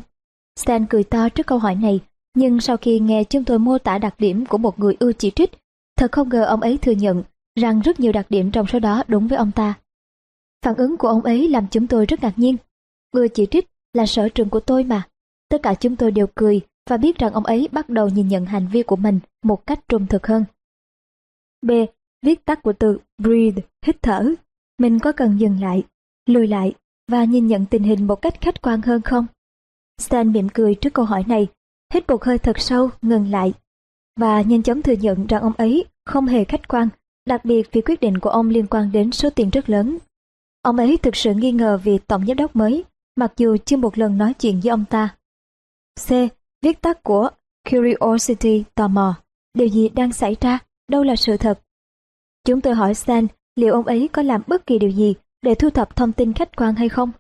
[0.61, 2.01] Stan cười to trước câu hỏi này,
[2.35, 5.31] nhưng sau khi nghe chúng tôi mô tả đặc điểm của một người ưa chỉ
[5.31, 5.51] trích,
[5.97, 7.23] thật không ngờ ông ấy thừa nhận
[7.61, 9.75] rằng rất nhiều đặc điểm trong số đó đúng với ông ta.
[10.65, 12.57] Phản ứng của ông ấy làm chúng tôi rất ngạc nhiên.
[13.15, 15.09] người chỉ trích là sở trường của tôi mà.
[15.49, 16.61] Tất cả chúng tôi đều cười
[16.91, 19.81] và biết rằng ông ấy bắt đầu nhìn nhận hành vi của mình một cách
[19.89, 20.45] trung thực hơn.
[21.63, 21.71] B.
[22.23, 24.35] Viết tắt của từ breathe, hít thở.
[24.79, 25.83] Mình có cần dừng lại,
[26.27, 26.75] lùi lại
[27.09, 29.27] và nhìn nhận tình hình một cách khách quan hơn không?
[30.01, 31.47] Stan mỉm cười trước câu hỏi này,
[31.95, 33.53] hít một hơi thật sâu, ngừng lại
[34.19, 36.89] và nhanh chóng thừa nhận rằng ông ấy không hề khách quan,
[37.27, 39.99] đặc biệt vì quyết định của ông liên quan đến số tiền rất lớn.
[40.63, 42.85] Ông ấy thực sự nghi ngờ vì tổng giám đốc mới,
[43.17, 45.17] mặc dù chưa một lần nói chuyện với ông ta.
[46.07, 46.11] C.
[46.63, 47.31] Viết tắt của
[47.71, 49.15] Curiosity, tò mò.
[49.55, 50.59] Điều gì đang xảy ra?
[50.89, 51.61] Đâu là sự thật?
[52.45, 53.27] Chúng tôi hỏi Stan
[53.57, 56.57] liệu ông ấy có làm bất kỳ điều gì để thu thập thông tin khách
[56.57, 57.11] quan hay không?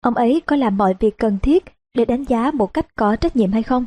[0.00, 1.64] Ông ấy có làm mọi việc cần thiết
[1.94, 3.86] để đánh giá một cách có trách nhiệm hay không?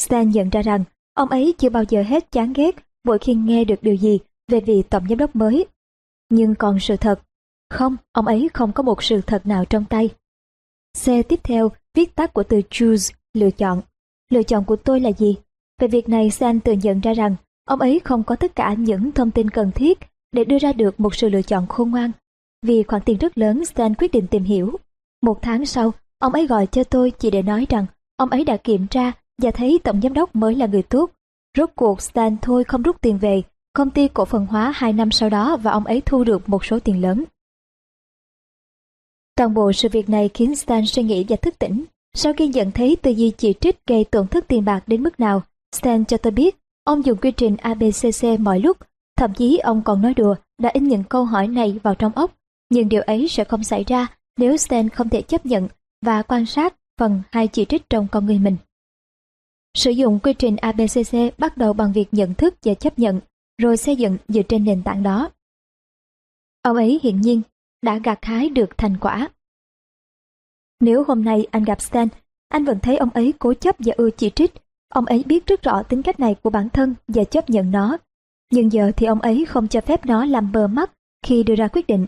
[0.00, 0.84] Stan nhận ra rằng
[1.14, 4.18] ông ấy chưa bao giờ hết chán ghét mỗi khi nghe được điều gì
[4.48, 5.66] về vị tổng giám đốc mới.
[6.30, 7.22] Nhưng còn sự thật,
[7.72, 10.08] không, ông ấy không có một sự thật nào trong tay.
[11.04, 13.80] C tiếp theo, viết tắt của từ choose, lựa chọn.
[14.30, 15.36] Lựa chọn của tôi là gì?
[15.80, 19.12] Về việc này San tự nhận ra rằng ông ấy không có tất cả những
[19.12, 19.98] thông tin cần thiết
[20.32, 22.10] để đưa ra được một sự lựa chọn khôn ngoan.
[22.66, 24.76] Vì khoản tiền rất lớn, Stan quyết định tìm hiểu.
[25.22, 27.86] Một tháng sau, ông ấy gọi cho tôi chỉ để nói rằng
[28.16, 29.12] ông ấy đã kiểm tra
[29.42, 31.10] và thấy tổng giám đốc mới là người tốt.
[31.58, 33.42] Rốt cuộc Stan thôi không rút tiền về,
[33.72, 36.64] công ty cổ phần hóa hai năm sau đó và ông ấy thu được một
[36.64, 37.24] số tiền lớn.
[39.36, 41.84] Toàn bộ sự việc này khiến Stan suy nghĩ và thức tỉnh.
[42.14, 45.20] Sau khi nhận thấy tư duy chỉ trích gây tổn thất tiền bạc đến mức
[45.20, 45.42] nào,
[45.74, 48.76] Stan cho tôi biết ông dùng quy trình ABCC mọi lúc,
[49.16, 52.36] thậm chí ông còn nói đùa đã in những câu hỏi này vào trong óc,
[52.70, 54.06] nhưng điều ấy sẽ không xảy ra
[54.36, 55.68] nếu Stan không thể chấp nhận
[56.04, 58.56] và quan sát phần hai chỉ trích trong con người mình.
[59.74, 63.20] Sử dụng quy trình ABCC bắt đầu bằng việc nhận thức và chấp nhận,
[63.58, 65.30] rồi xây dựng dựa trên nền tảng đó.
[66.62, 67.42] Ông ấy hiển nhiên
[67.82, 69.28] đã gặt hái được thành quả.
[70.80, 72.08] Nếu hôm nay anh gặp Stan,
[72.48, 74.52] anh vẫn thấy ông ấy cố chấp và ưa chỉ trích.
[74.88, 77.98] Ông ấy biết rất rõ tính cách này của bản thân và chấp nhận nó.
[78.52, 80.92] Nhưng giờ thì ông ấy không cho phép nó làm bờ mắt
[81.26, 82.06] khi đưa ra quyết định.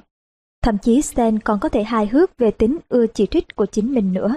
[0.63, 3.95] Thậm chí Stan còn có thể hài hước về tính ưa chỉ trích của chính
[3.95, 4.37] mình nữa.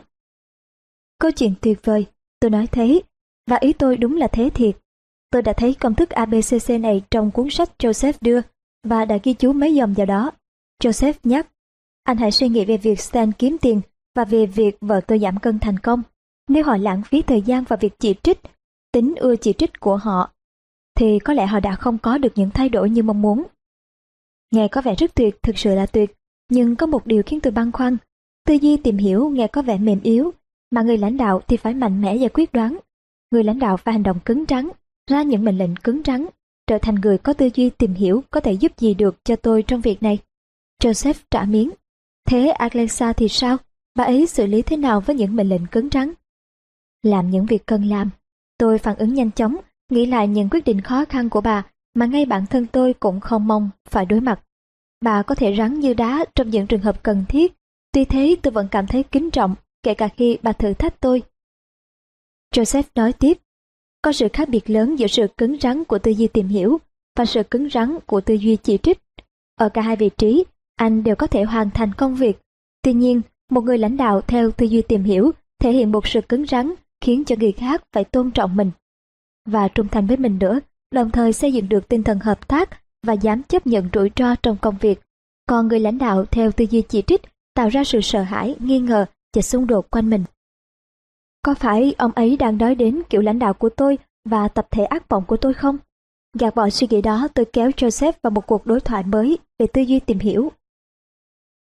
[1.20, 2.06] Câu chuyện tuyệt vời,
[2.40, 3.02] tôi nói thế,
[3.50, 4.78] và ý tôi đúng là thế thiệt.
[5.32, 8.42] Tôi đã thấy công thức ABCC này trong cuốn sách Joseph đưa
[8.84, 10.32] và đã ghi chú mấy dòng vào đó.
[10.84, 11.48] Joseph nhắc,
[12.04, 13.82] anh hãy suy nghĩ về việc Stan kiếm tiền
[14.16, 16.04] và về việc vợ tôi giảm cân thành công.
[16.48, 18.40] Nếu họ lãng phí thời gian vào việc chỉ trích,
[18.92, 20.34] tính ưa chỉ trích của họ,
[20.96, 23.44] thì có lẽ họ đã không có được những thay đổi như mong muốn.
[24.52, 26.16] Nghe có vẻ rất tuyệt, thực sự là tuyệt,
[26.50, 27.98] nhưng có một điều khiến tôi băn khoăn.
[28.46, 30.32] Tư duy tìm hiểu nghe có vẻ mềm yếu,
[30.72, 32.78] mà người lãnh đạo thì phải mạnh mẽ và quyết đoán.
[33.32, 34.70] Người lãnh đạo phải hành động cứng rắn,
[35.10, 36.26] ra những mệnh lệnh cứng rắn,
[36.68, 39.64] trở thành người có tư duy tìm hiểu có thể giúp gì được cho tôi
[39.64, 40.20] trong việc này.
[40.84, 41.72] Joseph trả miếng.
[42.28, 43.58] Thế Alexa thì sao?
[43.96, 46.14] Bà ấy xử lý thế nào với những mệnh lệnh cứng rắn?
[47.04, 48.10] Làm những việc cần làm.
[48.58, 49.58] Tôi phản ứng nhanh chóng,
[49.90, 53.20] nghĩ lại những quyết định khó khăn của bà mà ngay bản thân tôi cũng
[53.20, 54.42] không mong phải đối mặt.
[55.02, 57.54] Bà có thể rắn như đá trong những trường hợp cần thiết,
[57.92, 61.24] tuy thế tôi vẫn cảm thấy kính trọng kể cả khi bà thử thách tôi.
[62.56, 63.38] Joseph nói tiếp,
[64.02, 66.78] có sự khác biệt lớn giữa sự cứng rắn của tư duy tìm hiểu
[67.16, 69.00] và sự cứng rắn của tư duy chỉ trích.
[69.56, 70.44] Ở cả hai vị trí,
[70.78, 72.40] anh đều có thể hoàn thành công việc.
[72.82, 73.22] Tuy nhiên,
[73.52, 76.74] một người lãnh đạo theo tư duy tìm hiểu thể hiện một sự cứng rắn
[77.02, 78.72] khiến cho người khác phải tôn trọng mình
[79.48, 80.60] và trung thành với mình nữa,
[80.92, 82.70] đồng thời xây dựng được tinh thần hợp tác
[83.06, 85.02] và dám chấp nhận rủi ro trong công việc.
[85.48, 87.22] Còn người lãnh đạo theo tư duy chỉ trích
[87.54, 89.06] tạo ra sự sợ hãi, nghi ngờ
[89.36, 90.24] và xung đột quanh mình.
[91.42, 94.86] Có phải ông ấy đang nói đến kiểu lãnh đạo của tôi và tập thể
[94.86, 95.78] ác vọng của tôi không?
[96.40, 99.68] Gạt bỏ suy nghĩ đó tôi kéo Joseph vào một cuộc đối thoại mới về
[99.68, 100.52] tư duy tìm hiểu.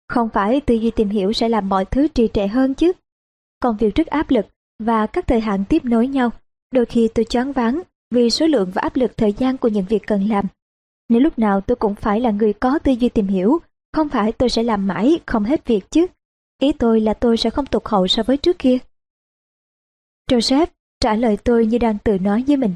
[0.09, 2.91] Không phải tư duy tìm hiểu sẽ làm mọi thứ trì trệ hơn chứ.
[3.61, 4.45] Công việc rất áp lực
[4.79, 6.29] và các thời hạn tiếp nối nhau.
[6.71, 7.81] Đôi khi tôi choáng váng
[8.11, 10.45] vì số lượng và áp lực thời gian của những việc cần làm.
[11.09, 13.59] Nếu lúc nào tôi cũng phải là người có tư duy tìm hiểu,
[13.93, 16.07] không phải tôi sẽ làm mãi không hết việc chứ.
[16.61, 18.77] Ý tôi là tôi sẽ không tụt hậu so với trước kia.
[20.29, 20.67] Joseph
[20.99, 22.75] trả lời tôi như đang tự nói với mình.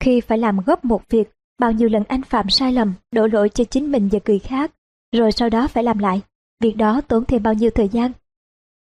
[0.00, 3.48] Khi phải làm gấp một việc, bao nhiêu lần anh phạm sai lầm, đổ lỗi
[3.48, 4.72] cho chính mình và người khác,
[5.12, 6.20] rồi sau đó phải làm lại.
[6.62, 8.12] Việc đó tốn thêm bao nhiêu thời gian.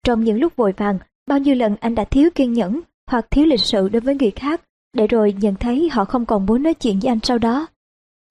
[0.03, 3.45] Trong những lúc vội vàng, bao nhiêu lần anh đã thiếu kiên nhẫn hoặc thiếu
[3.45, 4.61] lịch sự đối với người khác,
[4.93, 7.67] để rồi nhận thấy họ không còn muốn nói chuyện với anh sau đó.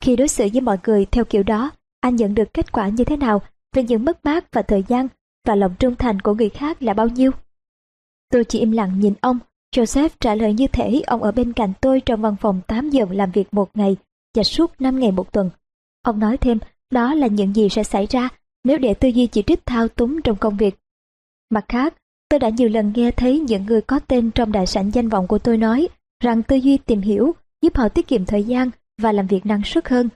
[0.02, 1.70] Khi đối xử với mọi người theo kiểu đó,
[2.00, 3.42] anh nhận được kết quả như thế nào
[3.74, 5.08] về những mất mát và thời gian
[5.46, 7.30] và lòng trung thành của người khác là bao nhiêu?
[8.32, 9.38] Tôi chỉ im lặng nhìn ông,
[9.76, 13.06] Joseph trả lời như thể ông ở bên cạnh tôi trong văn phòng 8 giờ
[13.10, 13.96] làm việc một ngày
[14.36, 15.50] và suốt 5 ngày một tuần.
[16.02, 16.58] Ông nói thêm,
[16.90, 18.28] đó là những gì sẽ xảy ra
[18.64, 20.74] nếu để tư duy chỉ trích thao túng trong công việc.
[21.50, 21.94] Mặt khác,
[22.28, 25.26] tôi đã nhiều lần nghe thấy những người có tên trong đại sảnh danh vọng
[25.26, 25.88] của tôi nói
[26.22, 28.70] rằng tư duy tìm hiểu giúp họ tiết kiệm thời gian
[29.02, 30.08] và làm việc năng suất hơn.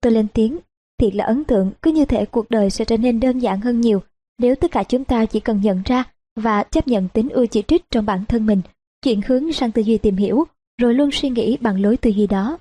[0.00, 0.58] Tôi lên tiếng,
[0.98, 3.80] thiệt là ấn tượng, cứ như thể cuộc đời sẽ trở nên đơn giản hơn
[3.80, 4.00] nhiều
[4.42, 6.04] nếu tất cả chúng ta chỉ cần nhận ra
[6.36, 8.60] và chấp nhận tính ưa chỉ trích trong bản thân mình,
[9.02, 10.44] chuyển hướng sang tư duy tìm hiểu,
[10.80, 12.58] rồi luôn suy nghĩ bằng lối tư duy đó.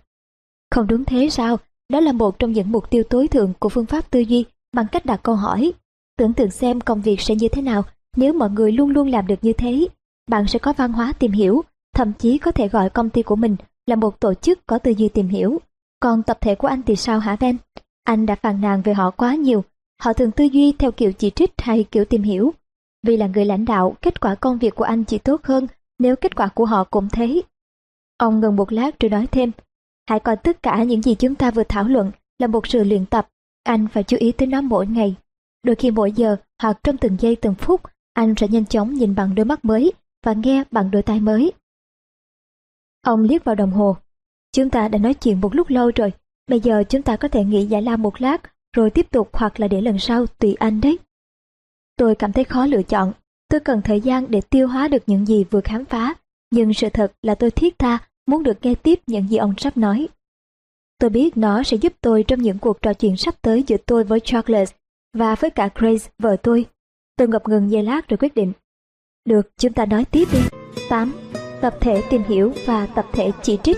[0.71, 1.57] Không đúng thế sao?
[1.89, 4.85] Đó là một trong những mục tiêu tối thượng của phương pháp tư duy bằng
[4.91, 5.73] cách đặt câu hỏi.
[6.17, 7.83] Tưởng tượng xem công việc sẽ như thế nào
[8.15, 9.87] nếu mọi người luôn luôn làm được như thế.
[10.29, 11.61] Bạn sẽ có văn hóa tìm hiểu,
[11.95, 13.55] thậm chí có thể gọi công ty của mình
[13.87, 15.61] là một tổ chức có tư duy tìm hiểu.
[15.99, 17.57] Còn tập thể của anh thì sao hả ven
[18.03, 19.63] Anh đã phàn nàn về họ quá nhiều.
[20.01, 22.53] Họ thường tư duy theo kiểu chỉ trích hay kiểu tìm hiểu.
[23.03, 25.67] Vì là người lãnh đạo, kết quả công việc của anh chỉ tốt hơn
[25.99, 27.41] nếu kết quả của họ cũng thế.
[28.17, 29.51] Ông ngừng một lát rồi nói thêm,
[30.09, 33.05] hãy coi tất cả những gì chúng ta vừa thảo luận là một sự luyện
[33.05, 33.27] tập,
[33.63, 35.15] anh phải chú ý tới nó mỗi ngày.
[35.63, 37.81] Đôi khi mỗi giờ hoặc trong từng giây từng phút,
[38.13, 39.93] anh sẽ nhanh chóng nhìn bằng đôi mắt mới
[40.25, 41.51] và nghe bằng đôi tai mới.
[43.01, 43.95] Ông liếc vào đồng hồ.
[44.51, 46.13] Chúng ta đã nói chuyện một lúc lâu rồi,
[46.47, 48.41] bây giờ chúng ta có thể nghỉ giải lao một lát,
[48.75, 50.99] rồi tiếp tục hoặc là để lần sau, tùy anh đấy.
[51.97, 53.13] Tôi cảm thấy khó lựa chọn,
[53.49, 56.13] tôi cần thời gian để tiêu hóa được những gì vừa khám phá,
[56.51, 57.97] nhưng sự thật là tôi thiết tha
[58.27, 60.07] muốn được nghe tiếp những gì ông sắp nói.
[61.01, 64.03] Tôi biết nó sẽ giúp tôi trong những cuộc trò chuyện sắp tới giữa tôi
[64.03, 64.71] với Charles
[65.17, 66.65] và với cả Grace, vợ tôi.
[67.17, 68.51] Tôi ngập ngừng giây lát rồi quyết định.
[69.25, 70.39] Được, chúng ta nói tiếp đi.
[70.89, 71.13] 8.
[71.61, 73.77] Tập thể tìm hiểu và tập thể chỉ trích.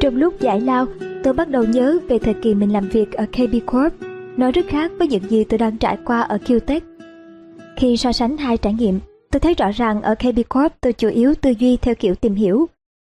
[0.00, 0.86] Trong lúc giải lao,
[1.24, 3.92] tôi bắt đầu nhớ về thời kỳ mình làm việc ở KB Corp.
[4.36, 6.80] Nó rất khác với những gì tôi đang trải qua ở QTech.
[7.76, 9.00] Khi so sánh hai trải nghiệm,
[9.30, 12.34] tôi thấy rõ ràng ở KB Corp tôi chủ yếu tư duy theo kiểu tìm
[12.34, 12.66] hiểu.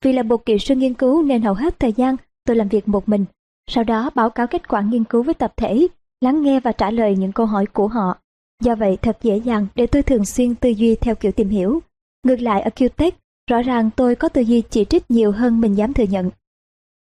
[0.04, 2.16] Vì là một kỹ sư nghiên cứu nên hầu hết thời gian
[2.46, 3.26] tôi làm việc một mình.
[3.68, 5.88] Sau đó báo cáo kết quả nghiên cứu với tập thể,
[6.22, 8.18] lắng nghe và trả lời những câu hỏi của họ.
[8.64, 11.80] Do vậy thật dễ dàng để tôi thường xuyên tư duy theo kiểu tìm hiểu.
[12.24, 13.12] Ngược lại ở QTech,
[13.50, 16.30] rõ ràng tôi có tư duy chỉ trích nhiều hơn mình dám thừa nhận.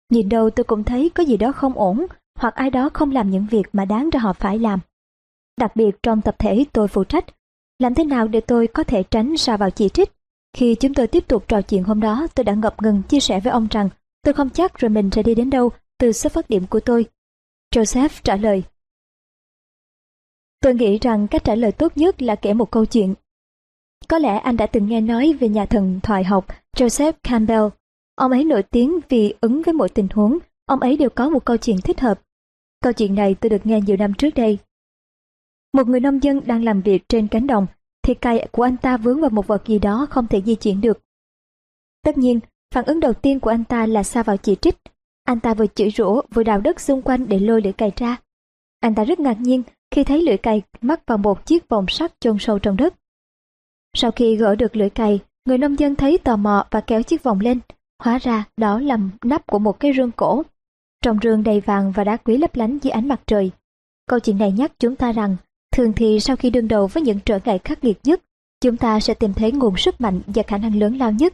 [0.10, 2.06] Nhìn đâu tôi cũng thấy có gì đó không ổn,
[2.40, 4.80] hoặc ai đó không làm những việc mà đáng ra họ phải làm.
[5.58, 7.26] Đặc biệt trong tập thể tôi phụ trách,
[7.80, 10.12] làm thế nào để tôi có thể tránh xa vào chỉ trích?
[10.58, 13.40] Khi chúng tôi tiếp tục trò chuyện hôm đó, tôi đã ngập ngừng chia sẻ
[13.40, 13.90] với ông rằng
[14.24, 15.70] tôi không chắc rồi mình sẽ đi đến đâu
[16.00, 17.06] từ xuất phát điểm của tôi.
[17.76, 18.64] Joseph trả lời.
[20.62, 23.14] Tôi nghĩ rằng cách trả lời tốt nhất là kể một câu chuyện.
[24.08, 26.46] Có lẽ anh đã từng nghe nói về nhà thần thoại học
[26.78, 27.64] Joseph Campbell.
[28.16, 31.46] Ông ấy nổi tiếng vì ứng với mọi tình huống, ông ấy đều có một
[31.46, 32.22] câu chuyện thích hợp.
[32.82, 34.58] Câu chuyện này tôi được nghe nhiều năm trước đây.
[35.74, 37.68] Một người nông dân đang làm việc trên cánh đồng,
[38.04, 40.82] thì cày của anh ta vướng vào một vật gì đó không thể di chuyển
[40.82, 41.00] được.
[42.04, 42.40] Tất nhiên,
[42.74, 44.76] phản ứng đầu tiên của anh ta là xa vào chỉ trích.
[45.24, 48.18] Anh ta vừa chửi rủa vừa đào đất xung quanh để lôi lưỡi cày ra.
[48.80, 52.20] Anh ta rất ngạc nhiên khi thấy lưỡi cày mắc vào một chiếc vòng sắt
[52.20, 52.94] chôn sâu trong đất.
[53.96, 57.24] Sau khi gỡ được lưỡi cày, người nông dân thấy tò mò và kéo chiếc
[57.24, 57.60] vòng lên.
[58.04, 60.44] Hóa ra đó là nắp của một cái rương cổ.
[61.04, 63.52] Trong rương đầy vàng và đá quý lấp lánh dưới ánh mặt trời.
[64.10, 65.36] Câu chuyện này nhắc chúng ta rằng,
[65.72, 68.22] thường thì sau khi đương đầu với những trở ngại khắc nghiệt nhất,
[68.62, 71.34] chúng ta sẽ tìm thấy nguồn sức mạnh và khả năng lớn lao nhất,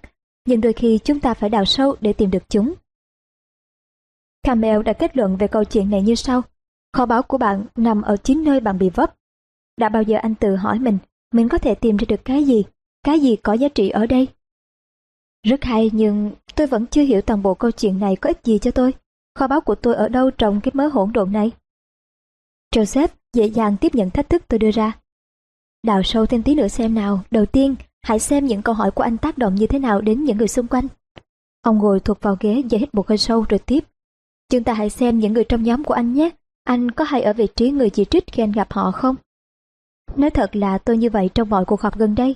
[0.50, 2.74] nhưng đôi khi chúng ta phải đào sâu để tìm được chúng.
[4.44, 6.42] Camel đã kết luận về câu chuyện này như sau.
[6.94, 9.16] Kho báu của bạn nằm ở chính nơi bạn bị vấp.
[9.78, 10.98] Đã bao giờ anh tự hỏi mình,
[11.34, 12.64] mình có thể tìm ra được cái gì?
[13.04, 14.28] Cái gì có giá trị ở đây?
[15.44, 18.60] Rất hay nhưng tôi vẫn chưa hiểu toàn bộ câu chuyện này có ích gì
[18.60, 18.94] cho tôi.
[19.36, 21.52] Kho báu của tôi ở đâu trong cái mớ hỗn độn này?
[22.76, 25.00] Joseph dễ dàng tiếp nhận thách thức tôi đưa ra.
[25.84, 27.24] Đào sâu thêm tí nữa xem nào.
[27.32, 30.24] Đầu tiên, hãy xem những câu hỏi của anh tác động như thế nào đến
[30.24, 30.88] những người xung quanh.
[31.62, 33.84] Ông ngồi thuộc vào ghế và hít một hơi sâu rồi tiếp.
[34.52, 36.30] Chúng ta hãy xem những người trong nhóm của anh nhé.
[36.64, 39.16] Anh có hay ở vị trí người chỉ trích khi anh gặp họ không?
[40.16, 42.36] Nói thật là tôi như vậy trong mọi cuộc họp gần đây.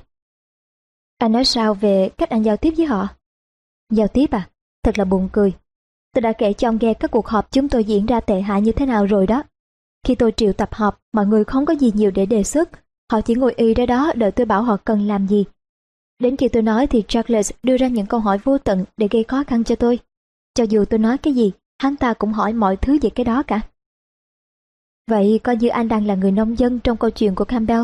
[1.18, 3.08] Anh nói sao về cách anh giao tiếp với họ?
[3.90, 4.50] Giao tiếp à?
[4.84, 5.54] Thật là buồn cười.
[6.14, 8.62] Tôi đã kể cho ông nghe các cuộc họp chúng tôi diễn ra tệ hại
[8.62, 9.44] như thế nào rồi đó.
[10.08, 12.70] Khi tôi triệu tập họp, mọi người không có gì nhiều để đề xuất.
[13.14, 15.46] Họ chỉ ngồi y ra đó đợi tôi bảo họ cần làm gì.
[16.20, 19.24] Đến khi tôi nói thì Charles đưa ra những câu hỏi vô tận để gây
[19.24, 20.00] khó khăn cho tôi.
[20.54, 23.44] Cho dù tôi nói cái gì, hắn ta cũng hỏi mọi thứ về cái đó
[23.44, 23.62] cả.
[25.10, 27.84] Vậy coi như anh đang là người nông dân trong câu chuyện của Campbell.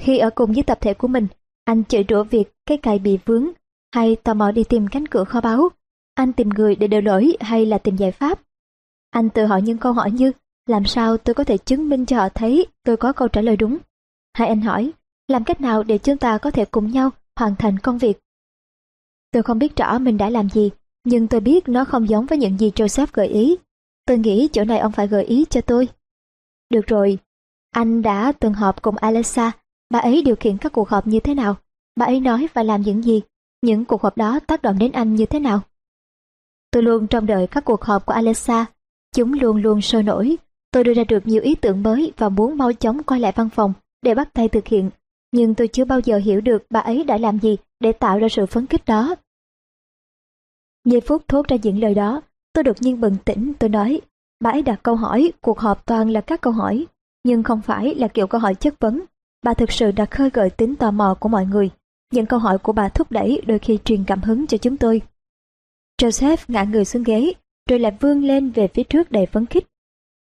[0.00, 1.26] Khi ở cùng với tập thể của mình,
[1.64, 3.48] anh chửi rủa việc cái cày bị vướng,
[3.94, 5.68] hay tò mò đi tìm cánh cửa kho báu.
[6.14, 8.40] Anh tìm người để đổ lỗi hay là tìm giải pháp.
[9.10, 10.32] Anh tự hỏi những câu hỏi như
[10.66, 13.56] làm sao tôi có thể chứng minh cho họ thấy tôi có câu trả lời
[13.56, 13.78] đúng.
[14.38, 14.92] Hay anh hỏi,
[15.28, 18.18] làm cách nào để chúng ta có thể cùng nhau hoàn thành công việc.
[19.30, 20.70] Tôi không biết rõ mình đã làm gì,
[21.04, 23.56] nhưng tôi biết nó không giống với những gì Joseph gợi ý.
[24.06, 25.88] Tôi nghĩ chỗ này ông phải gợi ý cho tôi.
[26.70, 27.18] Được rồi,
[27.70, 29.52] anh đã từng họp cùng Alexa,
[29.90, 31.56] bà ấy điều khiển các cuộc họp như thế nào?
[31.96, 33.22] Bà ấy nói và làm những gì?
[33.62, 35.60] Những cuộc họp đó tác động đến anh như thế nào?
[36.70, 38.66] Tôi luôn trông đợi các cuộc họp của Alexa.
[39.14, 40.36] Chúng luôn luôn sôi nổi.
[40.70, 43.48] Tôi đưa ra được nhiều ý tưởng mới và muốn mau chóng quay lại văn
[43.48, 44.90] phòng để bắt tay thực hiện.
[45.32, 48.28] Nhưng tôi chưa bao giờ hiểu được bà ấy đã làm gì để tạo ra
[48.30, 49.14] sự phấn khích đó.
[50.84, 52.20] Giây phút thốt ra những lời đó,
[52.52, 54.00] tôi đột nhiên bừng tỉnh, tôi nói,
[54.40, 56.86] Bà ấy đặt câu hỏi, cuộc họp toàn là các câu hỏi,
[57.24, 59.02] nhưng không phải là kiểu câu hỏi chất vấn.
[59.42, 61.70] Bà thực sự đã khơi gợi tính tò mò của mọi người.
[62.12, 65.02] Những câu hỏi của bà thúc đẩy đôi khi truyền cảm hứng cho chúng tôi.
[66.02, 67.32] Joseph ngã người xuống ghế,
[67.70, 69.66] rồi lại vươn lên về phía trước đầy phấn khích.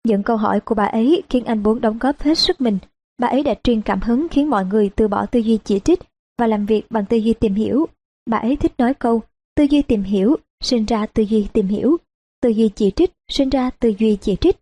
[0.05, 2.79] Những câu hỏi của bà ấy khiến anh muốn đóng góp hết sức mình.
[3.21, 6.01] Bà ấy đã truyền cảm hứng khiến mọi người từ bỏ tư duy chỉ trích
[6.39, 7.87] và làm việc bằng tư duy tìm hiểu.
[8.31, 9.23] Bà ấy thích nói câu,
[9.57, 11.97] tư duy tìm hiểu, sinh ra tư duy tìm hiểu,
[12.43, 14.57] tư duy chỉ trích sinh ra tư duy chỉ trích.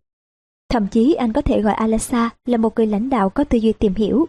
[0.69, 3.73] Thậm chí anh có thể gọi Alexa là một người lãnh đạo có tư duy
[3.73, 4.27] tìm hiểu.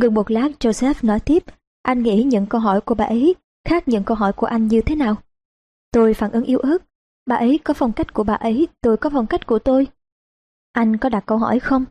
[0.00, 1.44] Gần một lát Joseph nói tiếp,
[1.82, 3.34] anh nghĩ những câu hỏi của bà ấy
[3.68, 5.14] khác những câu hỏi của anh như thế nào?
[5.92, 6.78] Tôi phản ứng yếu ớt.
[7.26, 9.86] Bà ấy có phong cách của bà ấy, tôi có phong cách của tôi.
[10.72, 11.84] Anh có đặt câu hỏi không?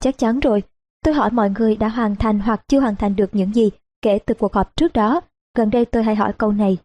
[0.00, 0.62] Chắc chắn rồi.
[1.06, 3.70] Tôi hỏi mọi người đã hoàn thành hoặc chưa hoàn thành được những gì
[4.02, 5.20] kể từ cuộc họp trước đó.
[5.54, 6.78] Gần đây tôi hay hỏi câu này.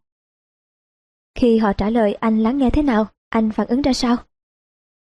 [1.35, 4.17] Khi họ trả lời anh lắng nghe thế nào, anh phản ứng ra sao?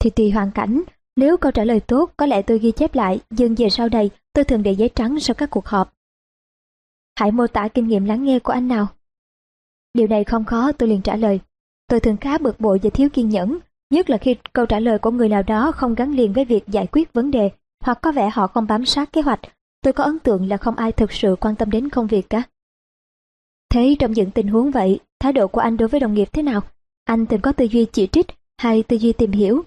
[0.01, 0.83] Thì tùy hoàn cảnh,
[1.17, 4.11] nếu câu trả lời tốt có lẽ tôi ghi chép lại, nhưng về sau đây
[4.33, 5.95] tôi thường để giấy trắng sau các cuộc họp.
[7.17, 8.87] Hãy mô tả kinh nghiệm lắng nghe của anh nào.
[9.95, 11.41] Điều này không khó, tôi liền trả lời.
[11.91, 13.59] Tôi thường khá bực bội và thiếu kiên nhẫn,
[13.91, 16.69] nhất là khi câu trả lời của người nào đó không gắn liền với việc
[16.69, 19.41] giải quyết vấn đề, hoặc có vẻ họ không bám sát kế hoạch.
[19.83, 22.43] Tôi có ấn tượng là không ai thực sự quan tâm đến công việc cả.
[23.71, 26.43] Thế trong những tình huống vậy, thái độ của anh đối với đồng nghiệp thế
[26.43, 26.61] nào?
[27.05, 28.27] Anh từng có tư duy chỉ trích
[28.59, 29.63] hay tư duy tìm hiểu?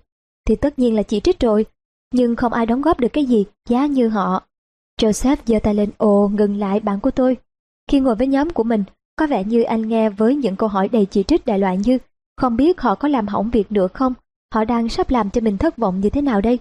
[0.48, 1.66] Thì tất nhiên là chỉ trích rồi,
[2.14, 4.44] nhưng không ai đóng góp được cái gì giá như họ.
[5.02, 7.38] Joseph giơ tay lên ồ ngừng lại bạn của tôi.
[7.92, 8.84] Khi ngồi với nhóm của mình,
[9.16, 11.98] có vẻ như anh nghe với những câu hỏi đầy chỉ trích đại loại như
[12.38, 14.14] không biết họ có làm hỏng việc nữa không?
[14.54, 16.60] Họ đang sắp làm cho mình thất vọng như thế nào đây?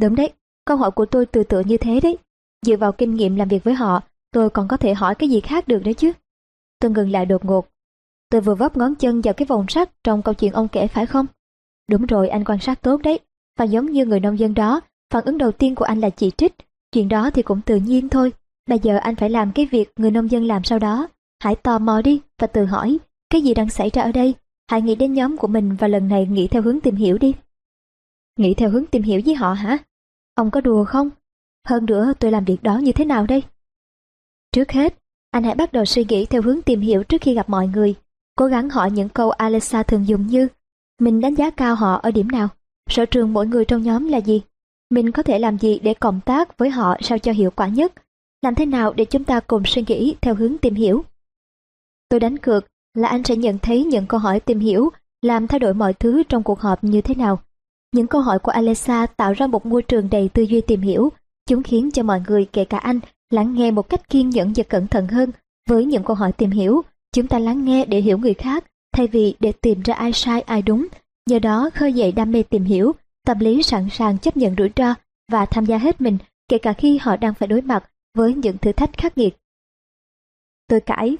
[0.00, 0.32] Đúng đấy,
[0.64, 2.18] câu hỏi của tôi từ tựa như thế đấy.
[2.66, 4.00] Dựa vào kinh nghiệm làm việc với họ,
[4.32, 6.12] tôi còn có thể hỏi cái gì khác được đấy chứ.
[6.80, 7.68] Tôi ngừng lại đột ngột.
[8.30, 11.06] Tôi vừa vấp ngón chân vào cái vòng sắt trong câu chuyện ông kể phải
[11.06, 11.26] không?
[11.90, 13.18] Đúng rồi, anh quan sát tốt đấy.
[13.58, 14.80] Và giống như người nông dân đó,
[15.12, 16.54] phản ứng đầu tiên của anh là chỉ trích.
[16.92, 18.32] Chuyện đó thì cũng tự nhiên thôi.
[18.68, 21.08] Bây giờ anh phải làm cái việc người nông dân làm sau đó.
[21.42, 22.98] Hãy tò mò đi và tự hỏi,
[23.30, 24.34] cái gì đang xảy ra ở đây?
[24.70, 27.34] Hãy nghĩ đến nhóm của mình và lần này nghĩ theo hướng tìm hiểu đi.
[28.36, 29.78] Nghĩ theo hướng tìm hiểu với họ hả?
[30.34, 31.10] Ông có đùa không?
[31.68, 33.42] Hơn nữa tôi làm việc đó như thế nào đây?
[34.52, 34.94] Trước hết,
[35.30, 37.94] anh hãy bắt đầu suy nghĩ theo hướng tìm hiểu trước khi gặp mọi người.
[38.36, 40.48] Cố gắng hỏi những câu Alexa thường dùng như
[41.00, 42.48] Mình đánh giá cao họ ở điểm nào?
[42.90, 44.42] Sở trường mỗi người trong nhóm là gì?
[44.90, 47.92] Mình có thể làm gì để cộng tác với họ sao cho hiệu quả nhất?
[48.42, 51.04] Làm thế nào để chúng ta cùng suy nghĩ theo hướng tìm hiểu?
[52.08, 54.90] Tôi đánh cược là anh sẽ nhận thấy những câu hỏi tìm hiểu
[55.22, 57.42] làm thay đổi mọi thứ trong cuộc họp như thế nào.
[57.94, 61.12] Những câu hỏi của Alexa tạo ra một môi trường đầy tư duy tìm hiểu.
[61.48, 63.00] Chúng khiến cho mọi người, kể cả anh,
[63.30, 65.30] lắng nghe một cách kiên nhẫn và cẩn thận hơn.
[65.68, 69.06] Với những câu hỏi tìm hiểu, chúng ta lắng nghe để hiểu người khác, thay
[69.06, 70.86] vì để tìm ra ai sai ai đúng.
[71.30, 72.92] Nhờ đó khơi dậy đam mê tìm hiểu,
[73.26, 74.94] tâm lý sẵn sàng chấp nhận rủi ro
[75.32, 76.18] và tham gia hết mình,
[76.48, 79.36] kể cả khi họ đang phải đối mặt với những thử thách khắc nghiệt.
[80.68, 81.16] Tôi cãi,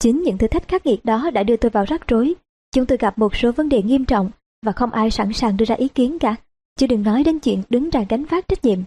[0.00, 2.34] chính những thử thách khắc nghiệt đó đã đưa tôi vào rắc rối.
[2.74, 4.30] Chúng tôi gặp một số vấn đề nghiêm trọng
[4.62, 6.36] và không ai sẵn sàng đưa ra ý kiến cả,
[6.78, 8.78] chứ đừng nói đến chuyện đứng ra gánh vác trách nhiệm.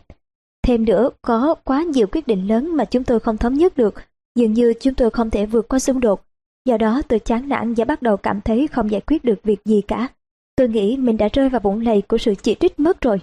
[0.64, 3.96] Thêm nữa, có quá nhiều quyết định lớn mà chúng tôi không thống nhất được,
[4.36, 6.26] dường như chúng tôi không thể vượt qua xung đột.
[6.66, 9.66] Do đó tôi chán nản và bắt đầu cảm thấy không giải quyết được việc
[9.66, 10.08] gì cả.
[10.56, 13.22] Tôi nghĩ mình đã rơi vào bụng lầy của sự chỉ trích mất rồi.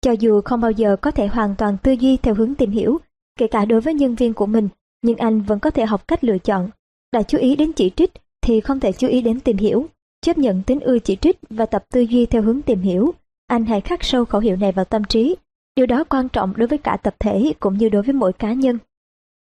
[0.00, 2.98] Cho dù không bao giờ có thể hoàn toàn tư duy theo hướng tìm hiểu,
[3.38, 4.68] kể cả đối với nhân viên của mình,
[5.02, 6.70] nhưng anh vẫn có thể học cách lựa chọn.
[7.12, 8.10] Đã chú ý đến chỉ trích
[8.40, 9.86] thì không thể chú ý đến tìm hiểu.
[10.20, 13.14] Chấp nhận tính ưa chỉ trích và tập tư duy theo hướng tìm hiểu.
[13.46, 15.36] Anh hãy khắc sâu khẩu hiệu này vào tâm trí.
[15.76, 18.52] Điều đó quan trọng đối với cả tập thể cũng như đối với mỗi cá
[18.52, 18.78] nhân.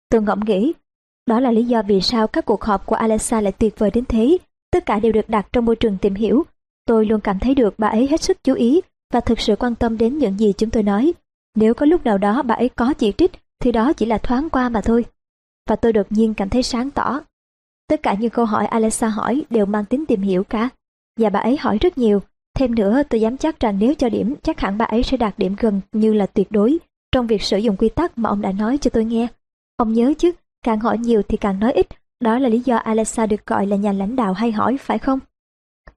[0.09, 0.73] Tôi ngẫm nghĩ,
[1.27, 4.05] đó là lý do vì sao các cuộc họp của Alexa lại tuyệt vời đến
[4.05, 4.39] thế.
[4.70, 6.45] Tất cả đều được đặt trong môi trường tìm hiểu.
[6.86, 8.81] Tôi luôn cảm thấy được bà ấy hết sức chú ý
[9.12, 11.12] và thực sự quan tâm đến những gì chúng tôi nói.
[11.55, 14.51] Nếu có lúc nào đó bà ấy có chỉ trích thì đó chỉ là thoáng
[14.51, 15.05] qua mà thôi.
[15.69, 17.20] Và tôi đột nhiên cảm thấy sáng tỏ.
[17.89, 20.69] Tất cả những câu hỏi Alexa hỏi đều mang tính tìm hiểu cả.
[21.20, 22.23] Và bà ấy hỏi rất nhiều.
[22.55, 25.39] Thêm nữa tôi dám chắc rằng nếu cho điểm chắc hẳn bà ấy sẽ đạt
[25.39, 26.78] điểm gần như là tuyệt đối
[27.12, 29.27] trong việc sử dụng quy tắc mà ông đã nói cho tôi nghe.
[29.77, 30.32] Ông nhớ chứ,
[30.65, 31.86] càng hỏi nhiều thì càng nói ít.
[32.20, 35.19] Đó là lý do Alexa được gọi là nhà lãnh đạo hay hỏi phải không?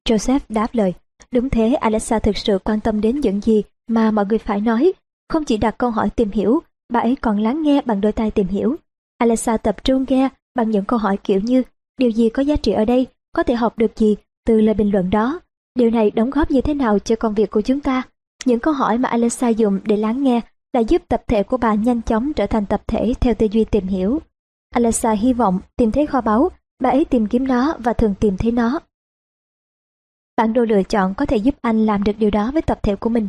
[0.09, 0.93] Joseph đáp lời.
[1.31, 4.93] Đúng thế, Alexa thực sự quan tâm đến những gì mà mọi người phải nói.
[5.30, 6.59] Không chỉ đặt câu hỏi tìm hiểu,
[6.93, 8.76] bà ấy còn lắng nghe bằng đôi tai tìm hiểu.
[9.18, 11.63] Alexa tập trung nghe bằng những câu hỏi kiểu như
[12.02, 14.15] điều gì có giá trị ở đây, có thể học được gì
[14.48, 15.40] từ lời bình luận đó.
[15.76, 18.03] Điều này đóng góp như thế nào cho công việc của chúng ta?
[18.45, 20.41] Những câu hỏi mà Alexa dùng để lắng nghe
[20.73, 23.65] đã giúp tập thể của bà nhanh chóng trở thành tập thể theo tư duy
[23.65, 24.19] tìm hiểu.
[24.69, 26.49] Alexa hy vọng tìm thấy kho báu,
[26.80, 28.80] bà ấy tìm kiếm nó và thường tìm thấy nó.
[30.38, 32.95] Bản đồ lựa chọn có thể giúp anh làm được điều đó với tập thể
[32.95, 33.28] của mình.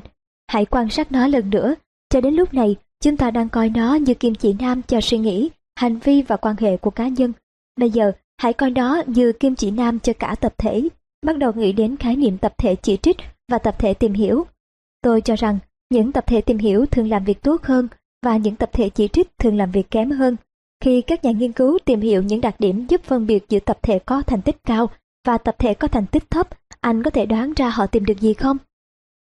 [0.48, 1.74] Hãy quan sát nó lần nữa.
[2.10, 5.18] Cho đến lúc này, chúng ta đang coi nó như kim chỉ nam cho suy
[5.18, 7.32] nghĩ, hành vi và quan hệ của cá nhân.
[7.76, 10.88] Bây giờ, hãy coi đó như kim chỉ nam cho cả tập thể.
[11.26, 13.16] Bắt đầu nghĩ đến khái niệm tập thể chỉ trích
[13.48, 14.46] và tập thể tìm hiểu.
[15.02, 15.58] Tôi cho rằng,
[15.90, 17.88] những tập thể tìm hiểu thường làm việc tốt hơn
[18.22, 20.36] và những tập thể chỉ trích thường làm việc kém hơn.
[20.84, 23.78] Khi các nhà nghiên cứu tìm hiểu những đặc điểm giúp phân biệt giữa tập
[23.82, 24.90] thể có thành tích cao
[25.26, 26.48] và tập thể có thành tích thấp,
[26.80, 28.56] anh có thể đoán ra họ tìm được gì không?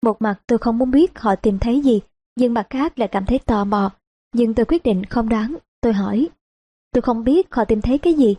[0.03, 2.01] Một mặt tôi không muốn biết họ tìm thấy gì,
[2.37, 3.91] nhưng mặt khác lại cảm thấy tò mò.
[4.35, 6.29] Nhưng tôi quyết định không đoán, tôi hỏi.
[6.93, 8.37] Tôi không biết họ tìm thấy cái gì.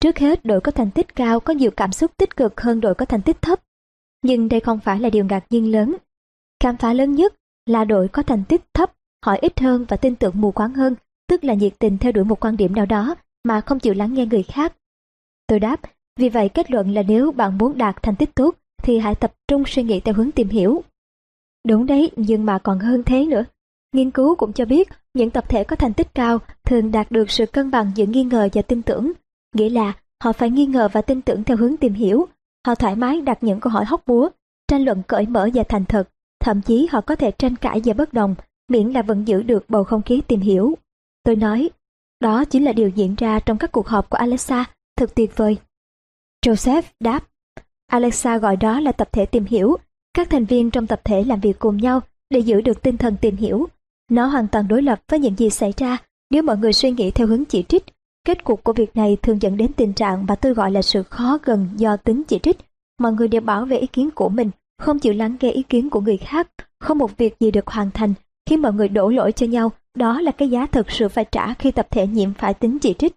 [0.00, 2.94] Trước hết đội có thành tích cao có nhiều cảm xúc tích cực hơn đội
[2.94, 3.60] có thành tích thấp.
[4.22, 5.96] Nhưng đây không phải là điều ngạc nhiên lớn.
[6.62, 7.34] Khám phá lớn nhất
[7.66, 8.92] là đội có thành tích thấp,
[9.26, 10.94] hỏi ít hơn và tin tưởng mù quáng hơn,
[11.28, 13.14] tức là nhiệt tình theo đuổi một quan điểm nào đó
[13.44, 14.76] mà không chịu lắng nghe người khác.
[15.46, 15.80] Tôi đáp,
[16.16, 19.32] vì vậy kết luận là nếu bạn muốn đạt thành tích tốt thì hãy tập
[19.48, 20.82] trung suy nghĩ theo hướng tìm hiểu.
[21.68, 23.44] Đúng đấy, nhưng mà còn hơn thế nữa.
[23.92, 27.30] Nghiên cứu cũng cho biết những tập thể có thành tích cao thường đạt được
[27.30, 29.12] sự cân bằng giữa nghi ngờ và tin tưởng.
[29.54, 29.92] Nghĩa là
[30.24, 32.26] họ phải nghi ngờ và tin tưởng theo hướng tìm hiểu.
[32.66, 34.28] Họ thoải mái đặt những câu hỏi hóc búa,
[34.68, 36.08] tranh luận cởi mở và thành thật.
[36.40, 38.34] Thậm chí họ có thể tranh cãi và bất đồng,
[38.68, 40.74] miễn là vẫn giữ được bầu không khí tìm hiểu.
[41.22, 41.70] Tôi nói,
[42.20, 44.64] đó chính là điều diễn ra trong các cuộc họp của Alexa,
[44.96, 45.56] thật tuyệt vời.
[46.46, 47.24] Joseph đáp,
[47.86, 49.76] Alexa gọi đó là tập thể tìm hiểu.
[50.14, 52.00] Các thành viên trong tập thể làm việc cùng nhau
[52.30, 53.68] để giữ được tinh thần tìm hiểu.
[54.10, 55.98] Nó hoàn toàn đối lập với những gì xảy ra
[56.30, 57.84] nếu mọi người suy nghĩ theo hướng chỉ trích.
[58.28, 61.02] Kết cục của việc này thường dẫn đến tình trạng mà tôi gọi là sự
[61.02, 62.58] khó gần do tính chỉ trích.
[63.00, 65.90] Mọi người đều bảo vệ ý kiến của mình, không chịu lắng nghe ý kiến
[65.90, 66.48] của người khác.
[66.80, 68.14] Không một việc gì được hoàn thành
[68.46, 69.72] khi mọi người đổ lỗi cho nhau.
[69.94, 72.94] Đó là cái giá thực sự phải trả khi tập thể nhiễm phải tính chỉ
[72.94, 73.16] trích.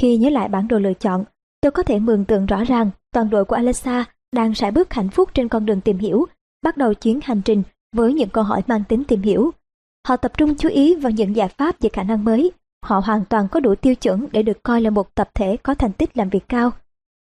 [0.00, 1.24] Khi nhớ lại bản đồ lựa chọn,
[1.60, 5.08] tôi có thể mường tượng rõ ràng toàn đội của Alexa đang sải bước hạnh
[5.08, 6.26] phúc trên con đường tìm hiểu,
[6.62, 7.62] bắt đầu chuyến hành trình
[7.96, 9.50] với những câu hỏi mang tính tìm hiểu.
[10.08, 12.52] Họ tập trung chú ý vào những giải pháp về khả năng mới.
[12.86, 15.74] Họ hoàn toàn có đủ tiêu chuẩn để được coi là một tập thể có
[15.74, 16.70] thành tích làm việc cao.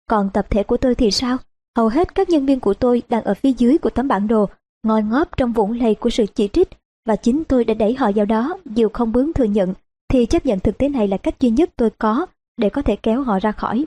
[0.09, 1.37] Còn tập thể của tôi thì sao?
[1.77, 4.49] Hầu hết các nhân viên của tôi đang ở phía dưới của tấm bản đồ,
[4.83, 6.69] ngồi ngóp trong vũng lầy của sự chỉ trích
[7.07, 9.73] và chính tôi đã đẩy họ vào đó dù không bướng thừa nhận
[10.09, 12.25] thì chấp nhận thực tế này là cách duy nhất tôi có
[12.57, 13.85] để có thể kéo họ ra khỏi.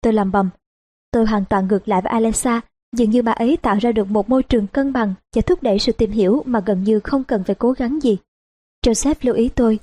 [0.00, 0.50] Tôi làm bầm.
[1.10, 2.60] Tôi hoàn toàn ngược lại với Alexa,
[2.96, 5.78] dường như bà ấy tạo ra được một môi trường cân bằng và thúc đẩy
[5.78, 8.16] sự tìm hiểu mà gần như không cần phải cố gắng gì.
[8.86, 9.78] Joseph lưu ý tôi,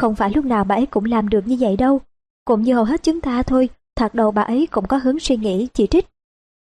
[0.00, 2.00] không phải lúc nào bà ấy cũng làm được như vậy đâu.
[2.44, 5.36] Cũng như hầu hết chúng ta thôi, thoạt đầu bà ấy cũng có hướng suy
[5.36, 6.06] nghĩ, chỉ trích.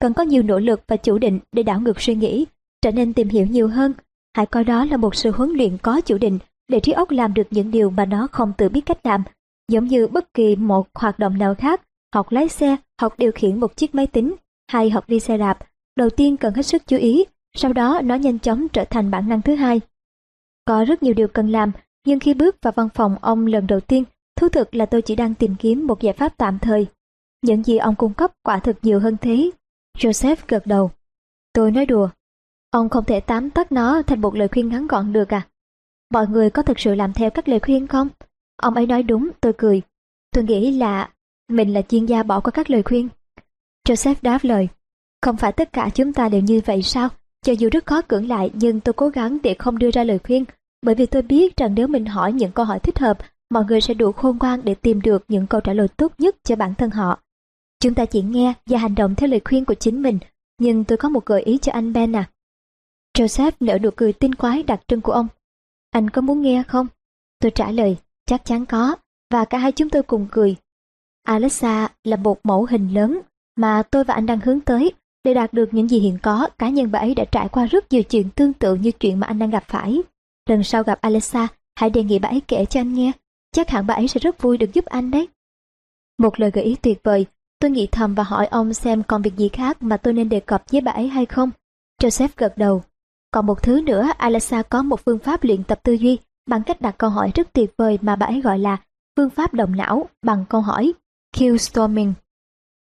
[0.01, 2.47] Cần có nhiều nỗ lực và chủ định để đảo ngược suy nghĩ,
[2.83, 3.93] trở nên tìm hiểu nhiều hơn.
[4.37, 6.39] Hãy coi đó là một sự huấn luyện có chủ định
[6.69, 9.23] để trí óc làm được những điều mà nó không tự biết cách làm.
[9.69, 11.81] Giống như bất kỳ một hoạt động nào khác,
[12.15, 14.35] học lái xe, học điều khiển một chiếc máy tính
[14.73, 15.59] hay học đi xe đạp,
[15.97, 17.25] đầu tiên cần hết sức chú ý,
[17.57, 19.81] sau đó nó nhanh chóng trở thành bản năng thứ hai.
[20.65, 21.73] Có rất nhiều điều cần làm,
[22.07, 24.05] nhưng khi bước vào văn phòng ông lần đầu tiên,
[24.37, 26.87] thú thực là tôi chỉ đang tìm kiếm một giải pháp tạm thời.
[27.43, 29.51] Những gì ông cung cấp quả thực nhiều hơn thế.
[29.99, 30.91] Joseph gật đầu.
[31.53, 32.09] Tôi nói đùa.
[32.71, 35.47] Ông không thể tám tắt nó thành một lời khuyên ngắn gọn được à?
[36.11, 38.09] Mọi người có thực sự làm theo các lời khuyên không?
[38.63, 39.83] Ông ấy nói đúng, tôi cười.
[40.33, 41.11] Tôi nghĩ là
[41.49, 43.09] mình là chuyên gia bỏ qua các lời khuyên.
[43.89, 44.69] Joseph đáp lời.
[45.23, 47.09] Không phải tất cả chúng ta đều như vậy sao?
[47.43, 50.19] Cho dù rất khó cưỡng lại nhưng tôi cố gắng để không đưa ra lời
[50.25, 50.45] khuyên
[50.87, 53.19] bởi vì tôi biết rằng nếu mình hỏi những câu hỏi thích hợp
[53.51, 56.37] mọi người sẽ đủ khôn ngoan để tìm được những câu trả lời tốt nhất
[56.45, 57.21] cho bản thân họ.
[57.81, 60.19] Chúng ta chỉ nghe và hành động theo lời khuyên của chính mình
[60.59, 62.31] nhưng tôi có một gợi ý cho anh Ben à.
[63.19, 65.29] Joseph nở nụ cười tinh quái đặc trưng của ông.
[65.91, 66.87] Anh có muốn nghe không?
[67.41, 67.97] Tôi trả lời,
[68.27, 68.97] chắc chắn có,
[69.31, 70.57] và cả hai chúng tôi cùng cười.
[71.23, 73.21] Alexa là một mẫu hình lớn
[73.57, 74.93] mà tôi và anh đang hướng tới
[75.25, 77.93] để đạt được những gì hiện có, cá nhân bà ấy đã trải qua rất
[77.93, 80.03] nhiều chuyện tương tự như chuyện mà anh đang gặp phải.
[80.47, 81.49] Lần sau gặp Alexa,
[81.79, 83.13] hãy đề nghị bà ấy kể cho anh nghe.
[83.53, 85.29] Chắc hẳn bà ấy sẽ rất vui được giúp anh đấy.
[86.19, 87.27] Một lời gợi ý tuyệt vời,
[87.59, 90.41] tôi nghĩ thầm và hỏi ông xem còn việc gì khác mà tôi nên đề
[90.41, 91.51] cập với bà ấy hay không.
[92.03, 92.83] Joseph gật đầu.
[93.31, 96.81] Còn một thứ nữa, Alexa có một phương pháp luyện tập tư duy bằng cách
[96.81, 98.77] đặt câu hỏi rất tuyệt vời mà bà ấy gọi là
[99.17, 100.93] phương pháp động não bằng câu hỏi
[101.37, 102.13] Q-storming.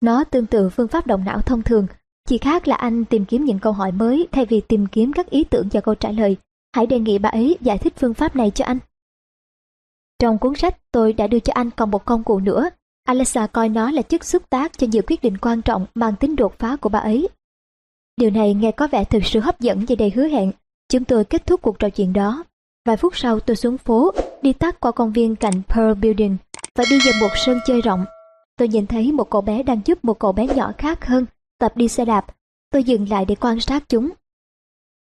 [0.01, 1.87] Nó tương tự phương pháp động não thông thường,
[2.27, 5.29] chỉ khác là anh tìm kiếm những câu hỏi mới thay vì tìm kiếm các
[5.29, 6.37] ý tưởng và câu trả lời.
[6.75, 8.79] Hãy đề nghị bà ấy giải thích phương pháp này cho anh.
[10.19, 12.69] Trong cuốn sách tôi đã đưa cho anh còn một công cụ nữa.
[13.03, 16.35] Alexa coi nó là chất xúc tác cho nhiều quyết định quan trọng mang tính
[16.35, 17.29] đột phá của bà ấy.
[18.17, 20.51] Điều này nghe có vẻ thực sự hấp dẫn và đầy hứa hẹn.
[20.89, 22.43] Chúng tôi kết thúc cuộc trò chuyện đó.
[22.85, 24.11] Vài phút sau tôi xuống phố,
[24.41, 26.37] đi tắt qua công viên cạnh Pearl Building
[26.75, 28.05] và đi vào một sân chơi rộng.
[28.57, 31.25] Tôi nhìn thấy một cậu bé đang giúp một cậu bé nhỏ khác hơn
[31.59, 32.25] tập đi xe đạp.
[32.71, 34.09] Tôi dừng lại để quan sát chúng.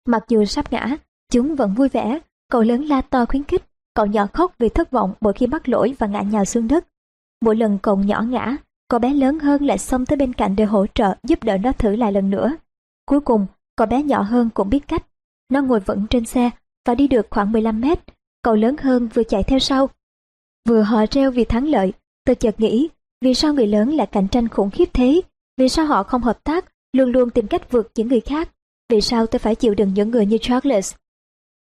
[0.08, 0.98] Mặc dù sắp ngã,
[1.32, 2.20] chúng vẫn vui vẻ.
[2.52, 3.64] Cậu lớn la to khuyến khích,
[3.94, 6.88] cậu nhỏ khóc vì thất vọng mỗi khi mắc lỗi và ngã nhào xuống đất.
[7.42, 10.64] Mỗi lần cậu nhỏ ngã, cậu bé lớn hơn lại xông tới bên cạnh để
[10.64, 12.56] hỗ trợ giúp đỡ nó thử lại lần nữa.
[13.06, 13.46] Cuối cùng,
[13.76, 15.06] cậu bé nhỏ hơn cũng biết cách.
[15.50, 16.50] Nó ngồi vững trên xe
[16.88, 18.00] và đi được khoảng 15 mét.
[18.42, 19.90] Cậu lớn hơn vừa chạy theo sau.
[20.70, 21.94] Vừa hò reo vì thắng lợi,
[22.26, 22.90] tôi chợt nghĩ
[23.22, 25.22] vì sao người lớn lại cạnh tranh khủng khiếp thế?
[25.58, 28.50] Vì sao họ không hợp tác, luôn luôn tìm cách vượt những người khác?
[28.92, 30.94] vì sao tôi phải chịu đựng những người như Charles.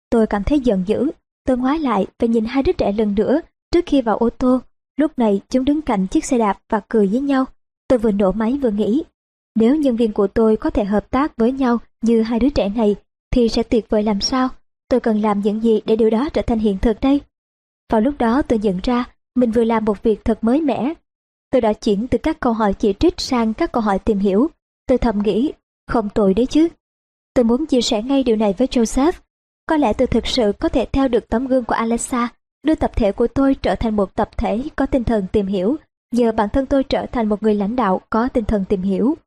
[0.09, 1.11] Tôi cảm thấy giận dữ,
[1.45, 4.59] tôi ngoái lại và nhìn hai đứa trẻ lần nữa trước khi vào ô tô.
[4.97, 7.45] Lúc này chúng đứng cạnh chiếc xe đạp và cười với nhau.
[7.87, 9.03] Tôi vừa nổ máy vừa nghĩ,
[9.55, 12.69] nếu nhân viên của tôi có thể hợp tác với nhau như hai đứa trẻ
[12.69, 12.95] này
[13.31, 14.49] thì sẽ tuyệt vời làm sao.
[14.89, 17.21] Tôi cần làm những gì để điều đó trở thành hiện thực đây?
[17.91, 19.05] Vào lúc đó tôi nhận ra
[19.35, 20.93] mình vừa làm một việc thật mới mẻ.
[21.51, 24.47] Tôi đã chuyển từ các câu hỏi chỉ trích sang các câu hỏi tìm hiểu.
[24.87, 25.53] Tôi thầm nghĩ,
[25.87, 26.67] không tội đấy chứ.
[27.33, 29.11] Tôi muốn chia sẻ ngay điều này với Joseph.
[29.67, 32.27] Có lẽ tôi thực sự có thể theo được tấm gương của Alexa,
[32.63, 35.75] đưa tập thể của tôi trở thành một tập thể có tinh thần tìm hiểu,
[36.13, 39.17] nhờ bản thân tôi trở thành một người lãnh đạo có tinh thần tìm hiểu.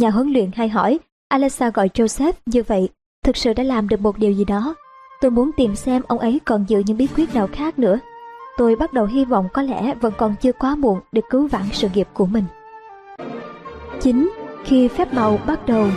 [0.00, 0.98] Nhà huấn luyện hay hỏi,
[1.28, 2.88] Alexa gọi Joseph như vậy,
[3.24, 4.74] thực sự đã làm được một điều gì đó.
[5.20, 7.98] Tôi muốn tìm xem ông ấy còn giữ những bí quyết nào khác nữa.
[8.58, 11.64] Tôi bắt đầu hy vọng có lẽ vẫn còn chưa quá muộn để cứu vãn
[11.72, 12.44] sự nghiệp của mình.
[14.00, 14.30] 9.
[14.64, 15.88] Khi phép màu bắt đầu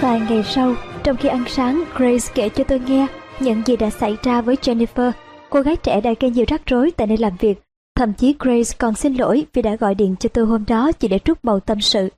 [0.00, 0.74] Vài ngày sau,
[1.06, 3.06] trong khi ăn sáng, Grace kể cho tôi nghe
[3.40, 5.12] những gì đã xảy ra với Jennifer,
[5.50, 7.62] cô gái trẻ đã gây nhiều rắc rối tại nơi làm việc.
[7.96, 11.08] Thậm chí Grace còn xin lỗi vì đã gọi điện cho tôi hôm đó chỉ
[11.08, 12.08] để trút bầu tâm sự.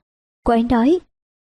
[0.43, 0.99] Cô ấy nói,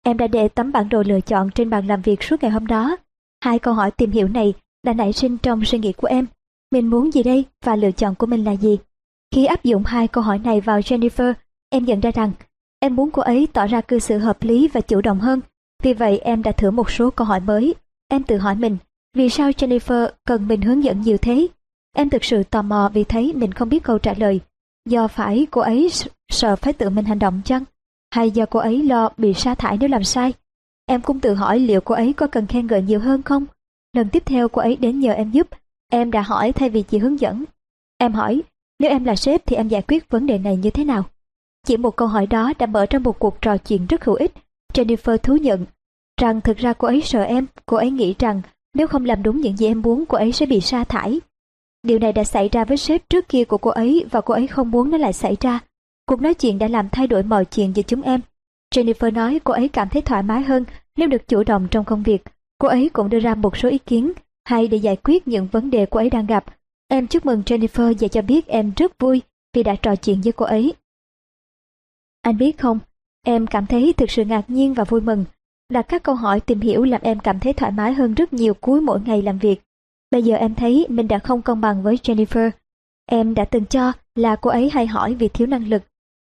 [0.04, 2.66] em đã để tấm bản đồ lựa chọn trên bàn làm việc suốt ngày hôm
[2.66, 2.96] đó.
[3.44, 4.54] Hai câu hỏi tìm hiểu này
[4.84, 6.26] đã nảy sinh trong suy nghĩ của em.
[6.72, 8.78] Mình muốn gì đây và lựa chọn của mình là gì?
[9.34, 11.34] Khi áp dụng hai câu hỏi này vào Jennifer,
[11.70, 12.32] em nhận ra rằng
[12.80, 15.40] em muốn cô ấy tỏ ra cư xử hợp lý và chủ động hơn.
[15.82, 17.74] Vì vậy em đã thử một số câu hỏi mới.
[18.08, 18.76] Em tự hỏi mình,
[19.14, 21.46] vì sao Jennifer cần mình hướng dẫn nhiều thế?
[21.96, 24.40] Em thực sự tò mò vì thấy mình không biết câu trả lời.
[24.88, 25.90] Do phải cô ấy
[26.32, 27.64] sợ phải tự mình hành động chăng?
[28.10, 30.32] Hay do cô ấy lo bị sa thải nếu làm sai?
[30.86, 33.46] Em cũng tự hỏi liệu cô ấy có cần khen ngợi nhiều hơn không?
[33.92, 35.48] Lần tiếp theo cô ấy đến nhờ em giúp,
[35.90, 37.44] em đã hỏi thay vì chỉ hướng dẫn.
[37.98, 38.42] Em hỏi,
[38.78, 41.04] nếu em là sếp thì em giải quyết vấn đề này như thế nào?
[41.66, 44.32] Chỉ một câu hỏi đó đã mở ra một cuộc trò chuyện rất hữu ích.
[44.74, 45.66] Jennifer thú nhận
[46.22, 48.42] rằng thực ra cô ấy sợ em, cô ấy nghĩ rằng
[48.74, 51.20] nếu không làm đúng những gì em muốn cô ấy sẽ bị sa thải.
[51.82, 54.46] Điều này đã xảy ra với sếp trước kia của cô ấy và cô ấy
[54.46, 55.60] không muốn nó lại xảy ra.
[56.06, 58.20] Cuộc nói chuyện đã làm thay đổi mọi chuyện giữa chúng em.
[58.74, 60.64] Jennifer nói cô ấy cảm thấy thoải mái hơn
[60.96, 62.22] nếu được chủ động trong công việc.
[62.58, 64.12] Cô ấy cũng đưa ra một số ý kiến
[64.44, 66.44] hay để giải quyết những vấn đề cô ấy đang gặp.
[66.88, 69.22] Em chúc mừng Jennifer và cho biết em rất vui
[69.54, 70.74] vì đã trò chuyện với cô ấy.
[72.22, 72.78] Anh biết không,
[73.26, 75.24] em cảm thấy thực sự ngạc nhiên và vui mừng.
[75.72, 78.54] Đặt các câu hỏi tìm hiểu làm em cảm thấy thoải mái hơn rất nhiều
[78.54, 79.60] cuối mỗi ngày làm việc.
[80.10, 82.50] Bây giờ em thấy mình đã không công bằng với Jennifer.
[83.06, 85.82] Em đã từng cho là cô ấy hay hỏi vì thiếu năng lực.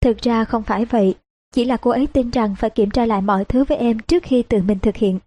[0.00, 1.14] Thực ra không phải vậy,
[1.54, 4.22] chỉ là cô ấy tin rằng phải kiểm tra lại mọi thứ với em trước
[4.22, 5.18] khi tự mình thực hiện.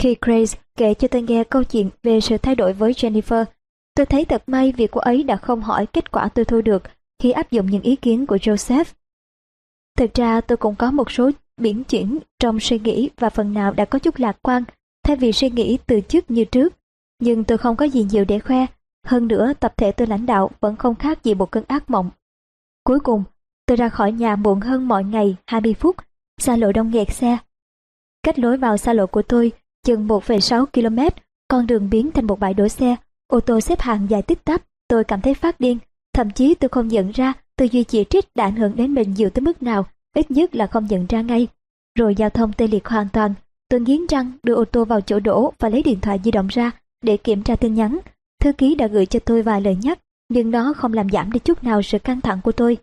[0.00, 3.44] Khi Grace kể cho tôi nghe câu chuyện về sự thay đổi với Jennifer,
[3.94, 6.82] tôi thấy thật may vì cô ấy đã không hỏi kết quả tôi thu được
[7.22, 8.84] khi áp dụng những ý kiến của Joseph.
[9.98, 13.72] Thực ra tôi cũng có một số biến chuyển trong suy nghĩ và phần nào
[13.72, 14.64] đã có chút lạc quan
[15.04, 16.72] thay vì suy nghĩ từ trước như trước.
[17.18, 18.66] Nhưng tôi không có gì nhiều để khoe.
[19.06, 22.10] Hơn nữa tập thể tôi lãnh đạo vẫn không khác gì một cơn ác mộng.
[22.84, 23.24] Cuối cùng,
[23.66, 25.96] tôi ra khỏi nhà muộn hơn mọi ngày 20 phút,
[26.38, 27.38] xa lộ đông nghẹt xe.
[28.22, 29.52] Cách lối vào xa lộ của tôi
[29.84, 31.18] chừng 1,6 km,
[31.48, 34.62] con đường biến thành một bãi đổ xe, ô tô xếp hàng dài tích tắp,
[34.88, 35.78] tôi cảm thấy phát điên.
[36.12, 39.14] Thậm chí tôi không nhận ra tư duy chỉ trích đã ảnh hưởng đến mình
[39.14, 41.48] nhiều tới mức nào, ít nhất là không nhận ra ngay.
[41.98, 43.34] Rồi giao thông tê liệt hoàn toàn,
[43.68, 46.46] tôi nghiến răng đưa ô tô vào chỗ đổ và lấy điện thoại di động
[46.46, 46.70] ra
[47.02, 47.98] để kiểm tra tin nhắn.
[48.40, 51.38] Thư ký đã gửi cho tôi vài lời nhắc, nhưng nó không làm giảm đi
[51.38, 52.78] chút nào sự căng thẳng của tôi.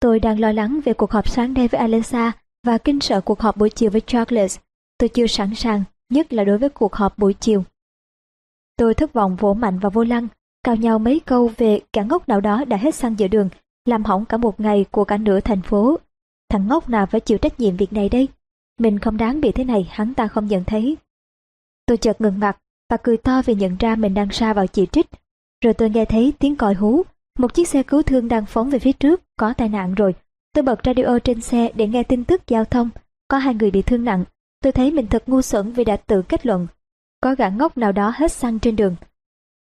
[0.00, 2.32] Tôi đang lo lắng về cuộc họp sáng nay với Alexa
[2.66, 4.58] và kinh sợ cuộc họp buổi chiều với Charles.
[4.98, 7.64] Tôi chưa sẵn sàng, nhất là đối với cuộc họp buổi chiều.
[8.76, 10.28] Tôi thất vọng vỗ mạnh vào vô lăng,
[10.64, 13.48] cào nhau mấy câu về cả ngốc nào đó đã hết xăng giữa đường,
[13.84, 15.98] làm hỏng cả một ngày của cả nửa thành phố.
[16.48, 18.28] Thằng ngốc nào phải chịu trách nhiệm việc này đây?
[18.78, 20.96] Mình không đáng bị thế này, hắn ta không nhận thấy.
[21.86, 22.58] Tôi chợt ngừng mặt
[22.90, 25.06] và cười to vì nhận ra mình đang xa vào chỉ trích.
[25.64, 27.02] Rồi tôi nghe thấy tiếng còi hú,
[27.38, 30.14] một chiếc xe cứu thương đang phóng về phía trước, có tai nạn rồi.
[30.54, 32.90] Tôi bật radio trên xe để nghe tin tức giao thông,
[33.28, 34.24] có hai người bị thương nặng.
[34.62, 36.66] Tôi thấy mình thật ngu xuẩn vì đã tự kết luận.
[37.20, 38.96] Có gã ngốc nào đó hết xăng trên đường.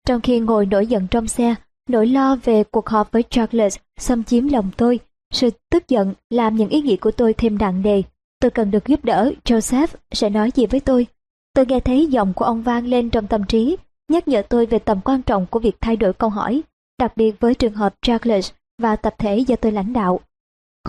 [0.08, 1.56] Trong khi ngồi nổi giận trong xe,
[1.90, 5.00] nỗi lo về cuộc họp với Charles xâm chiếm lòng tôi.
[5.34, 8.02] Sự tức giận làm những ý nghĩ của tôi thêm nặng nề.
[8.42, 11.08] Tôi cần được giúp đỡ, Joseph sẽ nói gì với tôi.
[11.54, 13.78] Tôi nghe thấy giọng của ông vang lên trong tâm trí,
[14.12, 16.62] nhắc nhở tôi về tầm quan trọng của việc thay đổi câu hỏi,
[17.00, 18.52] đặc biệt với trường hợp Charles
[18.82, 20.20] và tập thể do tôi lãnh đạo.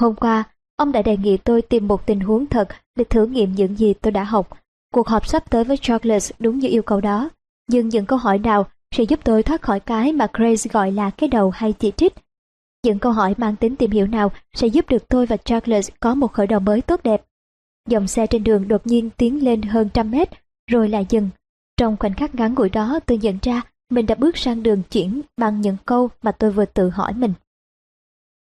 [0.01, 0.45] Hôm qua,
[0.77, 3.95] ông đã đề nghị tôi tìm một tình huống thật để thử nghiệm những gì
[3.95, 4.49] tôi đã học.
[4.95, 7.29] Cuộc họp sắp tới với Charles đúng như yêu cầu đó,
[7.69, 11.11] nhưng những câu hỏi nào sẽ giúp tôi thoát khỏi cái mà Grace gọi là
[11.11, 12.13] cái đầu hay chỉ trích.
[12.85, 16.15] Những câu hỏi mang tính tìm hiểu nào sẽ giúp được tôi và Charles có
[16.15, 17.23] một khởi đầu mới tốt đẹp.
[17.89, 20.29] dòng xe trên đường đột nhiên tiến lên hơn trăm mét,
[20.71, 21.31] rồi lại dừng.
[21.77, 25.21] Trong khoảnh khắc ngắn ngủi đó tôi nhận ra mình đã bước sang đường chuyển
[25.37, 27.33] bằng những câu mà tôi vừa tự hỏi mình.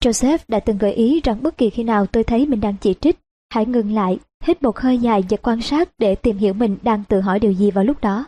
[0.03, 2.93] Joseph đã từng gợi ý rằng bất kỳ khi nào tôi thấy mình đang chỉ
[3.01, 6.77] trích, hãy ngừng lại, hít một hơi dài và quan sát để tìm hiểu mình
[6.81, 8.25] đang tự hỏi điều gì vào lúc đó.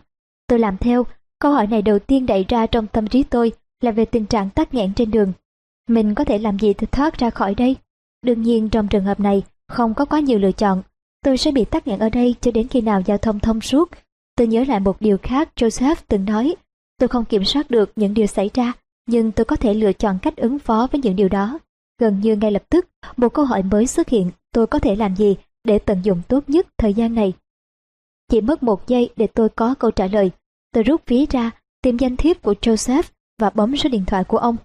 [0.47, 1.05] Tôi làm theo,
[1.39, 3.51] câu hỏi này đầu tiên đẩy ra trong tâm trí tôi
[3.81, 5.33] là về tình trạng tắc nghẽn trên đường.
[5.87, 7.75] Mình có thể làm gì để thoát ra khỏi đây?
[8.21, 10.83] Đương nhiên trong trường hợp này, không có quá nhiều lựa chọn.
[11.23, 13.89] Tôi sẽ bị tắc nghẽn ở đây cho đến khi nào giao thông thông suốt.
[14.35, 16.55] Tôi nhớ lại một điều khác Joseph từng nói.
[16.99, 18.73] Tôi không kiểm soát được những điều xảy ra,
[19.07, 21.59] nhưng tôi có thể lựa chọn cách ứng phó với những điều đó.
[21.99, 22.87] Gần như ngay lập tức,
[23.17, 26.49] một câu hỏi mới xuất hiện, tôi có thể làm gì để tận dụng tốt
[26.49, 27.33] nhất thời gian này?
[28.29, 30.31] Chỉ mất một giây để tôi có câu trả lời.
[30.71, 33.03] Tôi rút ví ra, tìm danh thiếp của Joseph
[33.39, 34.57] và bấm số điện thoại của ông.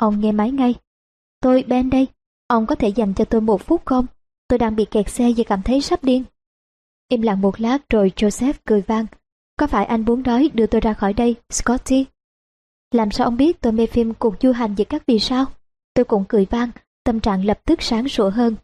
[0.00, 0.74] Ông nghe máy ngay.
[1.40, 2.06] Tôi Ben đây,
[2.46, 4.06] ông có thể dành cho tôi một phút không?
[4.48, 6.24] Tôi đang bị kẹt xe và cảm thấy sắp điên.
[7.08, 9.06] Im lặng một lát rồi Joseph cười vang.
[9.56, 12.06] Có phải anh muốn nói đưa tôi ra khỏi đây, Scotty?
[12.90, 15.46] Làm sao ông biết tôi mê phim cuộc du hành giữa các vì sao?
[15.94, 16.70] Tôi cũng cười vang,
[17.04, 18.56] tâm trạng lập tức sáng sủa hơn.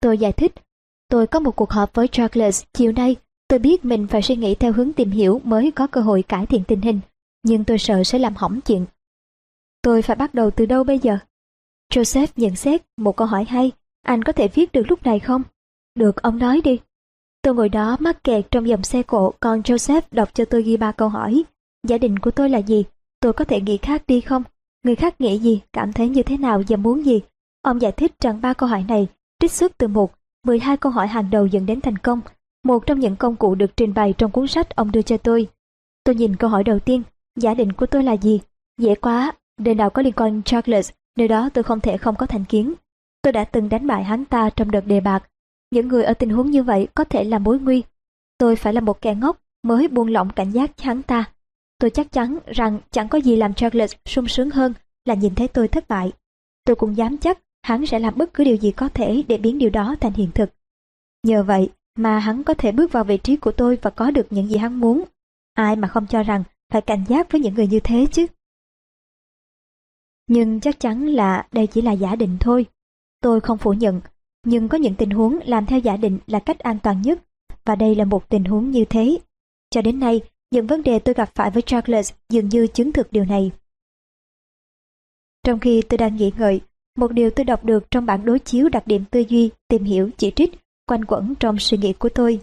[0.00, 0.52] Tôi giải thích,
[1.08, 3.16] tôi có một cuộc họp với Charles chiều nay.
[3.52, 6.46] Tôi biết mình phải suy nghĩ theo hướng tìm hiểu mới có cơ hội cải
[6.46, 7.00] thiện tình hình,
[7.42, 8.86] nhưng tôi sợ sẽ làm hỏng chuyện.
[9.82, 11.18] Tôi phải bắt đầu từ đâu bây giờ?
[11.94, 13.72] Joseph nhận xét một câu hỏi hay,
[14.02, 15.42] anh có thể viết được lúc này không?
[15.94, 16.80] Được, ông nói đi.
[17.42, 20.76] Tôi ngồi đó mắc kẹt trong dòng xe cộ, còn Joseph đọc cho tôi ghi
[20.76, 21.42] ba câu hỏi.
[21.88, 22.84] Gia đình của tôi là gì?
[23.20, 24.42] Tôi có thể nghĩ khác đi không?
[24.84, 27.20] Người khác nghĩ gì, cảm thấy như thế nào và muốn gì?
[27.62, 29.06] Ông giải thích rằng ba câu hỏi này
[29.40, 30.14] trích xuất từ một,
[30.46, 32.20] 12 câu hỏi hàng đầu dẫn đến thành công.
[32.64, 35.48] Một trong những công cụ được trình bày trong cuốn sách ông đưa cho tôi.
[36.04, 37.02] Tôi nhìn câu hỏi đầu tiên,
[37.36, 38.40] giả định của tôi là gì?
[38.78, 42.26] Dễ quá, nơi nào có liên quan Charles, nơi đó tôi không thể không có
[42.26, 42.74] thành kiến.
[43.22, 45.28] Tôi đã từng đánh bại hắn ta trong đợt đề bạc.
[45.70, 47.82] Những người ở tình huống như vậy có thể là mối nguy.
[48.38, 51.24] Tôi phải là một kẻ ngốc mới buông lỏng cảnh giác hắn ta.
[51.78, 54.74] Tôi chắc chắn rằng chẳng có gì làm Charles sung sướng hơn
[55.04, 56.12] là nhìn thấy tôi thất bại.
[56.64, 59.58] Tôi cũng dám chắc hắn sẽ làm bất cứ điều gì có thể để biến
[59.58, 60.50] điều đó thành hiện thực.
[61.22, 64.26] Nhờ vậy mà hắn có thể bước vào vị trí của tôi và có được
[64.30, 65.04] những gì hắn muốn.
[65.54, 68.26] Ai mà không cho rằng phải cảnh giác với những người như thế chứ.
[70.26, 72.66] Nhưng chắc chắn là đây chỉ là giả định thôi.
[73.20, 74.00] Tôi không phủ nhận,
[74.44, 77.22] nhưng có những tình huống làm theo giả định là cách an toàn nhất,
[77.64, 79.18] và đây là một tình huống như thế.
[79.70, 83.12] Cho đến nay, những vấn đề tôi gặp phải với Charles dường như chứng thực
[83.12, 83.50] điều này.
[85.44, 86.60] Trong khi tôi đang nghĩ ngợi,
[86.96, 90.10] một điều tôi đọc được trong bản đối chiếu đặc điểm tư duy, tìm hiểu,
[90.16, 90.54] chỉ trích,
[90.92, 92.40] quanh quẩn trong suy nghĩ của tôi.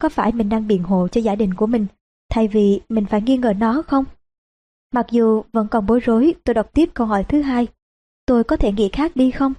[0.00, 1.86] Có phải mình đang biện hộ cho giả định của mình,
[2.30, 4.04] thay vì mình phải nghi ngờ nó không?
[4.94, 7.66] Mặc dù vẫn còn bối rối, tôi đọc tiếp câu hỏi thứ hai.
[8.26, 9.54] Tôi có thể nghĩ khác đi không?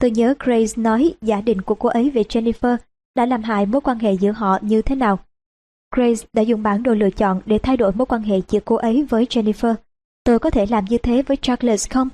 [0.00, 2.76] Tôi nhớ Grace nói giả định của cô ấy về Jennifer
[3.16, 5.18] đã làm hại mối quan hệ giữa họ như thế nào.
[5.96, 8.76] Grace đã dùng bản đồ lựa chọn để thay đổi mối quan hệ giữa cô
[8.76, 9.74] ấy với Jennifer.
[10.24, 12.08] Tôi có thể làm như thế với Charles không?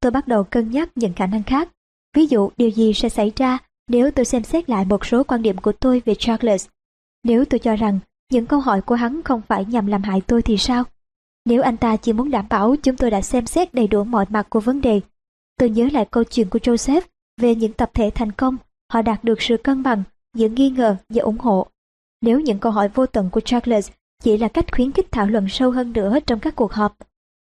[0.00, 1.68] Tôi bắt đầu cân nhắc những khả năng khác.
[2.16, 3.58] Ví dụ điều gì sẽ xảy ra
[3.88, 6.66] nếu tôi xem xét lại một số quan điểm của tôi về Charles.
[7.24, 7.98] Nếu tôi cho rằng
[8.32, 10.84] những câu hỏi của hắn không phải nhằm làm hại tôi thì sao?
[11.44, 14.24] Nếu anh ta chỉ muốn đảm bảo chúng tôi đã xem xét đầy đủ mọi
[14.28, 15.00] mặt của vấn đề.
[15.58, 17.00] Tôi nhớ lại câu chuyện của Joseph
[17.40, 18.56] về những tập thể thành công,
[18.92, 20.02] họ đạt được sự cân bằng
[20.36, 21.66] giữa nghi ngờ và ủng hộ.
[22.20, 23.90] Nếu những câu hỏi vô tận của Charles
[24.22, 26.96] chỉ là cách khuyến khích thảo luận sâu hơn nữa trong các cuộc họp.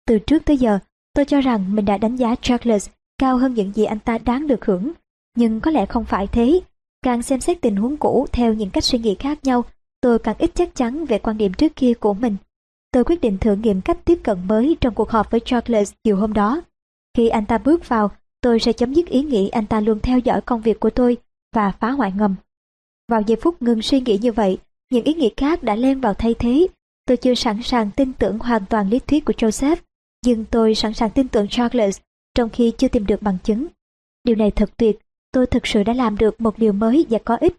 [0.07, 0.79] Từ trước tới giờ,
[1.13, 4.47] tôi cho rằng mình đã đánh giá Charles cao hơn những gì anh ta đáng
[4.47, 4.91] được hưởng.
[5.35, 6.61] Nhưng có lẽ không phải thế.
[7.01, 9.63] Càng xem xét tình huống cũ theo những cách suy nghĩ khác nhau,
[10.01, 12.35] tôi càng ít chắc chắn về quan điểm trước kia của mình.
[12.91, 16.15] Tôi quyết định thử nghiệm cách tiếp cận mới trong cuộc họp với Charles chiều
[16.15, 16.61] hôm đó.
[17.17, 20.19] Khi anh ta bước vào, tôi sẽ chấm dứt ý nghĩ anh ta luôn theo
[20.19, 21.17] dõi công việc của tôi
[21.55, 22.35] và phá hoại ngầm.
[23.07, 24.57] Vào giây phút ngừng suy nghĩ như vậy,
[24.91, 26.67] những ý nghĩ khác đã len vào thay thế.
[27.05, 29.75] Tôi chưa sẵn sàng tin tưởng hoàn toàn lý thuyết của Joseph,
[30.25, 31.99] nhưng tôi sẵn sàng tin tưởng Charles
[32.35, 33.67] trong khi chưa tìm được bằng chứng.
[34.23, 34.99] Điều này thật tuyệt,
[35.31, 37.57] tôi thực sự đã làm được một điều mới và có ích.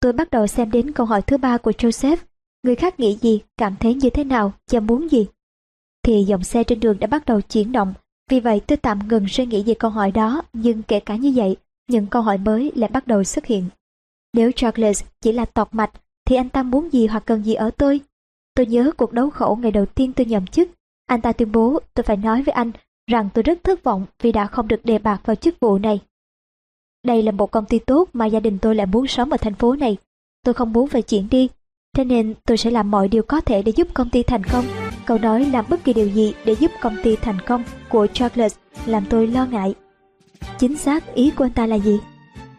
[0.00, 2.16] Tôi bắt đầu xem đến câu hỏi thứ ba của Joseph,
[2.62, 5.26] người khác nghĩ gì, cảm thấy như thế nào và muốn gì.
[6.02, 7.94] Thì dòng xe trên đường đã bắt đầu chuyển động,
[8.30, 11.32] vì vậy tôi tạm ngừng suy nghĩ về câu hỏi đó, nhưng kể cả như
[11.36, 11.56] vậy,
[11.88, 13.64] những câu hỏi mới lại bắt đầu xuất hiện.
[14.32, 15.90] Nếu Charles chỉ là tọt mạch,
[16.26, 18.00] thì anh ta muốn gì hoặc cần gì ở tôi?
[18.54, 20.68] Tôi nhớ cuộc đấu khẩu ngày đầu tiên tôi nhậm chức.
[21.06, 22.72] Anh ta tuyên bố tôi phải nói với anh
[23.10, 26.00] rằng tôi rất thất vọng vì đã không được đề bạt vào chức vụ này.
[27.06, 29.54] Đây là một công ty tốt mà gia đình tôi lại muốn sống ở thành
[29.54, 29.96] phố này.
[30.44, 31.48] Tôi không muốn phải chuyển đi,
[31.96, 34.64] thế nên tôi sẽ làm mọi điều có thể để giúp công ty thành công.
[35.06, 38.54] Câu nói làm bất kỳ điều gì để giúp công ty thành công của Charles
[38.86, 39.74] làm tôi lo ngại.
[40.58, 41.98] Chính xác ý của anh ta là gì?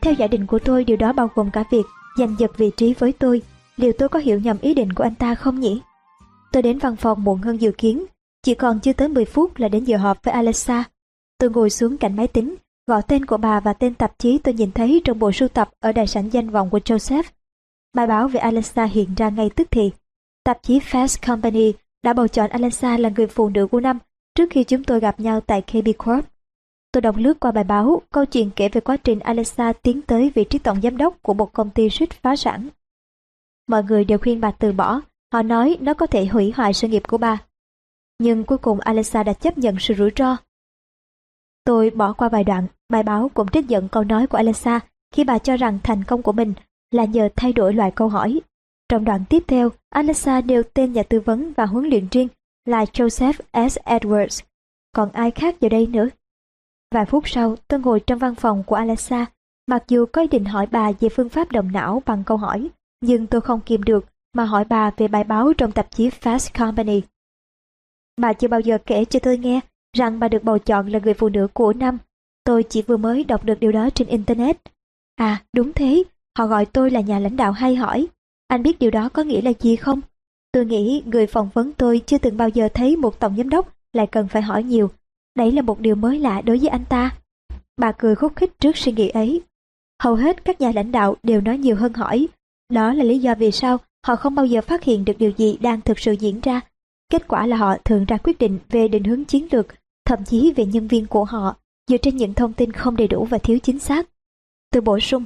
[0.01, 1.85] Theo giả định của tôi điều đó bao gồm cả việc
[2.19, 3.41] giành giật vị trí với tôi.
[3.77, 5.81] Liệu tôi có hiểu nhầm ý định của anh ta không nhỉ?
[6.51, 8.05] Tôi đến văn phòng muộn hơn dự kiến,
[8.43, 10.83] chỉ còn chưa tới 10 phút là đến giờ họp với Alexa.
[11.37, 12.55] Tôi ngồi xuống cạnh máy tính,
[12.87, 15.69] gọi tên của bà và tên tạp chí tôi nhìn thấy trong bộ sưu tập
[15.79, 17.23] ở đại sảnh danh vọng của Joseph.
[17.93, 19.91] Bài báo về Alexa hiện ra ngay tức thì.
[20.43, 23.99] Tạp chí Fast Company đã bầu chọn Alexa là người phụ nữ của năm
[24.35, 26.25] trước khi chúng tôi gặp nhau tại KB Corp.
[26.91, 30.31] Tôi đọc lướt qua bài báo, câu chuyện kể về quá trình Alexa tiến tới
[30.35, 32.67] vị trí tổng giám đốc của một công ty suýt phá sản.
[33.67, 35.01] Mọi người đều khuyên bà từ bỏ,
[35.33, 37.37] họ nói nó có thể hủy hoại sự nghiệp của bà.
[38.19, 40.37] Nhưng cuối cùng Alexa đã chấp nhận sự rủi ro.
[41.67, 44.79] Tôi bỏ qua vài đoạn, bài báo cũng trích dẫn câu nói của Alexa
[45.13, 46.53] khi bà cho rằng thành công của mình
[46.91, 48.41] là nhờ thay đổi loại câu hỏi.
[48.89, 52.27] Trong đoạn tiếp theo, Alexa nêu tên nhà tư vấn và huấn luyện riêng
[52.65, 53.77] là Joseph S.
[53.85, 54.43] Edwards.
[54.95, 56.07] Còn ai khác giờ đây nữa?
[56.91, 59.25] Vài phút sau, tôi ngồi trong văn phòng của Alexa.
[59.67, 62.69] Mặc dù có ý định hỏi bà về phương pháp động não bằng câu hỏi,
[63.01, 66.65] nhưng tôi không kìm được mà hỏi bà về bài báo trong tạp chí Fast
[66.65, 67.01] Company.
[68.21, 69.59] Bà chưa bao giờ kể cho tôi nghe
[69.93, 71.97] rằng bà được bầu chọn là người phụ nữ của năm.
[72.43, 74.57] Tôi chỉ vừa mới đọc được điều đó trên Internet.
[75.15, 76.03] À, đúng thế,
[76.37, 78.07] họ gọi tôi là nhà lãnh đạo hay hỏi.
[78.47, 80.01] Anh biết điều đó có nghĩa là gì không?
[80.51, 83.73] Tôi nghĩ người phỏng vấn tôi chưa từng bao giờ thấy một tổng giám đốc
[83.93, 84.89] lại cần phải hỏi nhiều.
[85.35, 87.17] Đấy là một điều mới lạ đối với anh ta.
[87.77, 89.41] Bà cười khúc khích trước suy nghĩ ấy.
[90.03, 92.27] Hầu hết các nhà lãnh đạo đều nói nhiều hơn hỏi.
[92.69, 95.57] Đó là lý do vì sao họ không bao giờ phát hiện được điều gì
[95.61, 96.61] đang thực sự diễn ra.
[97.09, 99.67] Kết quả là họ thường ra quyết định về định hướng chiến lược,
[100.05, 101.55] thậm chí về nhân viên của họ,
[101.87, 104.09] dựa trên những thông tin không đầy đủ và thiếu chính xác.
[104.71, 105.23] Tôi bổ sung,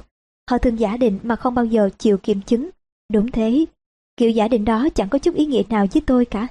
[0.49, 2.69] họ thường giả định mà không bao giờ chịu kiểm chứng.
[3.13, 3.65] Đúng thế,
[4.17, 6.47] kiểu giả định đó chẳng có chút ý nghĩa nào với tôi cả.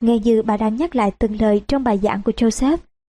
[0.00, 2.78] Nghe như bà đang nhắc lại từng lời trong bài giảng của Joseph,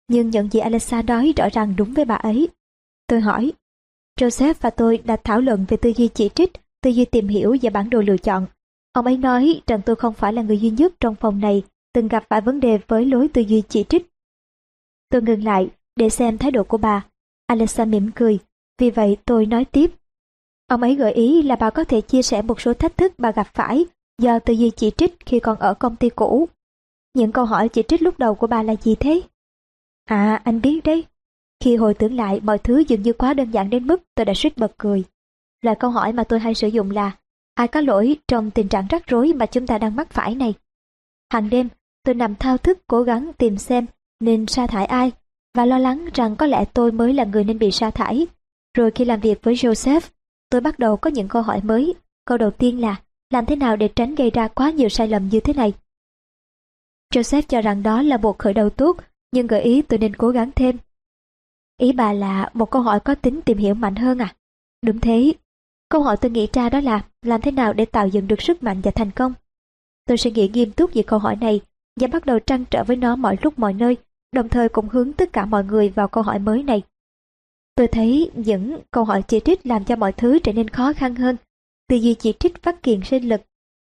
[0.09, 2.49] nhưng những gì Alexa nói rõ ràng đúng với bà ấy.
[3.07, 3.53] Tôi hỏi,
[4.21, 6.53] Joseph và tôi đã thảo luận về tư duy chỉ trích,
[6.83, 8.47] tư duy tìm hiểu và bản đồ lựa chọn.
[8.93, 11.63] Ông ấy nói rằng tôi không phải là người duy nhất trong phòng này
[11.93, 14.07] từng gặp phải vấn đề với lối tư duy chỉ trích.
[15.09, 17.07] Tôi ngừng lại để xem thái độ của bà.
[17.47, 18.39] Alexa mỉm cười,
[18.79, 19.91] vì vậy tôi nói tiếp.
[20.67, 23.31] Ông ấy gợi ý là bà có thể chia sẻ một số thách thức bà
[23.31, 23.85] gặp phải
[24.19, 26.49] do tư duy chỉ trích khi còn ở công ty cũ.
[27.15, 29.23] Những câu hỏi chỉ trích lúc đầu của bà là gì thế?
[30.05, 31.05] À, anh biết đấy.
[31.61, 34.35] Khi hồi tưởng lại mọi thứ dường như quá đơn giản đến mức tôi đã
[34.35, 35.05] suýt bật cười.
[35.63, 37.17] Loại câu hỏi mà tôi hay sử dụng là
[37.55, 40.55] ai có lỗi trong tình trạng rắc rối mà chúng ta đang mắc phải này.
[41.33, 41.69] Hàng đêm,
[42.05, 43.87] tôi nằm thao thức cố gắng tìm xem
[44.21, 45.13] nên sa thải ai
[45.55, 48.27] và lo lắng rằng có lẽ tôi mới là người nên bị sa thải.
[48.77, 50.01] Rồi khi làm việc với Joseph,
[50.51, 51.95] tôi bắt đầu có những câu hỏi mới.
[52.25, 52.97] Câu đầu tiên là
[53.31, 55.73] làm thế nào để tránh gây ra quá nhiều sai lầm như thế này?
[57.15, 58.97] Joseph cho rằng đó là một khởi đầu tốt,
[59.33, 60.77] nhưng gợi ý tôi nên cố gắng thêm.
[61.81, 64.35] Ý bà là một câu hỏi có tính tìm hiểu mạnh hơn à?
[64.83, 65.33] Đúng thế.
[65.93, 68.63] Câu hỏi tôi nghĩ ra đó là làm thế nào để tạo dựng được sức
[68.63, 69.33] mạnh và thành công?
[70.07, 71.61] Tôi suy nghĩ nghiêm túc về câu hỏi này
[72.01, 73.97] và bắt đầu trăn trở với nó mọi lúc mọi nơi,
[74.33, 76.83] đồng thời cũng hướng tất cả mọi người vào câu hỏi mới này.
[77.75, 81.15] Tôi thấy những câu hỏi chỉ trích làm cho mọi thứ trở nên khó khăn
[81.15, 81.37] hơn.
[81.89, 83.41] Tư duy chỉ trích phát kiền sinh lực,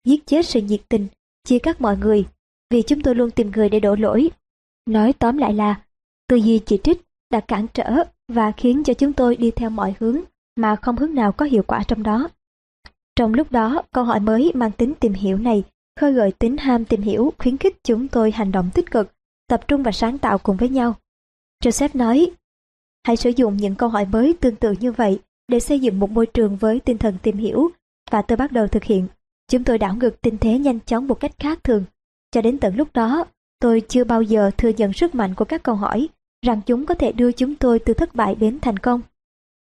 [0.05, 1.07] giết chết sự nhiệt tình,
[1.45, 2.25] chia cắt mọi người,
[2.71, 4.31] vì chúng tôi luôn tìm người để đổ lỗi.
[4.87, 5.83] Nói tóm lại là,
[6.29, 9.95] tư duy chỉ trích đã cản trở và khiến cho chúng tôi đi theo mọi
[10.01, 10.21] hướng
[10.61, 12.29] mà không hướng nào có hiệu quả trong đó.
[13.17, 15.63] Trong lúc đó, câu hỏi mới mang tính tìm hiểu này
[16.01, 19.13] khơi gợi tính ham tìm hiểu khuyến khích chúng tôi hành động tích cực,
[19.49, 20.95] tập trung và sáng tạo cùng với nhau.
[21.65, 22.31] Joseph nói,
[23.07, 26.11] hãy sử dụng những câu hỏi mới tương tự như vậy để xây dựng một
[26.11, 27.71] môi trường với tinh thần tìm hiểu
[28.11, 29.07] và tôi bắt đầu thực hiện.
[29.51, 31.85] Chúng tôi đảo ngược tình thế nhanh chóng một cách khác thường.
[32.31, 33.25] Cho đến tận lúc đó,
[33.61, 36.09] tôi chưa bao giờ thừa nhận sức mạnh của các câu hỏi,
[36.47, 39.01] rằng chúng có thể đưa chúng tôi từ thất bại đến thành công.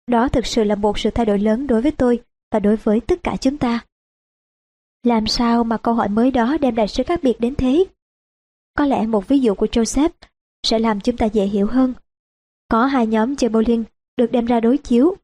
[0.07, 2.21] Đó thực sự là một sự thay đổi lớn đối với tôi
[2.51, 3.85] và đối với tất cả chúng ta.
[5.03, 7.85] Làm sao mà câu hỏi mới đó đem lại sự khác biệt đến thế?
[8.77, 10.09] Có lẽ một ví dụ của Joseph
[10.63, 11.93] sẽ làm chúng ta dễ hiểu hơn.
[12.69, 13.83] Có hai nhóm chơi bowling
[14.17, 15.15] được đem ra đối chiếu.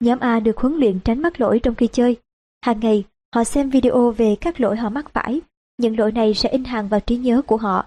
[0.00, 2.16] Nhóm A được huấn luyện tránh mắc lỗi trong khi chơi.
[2.64, 5.40] Hàng ngày, họ xem video về các lỗi họ mắc phải.
[5.78, 7.86] Những lỗi này sẽ in hàng vào trí nhớ của họ.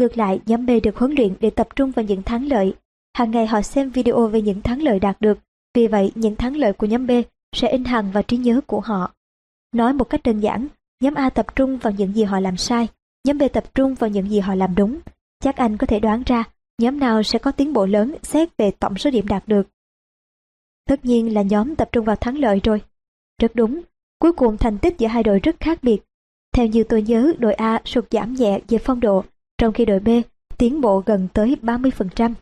[0.00, 2.74] Ngược lại, nhóm B được huấn luyện để tập trung vào những thắng lợi.
[3.16, 5.38] Hàng ngày họ xem video về những thắng lợi đạt được.
[5.74, 7.10] Vì vậy, những thắng lợi của nhóm B
[7.56, 9.12] sẽ in hằn vào trí nhớ của họ.
[9.72, 10.68] Nói một cách đơn giản,
[11.00, 12.88] nhóm A tập trung vào những gì họ làm sai,
[13.24, 14.98] nhóm B tập trung vào những gì họ làm đúng.
[15.40, 16.44] Chắc anh có thể đoán ra
[16.78, 19.68] nhóm nào sẽ có tiến bộ lớn xét về tổng số điểm đạt được.
[20.88, 22.82] Tất nhiên là nhóm tập trung vào thắng lợi rồi.
[23.40, 23.82] Rất đúng,
[24.18, 25.98] cuối cùng thành tích giữa hai đội rất khác biệt.
[26.52, 29.24] Theo như tôi nhớ, đội A sụt giảm nhẹ về phong độ,
[29.58, 30.08] trong khi đội B
[30.58, 32.34] tiến bộ gần tới 30%.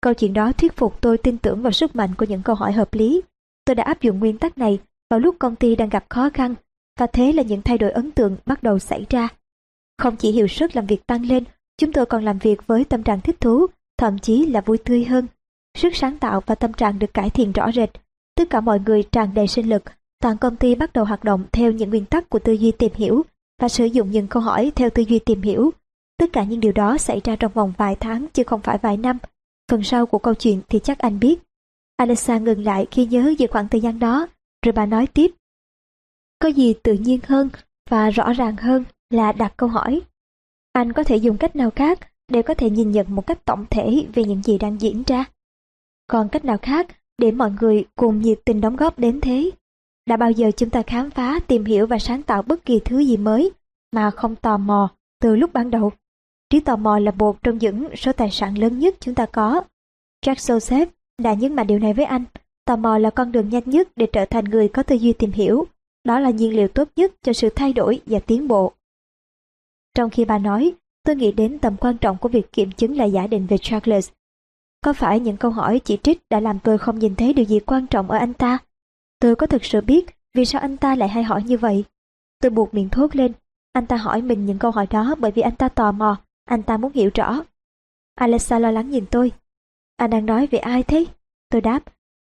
[0.00, 2.72] Câu chuyện đó thuyết phục tôi tin tưởng vào sức mạnh của những câu hỏi
[2.72, 3.22] hợp lý.
[3.64, 4.78] Tôi đã áp dụng nguyên tắc này
[5.10, 6.54] vào lúc công ty đang gặp khó khăn,
[6.98, 9.28] và thế là những thay đổi ấn tượng bắt đầu xảy ra.
[9.98, 11.44] Không chỉ hiệu suất làm việc tăng lên,
[11.78, 13.66] chúng tôi còn làm việc với tâm trạng thích thú,
[13.98, 15.26] thậm chí là vui tươi hơn.
[15.78, 17.90] Sức sáng tạo và tâm trạng được cải thiện rõ rệt.
[18.34, 19.82] Tất cả mọi người tràn đầy sinh lực,
[20.22, 22.92] toàn công ty bắt đầu hoạt động theo những nguyên tắc của tư duy tìm
[22.94, 23.22] hiểu
[23.60, 25.70] và sử dụng những câu hỏi theo tư duy tìm hiểu.
[26.18, 28.96] Tất cả những điều đó xảy ra trong vòng vài tháng chứ không phải vài
[28.96, 29.18] năm.
[29.68, 31.38] Phần sau của câu chuyện thì chắc anh biết.
[31.96, 34.26] Alexa ngừng lại khi nhớ về khoảng thời gian đó,
[34.64, 35.30] rồi bà nói tiếp.
[36.38, 37.48] Có gì tự nhiên hơn
[37.90, 40.00] và rõ ràng hơn là đặt câu hỏi.
[40.72, 41.98] Anh có thể dùng cách nào khác
[42.28, 45.24] để có thể nhìn nhận một cách tổng thể về những gì đang diễn ra.
[46.06, 46.86] Còn cách nào khác
[47.18, 49.50] để mọi người cùng nhiệt tình đóng góp đến thế?
[50.06, 52.98] Đã bao giờ chúng ta khám phá, tìm hiểu và sáng tạo bất kỳ thứ
[52.98, 53.52] gì mới
[53.92, 54.90] mà không tò mò
[55.20, 55.92] từ lúc ban đầu?
[56.50, 59.62] Trí tò mò là một trong những số tài sản lớn nhất chúng ta có.
[60.26, 60.86] Jack Joseph
[61.22, 62.24] đã nhấn mạnh điều này với anh.
[62.64, 65.32] Tò mò là con đường nhanh nhất để trở thành người có tư duy tìm
[65.32, 65.64] hiểu.
[66.04, 68.72] Đó là nhiên liệu tốt nhất cho sự thay đổi và tiến bộ.
[69.94, 70.72] Trong khi bà nói,
[71.04, 74.10] tôi nghĩ đến tầm quan trọng của việc kiểm chứng lại giả định về Charles.
[74.84, 77.60] Có phải những câu hỏi chỉ trích đã làm tôi không nhìn thấy điều gì
[77.60, 78.58] quan trọng ở anh ta?
[79.20, 81.84] Tôi có thực sự biết vì sao anh ta lại hay hỏi như vậy?
[82.42, 83.32] Tôi buộc miệng thốt lên.
[83.72, 86.16] Anh ta hỏi mình những câu hỏi đó bởi vì anh ta tò mò,
[86.48, 87.44] anh ta muốn hiểu rõ.
[88.14, 89.32] Alexa lo lắng nhìn tôi.
[89.96, 91.04] Anh đang nói về ai thế?
[91.50, 91.82] Tôi đáp.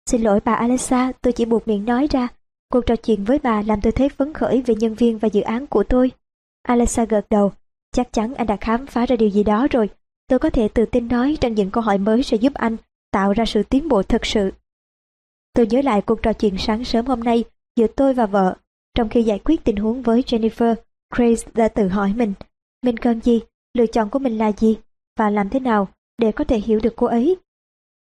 [0.06, 2.28] Xin lỗi bà Alexa, tôi chỉ buộc miệng nói ra.
[2.72, 5.40] Cuộc trò chuyện với bà làm tôi thấy phấn khởi về nhân viên và dự
[5.40, 6.10] án của tôi.
[6.62, 7.52] Alexa gật đầu.
[7.92, 9.88] Chắc chắn anh đã khám phá ra điều gì đó rồi.
[10.28, 12.76] Tôi có thể tự tin nói rằng những câu hỏi mới sẽ giúp anh
[13.10, 14.50] tạo ra sự tiến bộ thực sự.
[15.54, 17.44] Tôi nhớ lại cuộc trò chuyện sáng sớm hôm nay
[17.76, 18.56] giữa tôi và vợ.
[18.94, 20.74] Trong khi giải quyết tình huống với Jennifer,
[21.14, 22.32] Grace đã tự hỏi mình,
[22.82, 23.40] mình cần gì,
[23.74, 24.78] lựa chọn của mình là gì,
[25.18, 27.36] và làm thế nào để có thể hiểu được cô ấy.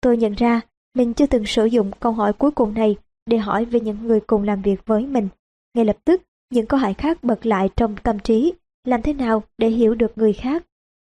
[0.00, 0.60] Tôi nhận ra
[0.94, 4.20] mình chưa từng sử dụng câu hỏi cuối cùng này để hỏi về những người
[4.20, 5.28] cùng làm việc với mình.
[5.74, 8.52] Ngay lập tức, những câu hỏi khác bật lại trong tâm trí,
[8.84, 10.64] làm thế nào để hiểu được người khác.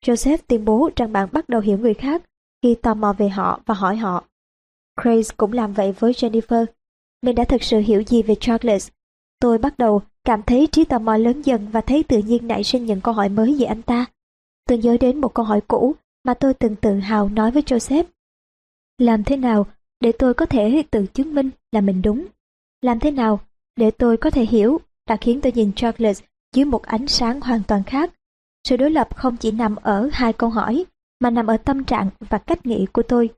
[0.07, 2.23] Joseph tuyên bố rằng bạn bắt đầu hiểu người khác
[2.63, 4.25] khi tò mò về họ và hỏi họ.
[5.03, 6.67] Grace cũng làm vậy với Jennifer.
[7.23, 8.89] Mình đã thực sự hiểu gì về Charles.
[9.41, 12.65] Tôi bắt đầu cảm thấy trí tò mò lớn dần và thấy tự nhiên nảy
[12.65, 14.07] sinh những câu hỏi mới về anh ta.
[14.67, 18.05] Tôi nhớ đến một câu hỏi cũ mà tôi từng tự hào nói với Joseph.
[18.99, 19.67] Làm thế nào
[20.01, 22.27] để tôi có thể tự chứng minh là mình đúng?
[22.83, 23.41] Làm thế nào
[23.77, 26.23] để tôi có thể hiểu đã khiến tôi nhìn Charles
[26.55, 28.11] dưới một ánh sáng hoàn toàn khác.
[28.69, 30.85] Sự đối lập không chỉ nằm ở hai câu hỏi,
[31.21, 33.31] mà nằm ở tâm trạng và cách nghĩ của tôi.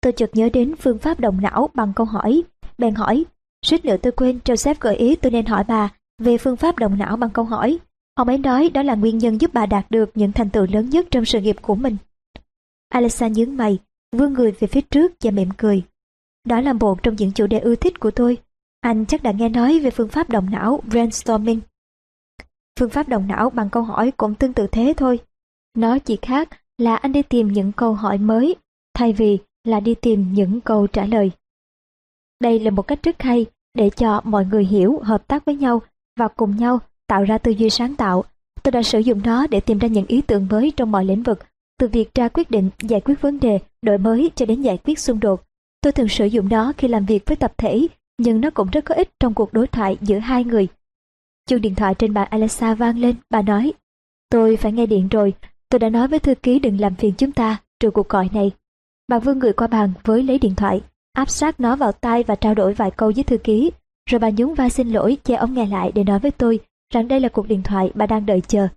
[0.00, 2.42] Tôi chợt nhớ đến phương pháp động não bằng câu hỏi.
[2.78, 3.24] Bèn hỏi,
[3.62, 6.98] suýt nữa tôi quên Joseph gợi ý tôi nên hỏi bà về phương pháp động
[6.98, 7.78] não bằng câu hỏi.
[8.14, 10.90] Ông ấy nói đó là nguyên nhân giúp bà đạt được những thành tựu lớn
[10.90, 11.96] nhất trong sự nghiệp của mình.
[12.88, 13.78] Alexa nhướng mày,
[14.12, 15.82] vươn người về phía trước và mỉm cười.
[16.44, 18.38] Đó là một trong những chủ đề ưa thích của tôi.
[18.80, 21.60] Anh chắc đã nghe nói về phương pháp động não brainstorming.
[22.78, 25.18] Phương pháp động não bằng câu hỏi cũng tương tự thế thôi.
[25.76, 26.48] Nó chỉ khác
[26.78, 28.56] là anh đi tìm những câu hỏi mới,
[28.94, 31.30] thay vì là đi tìm những câu trả lời.
[32.40, 35.82] Đây là một cách rất hay để cho mọi người hiểu, hợp tác với nhau
[36.18, 36.80] và cùng nhau
[37.10, 38.24] tạo ra tư duy sáng tạo.
[38.62, 41.22] Tôi đã sử dụng nó để tìm ra những ý tưởng mới trong mọi lĩnh
[41.22, 41.38] vực,
[41.78, 44.98] từ việc ra quyết định, giải quyết vấn đề, đổi mới cho đến giải quyết
[44.98, 45.42] xung đột.
[45.80, 47.86] Tôi thường sử dụng nó khi làm việc với tập thể,
[48.18, 50.68] nhưng nó cũng rất có ích trong cuộc đối thoại giữa hai người.
[51.48, 53.72] Chuông điện thoại trên bàn Alexa vang lên, bà nói,
[54.30, 55.34] tôi phải nghe điện rồi,
[55.68, 58.50] tôi đã nói với thư ký đừng làm phiền chúng ta trừ cuộc gọi này.
[59.08, 60.80] Bà vươn người qua bàn với lấy điện thoại,
[61.12, 63.70] áp sát nó vào tay và trao đổi vài câu với thư ký,
[64.10, 66.60] rồi bà nhún vai xin lỗi che ống nghe lại để nói với tôi
[66.90, 68.68] rằng đây là cuộc điện thoại bà đang đợi chờ.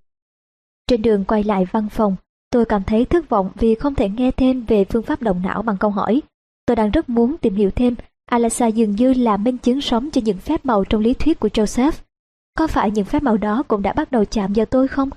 [0.87, 2.15] Trên đường quay lại văn phòng,
[2.51, 5.61] tôi cảm thấy thất vọng vì không thể nghe thêm về phương pháp động não
[5.61, 6.21] bằng câu hỏi.
[6.65, 10.21] Tôi đang rất muốn tìm hiểu thêm, Alasa dường như là minh chứng sống cho
[10.25, 11.91] những phép màu trong lý thuyết của Joseph.
[12.57, 15.09] Có phải những phép màu đó cũng đã bắt đầu chạm vào tôi không?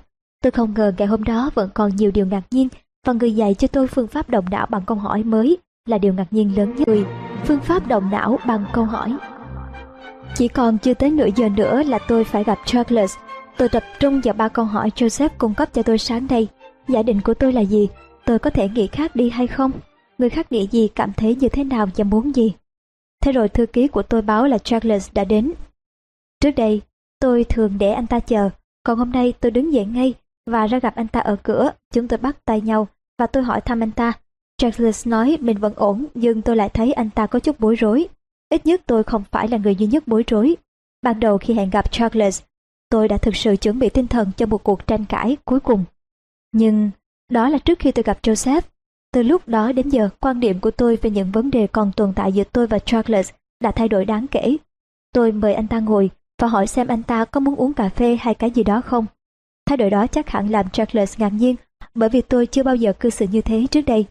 [0.43, 2.67] Tôi không ngờ ngày hôm đó vẫn còn nhiều điều ngạc nhiên
[3.05, 6.13] và người dạy cho tôi phương pháp động não bằng câu hỏi mới là điều
[6.13, 6.87] ngạc nhiên lớn nhất.
[7.45, 9.17] Phương pháp động não bằng câu hỏi.
[10.37, 13.15] Chỉ còn chưa tới nửa giờ nữa là tôi phải gặp Charles.
[13.57, 16.47] Tôi tập trung vào ba câu hỏi Joseph cung cấp cho tôi sáng nay.
[16.87, 17.87] Giả định của tôi là gì?
[18.25, 19.71] Tôi có thể nghĩ khác đi hay không?
[20.17, 22.53] Người khác nghĩ gì, cảm thấy như thế nào và muốn gì?
[23.23, 25.53] Thế rồi thư ký của tôi báo là Charles đã đến.
[26.41, 26.81] Trước đây,
[27.19, 28.49] tôi thường để anh ta chờ,
[28.83, 30.13] còn hôm nay tôi đứng dậy ngay
[30.45, 31.71] và ra gặp anh ta ở cửa.
[31.93, 32.87] Chúng tôi bắt tay nhau
[33.19, 34.13] và tôi hỏi thăm anh ta.
[34.57, 38.07] Charles nói mình vẫn ổn nhưng tôi lại thấy anh ta có chút bối rối.
[38.49, 40.55] Ít nhất tôi không phải là người duy nhất bối rối.
[41.01, 42.41] Ban đầu khi hẹn gặp Charles,
[42.89, 45.83] tôi đã thực sự chuẩn bị tinh thần cho một cuộc tranh cãi cuối cùng.
[46.51, 46.91] Nhưng
[47.31, 48.61] đó là trước khi tôi gặp Joseph.
[49.13, 52.13] Từ lúc đó đến giờ, quan điểm của tôi về những vấn đề còn tồn
[52.15, 54.57] tại giữa tôi và Charles đã thay đổi đáng kể.
[55.13, 56.09] Tôi mời anh ta ngồi
[56.41, 59.05] và hỏi xem anh ta có muốn uống cà phê hay cái gì đó không.
[59.65, 61.55] Thái độ đó chắc hẳn làm Charles ngạc nhiên
[61.95, 64.05] bởi vì tôi chưa bao giờ cư xử như thế trước đây.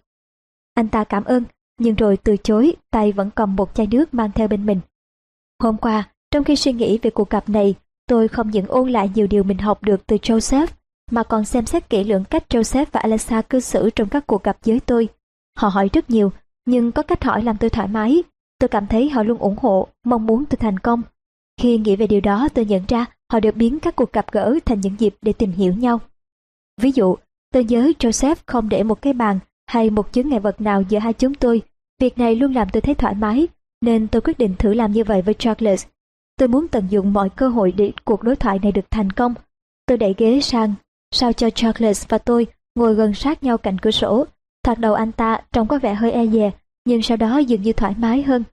[0.74, 1.44] Anh ta cảm ơn,
[1.78, 4.80] nhưng rồi từ chối, tay vẫn cầm một chai nước mang theo bên mình.
[5.62, 7.74] Hôm qua, trong khi suy nghĩ về cuộc gặp này,
[8.08, 10.66] tôi không những ôn lại nhiều điều mình học được từ Joseph,
[11.10, 14.42] mà còn xem xét kỹ lưỡng cách Joseph và Alexa cư xử trong các cuộc
[14.42, 15.08] gặp với tôi.
[15.56, 16.32] Họ hỏi rất nhiều,
[16.66, 18.22] nhưng có cách hỏi làm tôi thoải mái.
[18.58, 21.02] Tôi cảm thấy họ luôn ủng hộ, mong muốn tôi thành công.
[21.60, 24.58] Khi nghĩ về điều đó tôi nhận ra họ đều biến các cuộc gặp gỡ
[24.64, 26.00] thành những dịp để tìm hiểu nhau.
[26.80, 27.16] Ví dụ,
[27.52, 30.98] tôi nhớ Joseph không để một cái bàn hay một chướng ngại vật nào giữa
[30.98, 31.62] hai chúng tôi.
[32.00, 33.48] Việc này luôn làm tôi thấy thoải mái,
[33.80, 35.86] nên tôi quyết định thử làm như vậy với Charles.
[36.38, 39.34] Tôi muốn tận dụng mọi cơ hội để cuộc đối thoại này được thành công.
[39.86, 40.74] Tôi đẩy ghế sang,
[41.10, 44.24] sao cho Charles và tôi ngồi gần sát nhau cạnh cửa sổ.
[44.64, 46.50] Thoạt đầu anh ta trông có vẻ hơi e dè,
[46.84, 48.44] nhưng sau đó dường như thoải mái hơn.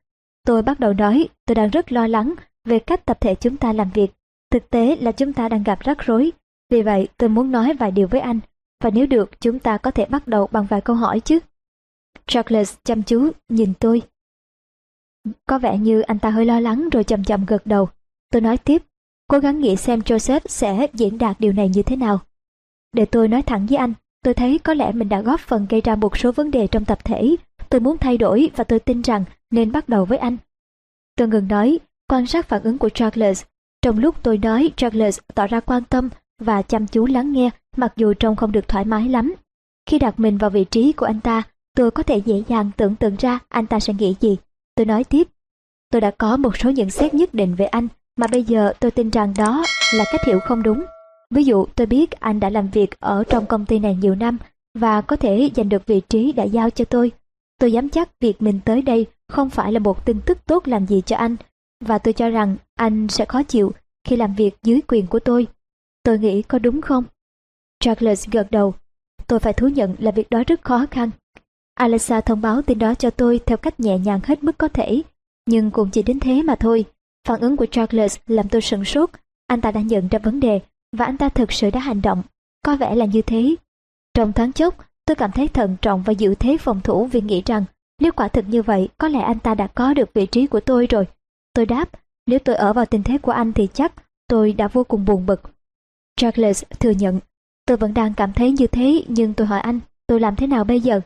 [0.46, 2.34] Tôi bắt đầu nói, tôi đang rất lo lắng
[2.66, 4.12] về cách tập thể chúng ta làm việc.
[4.52, 6.32] Thực tế là chúng ta đang gặp rắc rối.
[6.70, 8.40] Vì vậy tôi muốn nói vài điều với anh,
[8.84, 11.40] và nếu được chúng ta có thể bắt đầu bằng vài câu hỏi chứ.
[12.28, 14.02] Charles chăm chú nhìn tôi.
[15.46, 17.90] Có vẻ như anh ta hơi lo lắng rồi chậm chậm gật đầu.
[18.32, 18.84] Tôi nói tiếp,
[19.28, 22.20] cố gắng nghĩ xem Joseph sẽ diễn đạt điều này như thế nào.
[22.94, 25.82] Để tôi nói thẳng với anh, tôi thấy có lẽ mình đã góp phần gây
[25.82, 27.36] ra một số vấn đề trong tập thể.
[27.70, 30.38] Tôi muốn thay đổi và tôi tin rằng nên bắt đầu với anh.
[31.16, 33.44] Tôi ngừng nói, quan sát phản ứng của Charles.
[33.82, 37.94] Trong lúc tôi nói, Charles tỏ ra quan tâm và chăm chú lắng nghe, mặc
[37.96, 39.34] dù trông không được thoải mái lắm.
[39.90, 41.44] Khi đặt mình vào vị trí của anh ta,
[41.76, 44.38] tôi có thể dễ dàng tưởng tượng ra anh ta sẽ nghĩ gì.
[44.76, 45.28] Tôi nói tiếp,
[45.92, 47.88] tôi đã có một số nhận xét nhất định về anh,
[48.18, 50.84] mà bây giờ tôi tin rằng đó là cách hiểu không đúng.
[51.32, 54.38] Ví dụ tôi biết anh đã làm việc ở trong công ty này nhiều năm
[54.80, 57.12] và có thể giành được vị trí đã giao cho tôi.
[57.60, 60.88] Tôi dám chắc việc mình tới đây không phải là một tin tức tốt làm
[60.88, 61.36] gì cho anh
[61.86, 63.72] và tôi cho rằng anh sẽ khó chịu
[64.08, 65.48] khi làm việc dưới quyền của tôi.
[66.04, 67.04] Tôi nghĩ có đúng không?
[67.84, 68.74] Charles gật đầu.
[69.28, 71.10] Tôi phải thú nhận là việc đó rất khó khăn.
[71.74, 75.02] Alexa thông báo tin đó cho tôi theo cách nhẹ nhàng hết mức có thể,
[75.46, 76.86] nhưng cũng chỉ đến thế mà thôi.
[77.28, 79.10] Phản ứng của Charles làm tôi sửng sốt.
[79.48, 80.60] Anh ta đã nhận ra vấn đề
[80.98, 82.24] và anh ta thực sự đã hành động.
[82.66, 83.56] Có vẻ là như thế.
[84.14, 87.44] Trong thoáng chốc, tôi cảm thấy thận trọng và giữ thế phòng thủ vì nghĩ
[87.46, 87.66] rằng
[88.00, 90.60] nếu quả thực như vậy, có lẽ anh ta đã có được vị trí của
[90.60, 91.06] tôi rồi.
[91.54, 91.90] Tôi đáp,
[92.28, 93.94] nếu tôi ở vào tình thế của anh thì chắc
[94.28, 95.42] tôi đã vô cùng buồn bực.
[96.16, 97.20] Charles thừa nhận,
[97.66, 100.64] tôi vẫn đang cảm thấy như thế nhưng tôi hỏi anh, tôi làm thế nào
[100.64, 101.02] bây giờ?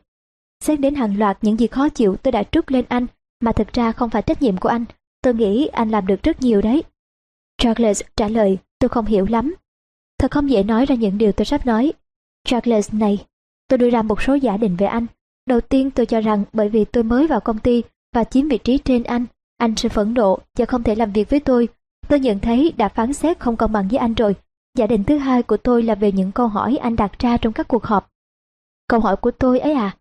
[0.64, 3.08] Xét đến hàng loạt những gì khó chịu tôi đã trút lên anh
[3.40, 4.86] mà thực ra không phải trách nhiệm của anh.
[5.22, 6.84] Tôi nghĩ anh làm được rất nhiều đấy.
[7.58, 9.56] Charles trả lời, tôi không hiểu lắm.
[10.19, 11.94] Thật không dễ nói ra những điều tôi sắp nói.
[12.45, 13.26] Charles này,
[13.68, 15.06] tôi đưa ra một số giả định về anh.
[15.45, 18.58] Đầu tiên tôi cho rằng bởi vì tôi mới vào công ty và chiếm vị
[18.58, 19.26] trí trên anh,
[19.58, 21.68] anh sẽ phẫn nộ và không thể làm việc với tôi.
[22.08, 24.36] Tôi nhận thấy đã phán xét không công bằng với anh rồi.
[24.78, 27.54] Giả định thứ hai của tôi là về những câu hỏi anh đặt ra trong
[27.54, 28.10] các cuộc họp.
[28.88, 29.98] Câu hỏi của tôi ấy à?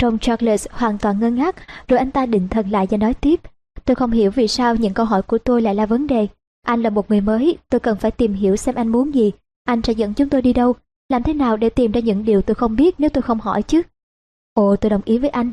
[0.00, 1.56] Trong Charles hoàn toàn ngơ ngác,
[1.88, 3.40] rồi anh ta định thần lại và nói tiếp.
[3.84, 6.26] Tôi không hiểu vì sao những câu hỏi của tôi lại là vấn đề.
[6.66, 9.32] Anh là một người mới, tôi cần phải tìm hiểu xem anh muốn gì.
[9.64, 10.74] Anh sẽ dẫn chúng tôi đi đâu?
[11.08, 13.62] Làm thế nào để tìm ra những điều tôi không biết nếu tôi không hỏi
[13.62, 13.82] chứ?
[14.54, 15.52] Ồ, tôi đồng ý với anh.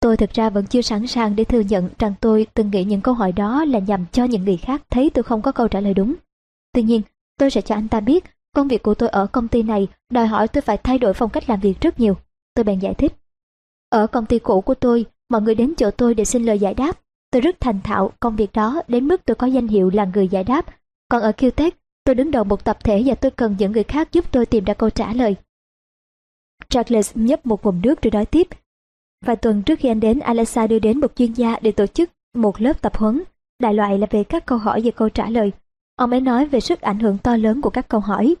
[0.00, 3.00] Tôi thực ra vẫn chưa sẵn sàng để thừa nhận rằng tôi từng nghĩ những
[3.00, 5.80] câu hỏi đó là nhằm cho những người khác thấy tôi không có câu trả
[5.80, 6.14] lời đúng.
[6.72, 7.02] Tuy nhiên,
[7.38, 10.26] tôi sẽ cho anh ta biết công việc của tôi ở công ty này đòi
[10.26, 12.16] hỏi tôi phải thay đổi phong cách làm việc rất nhiều.
[12.54, 13.12] Tôi bèn giải thích.
[13.88, 16.74] Ở công ty cũ của tôi, mọi người đến chỗ tôi để xin lời giải
[16.74, 17.00] đáp.
[17.30, 20.28] Tôi rất thành thạo công việc đó đến mức tôi có danh hiệu là người
[20.28, 20.66] giải đáp.
[21.08, 21.70] Còn ở QTech,
[22.04, 24.64] tôi đứng đầu một tập thể và tôi cần những người khác giúp tôi tìm
[24.64, 25.36] ra câu trả lời.
[26.68, 28.48] Charles nhấp một ngụm nước rồi nói tiếp.
[29.24, 32.10] Vài tuần trước khi anh đến, Alexa đưa đến một chuyên gia để tổ chức
[32.34, 33.22] một lớp tập huấn.
[33.60, 35.52] Đại loại là về các câu hỏi và câu trả lời.
[35.96, 38.34] Ông ấy nói về sức ảnh hưởng to lớn của các câu hỏi.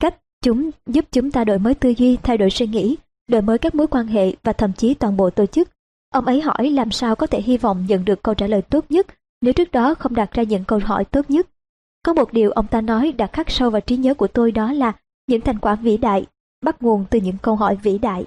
[0.00, 2.96] Cách chúng giúp chúng ta đổi mới tư duy, thay đổi suy nghĩ,
[3.28, 5.68] đổi mới các mối quan hệ và thậm chí toàn bộ tổ chức.
[6.10, 8.84] Ông ấy hỏi làm sao có thể hy vọng nhận được câu trả lời tốt
[8.88, 9.06] nhất
[9.44, 11.46] nếu trước đó không đặt ra những câu hỏi tốt nhất.
[12.04, 14.72] Có một điều ông ta nói đã khắc sâu vào trí nhớ của tôi đó
[14.72, 14.92] là
[15.26, 16.26] những thành quả vĩ đại
[16.64, 18.24] bắt nguồn từ những câu hỏi vĩ đại.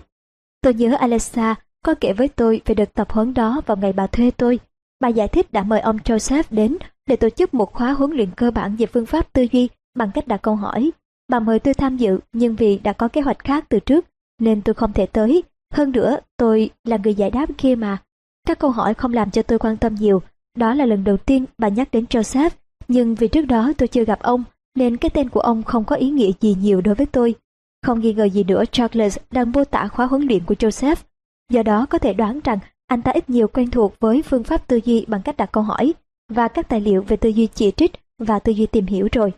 [0.61, 4.07] Tôi nhớ Alexa có kể với tôi về đợt tập huấn đó vào ngày bà
[4.07, 4.59] thuê tôi.
[4.99, 8.31] Bà giải thích đã mời ông Joseph đến để tổ chức một khóa huấn luyện
[8.31, 10.91] cơ bản về phương pháp tư duy bằng cách đặt câu hỏi.
[11.29, 14.05] Bà mời tôi tham dự nhưng vì đã có kế hoạch khác từ trước
[14.39, 15.43] nên tôi không thể tới.
[15.73, 17.97] Hơn nữa, tôi là người giải đáp kia mà.
[18.47, 20.21] Các câu hỏi không làm cho tôi quan tâm nhiều.
[20.57, 22.49] Đó là lần đầu tiên bà nhắc đến Joseph,
[22.87, 24.43] nhưng vì trước đó tôi chưa gặp ông,
[24.75, 27.35] nên cái tên của ông không có ý nghĩa gì nhiều đối với tôi.
[27.85, 30.95] Không nghi ngờ gì nữa Charles đang mô tả khóa huấn luyện của Joseph.
[31.51, 34.67] Do đó có thể đoán rằng anh ta ít nhiều quen thuộc với phương pháp
[34.67, 35.93] tư duy bằng cách đặt câu hỏi
[36.29, 39.33] và các tài liệu về tư duy chỉ trích và tư duy tìm hiểu rồi.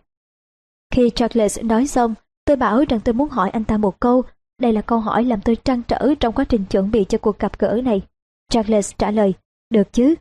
[0.93, 2.14] Khi Charles nói xong,
[2.45, 4.24] tôi bảo rằng tôi muốn hỏi anh ta một câu.
[4.61, 7.40] Đây là câu hỏi làm tôi trăn trở trong quá trình chuẩn bị cho cuộc
[7.40, 8.01] gặp gỡ này.
[8.51, 9.34] Charles trả lời,
[9.69, 10.16] được chứ.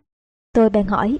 [0.53, 1.19] Tôi bèn hỏi,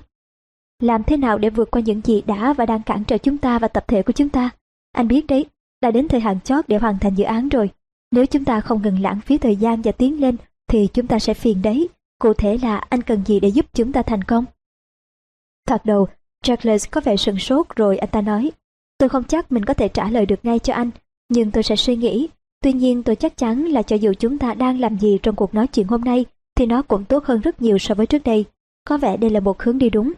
[0.83, 3.59] làm thế nào để vượt qua những gì đã và đang cản trở chúng ta
[3.59, 4.51] và tập thể của chúng ta?
[4.93, 5.47] Anh biết đấy,
[5.83, 7.71] đã đến thời hạn chót để hoàn thành dự án rồi.
[8.11, 10.37] Nếu chúng ta không ngừng lãng phí thời gian và tiến lên
[10.69, 11.89] thì chúng ta sẽ phiền đấy.
[12.21, 14.45] Cụ thể là anh cần gì để giúp chúng ta thành công?
[15.69, 16.09] Thoạt đầu,
[16.43, 18.51] Charles có vẻ sừng sốt rồi anh ta nói,
[18.99, 20.91] tôi không chắc mình có thể trả lời được ngay cho anh,
[21.29, 22.29] nhưng tôi sẽ suy nghĩ.
[22.63, 25.55] Tuy nhiên tôi chắc chắn là cho dù chúng ta đang làm gì trong cuộc
[25.55, 26.25] nói chuyện hôm nay,
[26.57, 28.45] thì nó cũng tốt hơn rất nhiều so với trước đây.
[28.85, 30.13] Có vẻ đây là một hướng đi đúng.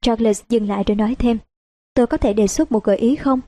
[0.00, 1.38] Charles dừng lại rồi nói thêm,
[1.94, 3.40] tôi có thể đề xuất một gợi ý không?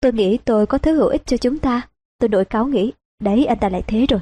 [0.00, 1.88] Tôi nghĩ tôi có thứ hữu ích cho chúng ta.
[2.18, 4.20] Tôi đổi cáo nghĩ, đấy anh ta lại thế rồi.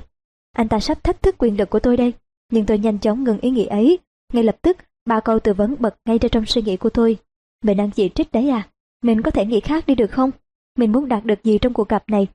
[0.53, 2.13] Anh ta sắp thách thức quyền lực của tôi đây,
[2.53, 3.99] nhưng tôi nhanh chóng ngừng ý nghĩ ấy.
[4.33, 4.77] Ngay lập tức,
[5.09, 7.19] ba câu tư vấn bật ngay ra trong suy nghĩ của tôi.
[7.65, 8.69] Mình đang chỉ trích đấy à?
[9.03, 10.31] Mình có thể nghĩ khác đi được không?
[10.79, 12.27] Mình muốn đạt được gì trong cuộc gặp này?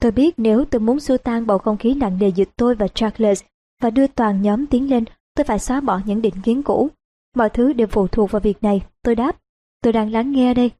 [0.00, 2.88] Tôi biết nếu tôi muốn xua tan bầu không khí nặng nề giữa tôi và
[2.88, 3.42] Charles
[3.80, 5.04] và đưa toàn nhóm tiến lên,
[5.34, 6.88] tôi phải xóa bỏ những định kiến cũ.
[7.36, 9.36] Mọi thứ đều phụ thuộc vào việc này, tôi đáp.
[9.82, 10.70] Tôi đang lắng nghe đây.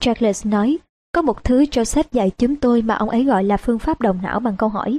[0.00, 0.78] Charles nói,
[1.12, 4.22] có một thứ Joseph dạy chúng tôi mà ông ấy gọi là phương pháp đồng
[4.22, 4.98] não bằng câu hỏi.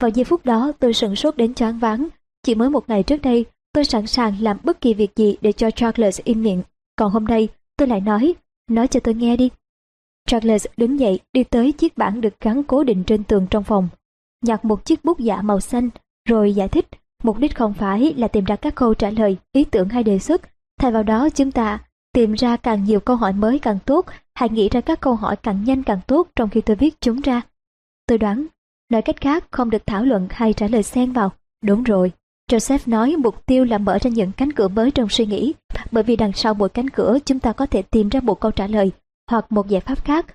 [0.00, 2.08] Vào giây phút đó tôi sửng sốt đến choáng váng.
[2.42, 3.44] Chỉ mới một ngày trước đây,
[3.74, 6.62] tôi sẵn sàng làm bất kỳ việc gì để cho Charles im miệng.
[6.96, 8.34] Còn hôm nay, tôi lại nói,
[8.70, 9.50] nói cho tôi nghe đi.
[10.28, 13.88] Charles đứng dậy đi tới chiếc bảng được gắn cố định trên tường trong phòng.
[14.44, 15.90] Nhặt một chiếc bút giả màu xanh,
[16.28, 16.86] rồi giải thích,
[17.22, 20.18] mục đích không phải là tìm ra các câu trả lời, ý tưởng hay đề
[20.18, 20.40] xuất.
[20.80, 24.48] Thay vào đó chúng ta tìm ra càng nhiều câu hỏi mới càng tốt, hãy
[24.48, 27.40] nghĩ ra các câu hỏi càng nhanh càng tốt trong khi tôi viết chúng ra.
[28.06, 28.46] Tôi đoán,
[28.90, 31.32] nói cách khác không được thảo luận hay trả lời xen vào.
[31.64, 32.12] Đúng rồi,
[32.50, 35.54] Joseph nói mục tiêu là mở ra những cánh cửa mới trong suy nghĩ,
[35.90, 38.50] bởi vì đằng sau mỗi cánh cửa chúng ta có thể tìm ra một câu
[38.50, 38.92] trả lời
[39.30, 40.26] hoặc một giải pháp khác.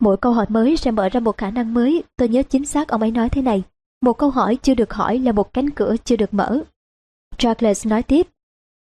[0.00, 2.88] Mỗi câu hỏi mới sẽ mở ra một khả năng mới, tôi nhớ chính xác
[2.88, 3.62] ông ấy nói thế này.
[4.02, 6.60] Một câu hỏi chưa được hỏi là một cánh cửa chưa được mở.
[7.38, 8.26] Charles nói tiếp,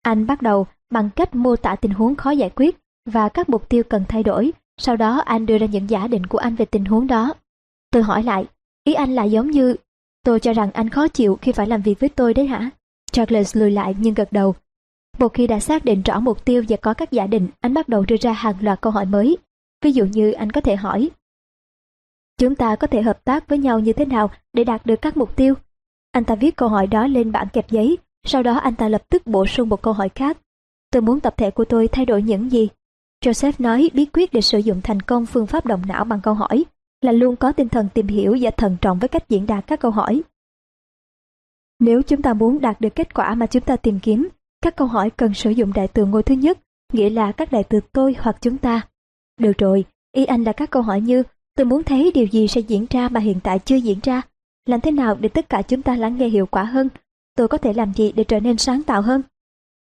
[0.02, 3.68] anh bắt đầu bằng cách mô tả tình huống khó giải quyết và các mục
[3.68, 6.64] tiêu cần thay đổi, sau đó anh đưa ra những giả định của anh về
[6.64, 7.34] tình huống đó.
[7.90, 8.46] Tôi hỏi lại,
[8.84, 9.76] ý anh là giống như,
[10.24, 12.70] tôi cho rằng anh khó chịu khi phải làm việc với tôi đấy hả?
[13.12, 14.54] Charles lùi lại nhưng gật đầu.
[15.18, 17.88] Một khi đã xác định rõ mục tiêu và có các giả định, anh bắt
[17.88, 19.36] đầu đưa ra hàng loạt câu hỏi mới.
[19.84, 21.10] Ví dụ như anh có thể hỏi,
[22.38, 25.16] chúng ta có thể hợp tác với nhau như thế nào để đạt được các
[25.16, 25.54] mục tiêu?
[26.12, 29.02] Anh ta viết câu hỏi đó lên bản kẹp giấy, sau đó anh ta lập
[29.08, 30.38] tức bổ sung một câu hỏi khác.
[30.90, 32.68] Tôi muốn tập thể của tôi thay đổi những gì?
[33.24, 36.34] Joseph nói bí quyết để sử dụng thành công phương pháp động não bằng câu
[36.34, 36.64] hỏi
[37.04, 39.80] là luôn có tinh thần tìm hiểu và thận trọng với cách diễn đạt các
[39.80, 40.22] câu hỏi.
[41.80, 44.28] Nếu chúng ta muốn đạt được kết quả mà chúng ta tìm kiếm,
[44.62, 46.58] các câu hỏi cần sử dụng đại từ ngôi thứ nhất,
[46.92, 48.88] nghĩa là các đại từ tôi hoặc chúng ta.
[49.40, 51.22] Được rồi, ý anh là các câu hỏi như
[51.56, 54.22] tôi muốn thấy điều gì sẽ diễn ra mà hiện tại chưa diễn ra.
[54.66, 56.88] Làm thế nào để tất cả chúng ta lắng nghe hiệu quả hơn?
[57.36, 59.22] Tôi có thể làm gì để trở nên sáng tạo hơn?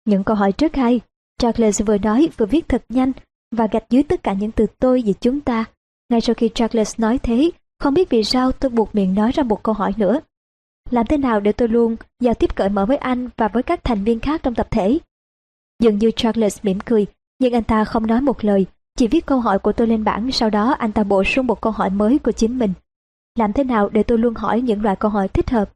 [0.04, 1.00] Những câu hỏi trước hai,
[1.38, 3.12] Charles vừa nói vừa viết thật nhanh
[3.50, 5.64] và gạch dưới tất cả những từ tôi về chúng ta.
[6.08, 9.42] Ngay sau khi Charles nói thế, không biết vì sao tôi buộc miệng nói ra
[9.42, 10.20] một câu hỏi nữa.
[10.90, 13.84] Làm thế nào để tôi luôn giao tiếp cởi mở với anh và với các
[13.84, 14.98] thành viên khác trong tập thể?
[15.82, 17.06] Dường như Charles mỉm cười,
[17.38, 20.32] nhưng anh ta không nói một lời, chỉ viết câu hỏi của tôi lên bảng,
[20.32, 22.72] sau đó anh ta bổ sung một câu hỏi mới của chính mình.
[23.38, 25.72] Làm thế nào để tôi luôn hỏi những loại câu hỏi thích hợp?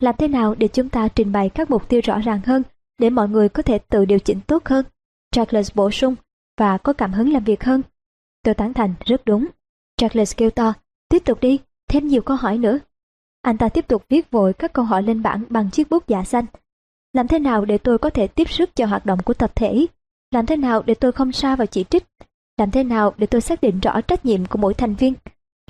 [0.00, 2.62] Làm thế nào để chúng ta trình bày các mục tiêu rõ ràng hơn,
[2.98, 4.84] để mọi người có thể tự điều chỉnh tốt hơn?
[5.30, 6.14] Charles bổ sung,
[6.58, 7.82] và có cảm hứng làm việc hơn.
[8.42, 9.46] Tôi tán thành, rất đúng.
[9.96, 10.72] Charles kêu to,
[11.08, 11.58] tiếp tục đi,
[11.88, 12.78] thêm nhiều câu hỏi nữa.
[13.42, 16.24] Anh ta tiếp tục viết vội các câu hỏi lên bảng bằng chiếc bút giả
[16.24, 16.44] xanh.
[17.12, 19.86] Làm thế nào để tôi có thể tiếp sức cho hoạt động của tập thể?
[20.30, 22.04] Làm thế nào để tôi không xa vào chỉ trích?
[22.58, 25.14] Làm thế nào để tôi xác định rõ trách nhiệm của mỗi thành viên?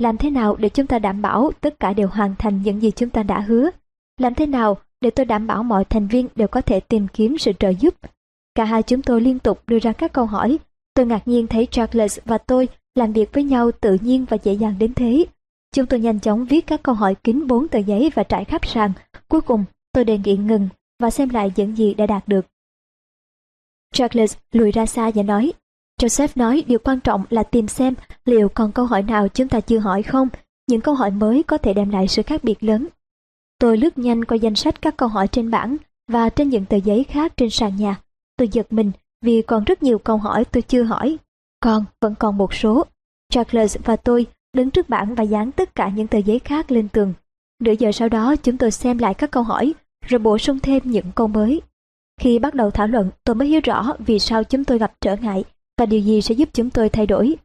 [0.00, 2.90] Làm thế nào để chúng ta đảm bảo tất cả đều hoàn thành những gì
[2.90, 3.70] chúng ta đã hứa?
[4.20, 7.38] Làm thế nào để tôi đảm bảo mọi thành viên đều có thể tìm kiếm
[7.38, 7.94] sự trợ giúp?
[8.54, 10.58] Cả hai chúng tôi liên tục đưa ra các câu hỏi.
[10.94, 14.52] Tôi ngạc nhiên thấy Charles và tôi làm việc với nhau tự nhiên và dễ
[14.52, 15.26] dàng đến thế.
[15.74, 18.66] Chúng tôi nhanh chóng viết các câu hỏi kín bốn tờ giấy và trải khắp
[18.66, 18.92] sàn.
[19.28, 20.68] Cuối cùng, tôi đề nghị ngừng
[21.00, 22.46] và xem lại những gì đã đạt được.
[23.92, 25.52] Charles lùi ra xa và nói,
[26.00, 27.94] Joseph nói điều quan trọng là tìm xem
[28.24, 30.28] liệu còn câu hỏi nào chúng ta chưa hỏi không.
[30.68, 32.86] Những câu hỏi mới có thể đem lại sự khác biệt lớn.
[33.58, 35.76] Tôi lướt nhanh qua danh sách các câu hỏi trên bảng
[36.08, 38.00] và trên những tờ giấy khác trên sàn nhà.
[38.38, 38.92] Tôi giật mình
[39.22, 41.16] vì còn rất nhiều câu hỏi tôi chưa hỏi.
[41.60, 42.84] Còn vẫn còn một số.
[43.32, 44.26] Charles và tôi
[44.56, 47.14] đứng trước bảng và dán tất cả những tờ giấy khác lên tường.
[47.60, 49.74] Nửa giờ sau đó chúng tôi xem lại các câu hỏi
[50.06, 51.60] rồi bổ sung thêm những câu mới.
[52.20, 55.16] Khi bắt đầu thảo luận, tôi mới hiểu rõ vì sao chúng tôi gặp trở
[55.16, 55.44] ngại
[55.78, 57.36] và điều gì sẽ giúp chúng tôi thay đổi.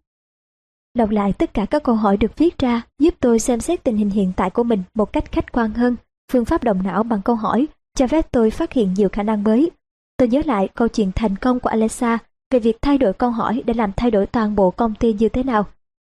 [0.97, 3.97] Đọc lại tất cả các câu hỏi được viết ra giúp tôi xem xét tình
[3.97, 5.95] hình hiện tại của mình một cách khách quan hơn.
[6.31, 9.43] Phương pháp động não bằng câu hỏi cho phép tôi phát hiện nhiều khả năng
[9.43, 9.71] mới.
[10.17, 12.17] Tôi nhớ lại câu chuyện thành công của Alexa
[12.51, 15.29] về việc thay đổi câu hỏi để làm thay đổi toàn bộ công ty như
[15.29, 15.65] thế nào.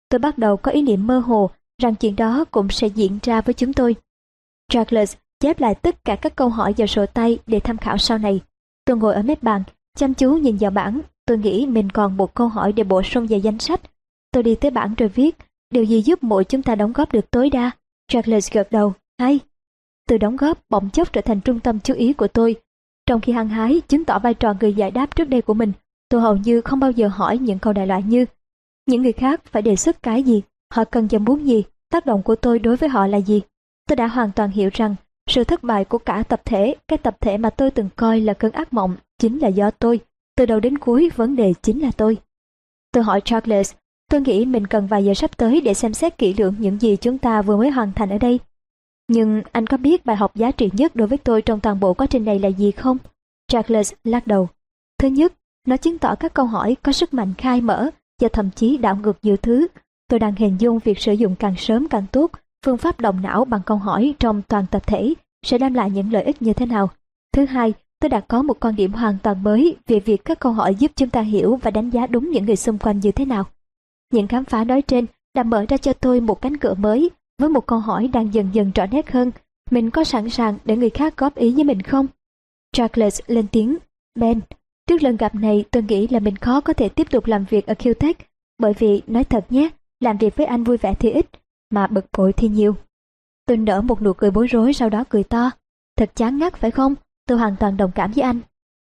[0.10, 1.50] Tôi bắt đầu có ý niệm mơ hồ
[1.82, 3.96] rằng chuyện đó cũng sẽ diễn ra với chúng tôi.
[4.72, 8.18] Charles chép lại tất cả các câu hỏi vào sổ tay để tham khảo sau
[8.18, 8.40] này.
[8.86, 9.64] Tôi ngồi ở mép bàn,
[9.98, 11.02] chăm chú nhìn vào bảng.
[11.26, 13.82] Tôi nghĩ mình còn một câu hỏi để bổ sung vào danh sách.
[14.32, 15.38] Tôi đi tới bảng rồi viết,
[15.72, 17.72] điều gì giúp mỗi chúng ta đóng góp được tối đa?
[18.08, 19.40] Charles gật đầu, hay.
[20.08, 22.56] Từ đóng góp bỗng chốc trở thành trung tâm chú ý của tôi.
[23.06, 25.72] Trong khi hăng hái chứng tỏ vai trò người giải đáp trước đây của mình,
[26.16, 28.26] tôi hầu như không bao giờ hỏi những câu đại loại như
[28.88, 30.42] những người khác phải đề xuất cái gì,
[30.74, 33.42] họ cần và muốn gì, tác động của tôi đối với họ là gì.
[33.88, 34.96] Tôi đã hoàn toàn hiểu rằng
[35.30, 38.34] sự thất bại của cả tập thể, cái tập thể mà tôi từng coi là
[38.34, 40.00] cơn ác mộng, chính là do tôi.
[40.38, 42.18] Từ đầu đến cuối, vấn đề chính là tôi.
[42.92, 43.74] Tôi hỏi Charles,
[44.12, 46.96] tôi nghĩ mình cần vài giờ sắp tới để xem xét kỹ lưỡng những gì
[46.96, 48.40] chúng ta vừa mới hoàn thành ở đây.
[49.08, 51.94] Nhưng anh có biết bài học giá trị nhất đối với tôi trong toàn bộ
[51.94, 52.98] quá trình này là gì không?
[53.48, 54.50] Charles lắc đầu.
[55.00, 55.34] Thứ nhất,
[55.66, 57.90] nó chứng tỏ các câu hỏi có sức mạnh khai mở
[58.22, 59.68] và thậm chí đảo ngược nhiều thứ.
[60.10, 62.32] Tôi đang hình dung việc sử dụng càng sớm càng tốt
[62.66, 65.14] phương pháp động não bằng câu hỏi trong toàn tập thể
[65.46, 66.90] sẽ đem lại những lợi ích như thế nào.
[67.34, 70.52] Thứ hai, tôi đã có một quan điểm hoàn toàn mới về việc các câu
[70.52, 73.26] hỏi giúp chúng ta hiểu và đánh giá đúng những người xung quanh như thế
[73.26, 73.44] nào.
[74.14, 77.50] Những khám phá nói trên đã mở ra cho tôi một cánh cửa mới với
[77.50, 79.32] một câu hỏi đang dần dần rõ nét hơn.
[79.72, 82.08] Mình có sẵn sàng để người khác góp ý với mình không?
[82.72, 83.78] Charles lên tiếng.
[84.20, 84.40] Ben,
[84.88, 87.68] trước lần gặp này tôi nghĩ là mình khó có thể tiếp tục làm việc
[87.68, 88.14] ở QTech
[88.58, 91.26] bởi vì, nói thật nhé, làm việc với anh vui vẻ thì ít,
[91.70, 92.76] mà bực bội thì nhiều.
[93.48, 95.52] Tôi nở một nụ cười bối rối sau đó cười to.
[95.98, 96.96] Thật chán ngắt phải không?
[97.28, 98.40] Tôi hoàn toàn đồng cảm với anh.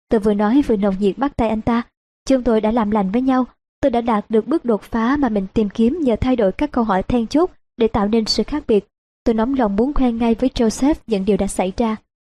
[0.08, 1.82] Tôi vừa nói vừa nồng nhiệt bắt tay anh ta.
[2.28, 3.44] Chúng tôi đã làm lành với nhau.
[3.80, 6.70] Tôi đã đạt được bước đột phá mà mình tìm kiếm nhờ thay đổi các
[6.70, 8.88] câu hỏi then chốt để tạo nên sự khác biệt.
[9.24, 11.96] Tôi nóng lòng muốn khoe ngay với Joseph những điều đã xảy ra.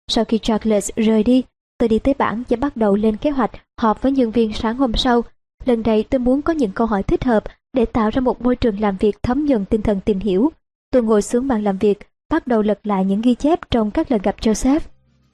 [0.08, 1.42] Sau khi Charles rời đi,
[1.78, 4.76] tôi đi tới bảng và bắt đầu lên kế hoạch họp với nhân viên sáng
[4.76, 5.22] hôm sau.
[5.64, 8.56] Lần này tôi muốn có những câu hỏi thích hợp để tạo ra một môi
[8.56, 10.52] trường làm việc thấm nhuần tinh thần tìm hiểu.
[10.90, 11.98] Tôi ngồi xuống bàn làm việc,
[12.30, 14.80] bắt đầu lật lại những ghi chép trong các lần gặp Joseph.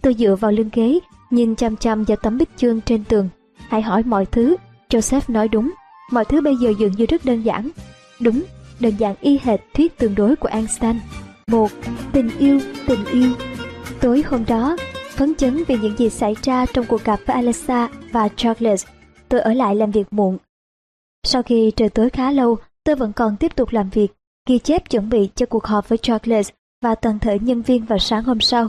[0.03, 0.99] Tôi dựa vào lưng ghế,
[1.31, 3.29] nhìn chăm chăm vào tấm bích chương trên tường.
[3.69, 4.57] Hãy hỏi mọi thứ.
[4.91, 5.71] Joseph nói đúng.
[6.11, 7.69] Mọi thứ bây giờ dường như rất đơn giản.
[8.21, 8.43] Đúng,
[8.81, 10.97] đơn giản y hệt thuyết tương đối của Einstein.
[11.47, 11.71] Một,
[12.13, 13.33] tình yêu, tình yêu.
[14.01, 14.77] Tối hôm đó,
[15.21, 18.87] phấn chấn vì những gì xảy ra trong cuộc gặp với Alexa và Charles,
[19.29, 20.39] tôi ở lại làm việc muộn
[21.23, 24.09] sau khi trời tối khá lâu, tôi vẫn còn tiếp tục làm việc,
[24.49, 26.51] ghi chép chuẩn bị cho cuộc họp với Charles
[26.83, 28.69] và toàn thể nhân viên vào sáng hôm sau.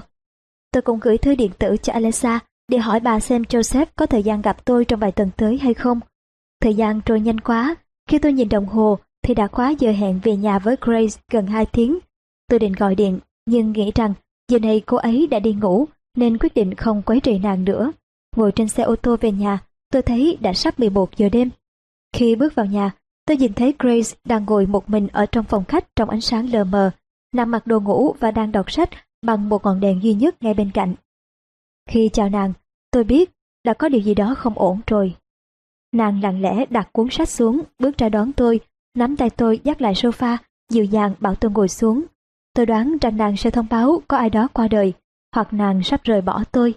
[0.72, 4.24] Tôi cũng gửi thư điện tử cho Alexa để hỏi bà xem Joseph có thời
[4.24, 6.00] gian gặp tôi trong vài tuần tới hay không.
[6.62, 7.76] Thời gian trôi nhanh quá,
[8.10, 11.48] khi tôi nhìn đồng hồ thì đã quá giờ hẹn về nhà với Grace gần
[11.48, 12.00] 2 tiếng.
[12.48, 14.14] Tôi định gọi điện, nhưng nghĩ rằng
[14.52, 15.86] giờ này cô ấy đã đi ngủ
[16.18, 17.92] nên quyết định không quấy rầy nàng nữa.
[18.36, 19.60] Ngồi trên xe ô tô về nhà,
[19.92, 21.50] tôi thấy đã sắp 11 giờ đêm.
[22.14, 22.92] Khi bước vào nhà,
[23.26, 26.50] tôi nhìn thấy Grace đang ngồi một mình ở trong phòng khách trong ánh sáng
[26.50, 26.92] lờ mờ,
[27.34, 28.90] nằm mặc đồ ngủ và đang đọc sách
[29.22, 30.96] bằng một ngọn đèn duy nhất ngay bên cạnh.
[31.90, 32.54] Khi chào nàng,
[32.92, 33.32] tôi biết
[33.64, 35.16] đã có điều gì đó không ổn rồi.
[35.92, 38.60] Nàng lặng lẽ đặt cuốn sách xuống, bước ra đón tôi,
[38.96, 40.38] nắm tay tôi dắt lại sofa,
[40.70, 42.04] dịu dàng bảo tôi ngồi xuống.
[42.54, 44.94] Tôi đoán rằng nàng sẽ thông báo có ai đó qua đời,
[45.32, 46.74] hoặc nàng sắp rời bỏ tôi.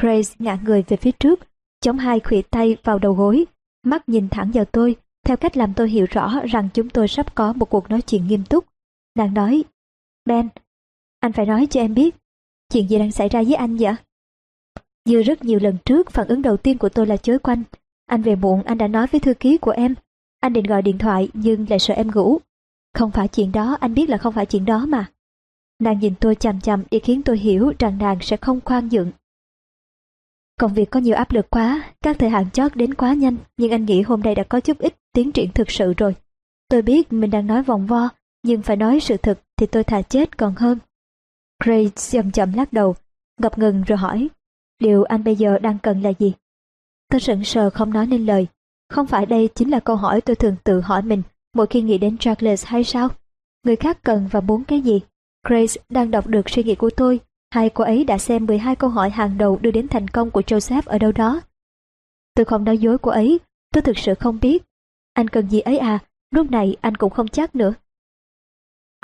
[0.00, 1.40] Grace ngã người về phía trước,
[1.80, 3.44] chống hai khuỷu tay vào đầu gối,
[3.82, 7.34] mắt nhìn thẳng vào tôi, theo cách làm tôi hiểu rõ rằng chúng tôi sắp
[7.34, 8.64] có một cuộc nói chuyện nghiêm túc.
[9.14, 9.64] Nàng nói,
[10.24, 10.48] Ben,
[11.20, 12.14] anh phải nói cho em biết,
[12.72, 13.94] chuyện gì đang xảy ra với anh vậy?
[15.04, 17.62] Như rất nhiều lần trước, phản ứng đầu tiên của tôi là chối quanh.
[18.06, 19.94] Anh về muộn, anh đã nói với thư ký của em.
[20.40, 22.38] Anh định gọi điện thoại nhưng lại sợ em ngủ.
[22.94, 25.10] Không phải chuyện đó, anh biết là không phải chuyện đó mà.
[25.78, 29.12] Nàng nhìn tôi chằm chằm để khiến tôi hiểu rằng nàng sẽ không khoan nhượng
[30.60, 33.70] Công việc có nhiều áp lực quá, các thời hạn chót đến quá nhanh, nhưng
[33.70, 36.14] anh nghĩ hôm nay đã có chút ít tiến triển thực sự rồi.
[36.68, 38.08] Tôi biết mình đang nói vòng vo,
[38.42, 40.78] nhưng phải nói sự thật thì tôi thà chết còn hơn.
[41.64, 42.94] craig chậm chậm lắc đầu,
[43.40, 44.28] ngập ngừng rồi hỏi,
[44.80, 46.32] điều anh bây giờ đang cần là gì?
[47.10, 48.46] Tôi sững sờ không nói nên lời.
[48.88, 51.22] Không phải đây chính là câu hỏi tôi thường tự hỏi mình
[51.54, 53.08] mỗi khi nghĩ đến Charles hay sao?
[53.64, 55.00] Người khác cần và muốn cái gì?
[55.48, 58.90] Grace đang đọc được suy nghĩ của tôi Hai cô ấy đã xem 12 câu
[58.90, 61.40] hỏi hàng đầu đưa đến thành công của Joseph ở đâu đó.
[62.34, 63.40] Tôi không nói dối cô ấy,
[63.72, 64.62] tôi thực sự không biết.
[65.12, 65.98] Anh cần gì ấy à,
[66.30, 67.74] lúc này anh cũng không chắc nữa.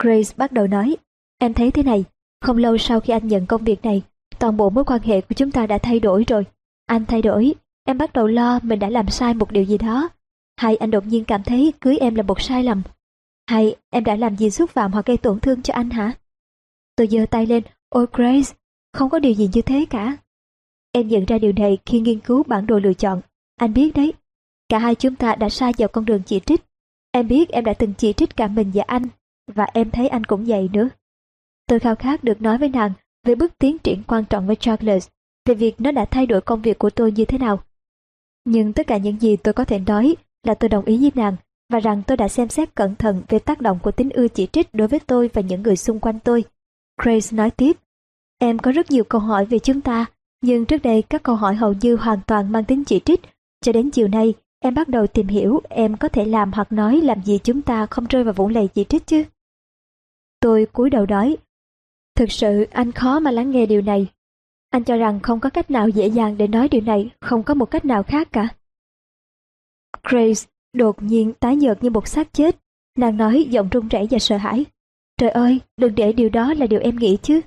[0.01, 0.97] Grace bắt đầu nói,
[1.39, 2.05] em thấy thế này,
[2.41, 4.03] không lâu sau khi anh nhận công việc này,
[4.39, 6.45] toàn bộ mối quan hệ của chúng ta đã thay đổi rồi.
[6.87, 7.55] Anh thay đổi,
[7.85, 10.09] em bắt đầu lo mình đã làm sai một điều gì đó.
[10.57, 12.83] Hay anh đột nhiên cảm thấy cưới em là một sai lầm.
[13.47, 16.13] Hay em đã làm gì xúc phạm hoặc gây tổn thương cho anh hả?
[17.03, 18.55] Tôi giơ tay lên, ôi Grace,
[18.93, 20.17] không có điều gì như thế cả.
[20.93, 23.21] Em nhận ra điều này khi nghiên cứu bản đồ lựa chọn.
[23.57, 24.13] Anh biết đấy,
[24.69, 26.63] cả hai chúng ta đã sai vào con đường chỉ trích.
[27.13, 29.03] Em biết em đã từng chỉ trích cả mình và anh,
[29.55, 30.89] và em thấy anh cũng vậy nữa.
[31.67, 32.93] Tôi khao khát được nói với nàng
[33.27, 35.09] về bước tiến triển quan trọng với Charles,
[35.49, 37.63] về việc nó đã thay đổi công việc của tôi như thế nào.
[38.45, 40.17] Nhưng tất cả những gì tôi có thể nói
[40.47, 41.37] là tôi đồng ý với nàng
[41.73, 44.47] và rằng tôi đã xem xét cẩn thận về tác động của tính ưa chỉ
[44.53, 46.45] trích đối với tôi và những người xung quanh tôi.
[46.97, 47.77] Grace nói tiếp,
[48.39, 50.07] em có rất nhiều câu hỏi về chúng ta,
[50.43, 53.21] nhưng trước đây các câu hỏi hầu như hoàn toàn mang tính chỉ trích.
[53.61, 57.01] Cho đến chiều nay, em bắt đầu tìm hiểu em có thể làm hoặc nói
[57.01, 59.25] làm gì chúng ta không rơi vào vũng lầy chỉ trích chứ.
[60.41, 61.37] Tôi cúi đầu nói,
[62.17, 64.07] thực sự anh khó mà lắng nghe điều này.
[64.71, 67.55] Anh cho rằng không có cách nào dễ dàng để nói điều này, không có
[67.55, 68.49] một cách nào khác cả.
[70.03, 72.57] Grace đột nhiên tái nhợt như một xác chết.
[72.99, 74.65] Nàng nói giọng run rẩy và sợ hãi.
[75.23, 77.41] Trời ơi, đừng để điều đó là điều em nghĩ chứ.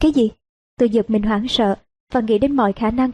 [0.00, 0.30] Cái gì?
[0.78, 1.76] Tôi giật mình hoảng sợ
[2.12, 3.10] và nghĩ đến mọi khả năng.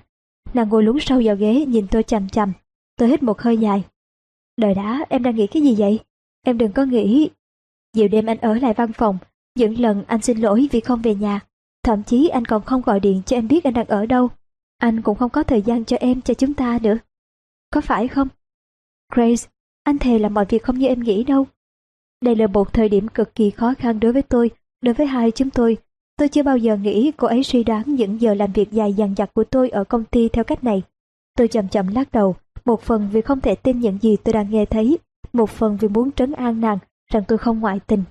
[0.55, 2.53] Nàng ngồi lún sâu vào ghế nhìn tôi chằm chằm.
[2.97, 3.85] Tôi hít một hơi dài.
[4.57, 6.01] Đời đã, em đang nghĩ cái gì vậy?
[6.43, 7.31] Em đừng có nghĩ...
[7.97, 9.19] Nhiều đêm anh ở lại văn phòng,
[9.55, 11.41] những lần anh xin lỗi vì không về nhà.
[11.83, 14.29] Thậm chí anh còn không gọi điện cho em biết anh đang ở đâu.
[14.79, 16.99] Anh cũng không có thời gian cho em, cho chúng ta nữa.
[17.71, 18.29] Có phải không?
[19.13, 19.49] Grace,
[19.83, 21.47] anh thề là mọi việc không như em nghĩ đâu.
[22.25, 24.51] Đây là một thời điểm cực kỳ khó khăn đối với tôi,
[24.83, 25.77] đối với hai chúng tôi.
[26.17, 29.15] Tôi chưa bao giờ nghĩ cô ấy suy đoán những giờ làm việc dài dằng
[29.15, 30.83] dặc của tôi ở công ty theo cách này.
[31.37, 34.51] Tôi chậm chậm lắc đầu, một phần vì không thể tin những gì tôi đang
[34.51, 34.99] nghe thấy,
[35.33, 36.79] một phần vì muốn trấn an nàng
[37.13, 38.03] rằng tôi không ngoại tình.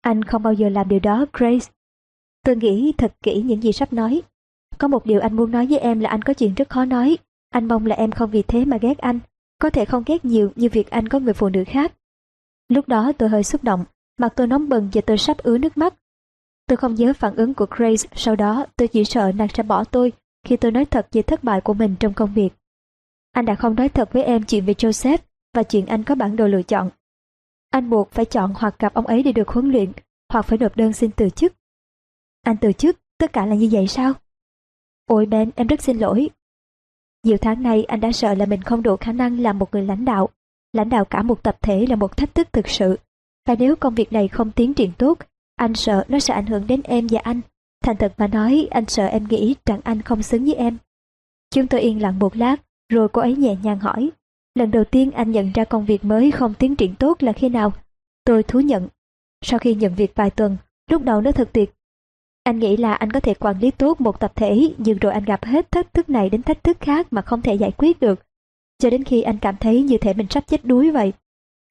[0.00, 1.66] Anh không bao giờ làm điều đó, Grace.
[2.44, 4.22] Tôi nghĩ thật kỹ những gì sắp nói.
[4.78, 7.18] Có một điều anh muốn nói với em là anh có chuyện rất khó nói.
[7.50, 9.18] Anh mong là em không vì thế mà ghét anh.
[9.60, 11.92] Có thể không ghét nhiều như việc anh có người phụ nữ khác.
[12.68, 13.84] Lúc đó tôi hơi xúc động,
[14.18, 15.94] mặt tôi nóng bừng và tôi sắp ứa nước mắt.
[16.66, 19.84] Tôi không nhớ phản ứng của Grace sau đó tôi chỉ sợ nàng sẽ bỏ
[19.84, 20.12] tôi
[20.46, 22.50] khi tôi nói thật về thất bại của mình trong công việc.
[23.32, 25.18] Anh đã không nói thật với em chuyện về Joseph
[25.54, 26.90] và chuyện anh có bản đồ lựa chọn.
[27.70, 29.92] Anh buộc phải chọn hoặc gặp ông ấy để được huấn luyện,
[30.32, 31.52] hoặc phải nộp đơn xin từ chức.
[32.42, 34.12] Anh từ chức, tất cả là như vậy sao?
[35.06, 36.30] Ôi Ben, em rất xin lỗi.
[37.22, 39.82] Nhiều tháng nay anh đã sợ là mình không đủ khả năng làm một người
[39.82, 40.28] lãnh đạo.
[40.72, 42.98] Lãnh đạo cả một tập thể là một thách thức thực sự.
[43.46, 45.18] Và nếu công việc này không tiến triển tốt,
[45.56, 47.40] anh sợ nó sẽ ảnh hưởng đến em và anh.
[47.84, 50.76] Thành thật mà nói, anh sợ em nghĩ rằng anh không xứng với em.
[51.54, 52.56] Chúng tôi yên lặng một lát,
[52.88, 54.10] rồi cô ấy nhẹ nhàng hỏi.
[54.54, 57.48] Lần đầu tiên anh nhận ra công việc mới không tiến triển tốt là khi
[57.48, 57.72] nào?
[58.24, 58.88] Tôi thú nhận.
[59.44, 60.56] Sau khi nhận việc vài tuần,
[60.90, 61.74] lúc đầu nó thật tuyệt.
[62.44, 65.24] Anh nghĩ là anh có thể quản lý tốt một tập thể, nhưng rồi anh
[65.24, 68.20] gặp hết thách thức này đến thách thức khác mà không thể giải quyết được.
[68.78, 71.12] Cho đến khi anh cảm thấy như thể mình sắp chết đuối vậy.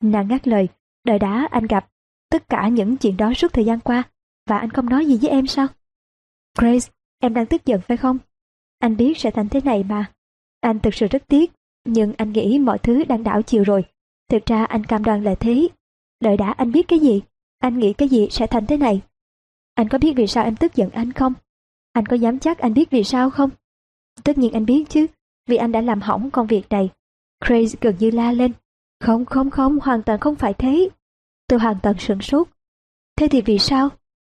[0.04, 0.68] Nàng ngắt lời,
[1.04, 1.90] đời đã anh gặp
[2.30, 4.04] tất cả những chuyện đó suốt thời gian qua,
[4.50, 5.68] và anh không nói gì với em sao?
[6.58, 8.18] Grace, em đang tức giận phải không?
[8.80, 10.12] Anh biết sẽ thành thế này mà.
[10.62, 11.52] Anh thực sự rất tiếc,
[11.86, 13.84] nhưng anh nghĩ mọi thứ đang đảo chiều rồi.
[14.30, 15.68] Thực ra anh cam đoan là thế.
[16.20, 17.22] Đợi đã anh biết cái gì?
[17.60, 19.02] Anh nghĩ cái gì sẽ thành thế này?
[19.74, 21.34] Anh có biết vì sao em tức giận anh không?
[21.94, 23.50] Anh có dám chắc anh biết vì sao không?
[24.24, 25.06] Tất nhiên anh biết chứ,
[25.48, 26.90] vì anh đã làm hỏng công việc này.
[27.46, 28.54] Crazy gần như la lên.
[29.00, 30.90] Không không không, hoàn toàn không phải thế.
[31.48, 32.48] Tôi hoàn toàn sửng sốt.
[33.16, 33.90] Thế thì vì sao?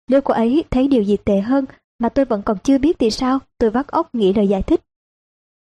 [0.09, 1.65] Nếu cô ấy thấy điều gì tệ hơn
[1.99, 4.81] mà tôi vẫn còn chưa biết thì sao, tôi vắt óc nghĩ lời giải thích.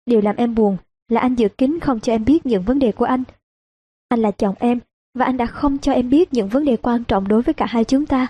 [0.05, 0.77] Điều làm em buồn
[1.09, 3.23] là anh giữ kín không cho em biết những vấn đề của anh.
[4.09, 4.79] Anh là chồng em,
[5.13, 7.65] và anh đã không cho em biết những vấn đề quan trọng đối với cả
[7.69, 8.27] hai chúng ta.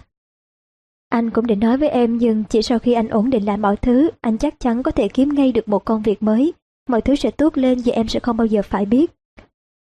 [1.09, 3.77] Anh cũng định nói với em nhưng chỉ sau khi anh ổn định lại mọi
[3.77, 6.53] thứ, anh chắc chắn có thể kiếm ngay được một công việc mới.
[6.90, 9.11] Mọi thứ sẽ tốt lên và em sẽ không bao giờ phải biết.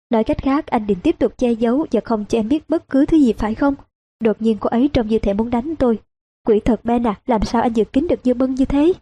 [0.10, 2.90] Nói cách khác, anh định tiếp tục che giấu và không cho em biết bất
[2.90, 3.76] cứ thứ gì phải không?
[4.20, 6.00] Đột nhiên cô ấy trông như thể muốn đánh tôi.
[6.48, 8.94] Quỷ thật Ben à, làm sao anh giữ kín được như bưng như thế?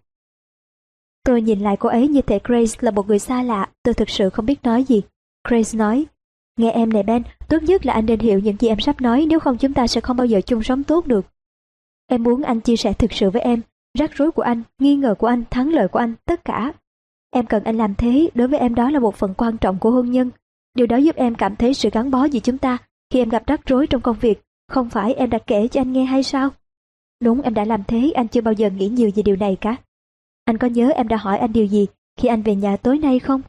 [1.23, 4.09] Tôi nhìn lại cô ấy như thể Grace là một người xa lạ, tôi thực
[4.09, 5.01] sự không biết nói gì.
[5.47, 6.05] Grace nói,
[6.57, 9.25] nghe em này Ben, tốt nhất là anh nên hiểu những gì em sắp nói
[9.29, 11.25] nếu không chúng ta sẽ không bao giờ chung sống tốt được.
[12.07, 13.61] Em muốn anh chia sẻ thực sự với em,
[13.97, 16.73] rắc rối của anh, nghi ngờ của anh, thắng lợi của anh, tất cả.
[17.35, 19.91] Em cần anh làm thế, đối với em đó là một phần quan trọng của
[19.91, 20.31] hôn nhân.
[20.75, 22.77] Điều đó giúp em cảm thấy sự gắn bó giữa chúng ta
[23.13, 24.41] khi em gặp rắc rối trong công việc.
[24.67, 26.49] Không phải em đã kể cho anh nghe hay sao?
[27.21, 29.75] Đúng em đã làm thế, anh chưa bao giờ nghĩ nhiều về điều này cả.
[30.45, 31.87] Anh có nhớ em đã hỏi anh điều gì
[32.19, 33.41] khi anh về nhà tối nay không?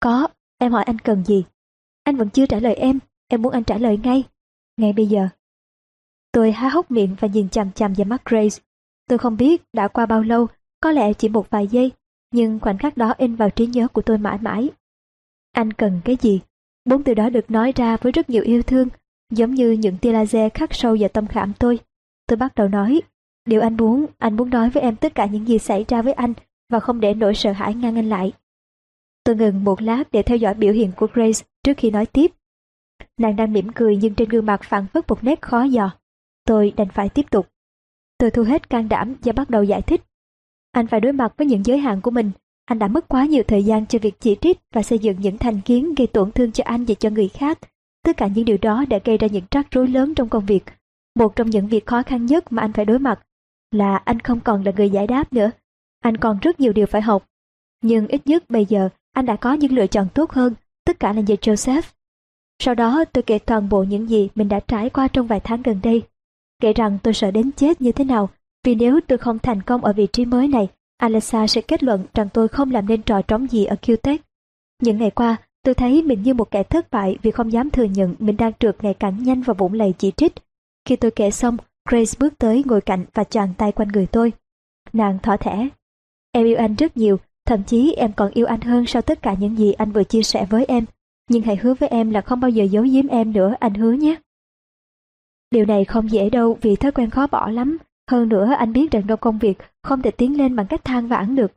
[0.00, 1.44] Có, em hỏi anh cần gì?
[2.04, 4.24] Anh vẫn chưa trả lời em, em muốn anh trả lời ngay.
[4.76, 5.28] Ngay bây giờ.
[6.32, 8.62] Tôi há hốc miệng và nhìn chằm chằm vào mắt Grace.
[9.08, 10.46] Tôi không biết đã qua bao lâu,
[10.80, 11.92] có lẽ chỉ một vài giây,
[12.32, 14.70] nhưng khoảnh khắc đó in vào trí nhớ của tôi mãi mãi.
[15.52, 16.40] Anh cần cái gì?
[16.84, 18.88] Bốn từ đó được nói ra với rất nhiều yêu thương,
[19.32, 21.78] giống như những tia laser khắc sâu vào tâm khảm tôi.
[22.26, 23.00] Tôi bắt đầu nói,
[23.46, 26.12] điều anh muốn, anh muốn nói với em tất cả những gì xảy ra với
[26.12, 26.34] anh
[26.70, 28.32] và không để nỗi sợ hãi ngăn anh lại.
[29.24, 32.32] Tôi ngừng một lát để theo dõi biểu hiện của Grace trước khi nói tiếp.
[33.18, 35.90] Nàng đang mỉm cười nhưng trên gương mặt phản phất một nét khó dò.
[36.44, 37.46] Tôi đành phải tiếp tục.
[38.18, 40.02] Tôi thu hết can đảm và bắt đầu giải thích.
[40.72, 42.30] Anh phải đối mặt với những giới hạn của mình.
[42.64, 45.38] Anh đã mất quá nhiều thời gian cho việc chỉ trích và xây dựng những
[45.38, 47.58] thành kiến gây tổn thương cho anh và cho người khác.
[48.04, 50.64] Tất cả những điều đó đã gây ra những rắc rối lớn trong công việc.
[51.16, 53.20] Một trong những việc khó khăn nhất mà anh phải đối mặt
[53.70, 55.50] là anh không còn là người giải đáp nữa.
[56.00, 57.26] Anh còn rất nhiều điều phải học.
[57.82, 61.12] Nhưng ít nhất bây giờ anh đã có những lựa chọn tốt hơn, tất cả
[61.12, 61.82] là nhờ Joseph.
[62.62, 65.62] Sau đó tôi kể toàn bộ những gì mình đã trải qua trong vài tháng
[65.62, 66.02] gần đây.
[66.60, 68.28] Kể rằng tôi sợ đến chết như thế nào,
[68.64, 72.04] vì nếu tôi không thành công ở vị trí mới này, Alexa sẽ kết luận
[72.14, 74.18] rằng tôi không làm nên trò trống gì ở QTech.
[74.82, 77.84] Những ngày qua, tôi thấy mình như một kẻ thất bại vì không dám thừa
[77.84, 80.32] nhận mình đang trượt ngày càng nhanh vào vũng lầy chỉ trích.
[80.84, 81.56] Khi tôi kể xong,
[81.88, 84.32] Grace bước tới ngồi cạnh và choàng tay quanh người tôi.
[84.92, 85.68] Nàng thỏ thẻ.
[86.32, 89.34] Em yêu anh rất nhiều, thậm chí em còn yêu anh hơn sau tất cả
[89.38, 90.84] những gì anh vừa chia sẻ với em.
[91.30, 93.92] Nhưng hãy hứa với em là không bao giờ giấu giếm em nữa, anh hứa
[93.92, 94.16] nhé.
[95.50, 97.78] Điều này không dễ đâu vì thói quen khó bỏ lắm.
[98.08, 101.08] Hơn nữa anh biết rằng trong công việc không thể tiến lên bằng cách than
[101.08, 101.52] vãn được.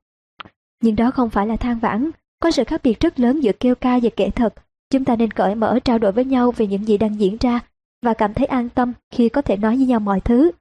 [0.81, 3.75] Nhưng đó không phải là than vãn, có sự khác biệt rất lớn giữa kêu
[3.75, 4.53] ca và kể thật.
[4.89, 7.59] Chúng ta nên cởi mở trao đổi với nhau về những gì đang diễn ra
[8.01, 10.51] và cảm thấy an tâm khi có thể nói với nhau mọi thứ.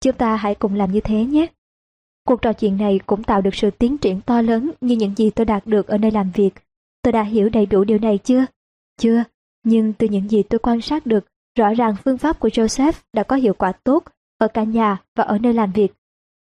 [0.00, 1.46] Chúng ta hãy cùng làm như thế nhé.
[2.26, 5.30] Cuộc trò chuyện này cũng tạo được sự tiến triển to lớn như những gì
[5.30, 6.50] tôi đạt được ở nơi làm việc.
[7.02, 8.46] Tôi đã hiểu đầy đủ điều này chưa?
[9.00, 9.24] Chưa,
[9.64, 11.24] nhưng từ những gì tôi quan sát được,
[11.58, 14.04] rõ ràng phương pháp của Joseph đã có hiệu quả tốt
[14.38, 15.92] ở cả nhà và ở nơi làm việc.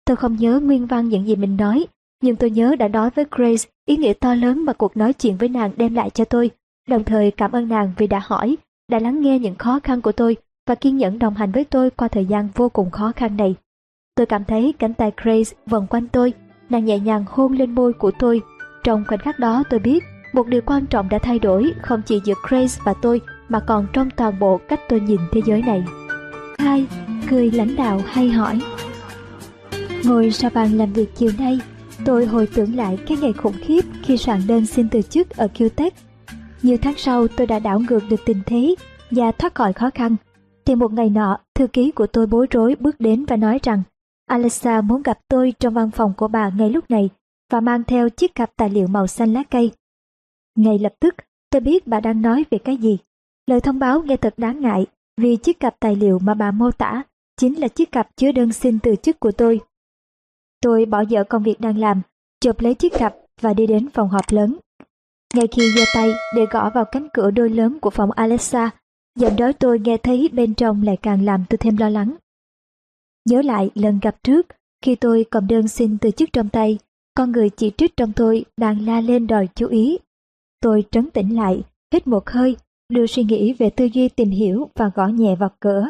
[0.06, 1.85] Tôi không nhớ nguyên văn những gì mình nói,
[2.22, 5.38] nhưng tôi nhớ đã nói với Grace ý nghĩa to lớn mà cuộc nói chuyện
[5.38, 6.51] với nàng đem lại cho tôi,
[6.88, 8.57] đồng thời cảm ơn nàng vì đã hỏi,
[8.91, 10.35] đã lắng nghe những khó khăn của tôi
[10.67, 13.56] và kiên nhẫn đồng hành với tôi qua thời gian vô cùng khó khăn này.
[14.15, 16.33] Tôi cảm thấy cánh tay Grace vòng quanh tôi,
[16.69, 18.41] nàng nhẹ nhàng hôn lên môi của tôi.
[18.83, 22.22] Trong khoảnh khắc đó tôi biết một điều quan trọng đã thay đổi không chỉ
[22.25, 25.83] giữa Grace và tôi mà còn trong toàn bộ cách tôi nhìn thế giới này.
[26.65, 26.87] Hai,
[27.29, 28.59] cười lãnh đạo hay hỏi.
[30.03, 31.59] Ngồi sau bàn làm việc chiều nay,
[32.05, 35.47] tôi hồi tưởng lại cái ngày khủng khiếp khi soạn đơn xin từ chức ở
[35.53, 35.91] QTech.
[36.61, 38.75] Nhiều tháng sau tôi đã đảo ngược được tình thế
[39.11, 40.15] và thoát khỏi khó khăn.
[40.65, 43.83] Thì một ngày nọ, thư ký của tôi bối rối bước đến và nói rằng
[44.25, 47.09] Alexa muốn gặp tôi trong văn phòng của bà ngay lúc này
[47.51, 49.71] và mang theo chiếc cặp tài liệu màu xanh lá cây.
[50.55, 51.15] Ngay lập tức,
[51.49, 52.97] tôi biết bà đang nói về cái gì.
[53.47, 54.85] Lời thông báo nghe thật đáng ngại
[55.17, 57.03] vì chiếc cặp tài liệu mà bà mô tả
[57.37, 59.59] chính là chiếc cặp chứa đơn xin từ chức của tôi.
[60.61, 62.01] Tôi bỏ dở công việc đang làm,
[62.39, 64.57] chộp lấy chiếc cặp và đi đến phòng họp lớn.
[65.33, 68.69] Ngay khi giơ tay để gõ vào cánh cửa đôi lớn của phòng Alexa,
[69.19, 72.15] giọng nói tôi nghe thấy bên trong lại càng làm tôi thêm lo lắng.
[73.29, 74.47] Nhớ lại lần gặp trước,
[74.81, 76.79] khi tôi cầm đơn xin từ chức trong tay,
[77.15, 79.97] con người chỉ trích trong tôi đang la lên đòi chú ý.
[80.61, 81.63] Tôi trấn tĩnh lại,
[81.93, 82.57] hít một hơi,
[82.89, 85.88] đưa suy nghĩ về tư duy tìm hiểu và gõ nhẹ vào cửa.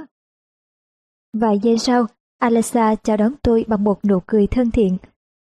[1.33, 2.05] Vài giây sau,
[2.39, 4.97] Alexa chào đón tôi bằng một nụ cười thân thiện.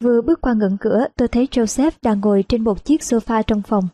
[0.05, 3.63] Vừa bước qua ngưỡng cửa, tôi thấy Joseph đang ngồi trên một chiếc sofa trong
[3.63, 3.89] phòng.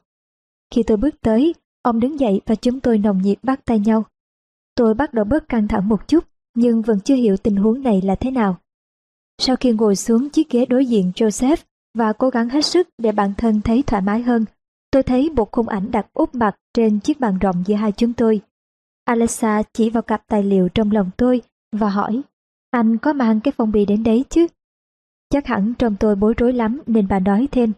[0.75, 4.05] Khi tôi bước tới, ông đứng dậy và chúng tôi nồng nhiệt bắt tay nhau.
[4.75, 8.03] Tôi bắt đầu bớt căng thẳng một chút, nhưng vẫn chưa hiểu tình huống này
[8.03, 8.59] là thế nào.
[9.39, 11.57] Sau khi ngồi xuống chiếc ghế đối diện Joseph
[11.95, 14.45] và cố gắng hết sức để bản thân thấy thoải mái hơn,
[14.99, 18.13] tôi thấy một khung ảnh đặt úp mặt trên chiếc bàn rộng giữa hai chúng
[18.13, 18.41] tôi.
[19.05, 22.23] Alexa chỉ vào cặp tài liệu trong lòng tôi và hỏi,
[22.71, 24.47] anh có mang cái phong bì đến đấy chứ?
[25.31, 27.73] Chắc hẳn trong tôi bối rối lắm nên bà nói thêm,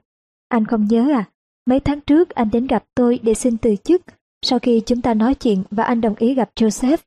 [0.49, 1.29] anh không nhớ à,
[1.67, 4.03] mấy tháng trước anh đến gặp tôi để xin từ chức,
[4.43, 6.99] sau khi chúng ta nói chuyện và anh đồng ý gặp Joseph,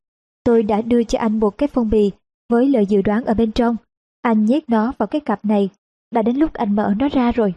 [0.43, 2.11] tôi đã đưa cho anh một cái phong bì
[2.50, 3.75] với lời dự đoán ở bên trong.
[4.22, 5.69] Anh nhét nó vào cái cặp này,
[6.11, 7.53] đã đến lúc anh mở nó ra rồi.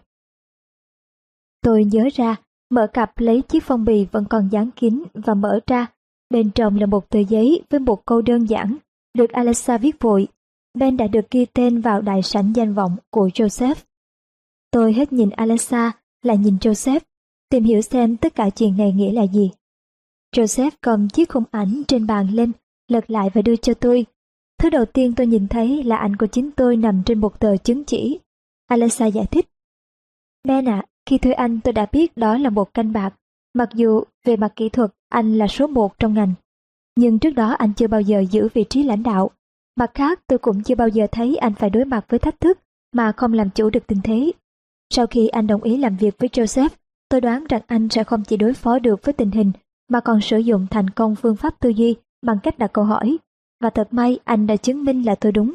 [1.60, 2.36] Tôi nhớ ra,
[2.70, 5.86] mở cặp lấy chiếc phong bì vẫn còn dán kín và mở ra.
[6.30, 8.76] Bên trong là một tờ giấy với một câu đơn giản,
[9.14, 10.28] được Alexa viết vội.
[10.78, 13.74] Ben đã được ghi tên vào đại sảnh danh vọng của Joseph.
[14.70, 17.00] Tôi hết nhìn Alexa, lại nhìn Joseph,
[17.50, 19.50] tìm hiểu xem tất cả chuyện này nghĩa là gì.
[20.36, 22.52] Joseph cầm chiếc khung ảnh trên bàn lên,
[22.88, 24.06] lật lại và đưa cho tôi.
[24.58, 27.56] Thứ đầu tiên tôi nhìn thấy là ảnh của chính tôi nằm trên một tờ
[27.56, 28.18] chứng chỉ.
[28.66, 29.48] Alexa giải thích.
[30.44, 33.14] Ben ạ, khi thuê anh tôi đã biết đó là một canh bạc,
[33.54, 36.34] mặc dù về mặt kỹ thuật anh là số một trong ngành.
[36.96, 39.30] Nhưng trước đó anh chưa bao giờ giữ vị trí lãnh đạo.
[39.76, 42.58] Mặt khác tôi cũng chưa bao giờ thấy anh phải đối mặt với thách thức
[42.92, 44.32] mà không làm chủ được tình thế.
[44.90, 46.68] Sau khi anh đồng ý làm việc với Joseph,
[47.08, 49.52] tôi đoán rằng anh sẽ không chỉ đối phó được với tình hình
[49.88, 53.18] mà còn sử dụng thành công phương pháp tư duy bằng cách đặt câu hỏi.
[53.60, 55.54] Và thật may anh đã chứng minh là tôi đúng.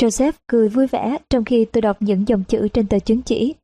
[0.00, 3.54] Joseph cười vui vẻ trong khi tôi đọc những dòng chữ trên tờ chứng chỉ.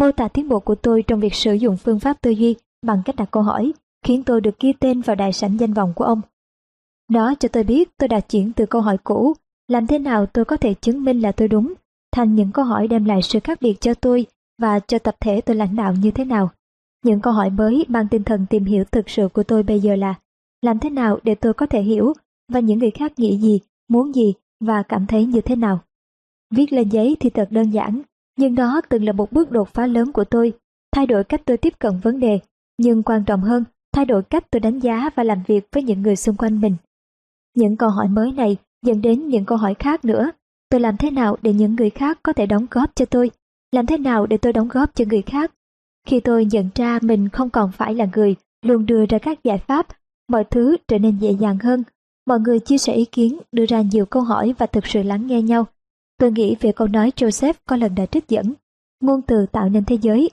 [0.00, 3.02] Mô tả tiến bộ của tôi trong việc sử dụng phương pháp tư duy bằng
[3.04, 3.72] cách đặt câu hỏi
[4.04, 6.20] khiến tôi được ghi tên vào đại sảnh danh vọng của ông.
[7.10, 9.34] Nó cho tôi biết tôi đã chuyển từ câu hỏi cũ,
[9.68, 11.74] làm thế nào tôi có thể chứng minh là tôi đúng,
[12.12, 14.26] thành những câu hỏi đem lại sự khác biệt cho tôi
[14.58, 16.50] và cho tập thể tôi lãnh đạo như thế nào.
[17.04, 19.96] Những câu hỏi mới mang tinh thần tìm hiểu thực sự của tôi bây giờ
[19.96, 20.14] là
[20.62, 22.12] làm thế nào để tôi có thể hiểu
[22.52, 25.78] và những người khác nghĩ gì, muốn gì và cảm thấy như thế nào.
[26.50, 28.02] Viết lên giấy thì thật đơn giản,
[28.36, 30.52] nhưng đó từng là một bước đột phá lớn của tôi,
[30.92, 32.38] thay đổi cách tôi tiếp cận vấn đề,
[32.78, 36.02] nhưng quan trọng hơn, thay đổi cách tôi đánh giá và làm việc với những
[36.02, 36.76] người xung quanh mình.
[37.56, 38.56] Những câu hỏi mới này
[38.86, 40.30] dẫn đến những câu hỏi khác nữa.
[40.70, 43.30] Tôi làm thế nào để những người khác có thể đóng góp cho tôi?
[43.72, 45.52] Làm thế nào để tôi đóng góp cho người khác?
[46.06, 49.58] Khi tôi nhận ra mình không còn phải là người luôn đưa ra các giải
[49.58, 49.86] pháp,
[50.28, 51.82] mọi thứ trở nên dễ dàng hơn.
[52.26, 55.26] Mọi người chia sẻ ý kiến, đưa ra nhiều câu hỏi và thực sự lắng
[55.26, 55.66] nghe nhau.
[56.18, 58.52] Tôi nghĩ về câu nói Joseph có lần đã trích dẫn.
[59.00, 60.30] Ngôn từ tạo nên thế giới.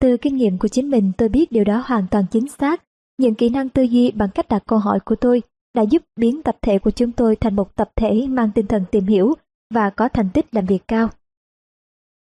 [0.00, 2.82] Từ kinh nghiệm của chính mình, tôi biết điều đó hoàn toàn chính xác.
[3.18, 5.42] Những kỹ năng tư duy bằng cách đặt câu hỏi của tôi
[5.74, 8.84] đã giúp biến tập thể của chúng tôi thành một tập thể mang tinh thần
[8.90, 9.34] tìm hiểu
[9.74, 11.08] và có thành tích làm việc cao.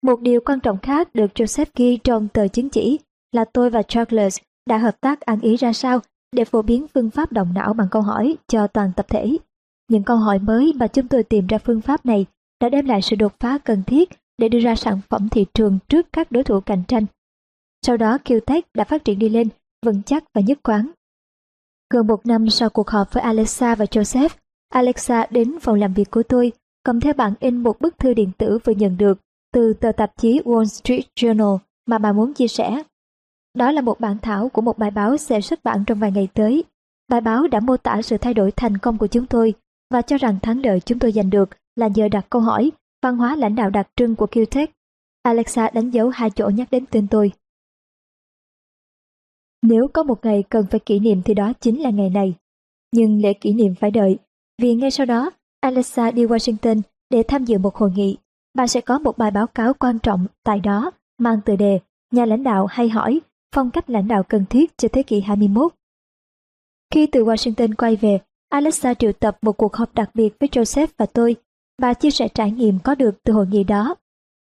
[0.02, 2.98] Một điều quan trọng khác được Joseph ghi trong tờ chứng chỉ
[3.32, 4.38] là tôi và Charles
[4.68, 6.00] đã hợp tác ăn ý ra sao
[6.32, 9.36] để phổ biến phương pháp động não bằng câu hỏi cho toàn tập thể.
[9.88, 12.26] Những câu hỏi mới mà chúng tôi tìm ra phương pháp này
[12.64, 15.78] đã đem lại sự đột phá cần thiết để đưa ra sản phẩm thị trường
[15.88, 17.06] trước các đối thủ cạnh tranh.
[17.86, 19.48] Sau đó QTech đã phát triển đi lên,
[19.86, 20.90] vững chắc và nhất quán.
[21.90, 24.28] Gần một năm sau cuộc họp với Alexa và Joseph,
[24.68, 26.52] Alexa đến phòng làm việc của tôi,
[26.84, 29.18] cầm theo bản in một bức thư điện tử vừa nhận được
[29.52, 32.82] từ tờ tạp chí Wall Street Journal mà bà muốn chia sẻ.
[33.54, 36.28] Đó là một bản thảo của một bài báo sẽ xuất bản trong vài ngày
[36.34, 36.64] tới.
[37.08, 39.54] Bài báo đã mô tả sự thay đổi thành công của chúng tôi
[39.90, 42.72] và cho rằng thắng lợi chúng tôi giành được là nhờ đặt câu hỏi
[43.02, 44.66] văn hóa lãnh đạo đặc trưng của QTech.
[45.22, 47.32] Alexa đánh dấu hai chỗ nhắc đến tên tôi.
[49.62, 52.34] Nếu có một ngày cần phải kỷ niệm thì đó chính là ngày này.
[52.92, 54.18] Nhưng lễ kỷ niệm phải đợi,
[54.62, 55.30] vì ngay sau đó
[55.60, 56.80] Alexa đi Washington
[57.10, 58.16] để tham dự một hội nghị.
[58.54, 61.80] Bà sẽ có một bài báo cáo quan trọng tại đó mang tựa đề
[62.14, 63.20] Nhà lãnh đạo hay hỏi
[63.54, 65.72] phong cách lãnh đạo cần thiết cho thế kỷ 21.
[66.94, 70.86] Khi từ Washington quay về, Alexa triệu tập một cuộc họp đặc biệt với Joseph
[70.96, 71.36] và tôi.
[71.78, 73.94] Bà chia sẻ trải nghiệm có được từ hội nghị đó.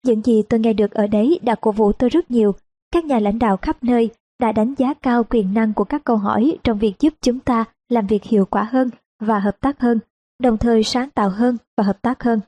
[0.05, 2.51] Những gì tôi nghe được ở đấy đã cổ vũ tôi rất nhiều.
[2.91, 6.17] Các nhà lãnh đạo khắp nơi đã đánh giá cao quyền năng của các câu
[6.17, 8.89] hỏi trong việc giúp chúng ta làm việc hiệu quả hơn
[9.19, 9.99] và hợp tác hơn,
[10.39, 12.39] đồng thời sáng tạo hơn và hợp tác hơn.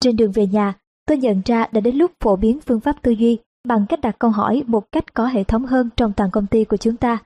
[0.00, 0.74] Trên đường về nhà,
[1.06, 4.16] tôi nhận ra đã đến lúc phổ biến phương pháp tư duy bằng cách đặt
[4.18, 7.18] câu hỏi một cách có hệ thống hơn trong toàn công ty của chúng ta.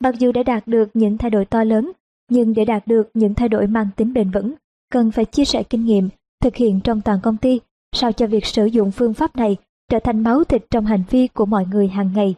[0.00, 1.92] Mặc dù đã đạt được những thay đổi to lớn,
[2.30, 4.54] nhưng để đạt được những thay đổi mang tính bền vững,
[4.90, 6.08] cần phải chia sẻ kinh nghiệm,
[6.42, 7.60] thực hiện trong toàn công ty,
[7.92, 9.56] sao cho việc sử dụng phương pháp này
[9.90, 12.34] trở thành máu thịt trong hành vi của mọi người hàng ngày.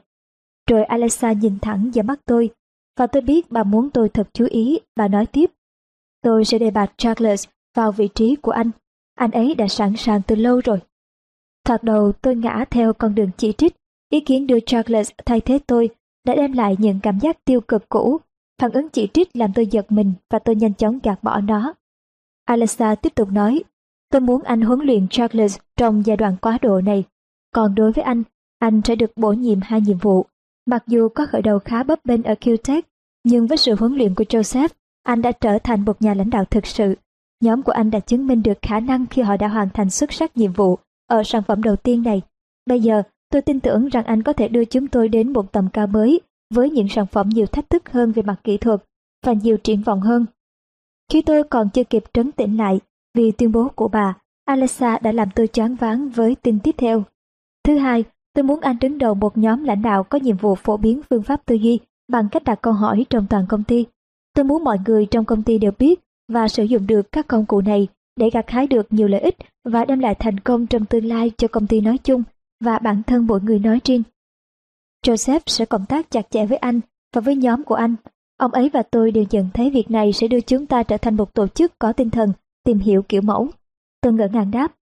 [0.70, 2.50] Rồi Alexa nhìn thẳng vào mắt tôi,
[2.98, 5.50] và tôi biết bà muốn tôi thật chú ý, bà nói tiếp.
[6.22, 7.44] Tôi sẽ đề bạt Charles
[7.76, 8.70] vào vị trí của anh.
[9.14, 10.80] Anh ấy đã sẵn sàng từ lâu rồi.
[11.64, 13.76] Thoạt đầu tôi ngã theo con đường chỉ trích,
[14.10, 15.88] ý kiến đưa Charles thay thế tôi
[16.26, 18.20] đã đem lại những cảm giác tiêu cực cũ.
[18.60, 21.74] Phản ứng chỉ trích làm tôi giật mình và tôi nhanh chóng gạt bỏ nó.
[22.50, 23.62] Alexa tiếp tục nói,
[24.12, 27.04] tôi muốn anh huấn luyện Charles trong giai đoạn quá độ này.
[27.54, 28.22] Còn đối với anh,
[28.58, 30.26] anh sẽ được bổ nhiệm hai nhiệm vụ.
[30.66, 32.82] Mặc dù có khởi đầu khá bấp bênh ở QTech,
[33.24, 34.68] nhưng với sự huấn luyện của Joseph,
[35.02, 36.94] anh đã trở thành một nhà lãnh đạo thực sự.
[37.40, 40.12] Nhóm của anh đã chứng minh được khả năng khi họ đã hoàn thành xuất
[40.12, 42.22] sắc nhiệm vụ ở sản phẩm đầu tiên này.
[42.66, 45.68] Bây giờ, tôi tin tưởng rằng anh có thể đưa chúng tôi đến một tầm
[45.72, 46.20] cao mới
[46.54, 48.80] với những sản phẩm nhiều thách thức hơn về mặt kỹ thuật
[49.26, 50.26] và nhiều triển vọng hơn.
[51.10, 52.80] Khi tôi còn chưa kịp trấn tĩnh lại
[53.14, 57.04] vì tuyên bố của bà, Alexa đã làm tôi choáng váng với tin tiếp theo.
[57.64, 60.76] Thứ hai, tôi muốn anh đứng đầu một nhóm lãnh đạo có nhiệm vụ phổ
[60.76, 63.86] biến phương pháp tư duy bằng cách đặt câu hỏi trong toàn công ty.
[64.34, 67.46] Tôi muốn mọi người trong công ty đều biết và sử dụng được các công
[67.46, 70.86] cụ này để gặt hái được nhiều lợi ích và đem lại thành công trong
[70.86, 72.22] tương lai cho công ty nói chung
[72.64, 74.02] và bản thân mỗi người nói riêng.
[75.06, 76.80] Joseph sẽ cộng tác chặt chẽ với anh
[77.14, 77.94] và với nhóm của anh.
[78.40, 81.16] Ông ấy và tôi đều nhận thấy việc này sẽ đưa chúng ta trở thành
[81.16, 82.32] một tổ chức có tinh thần,
[82.64, 83.48] tìm hiểu kiểu mẫu.
[84.00, 84.74] Tôi ngỡ ngàng đáp.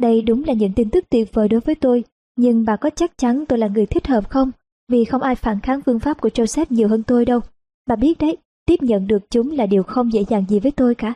[0.00, 2.04] Đây đúng là những tin tức tuyệt vời đối với tôi,
[2.36, 4.50] nhưng bà có chắc chắn tôi là người thích hợp không?
[4.88, 7.40] Vì không ai phản kháng phương pháp của Joseph nhiều hơn tôi đâu.
[7.86, 10.94] Bà biết đấy, tiếp nhận được chúng là điều không dễ dàng gì với tôi
[10.94, 11.14] cả.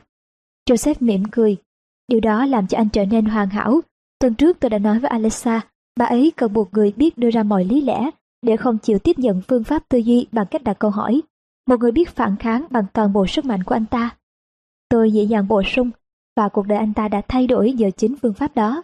[0.71, 1.57] Joseph mỉm cười.
[2.09, 3.81] Điều đó làm cho anh trở nên hoàn hảo.
[4.19, 5.61] Tuần trước tôi đã nói với Alexa,
[5.97, 8.11] bà ấy cần một người biết đưa ra mọi lý lẽ
[8.43, 11.23] để không chịu tiếp nhận phương pháp tư duy bằng cách đặt câu hỏi.
[11.67, 14.17] Một người biết phản kháng bằng toàn bộ sức mạnh của anh ta.
[14.89, 15.91] Tôi dễ dàng bổ sung
[16.37, 18.83] và cuộc đời anh ta đã thay đổi nhờ chính phương pháp đó.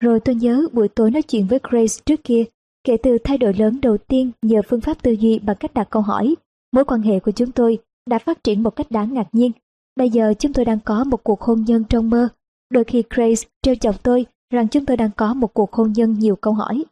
[0.00, 2.44] Rồi tôi nhớ buổi tối nói chuyện với Grace trước kia,
[2.84, 5.90] kể từ thay đổi lớn đầu tiên nhờ phương pháp tư duy bằng cách đặt
[5.90, 6.34] câu hỏi,
[6.72, 9.52] mối quan hệ của chúng tôi đã phát triển một cách đáng ngạc nhiên.
[9.96, 12.28] Bây giờ chúng tôi đang có một cuộc hôn nhân trong mơ.
[12.70, 16.14] Đôi khi Grace trêu chọc tôi rằng chúng tôi đang có một cuộc hôn nhân
[16.14, 16.84] nhiều câu hỏi.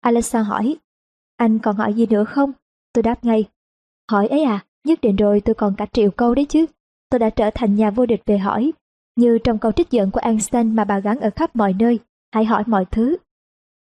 [0.00, 0.76] Alexa hỏi,
[1.36, 2.52] anh còn hỏi gì nữa không?
[2.92, 3.44] Tôi đáp ngay,
[4.10, 6.66] hỏi ấy à, nhất định rồi tôi còn cả triệu câu đấy chứ.
[7.10, 8.72] Tôi đã trở thành nhà vô địch về hỏi,
[9.16, 11.98] như trong câu trích dẫn của Einstein mà bà gắn ở khắp mọi nơi,
[12.34, 13.16] hãy hỏi mọi thứ.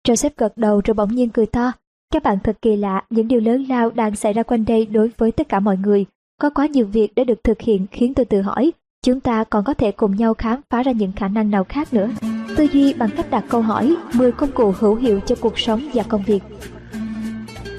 [0.08, 1.72] Joseph gật đầu rồi bỗng nhiên cười to.
[2.12, 5.10] Các bạn thật kỳ lạ, những điều lớn lao đang xảy ra quanh đây đối
[5.16, 6.06] với tất cả mọi người.
[6.40, 8.72] Có quá nhiều việc đã được thực hiện khiến tôi tự hỏi,
[9.04, 11.94] chúng ta còn có thể cùng nhau khám phá ra những khả năng nào khác
[11.94, 12.08] nữa.
[12.56, 15.80] Tư duy bằng cách đặt câu hỏi 10 công cụ hữu hiệu cho cuộc sống
[15.94, 16.42] và công việc.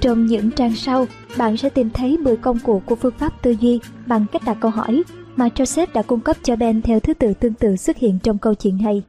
[0.01, 1.05] Trong những trang sau,
[1.37, 4.57] bạn sẽ tìm thấy 10 công cụ của phương pháp tư duy bằng cách đặt
[4.59, 5.03] câu hỏi
[5.35, 8.37] mà Joseph đã cung cấp cho Ben theo thứ tự tương tự xuất hiện trong
[8.37, 9.03] câu chuyện này.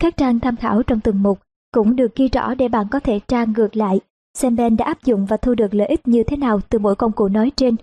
[0.00, 1.38] Các trang tham khảo trong từng mục
[1.72, 4.00] cũng được ghi rõ để bạn có thể tra ngược lại
[4.34, 6.94] xem Ben đã áp dụng và thu được lợi ích như thế nào từ mỗi
[6.94, 7.76] công cụ nói trên.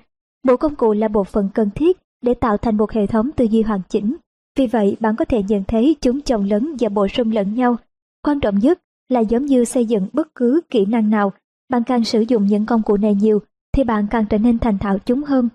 [0.43, 3.45] Mỗi công cụ là bộ phận cần thiết để tạo thành một hệ thống tư
[3.45, 4.15] duy hoàn chỉnh.
[4.57, 7.77] Vì vậy, bạn có thể nhận thấy chúng chồng lấn và bổ sung lẫn nhau.
[8.23, 8.79] Quan trọng nhất
[9.09, 11.33] là giống như xây dựng bất cứ kỹ năng nào,
[11.69, 13.39] bạn càng sử dụng những công cụ này nhiều
[13.71, 15.49] thì bạn càng trở nên thành thạo chúng hơn.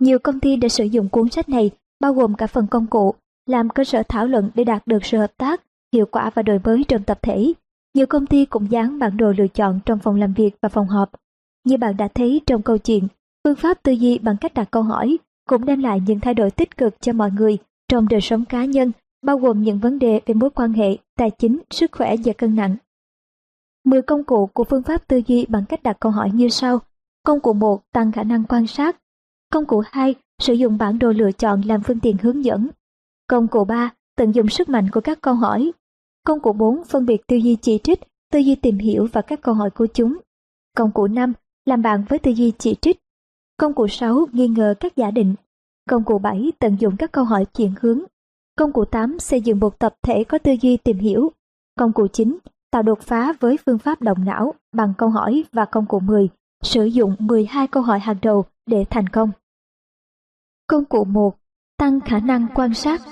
[0.00, 3.14] Nhiều công ty đã sử dụng cuốn sách này, bao gồm cả phần công cụ,
[3.46, 6.58] làm cơ sở thảo luận để đạt được sự hợp tác, hiệu quả và đổi
[6.64, 7.52] mới trong tập thể.
[7.94, 10.86] Nhiều công ty cũng dán bản đồ lựa chọn trong phòng làm việc và phòng
[10.86, 11.10] họp.
[11.64, 13.08] Như bạn đã thấy trong câu chuyện,
[13.44, 16.50] phương pháp tư duy bằng cách đặt câu hỏi cũng đem lại những thay đổi
[16.50, 20.20] tích cực cho mọi người trong đời sống cá nhân, bao gồm những vấn đề
[20.26, 22.76] về mối quan hệ, tài chính, sức khỏe và cân nặng.
[23.84, 26.78] 10 công cụ của phương pháp tư duy bằng cách đặt câu hỏi như sau.
[27.24, 28.96] Công cụ 1 tăng khả năng quan sát.
[29.52, 32.68] Công cụ 2 sử dụng bản đồ lựa chọn làm phương tiện hướng dẫn.
[33.28, 35.72] Công cụ 3 tận dụng sức mạnh của các câu hỏi.
[36.26, 38.00] Công cụ 4 phân biệt tư duy chỉ trích,
[38.32, 40.18] tư duy tìm hiểu và các câu hỏi của chúng.
[40.76, 41.32] Công cụ 5
[41.64, 42.98] làm bạn với tư duy chỉ trích.
[43.56, 45.34] Công cụ 6 nghi ngờ các giả định.
[45.90, 48.00] Công cụ 7 tận dụng các câu hỏi chuyển hướng.
[48.56, 51.32] Công cụ 8 xây dựng một tập thể có tư duy tìm hiểu.
[51.78, 52.38] Công cụ 9
[52.74, 56.28] tạo đột phá với phương pháp động não bằng câu hỏi và công cụ 10
[56.62, 59.30] sử dụng 12 câu hỏi hàng đầu để thành công.
[60.66, 61.36] Công cụ 1
[61.78, 63.02] tăng khả năng quan sát.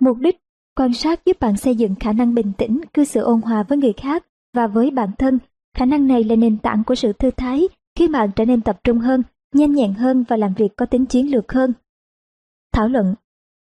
[0.00, 0.36] Mục đích
[0.76, 3.78] quan sát giúp bạn xây dựng khả năng bình tĩnh, cư xử ôn hòa với
[3.78, 5.38] người khác và với bản thân.
[5.76, 8.80] Khả năng này là nền tảng của sự thư thái, khiến bạn trở nên tập
[8.84, 9.22] trung hơn,
[9.54, 11.72] nhanh nhẹn hơn và làm việc có tính chiến lược hơn.
[12.72, 13.14] Thảo luận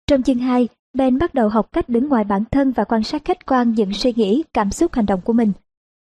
[0.06, 3.24] Trong chương 2, Ben bắt đầu học cách đứng ngoài bản thân và quan sát
[3.24, 5.52] khách quan những suy nghĩ, cảm xúc hành động của mình.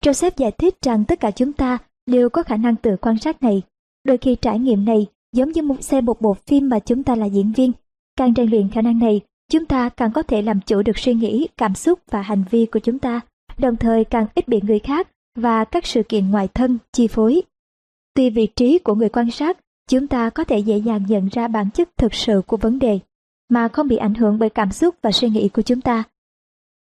[0.06, 3.44] Joseph giải thích rằng tất cả chúng ta đều có khả năng tự quan sát
[3.44, 3.62] này.
[4.04, 7.16] Đôi khi trải nghiệm này giống như một xem một bộ phim mà chúng ta
[7.16, 7.72] là diễn viên.
[8.18, 9.22] Càng rèn luyện khả năng này,
[9.52, 12.66] chúng ta càng có thể làm chủ được suy nghĩ, cảm xúc và hành vi
[12.66, 13.22] của chúng ta,
[13.58, 17.42] đồng thời càng ít bị người khác và các sự kiện ngoài thân chi phối.
[18.16, 19.58] Tùy vị trí của người quan sát,
[19.90, 23.00] chúng ta có thể dễ dàng nhận ra bản chất thực sự của vấn đề,
[23.50, 26.04] mà không bị ảnh hưởng bởi cảm xúc và suy nghĩ của chúng ta.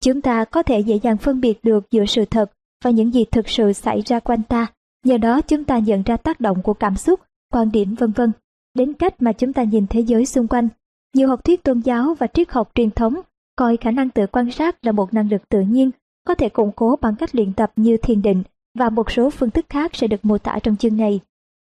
[0.03, 2.51] Chúng ta có thể dễ dàng phân biệt được giữa sự thật
[2.83, 4.67] và những gì thực sự xảy ra quanh ta,
[5.06, 7.19] nhờ đó chúng ta nhận ra tác động của cảm xúc,
[7.53, 8.32] quan điểm vân vân
[8.75, 10.67] đến cách mà chúng ta nhìn thế giới xung quanh.
[11.14, 13.15] Nhiều học thuyết tôn giáo và triết học truyền thống
[13.56, 15.91] coi khả năng tự quan sát là một năng lực tự nhiên,
[16.27, 18.43] có thể củng cố bằng cách luyện tập như thiền định
[18.77, 21.19] và một số phương thức khác sẽ được mô tả trong chương này.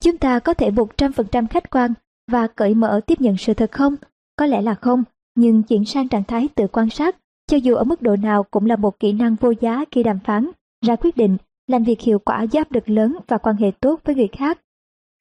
[0.04, 1.94] Chúng ta có thể 100% khách quan
[2.30, 3.96] và cởi mở tiếp nhận sự thật không?
[4.38, 7.84] Có lẽ là không, nhưng chuyển sang trạng thái tự quan sát, cho dù ở
[7.84, 10.50] mức độ nào cũng là một kỹ năng vô giá khi đàm phán,
[10.86, 11.36] ra quyết định,
[11.66, 14.60] làm việc hiệu quả giáp áp lực lớn và quan hệ tốt với người khác.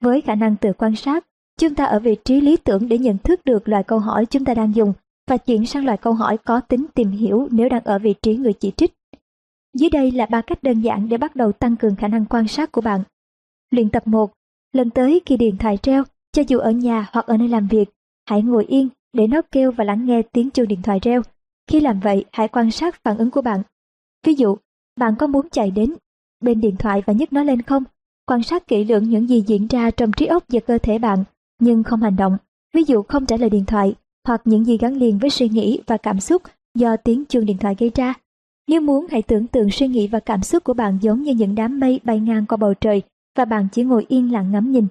[0.04, 1.26] Với khả năng tự quan sát,
[1.60, 4.46] chúng ta ở vị trí lý tưởng để nhận thức được loại câu hỏi chúng
[4.46, 4.94] ta đang dùng
[5.28, 8.36] và chuyển sang loại câu hỏi có tính tìm hiểu nếu đang ở vị trí
[8.36, 8.94] người chỉ trích.
[9.74, 12.48] Dưới đây là ba cách đơn giản để bắt đầu tăng cường khả năng quan
[12.48, 13.04] sát của bạn.
[13.72, 14.32] Luyện tập 1.
[14.74, 17.90] Lần tới khi điện thoại treo, cho dù ở nhà hoặc ở nơi làm việc,
[18.26, 21.22] hãy ngồi yên để nó kêu và lắng nghe tiếng chuông điện thoại reo.
[21.68, 23.62] Khi làm vậy, hãy quan sát phản ứng của bạn.
[24.26, 24.58] Ví dụ,
[25.00, 25.94] bạn có muốn chạy đến
[26.44, 27.84] bên điện thoại và nhấc nó lên không?
[28.26, 31.24] Quan sát kỹ lưỡng những gì diễn ra trong trí óc và cơ thể bạn,
[31.60, 32.38] nhưng không hành động.
[32.74, 33.96] Ví dụ không trả lời điện thoại,
[34.28, 36.42] hoặc những gì gắn liền với suy nghĩ và cảm xúc
[36.76, 38.14] do tiếng chuông điện thoại gây ra.
[38.68, 41.56] Nếu muốn hãy tưởng tượng suy nghĩ và cảm xúc của bạn giống như những
[41.56, 43.02] đám mây bay ngang qua bầu trời
[43.38, 44.88] và bạn chỉ ngồi yên lặng ngắm nhìn.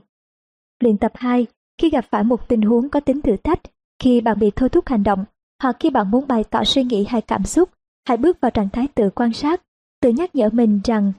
[0.81, 1.47] Luyện tập 2.
[1.79, 3.61] Khi gặp phải một tình huống có tính thử thách,
[3.99, 5.25] khi bạn bị thôi thúc hành động,
[5.63, 7.71] hoặc khi bạn muốn bày tỏ suy nghĩ hay cảm xúc,
[8.09, 9.63] hãy bước vào trạng thái tự quan sát,
[10.01, 11.13] tự nhắc nhở mình rằng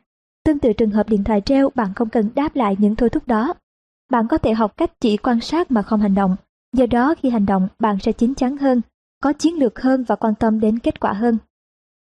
[0.46, 3.28] tương tự trường hợp điện thoại treo bạn không cần đáp lại những thôi thúc
[3.28, 3.54] đó.
[4.12, 6.36] Bạn có thể học cách chỉ quan sát mà không hành động,
[6.74, 8.82] do đó khi hành động bạn sẽ chín chắn hơn,
[9.24, 11.38] có chiến lược hơn và quan tâm đến kết quả hơn.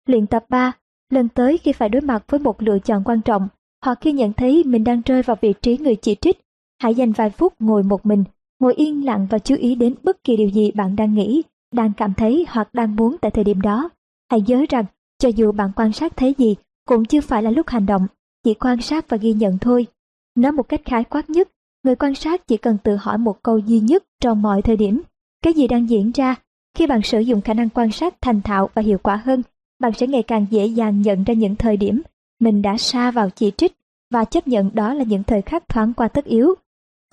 [0.06, 0.72] Luyện tập 3.
[1.10, 3.48] Lần tới khi phải đối mặt với một lựa chọn quan trọng,
[3.84, 6.40] hoặc khi nhận thấy mình đang rơi vào vị trí người chỉ trích,
[6.82, 8.24] hãy dành vài phút ngồi một mình,
[8.60, 11.92] ngồi yên lặng và chú ý đến bất kỳ điều gì bạn đang nghĩ, đang
[11.96, 13.88] cảm thấy hoặc đang muốn tại thời điểm đó.
[14.30, 14.84] Hãy nhớ rằng,
[15.18, 16.56] cho dù bạn quan sát thấy gì,
[16.88, 18.06] cũng chưa phải là lúc hành động,
[18.44, 19.86] chỉ quan sát và ghi nhận thôi.
[20.34, 21.48] Nói một cách khái quát nhất,
[21.84, 25.02] người quan sát chỉ cần tự hỏi một câu duy nhất trong mọi thời điểm.
[25.42, 26.34] Cái gì đang diễn ra?
[26.78, 29.42] Khi bạn sử dụng khả năng quan sát thành thạo và hiệu quả hơn,
[29.80, 32.02] bạn sẽ ngày càng dễ dàng nhận ra những thời điểm
[32.40, 33.72] mình đã xa vào chỉ trích
[34.10, 36.54] và chấp nhận đó là những thời khắc thoáng qua tất yếu.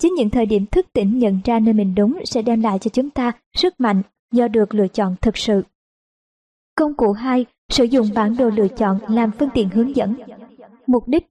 [0.02, 2.88] Chính những thời điểm thức tỉnh nhận ra nơi mình đúng sẽ đem lại cho
[2.88, 5.62] chúng ta sức mạnh do được lựa chọn thực sự.
[6.76, 7.46] Công cụ 2.
[7.68, 10.16] Sử dụng bản đồ lựa chọn làm phương tiện hướng dẫn.
[10.86, 11.26] Mục đích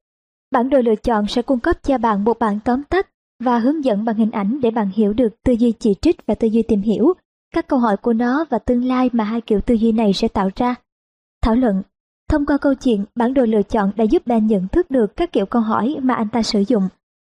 [0.51, 3.09] Bản đồ lựa chọn sẽ cung cấp cho bạn một bản tóm tắt
[3.43, 6.35] và hướng dẫn bằng hình ảnh để bạn hiểu được tư duy chỉ trích và
[6.35, 7.13] tư duy tìm hiểu,
[7.53, 10.27] các câu hỏi của nó và tương lai mà hai kiểu tư duy này sẽ
[10.27, 10.75] tạo ra.
[11.41, 11.81] Thảo luận
[12.29, 15.31] Thông qua câu chuyện, bản đồ lựa chọn đã giúp bạn nhận thức được các
[15.31, 16.83] kiểu câu hỏi mà anh ta sử dụng,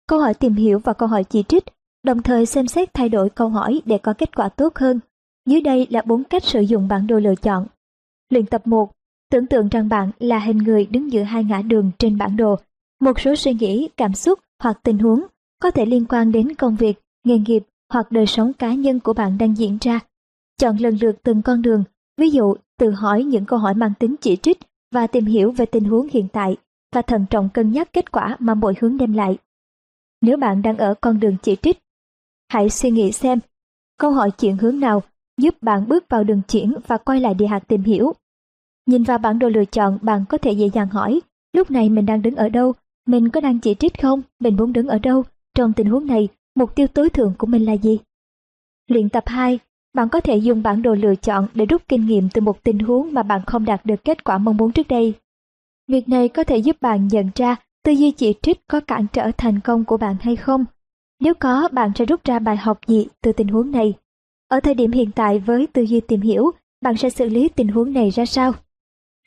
[0.08, 1.64] câu hỏi tìm hiểu và câu hỏi chỉ trích,
[2.04, 5.00] đồng thời xem xét thay đổi câu hỏi để có kết quả tốt hơn.
[5.46, 7.68] Dưới đây là bốn cách sử dụng bản đồ lựa chọn.
[8.30, 8.92] Luyện tập 1.
[9.32, 12.56] Tưởng tượng rằng bạn là hình người đứng giữa hai ngã đường trên bản đồ.
[13.00, 15.24] Một số suy nghĩ, cảm xúc hoặc tình huống
[15.62, 17.64] có thể liên quan đến công việc, nghề nghiệp
[17.94, 20.00] hoặc đời sống cá nhân của bạn đang diễn ra.
[20.60, 21.84] Chọn lần lượt từng con đường,
[22.18, 24.60] ví dụ tự hỏi những câu hỏi mang tính chỉ trích
[24.92, 26.58] và tìm hiểu về tình huống hiện tại
[26.96, 29.38] và thận trọng cân nhắc kết quả mà mỗi hướng đem lại.
[30.22, 31.78] Nếu bạn đang ở con đường chỉ trích,
[32.50, 33.40] hãy suy nghĩ xem
[33.98, 35.04] câu hỏi chuyển hướng nào
[35.38, 38.14] giúp bạn bước vào đường chuyển và quay lại địa hạt tìm hiểu.
[38.86, 41.22] Nhìn vào bản đồ lựa chọn, bạn có thể dễ dàng hỏi,
[41.54, 42.74] lúc này mình đang đứng ở đâu,
[43.06, 45.24] mình có đang chỉ trích không, mình muốn đứng ở đâu,
[45.56, 48.00] trong tình huống này, mục tiêu tối thượng của mình là gì?
[48.88, 49.60] Luyện tập 2,
[49.94, 52.80] bạn có thể dùng bản đồ lựa chọn để rút kinh nghiệm từ một tình
[52.80, 55.14] huống mà bạn không đạt được kết quả mong muốn trước đây.
[55.88, 57.56] Việc này có thể giúp bạn nhận ra
[57.88, 60.66] tư duy chỉ trích có cản trở thành công của bạn hay không.
[61.20, 63.94] Nếu có, bạn sẽ rút ra bài học gì từ tình huống này.
[64.48, 66.52] Ở thời điểm hiện tại với tư duy tìm hiểu,
[66.82, 68.54] bạn sẽ xử lý tình huống này ra sao?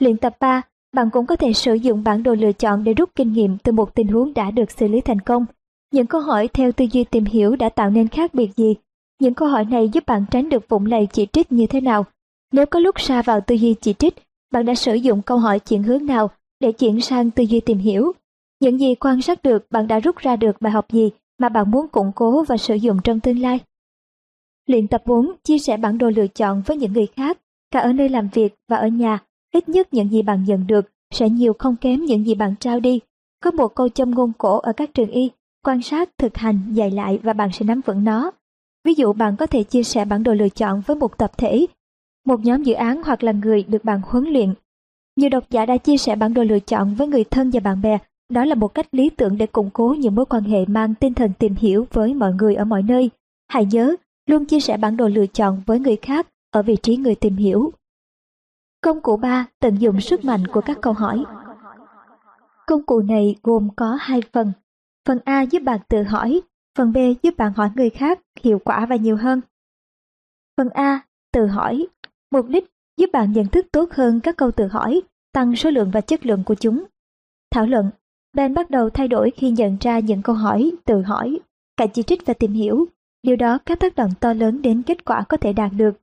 [0.00, 3.10] Luyện tập 3, bạn cũng có thể sử dụng bản đồ lựa chọn để rút
[3.14, 5.46] kinh nghiệm từ một tình huống đã được xử lý thành công.
[5.92, 8.74] Những câu hỏi theo tư duy tìm hiểu đã tạo nên khác biệt gì
[9.20, 12.04] những câu hỏi này giúp bạn tránh được vụng lầy chỉ trích như thế nào?
[12.52, 14.14] Nếu có lúc xa vào tư duy chỉ trích,
[14.52, 16.30] bạn đã sử dụng câu hỏi chuyển hướng nào
[16.60, 18.12] để chuyển sang tư duy tìm hiểu?
[18.60, 21.70] Những gì quan sát được bạn đã rút ra được bài học gì mà bạn
[21.70, 23.60] muốn củng cố và sử dụng trong tương lai?
[24.66, 25.32] Luyện tập 4.
[25.44, 27.38] Chia sẻ bản đồ lựa chọn với những người khác,
[27.70, 29.18] cả ở nơi làm việc và ở nhà.
[29.54, 32.80] Ít nhất những gì bạn nhận được sẽ nhiều không kém những gì bạn trao
[32.80, 33.00] đi.
[33.42, 35.30] Có một câu châm ngôn cổ ở các trường y,
[35.64, 38.30] quan sát, thực hành, dạy lại và bạn sẽ nắm vững nó.
[38.84, 41.66] Ví dụ bạn có thể chia sẻ bản đồ lựa chọn với một tập thể,
[42.26, 44.54] một nhóm dự án hoặc là người được bạn huấn luyện.
[45.16, 47.82] Nhiều độc giả đã chia sẻ bản đồ lựa chọn với người thân và bạn
[47.82, 47.98] bè.
[48.30, 51.14] Đó là một cách lý tưởng để củng cố những mối quan hệ mang tinh
[51.14, 53.10] thần tìm hiểu với mọi người ở mọi nơi.
[53.48, 56.96] Hãy nhớ, luôn chia sẻ bản đồ lựa chọn với người khác ở vị trí
[56.96, 57.72] người tìm hiểu.
[58.80, 59.46] Công cụ 3.
[59.60, 61.24] Tận dụng sức mạnh của các câu hỏi.
[62.66, 64.52] Công cụ này gồm có hai phần.
[65.06, 66.40] Phần A giúp bạn tự hỏi,
[66.78, 69.40] Phần B giúp bạn hỏi người khác hiệu quả và nhiều hơn.
[70.56, 71.00] Phần A.
[71.32, 71.86] Tự hỏi.
[72.30, 75.00] Mục đích giúp bạn nhận thức tốt hơn các câu tự hỏi,
[75.32, 76.84] tăng số lượng và chất lượng của chúng.
[77.50, 77.90] Thảo luận.
[78.36, 81.40] Ben bắt đầu thay đổi khi nhận ra những câu hỏi, tự hỏi,
[81.76, 82.86] cả chỉ trích và tìm hiểu.
[83.22, 85.94] Điều đó có tác động to lớn đến kết quả có thể đạt được.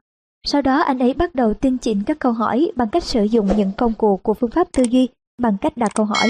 [0.44, 3.48] Sau đó anh ấy bắt đầu tinh chỉnh các câu hỏi bằng cách sử dụng
[3.58, 5.08] những công cụ của phương pháp tư duy
[5.42, 6.30] bằng cách đặt câu hỏi.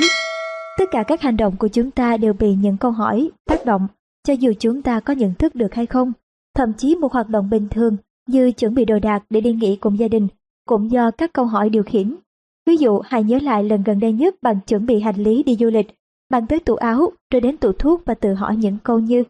[0.78, 3.88] Tất cả các hành động của chúng ta đều bị những câu hỏi tác động
[4.28, 6.14] cho dù chúng ta có nhận thức được hay không.
[6.56, 9.76] Thậm chí một hoạt động bình thường như chuẩn bị đồ đạc để đi nghỉ
[9.76, 10.28] cùng gia đình
[10.68, 12.16] cũng do các câu hỏi điều khiển.
[12.68, 15.56] Ví dụ, hãy nhớ lại lần gần đây nhất bạn chuẩn bị hành lý đi
[15.56, 15.88] du lịch.
[16.30, 19.24] Bạn tới tủ áo, rồi đến tủ thuốc và tự hỏi những câu như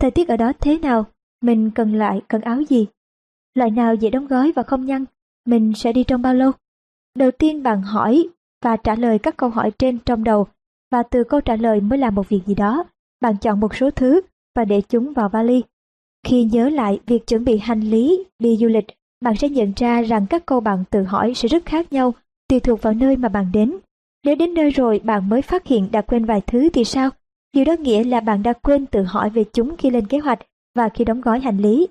[0.00, 1.06] Thời tiết ở đó thế nào?
[1.42, 2.86] Mình cần lại cần áo gì?
[3.54, 5.04] Loại nào dễ đóng gói và không nhăn?
[5.46, 6.52] Mình sẽ đi trong bao lâu?
[7.18, 8.28] Đầu tiên bạn hỏi
[8.64, 10.46] và trả lời các câu hỏi trên trong đầu
[10.92, 12.84] và từ câu trả lời mới làm một việc gì đó.
[13.20, 14.20] Bạn chọn một số thứ
[14.56, 15.62] và để chúng vào vali.
[16.26, 18.86] Khi nhớ lại việc chuẩn bị hành lý đi du lịch,
[19.20, 22.14] bạn sẽ nhận ra rằng các câu bạn tự hỏi sẽ rất khác nhau
[22.54, 23.76] tùy thuộc vào nơi mà bạn đến.
[24.24, 27.10] Nếu đến nơi rồi bạn mới phát hiện đã quên vài thứ thì sao?
[27.52, 30.38] Điều đó nghĩa là bạn đã quên tự hỏi về chúng khi lên kế hoạch
[30.74, 31.86] và khi đóng gói hành lý.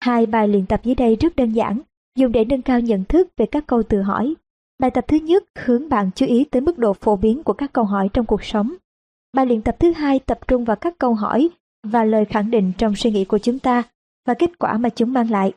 [0.00, 1.80] Hai bài luyện tập dưới đây rất đơn giản,
[2.16, 4.34] dùng để nâng cao nhận thức về các câu tự hỏi.
[4.78, 7.72] Bài tập thứ nhất hướng bạn chú ý tới mức độ phổ biến của các
[7.72, 8.74] câu hỏi trong cuộc sống.
[9.32, 11.48] Bài luyện tập thứ hai tập trung vào các câu hỏi
[11.82, 13.82] và lời khẳng định trong suy nghĩ của chúng ta
[14.26, 15.52] và kết quả mà chúng mang lại.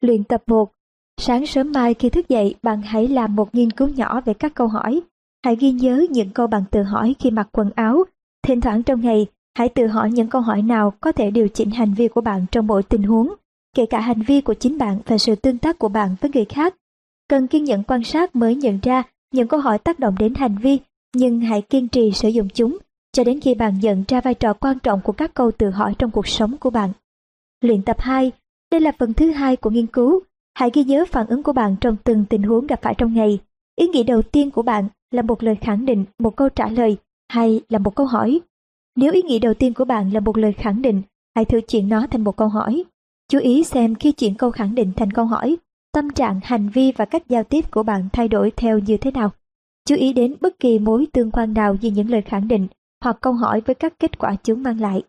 [0.00, 0.72] Luyện tập 1.
[1.20, 4.54] Sáng sớm mai khi thức dậy, bạn hãy làm một nghiên cứu nhỏ về các
[4.54, 5.00] câu hỏi.
[5.44, 8.04] Hãy ghi nhớ những câu bạn tự hỏi khi mặc quần áo.
[8.42, 9.26] Thỉnh thoảng trong ngày,
[9.58, 12.46] hãy tự hỏi những câu hỏi nào có thể điều chỉnh hành vi của bạn
[12.52, 13.34] trong mỗi tình huống,
[13.76, 16.44] kể cả hành vi của chính bạn và sự tương tác của bạn với người
[16.44, 16.74] khác.
[17.28, 19.02] Cần kiên nhẫn quan sát mới nhận ra
[19.34, 20.78] những câu hỏi tác động đến hành vi,
[21.16, 22.78] nhưng hãy kiên trì sử dụng chúng
[23.12, 25.94] cho đến khi bạn nhận ra vai trò quan trọng của các câu tự hỏi
[25.98, 26.92] trong cuộc sống của bạn.
[27.60, 28.32] Luyện tập 2.
[28.70, 30.20] Đây là phần thứ hai của nghiên cứu.
[30.58, 33.38] Hãy ghi nhớ phản ứng của bạn trong từng tình huống gặp phải trong ngày.
[33.76, 36.96] Ý nghĩ đầu tiên của bạn là một lời khẳng định, một câu trả lời
[37.28, 38.40] hay là một câu hỏi.
[38.96, 41.02] Nếu ý nghĩ đầu tiên của bạn là một lời khẳng định,
[41.34, 42.84] hãy thử chuyển nó thành một câu hỏi.
[43.28, 45.56] Chú ý xem khi chuyển câu khẳng định thành câu hỏi,
[45.92, 49.10] tâm trạng, hành vi và cách giao tiếp của bạn thay đổi theo như thế
[49.10, 49.30] nào.
[49.88, 52.66] Chú ý đến bất kỳ mối tương quan nào giữa những lời khẳng định
[53.04, 55.02] hoặc câu hỏi với các kết quả chúng mang lại.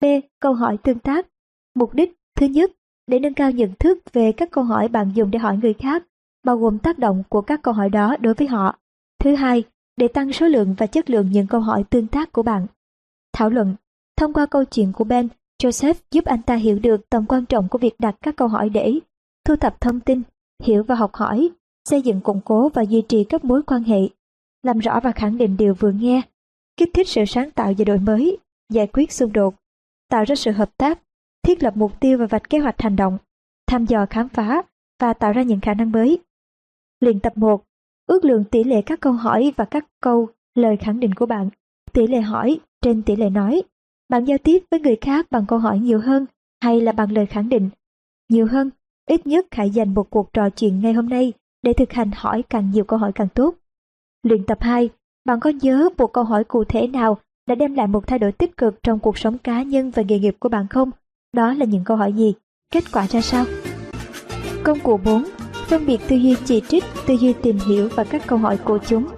[0.00, 0.04] B.
[0.40, 1.26] Câu hỏi tương tác.
[1.74, 2.70] Mục đích thứ nhất,
[3.06, 6.04] để nâng cao nhận thức về các câu hỏi bạn dùng để hỏi người khác,
[6.44, 8.78] bao gồm tác động của các câu hỏi đó đối với họ.
[9.20, 9.62] Thứ hai,
[9.96, 12.66] để tăng số lượng và chất lượng những câu hỏi tương tác của bạn.
[13.32, 13.74] Thảo luận
[14.16, 15.28] Thông qua câu chuyện của Ben,
[15.62, 18.68] Joseph giúp anh ta hiểu được tầm quan trọng của việc đặt các câu hỏi
[18.68, 18.92] để
[19.44, 20.22] thu thập thông tin,
[20.62, 21.50] hiểu và học hỏi,
[21.88, 24.00] xây dựng củng cố và duy trì các mối quan hệ,
[24.62, 26.22] làm rõ và khẳng định điều vừa nghe,
[26.76, 28.38] kích thích sự sáng tạo và đổi mới,
[28.72, 29.54] giải quyết xung đột,
[30.10, 30.98] tạo ra sự hợp tác,
[31.44, 33.18] thiết lập mục tiêu và vạch kế hoạch hành động,
[33.66, 34.62] thăm dò khám phá
[35.00, 36.18] và tạo ra những khả năng mới.
[37.00, 37.64] Luyện tập 1.
[38.06, 41.50] Ước lượng tỷ lệ các câu hỏi và các câu lời khẳng định của bạn.
[41.92, 43.62] Tỷ lệ hỏi trên tỷ lệ nói.
[44.08, 46.26] Bạn giao tiếp với người khác bằng câu hỏi nhiều hơn
[46.62, 47.70] hay là bằng lời khẳng định?
[48.28, 48.70] Nhiều hơn,
[49.08, 51.32] ít nhất hãy dành một cuộc trò chuyện ngay hôm nay
[51.62, 53.54] để thực hành hỏi càng nhiều câu hỏi càng tốt.
[54.22, 54.88] Luyện tập 2.
[55.24, 58.32] Bạn có nhớ một câu hỏi cụ thể nào đã đem lại một thay đổi
[58.32, 60.90] tích cực trong cuộc sống cá nhân và nghề nghiệp của bạn không?
[61.34, 62.34] Đó là những câu hỏi gì?
[62.72, 63.44] Kết quả ra sao?
[64.64, 65.24] Công cụ 4.
[65.68, 68.78] Phân biệt tư duy chỉ trích, tư duy tìm hiểu và các câu hỏi của
[68.86, 69.08] chúng.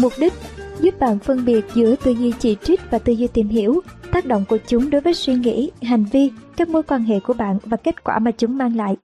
[0.00, 0.32] Mục đích
[0.80, 3.80] giúp bạn phân biệt giữa tư duy chỉ trích và tư duy tìm hiểu,
[4.12, 7.34] tác động của chúng đối với suy nghĩ, hành vi, các mối quan hệ của
[7.34, 8.96] bạn và kết quả mà chúng mang lại.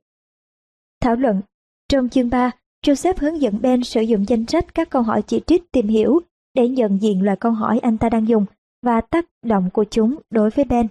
[1.00, 1.40] Thảo luận
[1.88, 2.50] Trong chương 3,
[2.86, 6.20] Joseph hướng dẫn Ben sử dụng danh sách các câu hỏi chỉ trích tìm hiểu
[6.54, 8.44] để nhận diện loại câu hỏi anh ta đang dùng
[8.82, 10.86] và tác động của chúng đối với Ben,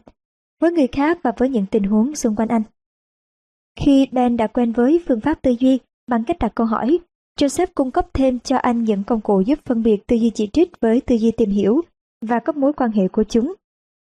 [0.62, 2.64] với người khác và với những tình huống xung quanh anh.
[3.80, 7.00] Khi Ben đã quen với phương pháp tư duy bằng cách đặt câu hỏi,
[7.40, 10.50] Joseph cung cấp thêm cho anh những công cụ giúp phân biệt tư duy chỉ
[10.54, 11.82] trích với tư duy tìm hiểu
[12.26, 13.54] và các mối quan hệ của chúng.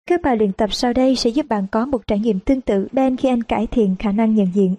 [0.05, 2.87] Các bài luyện tập sau đây sẽ giúp bạn có một trải nghiệm tương tự
[2.91, 4.75] Ben khi anh cải thiện khả năng nhận diện.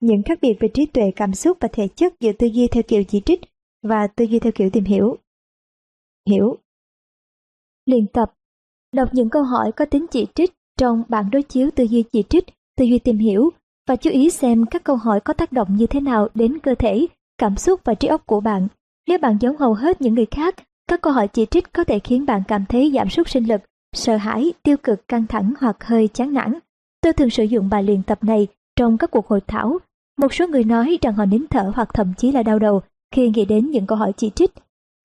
[0.00, 2.82] Những khác biệt về trí tuệ, cảm xúc và thể chất giữa tư duy theo
[2.82, 3.40] kiểu chỉ trích
[3.82, 5.16] và tư duy theo kiểu tìm hiểu.
[6.28, 6.58] Hiểu
[7.86, 8.34] Luyện tập
[8.92, 12.22] Đọc những câu hỏi có tính chỉ trích trong bản đối chiếu tư duy chỉ
[12.28, 12.44] trích,
[12.78, 13.50] tư duy tìm hiểu
[13.88, 16.74] và chú ý xem các câu hỏi có tác động như thế nào đến cơ
[16.74, 17.06] thể,
[17.38, 18.68] cảm xúc và trí óc của bạn.
[19.08, 20.54] Nếu bạn giống hầu hết những người khác,
[20.88, 23.60] các câu hỏi chỉ trích có thể khiến bạn cảm thấy giảm sút sinh lực,
[23.96, 26.58] sợ hãi, tiêu cực, căng thẳng hoặc hơi chán nản.
[27.00, 29.78] Tôi thường sử dụng bài luyện tập này trong các cuộc hội thảo.
[30.18, 32.80] Một số người nói rằng họ nín thở hoặc thậm chí là đau đầu
[33.14, 34.50] khi nghĩ đến những câu hỏi chỉ trích.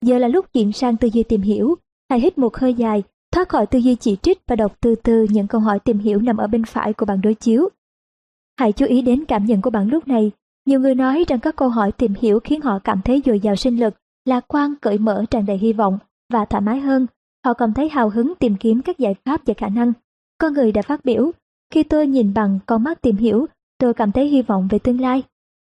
[0.05, 1.75] Giờ là lúc chuyển sang tư duy tìm hiểu.
[2.09, 3.03] Hãy hít một hơi dài,
[3.35, 6.21] thoát khỏi tư duy chỉ trích và đọc từ từ những câu hỏi tìm hiểu
[6.21, 7.69] nằm ở bên phải của bảng đối chiếu.
[8.59, 10.31] Hãy chú ý đến cảm nhận của bạn lúc này.
[10.65, 13.55] Nhiều người nói rằng các câu hỏi tìm hiểu khiến họ cảm thấy dồi dào
[13.55, 15.97] sinh lực, lạc quan, cởi mở, tràn đầy hy vọng
[16.33, 17.07] và thoải mái hơn.
[17.45, 19.93] Họ cảm thấy hào hứng tìm kiếm các giải pháp và khả năng.
[20.37, 21.31] Con người đã phát biểu,
[21.73, 23.45] khi tôi nhìn bằng con mắt tìm hiểu,
[23.77, 25.23] tôi cảm thấy hy vọng về tương lai.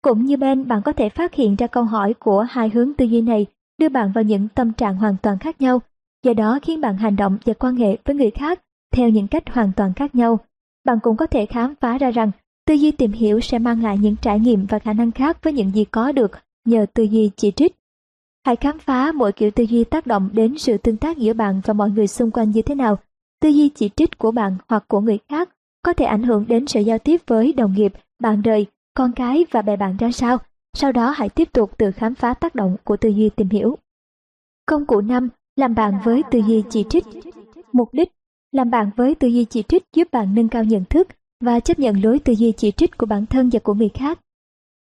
[0.03, 3.05] Cũng như bên bạn có thể phát hiện ra câu hỏi của hai hướng tư
[3.05, 3.47] duy này
[3.79, 5.81] đưa bạn vào những tâm trạng hoàn toàn khác nhau,
[6.25, 8.61] do đó khiến bạn hành động và quan hệ với người khác
[8.93, 10.39] theo những cách hoàn toàn khác nhau.
[10.85, 12.31] Bạn cũng có thể khám phá ra rằng
[12.67, 15.53] Tư duy tìm hiểu sẽ mang lại những trải nghiệm và khả năng khác với
[15.53, 16.31] những gì có được
[16.65, 17.75] nhờ tư duy chỉ trích.
[18.47, 21.61] Hãy khám phá mỗi kiểu tư duy tác động đến sự tương tác giữa bạn
[21.65, 22.99] và mọi người xung quanh như thế nào.
[23.41, 25.49] Tư duy chỉ trích của bạn hoặc của người khác
[25.83, 29.45] có thể ảnh hưởng đến sự giao tiếp với đồng nghiệp, bạn đời, con cái
[29.51, 30.39] và bè bạn ra sao.
[30.77, 33.79] Sau đó hãy tiếp tục tự khám phá tác động của tư duy tìm hiểu.
[34.67, 35.29] Công cụ 5.
[35.57, 37.05] Làm bạn với tư duy chỉ trích
[37.73, 38.13] Mục đích
[38.53, 41.09] Làm bạn với tư duy chỉ trích giúp bạn nâng cao nhận thức
[41.41, 44.21] và chấp nhận lối tư duy chỉ trích của bản thân và của người khác.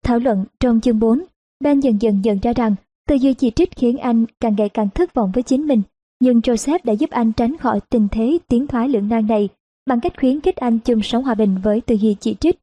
[0.04, 1.24] Thảo luận trong chương 4,
[1.60, 2.74] Ben dần dần nhận ra rằng
[3.08, 5.82] tư duy chỉ trích khiến anh càng ngày càng thất vọng với chính mình,
[6.20, 9.48] nhưng Joseph đã giúp anh tránh khỏi tình thế tiến thoái lưỡng nan này
[9.86, 12.58] bằng cách khuyến khích anh chung sống hòa bình với tư duy chỉ trích.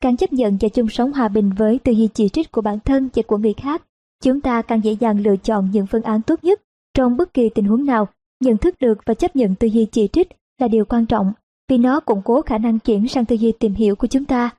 [0.00, 2.78] Càng chấp nhận và chung sống hòa bình với tư duy chỉ trích của bản
[2.80, 3.82] thân và của người khác,
[4.22, 6.60] chúng ta càng dễ dàng lựa chọn những phương án tốt nhất
[6.94, 8.08] trong bất kỳ tình huống nào.
[8.40, 11.32] Nhận thức được và chấp nhận tư duy chỉ trích là điều quan trọng
[11.68, 14.50] vì nó củng cố khả năng chuyển sang tư duy tìm hiểu của chúng ta.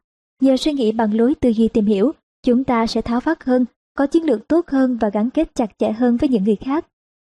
[0.41, 2.11] Nhờ suy nghĩ bằng lối tư duy tìm hiểu,
[2.43, 3.65] chúng ta sẽ tháo vát hơn,
[3.97, 6.85] có chiến lược tốt hơn và gắn kết chặt chẽ hơn với những người khác.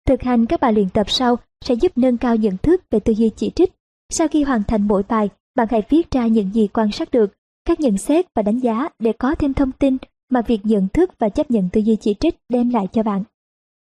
[0.07, 1.35] Thực hành các bài luyện tập sau
[1.65, 3.73] sẽ giúp nâng cao nhận thức về tư duy chỉ trích.
[4.09, 7.33] Sau khi hoàn thành mỗi bài, bạn hãy viết ra những gì quan sát được,
[7.65, 9.97] các nhận xét và đánh giá để có thêm thông tin
[10.29, 13.23] mà việc nhận thức và chấp nhận tư duy chỉ trích đem lại cho bạn.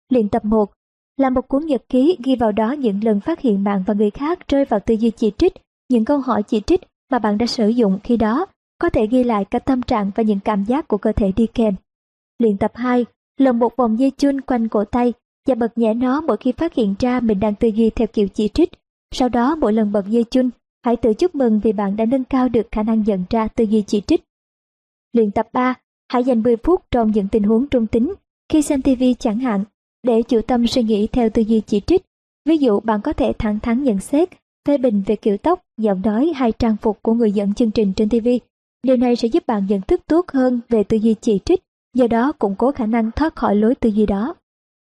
[0.10, 0.72] Luyện tập 1
[1.18, 4.10] là một cuốn nhật ký ghi vào đó những lần phát hiện bạn và người
[4.10, 5.54] khác rơi vào tư duy chỉ trích,
[5.90, 6.82] những câu hỏi chỉ trích
[7.12, 8.46] mà bạn đã sử dụng khi đó,
[8.80, 11.48] có thể ghi lại cả tâm trạng và những cảm giác của cơ thể đi
[11.48, 11.76] kèm.
[12.40, 13.06] Luyện tập 2
[13.38, 15.14] lồng một vòng dây chun quanh cổ tay
[15.48, 18.28] và bật nhẹ nó mỗi khi phát hiện ra mình đang tư duy theo kiểu
[18.28, 18.70] chỉ trích.
[19.12, 20.50] Sau đó mỗi lần bật dây chun,
[20.86, 23.64] hãy tự chúc mừng vì bạn đã nâng cao được khả năng nhận ra tư
[23.64, 24.24] duy chỉ trích.
[25.14, 25.76] Luyện tập 3
[26.12, 28.14] Hãy dành 10 phút trong những tình huống trung tính,
[28.50, 29.64] khi xem TV chẳng hạn,
[30.04, 32.06] để chủ tâm suy nghĩ theo tư duy chỉ trích.
[32.46, 34.30] Ví dụ bạn có thể thẳng thắn nhận xét,
[34.68, 37.94] phê bình về kiểu tóc, giọng nói hay trang phục của người dẫn chương trình
[37.94, 38.28] trên TV.
[38.84, 42.08] Điều này sẽ giúp bạn nhận thức tốt hơn về tư duy chỉ trích, do
[42.08, 44.36] đó củng cố khả năng thoát khỏi lối tư duy đó.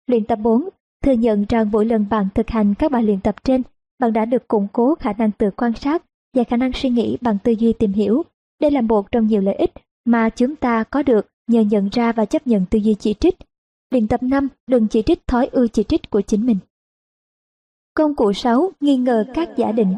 [0.08, 0.70] Luyện tập 4.
[1.04, 3.64] Thừa nhận rằng mỗi lần bạn thực hành các bài luyện tập trên,
[4.00, 6.04] bạn đã được củng cố khả năng tự quan sát
[6.36, 8.24] và khả năng suy nghĩ bằng tư duy tìm hiểu.
[8.62, 9.72] Đây là một trong nhiều lợi ích
[10.06, 13.36] mà chúng ta có được nhờ nhận ra và chấp nhận tư duy chỉ trích.
[13.92, 14.48] Luyện tập 5.
[14.68, 16.58] Đừng chỉ trích thói ưu chỉ trích của chính mình.
[17.94, 18.72] Công cụ 6.
[18.80, 19.96] Nghi ngờ các giả định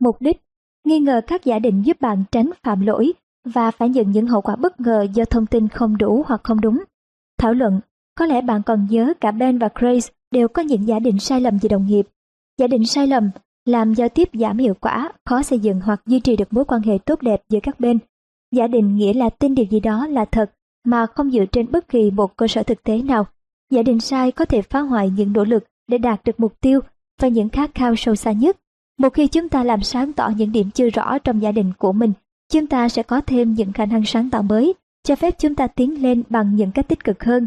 [0.00, 0.42] Mục đích
[0.84, 3.12] Nghi ngờ các giả định giúp bạn tránh phạm lỗi
[3.44, 6.60] và phải nhận những hậu quả bất ngờ do thông tin không đủ hoặc không
[6.60, 6.84] đúng.
[7.38, 7.80] Thảo luận
[8.18, 11.40] Có lẽ bạn còn nhớ cả Ben và Grace đều có những giả định sai
[11.40, 12.06] lầm về đồng nghiệp.
[12.58, 13.30] Giả định sai lầm
[13.64, 16.82] làm giao tiếp giảm hiệu quả, khó xây dựng hoặc duy trì được mối quan
[16.82, 17.98] hệ tốt đẹp giữa các bên.
[18.52, 20.52] Giả định nghĩa là tin điều gì đó là thật
[20.84, 23.26] mà không dựa trên bất kỳ một cơ sở thực tế nào.
[23.70, 26.80] Giả định sai có thể phá hoại những nỗ lực để đạt được mục tiêu
[27.20, 28.56] và những khát khao sâu xa nhất.
[28.98, 31.92] Một khi chúng ta làm sáng tỏ những điểm chưa rõ trong giả định của
[31.92, 32.12] mình,
[32.52, 35.66] chúng ta sẽ có thêm những khả năng sáng tạo mới, cho phép chúng ta
[35.66, 37.46] tiến lên bằng những cách tích cực hơn.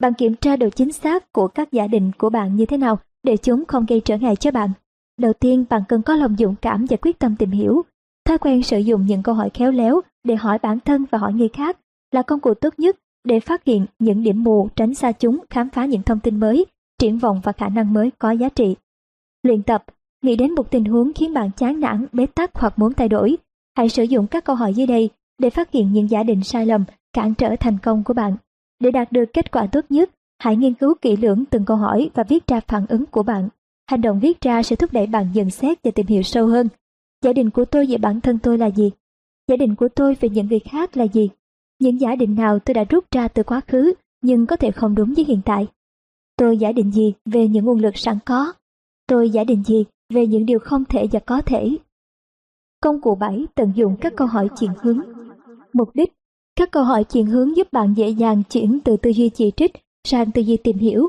[0.00, 2.98] Bạn kiểm tra độ chính xác của các giả định của bạn như thế nào
[3.22, 4.70] để chúng không gây trở ngại cho bạn.
[5.18, 7.82] Đầu tiên, bạn cần có lòng dũng cảm và quyết tâm tìm hiểu.
[8.24, 11.32] Thói quen sử dụng những câu hỏi khéo léo để hỏi bản thân và hỏi
[11.32, 11.76] người khác
[12.12, 15.70] là công cụ tốt nhất để phát hiện những điểm mù, tránh xa chúng, khám
[15.70, 16.66] phá những thông tin mới,
[16.98, 18.76] triển vọng và khả năng mới có giá trị.
[19.42, 19.84] Luyện tập,
[20.22, 23.36] nghĩ đến một tình huống khiến bạn chán nản, bế tắc hoặc muốn thay đổi.
[23.76, 26.66] Hãy sử dụng các câu hỏi dưới đây để phát hiện những giả định sai
[26.66, 28.36] lầm, cản trở thành công của bạn.
[28.80, 32.10] Để đạt được kết quả tốt nhất, hãy nghiên cứu kỹ lưỡng từng câu hỏi
[32.14, 33.48] và viết ra phản ứng của bạn.
[33.86, 36.68] Hành động viết ra sẽ thúc đẩy bạn nhận xét và tìm hiểu sâu hơn.
[37.24, 38.90] Giả định của tôi về bản thân tôi là gì?
[39.48, 41.30] Giả định của tôi về những người khác là gì?
[41.80, 43.92] Những giả định nào tôi đã rút ra từ quá khứ
[44.22, 45.66] nhưng có thể không đúng với hiện tại?
[46.36, 48.52] Tôi giả định gì về những nguồn lực sẵn có?
[49.06, 49.84] Tôi giả định gì
[50.14, 51.76] về những điều không thể và có thể?
[52.82, 55.00] Công cụ 7 tận dụng các câu hỏi chuyển hướng.
[55.72, 56.12] Mục đích
[56.56, 59.72] Các câu hỏi chuyển hướng giúp bạn dễ dàng chuyển từ tư duy chỉ trích
[60.04, 61.08] sang tư duy tìm hiểu.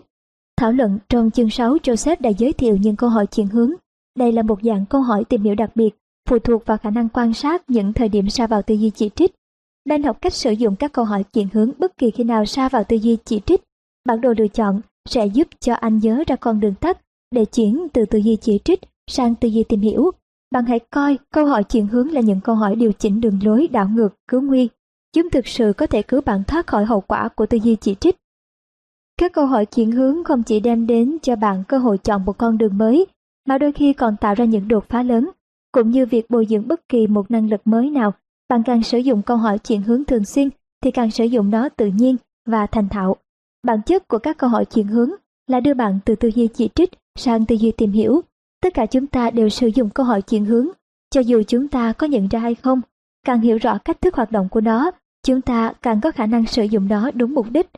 [0.58, 3.72] Thảo luận trong chương 6 Joseph đã giới thiệu những câu hỏi chuyển hướng.
[4.18, 5.96] Đây là một dạng câu hỏi tìm hiểu đặc biệt,
[6.30, 9.10] phụ thuộc vào khả năng quan sát những thời điểm xa vào tư duy chỉ
[9.16, 9.36] trích.
[9.86, 12.70] Nên học cách sử dụng các câu hỏi chuyển hướng bất kỳ khi nào sa
[12.70, 13.62] vào tư duy chỉ trích.
[14.06, 17.02] Bản đồ lựa chọn sẽ giúp cho anh nhớ ra con đường tắt
[17.32, 20.12] để chuyển từ tư duy chỉ trích sang tư duy tìm hiểu.
[20.52, 23.68] Bạn hãy coi câu hỏi chuyển hướng là những câu hỏi điều chỉnh đường lối
[23.68, 24.70] đảo ngược, cứu nguy.
[25.14, 27.96] Chúng thực sự có thể cứu bạn thoát khỏi hậu quả của tư duy chỉ
[27.96, 28.16] trích.
[29.18, 32.38] Các câu hỏi chuyển hướng không chỉ đem đến cho bạn cơ hội chọn một
[32.38, 33.06] con đường mới,
[33.48, 35.30] mà đôi khi còn tạo ra những đột phá lớn.
[35.72, 38.14] Cũng như việc bồi dưỡng bất kỳ một năng lực mới nào,
[38.52, 40.50] bạn càng sử dụng câu hỏi chuyển hướng thường xuyên
[40.84, 42.16] thì càng sử dụng nó tự nhiên
[42.46, 43.16] và thành thạo.
[43.64, 45.10] Bản chất của các câu hỏi chuyển hướng
[45.48, 48.22] là đưa bạn từ tư duy chỉ trích sang tư duy tìm hiểu.
[48.64, 50.68] Tất cả chúng ta đều sử dụng câu hỏi chuyển hướng,
[51.12, 52.82] cho dù chúng ta có nhận ra hay không.
[53.26, 54.92] Càng hiểu rõ cách thức hoạt động của nó,
[55.26, 57.70] chúng ta càng có khả năng sử dụng nó đúng mục đích.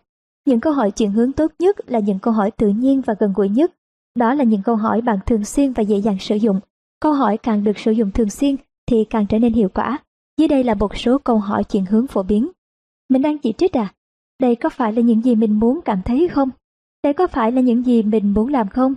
[0.45, 3.33] Những câu hỏi chuyển hướng tốt nhất là những câu hỏi tự nhiên và gần
[3.35, 3.73] gũi nhất.
[4.15, 6.59] Đó là những câu hỏi bạn thường xuyên và dễ dàng sử dụng.
[6.99, 8.55] Câu hỏi càng được sử dụng thường xuyên
[8.87, 9.99] thì càng trở nên hiệu quả.
[10.37, 12.49] Dưới đây là một số câu hỏi chuyển hướng phổ biến.
[13.09, 13.93] Mình đang chỉ trích à?
[14.39, 16.49] Đây có phải là những gì mình muốn cảm thấy không?
[17.03, 18.95] Đây có phải là những gì mình muốn làm không?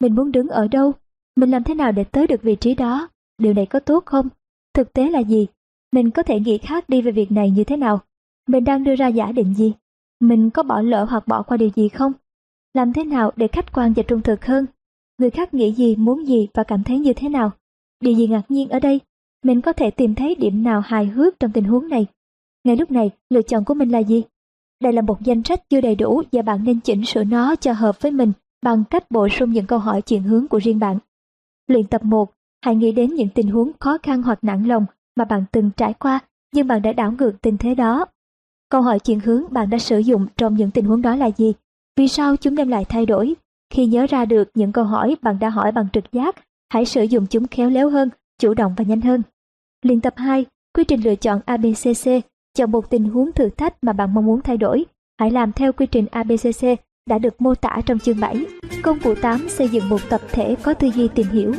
[0.00, 0.92] Mình muốn đứng ở đâu?
[1.36, 3.08] Mình làm thế nào để tới được vị trí đó?
[3.38, 4.28] Điều này có tốt không?
[4.74, 5.46] Thực tế là gì?
[5.92, 8.00] Mình có thể nghĩ khác đi về việc này như thế nào?
[8.48, 9.72] Mình đang đưa ra giả định gì?
[10.20, 12.12] Mình có bỏ lỡ hoặc bỏ qua điều gì không?
[12.74, 14.66] Làm thế nào để khách quan và trung thực hơn?
[15.18, 17.50] Người khác nghĩ gì, muốn gì và cảm thấy như thế nào?
[18.00, 19.00] Điều gì ngạc nhiên ở đây?
[19.46, 22.06] Mình có thể tìm thấy điểm nào hài hước trong tình huống này?
[22.64, 24.22] Ngay lúc này, lựa chọn của mình là gì?
[24.82, 27.72] Đây là một danh sách chưa đầy đủ và bạn nên chỉnh sửa nó cho
[27.72, 30.98] hợp với mình bằng cách bổ sung những câu hỏi chuyển hướng của riêng bạn.
[31.66, 32.32] Luyện tập 1.
[32.64, 35.94] Hãy nghĩ đến những tình huống khó khăn hoặc nặng lòng mà bạn từng trải
[35.94, 36.20] qua
[36.54, 38.04] nhưng bạn đã đảo ngược tình thế đó.
[38.70, 41.52] Câu hỏi chuyển hướng bạn đã sử dụng trong những tình huống đó là gì?
[41.96, 43.34] Vì sao chúng đem lại thay đổi?
[43.70, 46.36] Khi nhớ ra được những câu hỏi bạn đã hỏi bằng trực giác,
[46.68, 48.08] hãy sử dụng chúng khéo léo hơn,
[48.38, 49.22] chủ động và nhanh hơn.
[49.86, 50.44] Luyện tập 2.
[50.74, 52.10] Quy trình lựa chọn ABCC.
[52.54, 54.84] Chọn một tình huống thử thách mà bạn mong muốn thay đổi.
[55.20, 56.66] Hãy làm theo quy trình ABCC
[57.10, 58.46] đã được mô tả trong chương 7.
[58.82, 61.52] Công cụ 8 xây dựng một tập thể có tư duy tìm hiểu.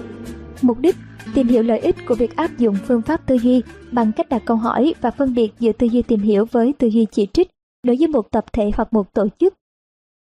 [0.61, 0.95] Mục đích
[1.33, 4.41] tìm hiểu lợi ích của việc áp dụng phương pháp tư duy bằng cách đặt
[4.45, 7.51] câu hỏi và phân biệt giữa tư duy tìm hiểu với tư duy chỉ trích
[7.83, 9.53] đối với một tập thể hoặc một tổ chức.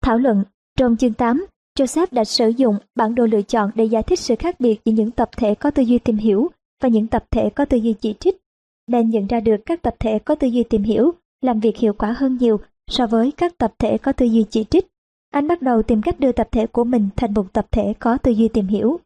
[0.03, 0.43] Thảo luận
[0.77, 1.45] Trong chương 8,
[1.79, 4.91] Joseph đã sử dụng bản đồ lựa chọn để giải thích sự khác biệt giữa
[4.91, 6.49] những tập thể có tư duy tìm hiểu
[6.81, 8.37] và những tập thể có tư duy chỉ trích.
[8.87, 11.93] nên nhận ra được các tập thể có tư duy tìm hiểu làm việc hiệu
[11.93, 14.87] quả hơn nhiều so với các tập thể có tư duy chỉ trích.
[15.31, 18.17] Anh bắt đầu tìm cách đưa tập thể của mình thành một tập thể có
[18.17, 18.99] tư duy tìm hiểu.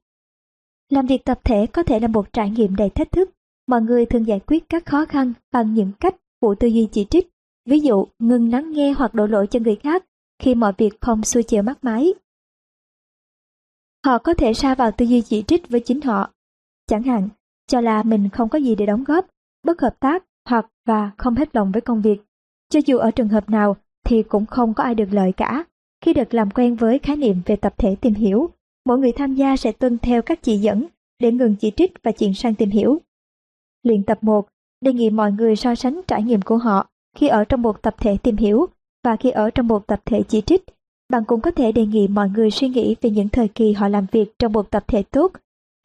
[0.90, 3.30] Làm việc tập thể có thể là một trải nghiệm đầy thách thức.
[3.68, 7.06] Mọi người thường giải quyết các khó khăn bằng những cách của tư duy chỉ
[7.10, 7.28] trích.
[7.66, 10.06] Ví dụ, ngừng lắng nghe hoặc đổ lỗi cho người khác
[10.40, 12.14] khi mọi việc không xuôi chiều mắt máy.
[14.06, 16.32] Họ có thể sa vào tư duy chỉ trích với chính họ.
[16.88, 17.30] Chẳng hạn,
[17.72, 19.26] cho là mình không có gì để đóng góp,
[19.66, 22.22] bất hợp tác hoặc và không hết lòng với công việc.
[22.70, 23.76] Cho dù ở trường hợp nào
[24.06, 25.64] thì cũng không có ai được lợi cả.
[26.06, 28.50] Khi được làm quen với khái niệm về tập thể tìm hiểu,
[28.86, 30.86] mỗi người tham gia sẽ tuân theo các chỉ dẫn
[31.20, 33.00] để ngừng chỉ trích và chuyển sang tìm hiểu.
[33.84, 34.48] Luyện tập 1.
[34.82, 37.96] Đề nghị mọi người so sánh trải nghiệm của họ khi ở trong một tập
[38.00, 38.66] thể tìm hiểu
[39.04, 40.64] và khi ở trong một tập thể chỉ trích.
[41.10, 43.88] Bạn cũng có thể đề nghị mọi người suy nghĩ về những thời kỳ họ
[43.88, 45.32] làm việc trong một tập thể tốt,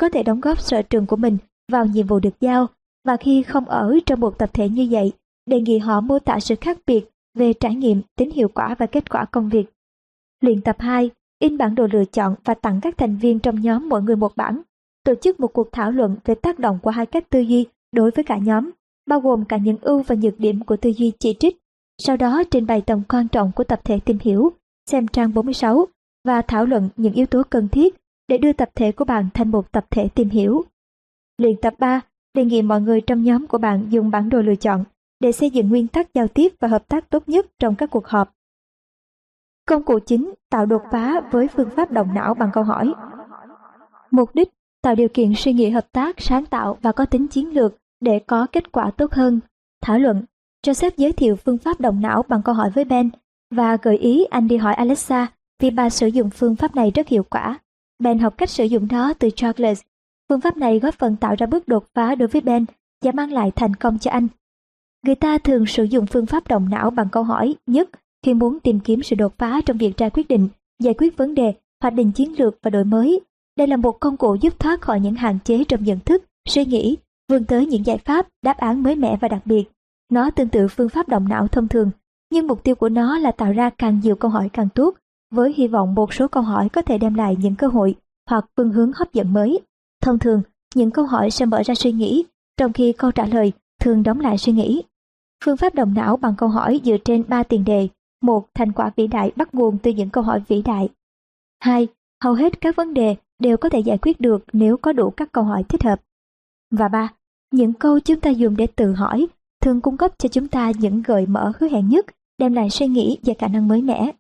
[0.01, 1.39] có thể đóng góp sở trường của mình
[1.73, 2.67] vào nhiệm vụ được giao,
[3.05, 5.13] và khi không ở trong một tập thể như vậy,
[5.47, 8.87] đề nghị họ mô tả sự khác biệt về trải nghiệm, tính hiệu quả và
[8.87, 9.67] kết quả công việc.
[10.41, 11.11] Luyện tập 2.
[11.39, 14.37] In bản đồ lựa chọn và tặng các thành viên trong nhóm mỗi người một
[14.37, 14.63] bản.
[15.05, 18.11] Tổ chức một cuộc thảo luận về tác động của hai cách tư duy đối
[18.11, 18.71] với cả nhóm,
[19.07, 21.57] bao gồm cả những ưu và nhược điểm của tư duy chỉ trích.
[21.99, 24.53] Sau đó trình bày tầm quan trọng của tập thể tìm hiểu,
[24.91, 25.87] xem trang 46
[26.25, 27.95] và thảo luận những yếu tố cần thiết
[28.29, 30.65] để đưa tập thể của bạn thành một tập thể tìm hiểu.
[31.39, 32.01] Luyện tập 3.
[32.35, 34.85] Đề nghị mọi người trong nhóm của bạn dùng bản đồ lựa chọn
[35.21, 38.07] để xây dựng nguyên tắc giao tiếp và hợp tác tốt nhất trong các cuộc
[38.07, 38.35] họp.
[39.67, 42.95] Công cụ chính tạo đột phá với phương pháp động não bằng câu hỏi.
[44.11, 44.49] Mục đích
[44.83, 48.19] tạo điều kiện suy nghĩ hợp tác, sáng tạo và có tính chiến lược để
[48.19, 49.41] có kết quả tốt hơn.
[49.83, 50.25] Thảo luận,
[50.67, 53.11] Joseph giới thiệu phương pháp động não bằng câu hỏi với Ben
[53.51, 55.27] và gợi ý anh đi hỏi Alexa
[55.61, 57.59] vì bà sử dụng phương pháp này rất hiệu quả.
[57.99, 59.83] Ben học cách sử dụng nó từ Charles.
[60.29, 62.65] Phương pháp này góp phần tạo ra bước đột phá đối với Ben
[63.05, 64.29] và mang lại thành công cho anh.
[65.07, 67.91] Người ta thường sử dụng phương pháp động não bằng câu hỏi nhất
[68.25, 70.49] khi muốn tìm kiếm sự đột phá trong việc ra quyết định,
[70.83, 73.21] giải quyết vấn đề, hoạch định chiến lược và đổi mới.
[73.59, 76.65] Đây là một công cụ giúp thoát khỏi những hạn chế trong nhận thức, suy
[76.65, 76.97] nghĩ,
[77.29, 79.65] vươn tới những giải pháp, đáp án mới mẻ và đặc biệt.
[80.13, 81.91] Nó tương tự phương pháp động não thông thường,
[82.33, 84.95] nhưng mục tiêu của nó là tạo ra càng nhiều câu hỏi càng tốt,
[85.31, 87.95] với hy vọng một số câu hỏi có thể đem lại những cơ hội
[88.31, 89.61] hoặc phương hướng hấp dẫn mới.
[90.07, 90.43] Thông thường,
[90.75, 92.25] những câu hỏi sẽ mở ra suy nghĩ,
[92.57, 94.83] trong khi câu trả lời thường đóng lại suy nghĩ.
[95.45, 97.89] Phương pháp động não bằng câu hỏi dựa trên ba tiền đề.
[98.23, 100.89] Một, thành quả vĩ đại bắt nguồn từ những câu hỏi vĩ đại.
[101.61, 101.89] Hai,
[102.25, 105.33] hầu hết các vấn đề đều có thể giải quyết được nếu có đủ các
[105.33, 106.01] câu hỏi thích hợp.
[106.71, 107.13] Và ba,
[107.53, 109.27] những câu chúng ta dùng để tự hỏi
[109.63, 112.07] thường cung cấp cho chúng ta những gợi mở hứa hẹn nhất,
[112.39, 114.13] đem lại suy nghĩ và khả năng mới mẻ.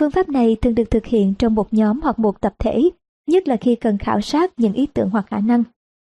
[0.00, 2.90] Phương pháp này thường được thực hiện trong một nhóm hoặc một tập thể,
[3.28, 5.62] nhất là khi cần khảo sát những ý tưởng hoặc khả năng.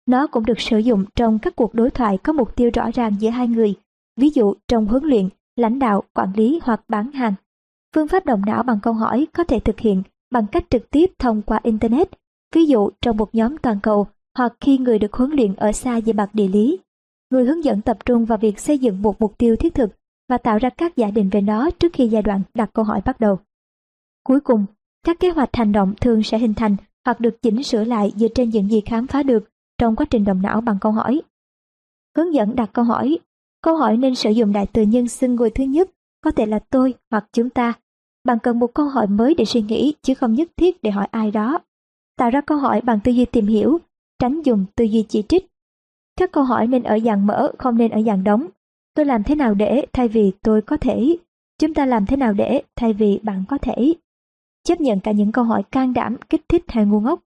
[0.06, 3.12] Nó cũng được sử dụng trong các cuộc đối thoại có mục tiêu rõ ràng
[3.18, 3.74] giữa hai người,
[4.16, 7.34] ví dụ trong huấn luyện, lãnh đạo, quản lý hoặc bán hàng.
[7.94, 11.10] Phương pháp động não bằng câu hỏi có thể thực hiện bằng cách trực tiếp
[11.18, 12.08] thông qua Internet,
[12.54, 16.00] ví dụ trong một nhóm toàn cầu hoặc khi người được huấn luyện ở xa
[16.00, 16.78] về mặt địa lý.
[17.30, 19.90] Người hướng dẫn tập trung vào việc xây dựng một mục tiêu thiết thực
[20.28, 23.00] và tạo ra các giả định về nó trước khi giai đoạn đặt câu hỏi
[23.04, 23.38] bắt đầu.
[24.24, 24.66] Cuối cùng,
[25.06, 28.28] các kế hoạch hành động thường sẽ hình thành hoặc được chỉnh sửa lại dựa
[28.28, 31.22] trên những gì khám phá được trong quá trình động não bằng câu hỏi.
[32.16, 33.18] Hướng dẫn đặt câu hỏi
[33.64, 35.90] Câu hỏi nên sử dụng đại từ nhân xưng người thứ nhất,
[36.24, 37.72] có thể là tôi hoặc chúng ta.
[38.24, 41.06] Bạn cần một câu hỏi mới để suy nghĩ chứ không nhất thiết để hỏi
[41.10, 41.58] ai đó.
[42.16, 43.78] Tạo ra câu hỏi bằng tư duy tìm hiểu,
[44.18, 45.46] tránh dùng tư duy chỉ trích.
[46.16, 48.46] Các câu hỏi nên ở dạng mở, không nên ở dạng đóng.
[48.94, 51.16] Tôi làm thế nào để thay vì tôi có thể.
[51.58, 53.94] Chúng ta làm thế nào để thay vì bạn có thể.
[54.64, 57.20] Chấp nhận cả những câu hỏi can đảm, kích thích hay ngu ngốc.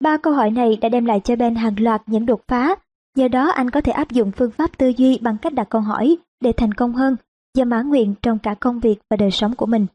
[0.00, 2.74] Ba câu hỏi này đã đem lại cho Ben hàng loạt những đột phá,
[3.16, 5.80] do đó anh có thể áp dụng phương pháp tư duy bằng cách đặt câu
[5.80, 7.16] hỏi để thành công hơn
[7.56, 9.86] và mãn nguyện trong cả công việc và đời sống của mình.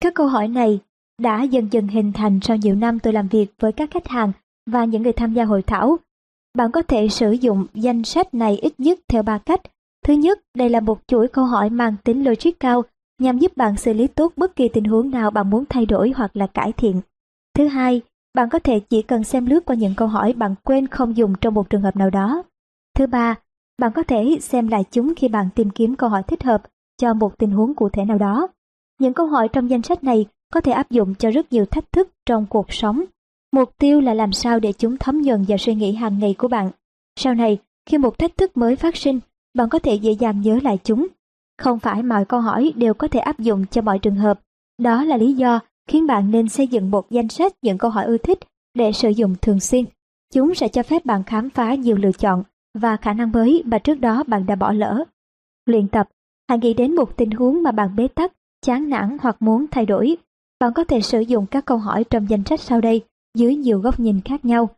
[0.00, 0.80] Các câu hỏi này
[1.20, 4.32] đã dần dần hình thành sau nhiều năm tôi làm việc với các khách hàng
[4.70, 5.98] và những người tham gia hội thảo.
[6.54, 9.60] Bạn có thể sử dụng danh sách này ít nhất theo ba cách.
[10.04, 12.82] Thứ nhất, đây là một chuỗi câu hỏi mang tính logic cao
[13.18, 16.12] nhằm giúp bạn xử lý tốt bất kỳ tình huống nào bạn muốn thay đổi
[16.16, 17.00] hoặc là cải thiện.
[17.54, 18.00] Thứ hai,
[18.34, 21.34] bạn có thể chỉ cần xem lướt qua những câu hỏi bạn quên không dùng
[21.40, 22.42] trong một trường hợp nào đó.
[22.96, 23.34] Thứ ba,
[23.78, 26.62] bạn có thể xem lại chúng khi bạn tìm kiếm câu hỏi thích hợp
[27.00, 28.48] cho một tình huống cụ thể nào đó.
[29.00, 31.92] Những câu hỏi trong danh sách này có thể áp dụng cho rất nhiều thách
[31.92, 33.04] thức trong cuộc sống.
[33.52, 36.48] Mục tiêu là làm sao để chúng thấm nhuần vào suy nghĩ hàng ngày của
[36.48, 36.70] bạn.
[37.16, 39.20] Sau này, khi một thách thức mới phát sinh,
[39.54, 41.06] bạn có thể dễ dàng nhớ lại chúng.
[41.58, 44.40] Không phải mọi câu hỏi đều có thể áp dụng cho mọi trường hợp.
[44.78, 48.04] Đó là lý do khiến bạn nên xây dựng một danh sách những câu hỏi
[48.04, 48.38] ưa thích
[48.74, 49.84] để sử dụng thường xuyên.
[50.34, 52.42] Chúng sẽ cho phép bạn khám phá nhiều lựa chọn
[52.74, 55.04] và khả năng mới mà trước đó bạn đã bỏ lỡ.
[55.66, 56.08] Luyện tập,
[56.48, 59.86] hãy nghĩ đến một tình huống mà bạn bế tắc, chán nản hoặc muốn thay
[59.86, 60.16] đổi.
[60.60, 63.02] Bạn có thể sử dụng các câu hỏi trong danh sách sau đây
[63.38, 64.68] dưới nhiều góc nhìn khác nhau.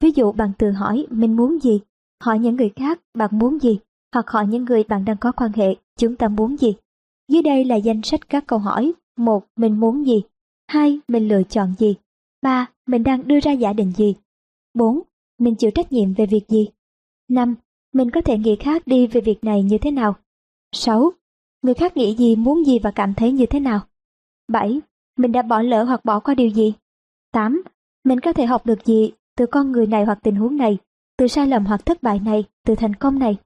[0.00, 1.80] Ví dụ bạn tự hỏi mình muốn gì,
[2.24, 3.78] hỏi những người khác bạn muốn gì,
[4.14, 6.74] hoặc hỏi những người bạn đang có quan hệ chúng ta muốn gì.
[7.28, 8.92] Dưới đây là danh sách các câu hỏi.
[9.16, 10.22] một Mình muốn gì?
[10.68, 11.94] hai Mình lựa chọn gì?
[12.42, 14.14] ba Mình đang đưa ra giả định gì?
[14.74, 15.00] bốn
[15.38, 16.68] Mình chịu trách nhiệm về việc gì?
[17.28, 17.54] Năm
[17.92, 20.14] Mình có thể nghĩ khác đi về việc này như thế nào?
[20.72, 21.12] sáu
[21.62, 23.80] Người khác nghĩ gì, muốn gì và cảm thấy như thế nào?
[24.48, 24.80] bảy
[25.16, 26.74] Mình đã bỏ lỡ hoặc bỏ qua điều gì?
[27.32, 27.62] tám
[28.04, 30.78] Mình có thể học được gì từ con người này hoặc tình huống này,
[31.16, 33.36] từ sai lầm hoặc thất bại này, từ thành công này?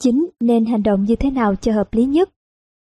[0.00, 0.26] 9.
[0.40, 2.30] Nên hành động như thế nào cho hợp lý nhất?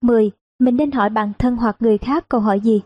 [0.02, 0.32] 10.
[0.60, 2.82] Mình nên hỏi bản thân hoặc người khác câu hỏi gì?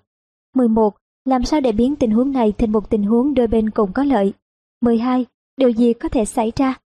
[0.55, 0.95] 11.
[1.25, 4.03] Làm sao để biến tình huống này thành một tình huống đôi bên cùng có
[4.03, 4.33] lợi?
[4.81, 5.25] 12.
[5.57, 6.79] Điều gì có thể xảy ra?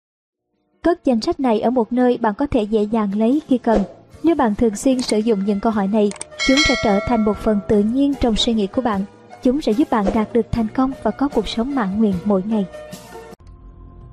[0.82, 3.82] Cất danh sách này ở một nơi bạn có thể dễ dàng lấy khi cần.
[4.22, 6.10] Nếu bạn thường xuyên sử dụng những câu hỏi này,
[6.46, 9.04] chúng sẽ trở thành một phần tự nhiên trong suy nghĩ của bạn.
[9.42, 12.42] Chúng sẽ giúp bạn đạt được thành công và có cuộc sống mãn nguyện mỗi
[12.42, 12.66] ngày.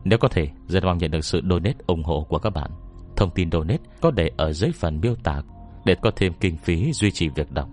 [0.04, 2.72] Nếu có thể, rất mong nhận được sự donate ủng hộ của các bạn.
[3.16, 5.42] Thông tin donate có để ở dưới phần miêu tả
[5.86, 7.70] để có thêm kinh phí duy trì việc đọc.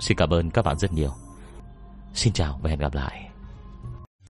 [0.00, 1.10] Xin cảm ơn các bạn rất nhiều.
[2.14, 3.25] Xin chào và hẹn gặp lại.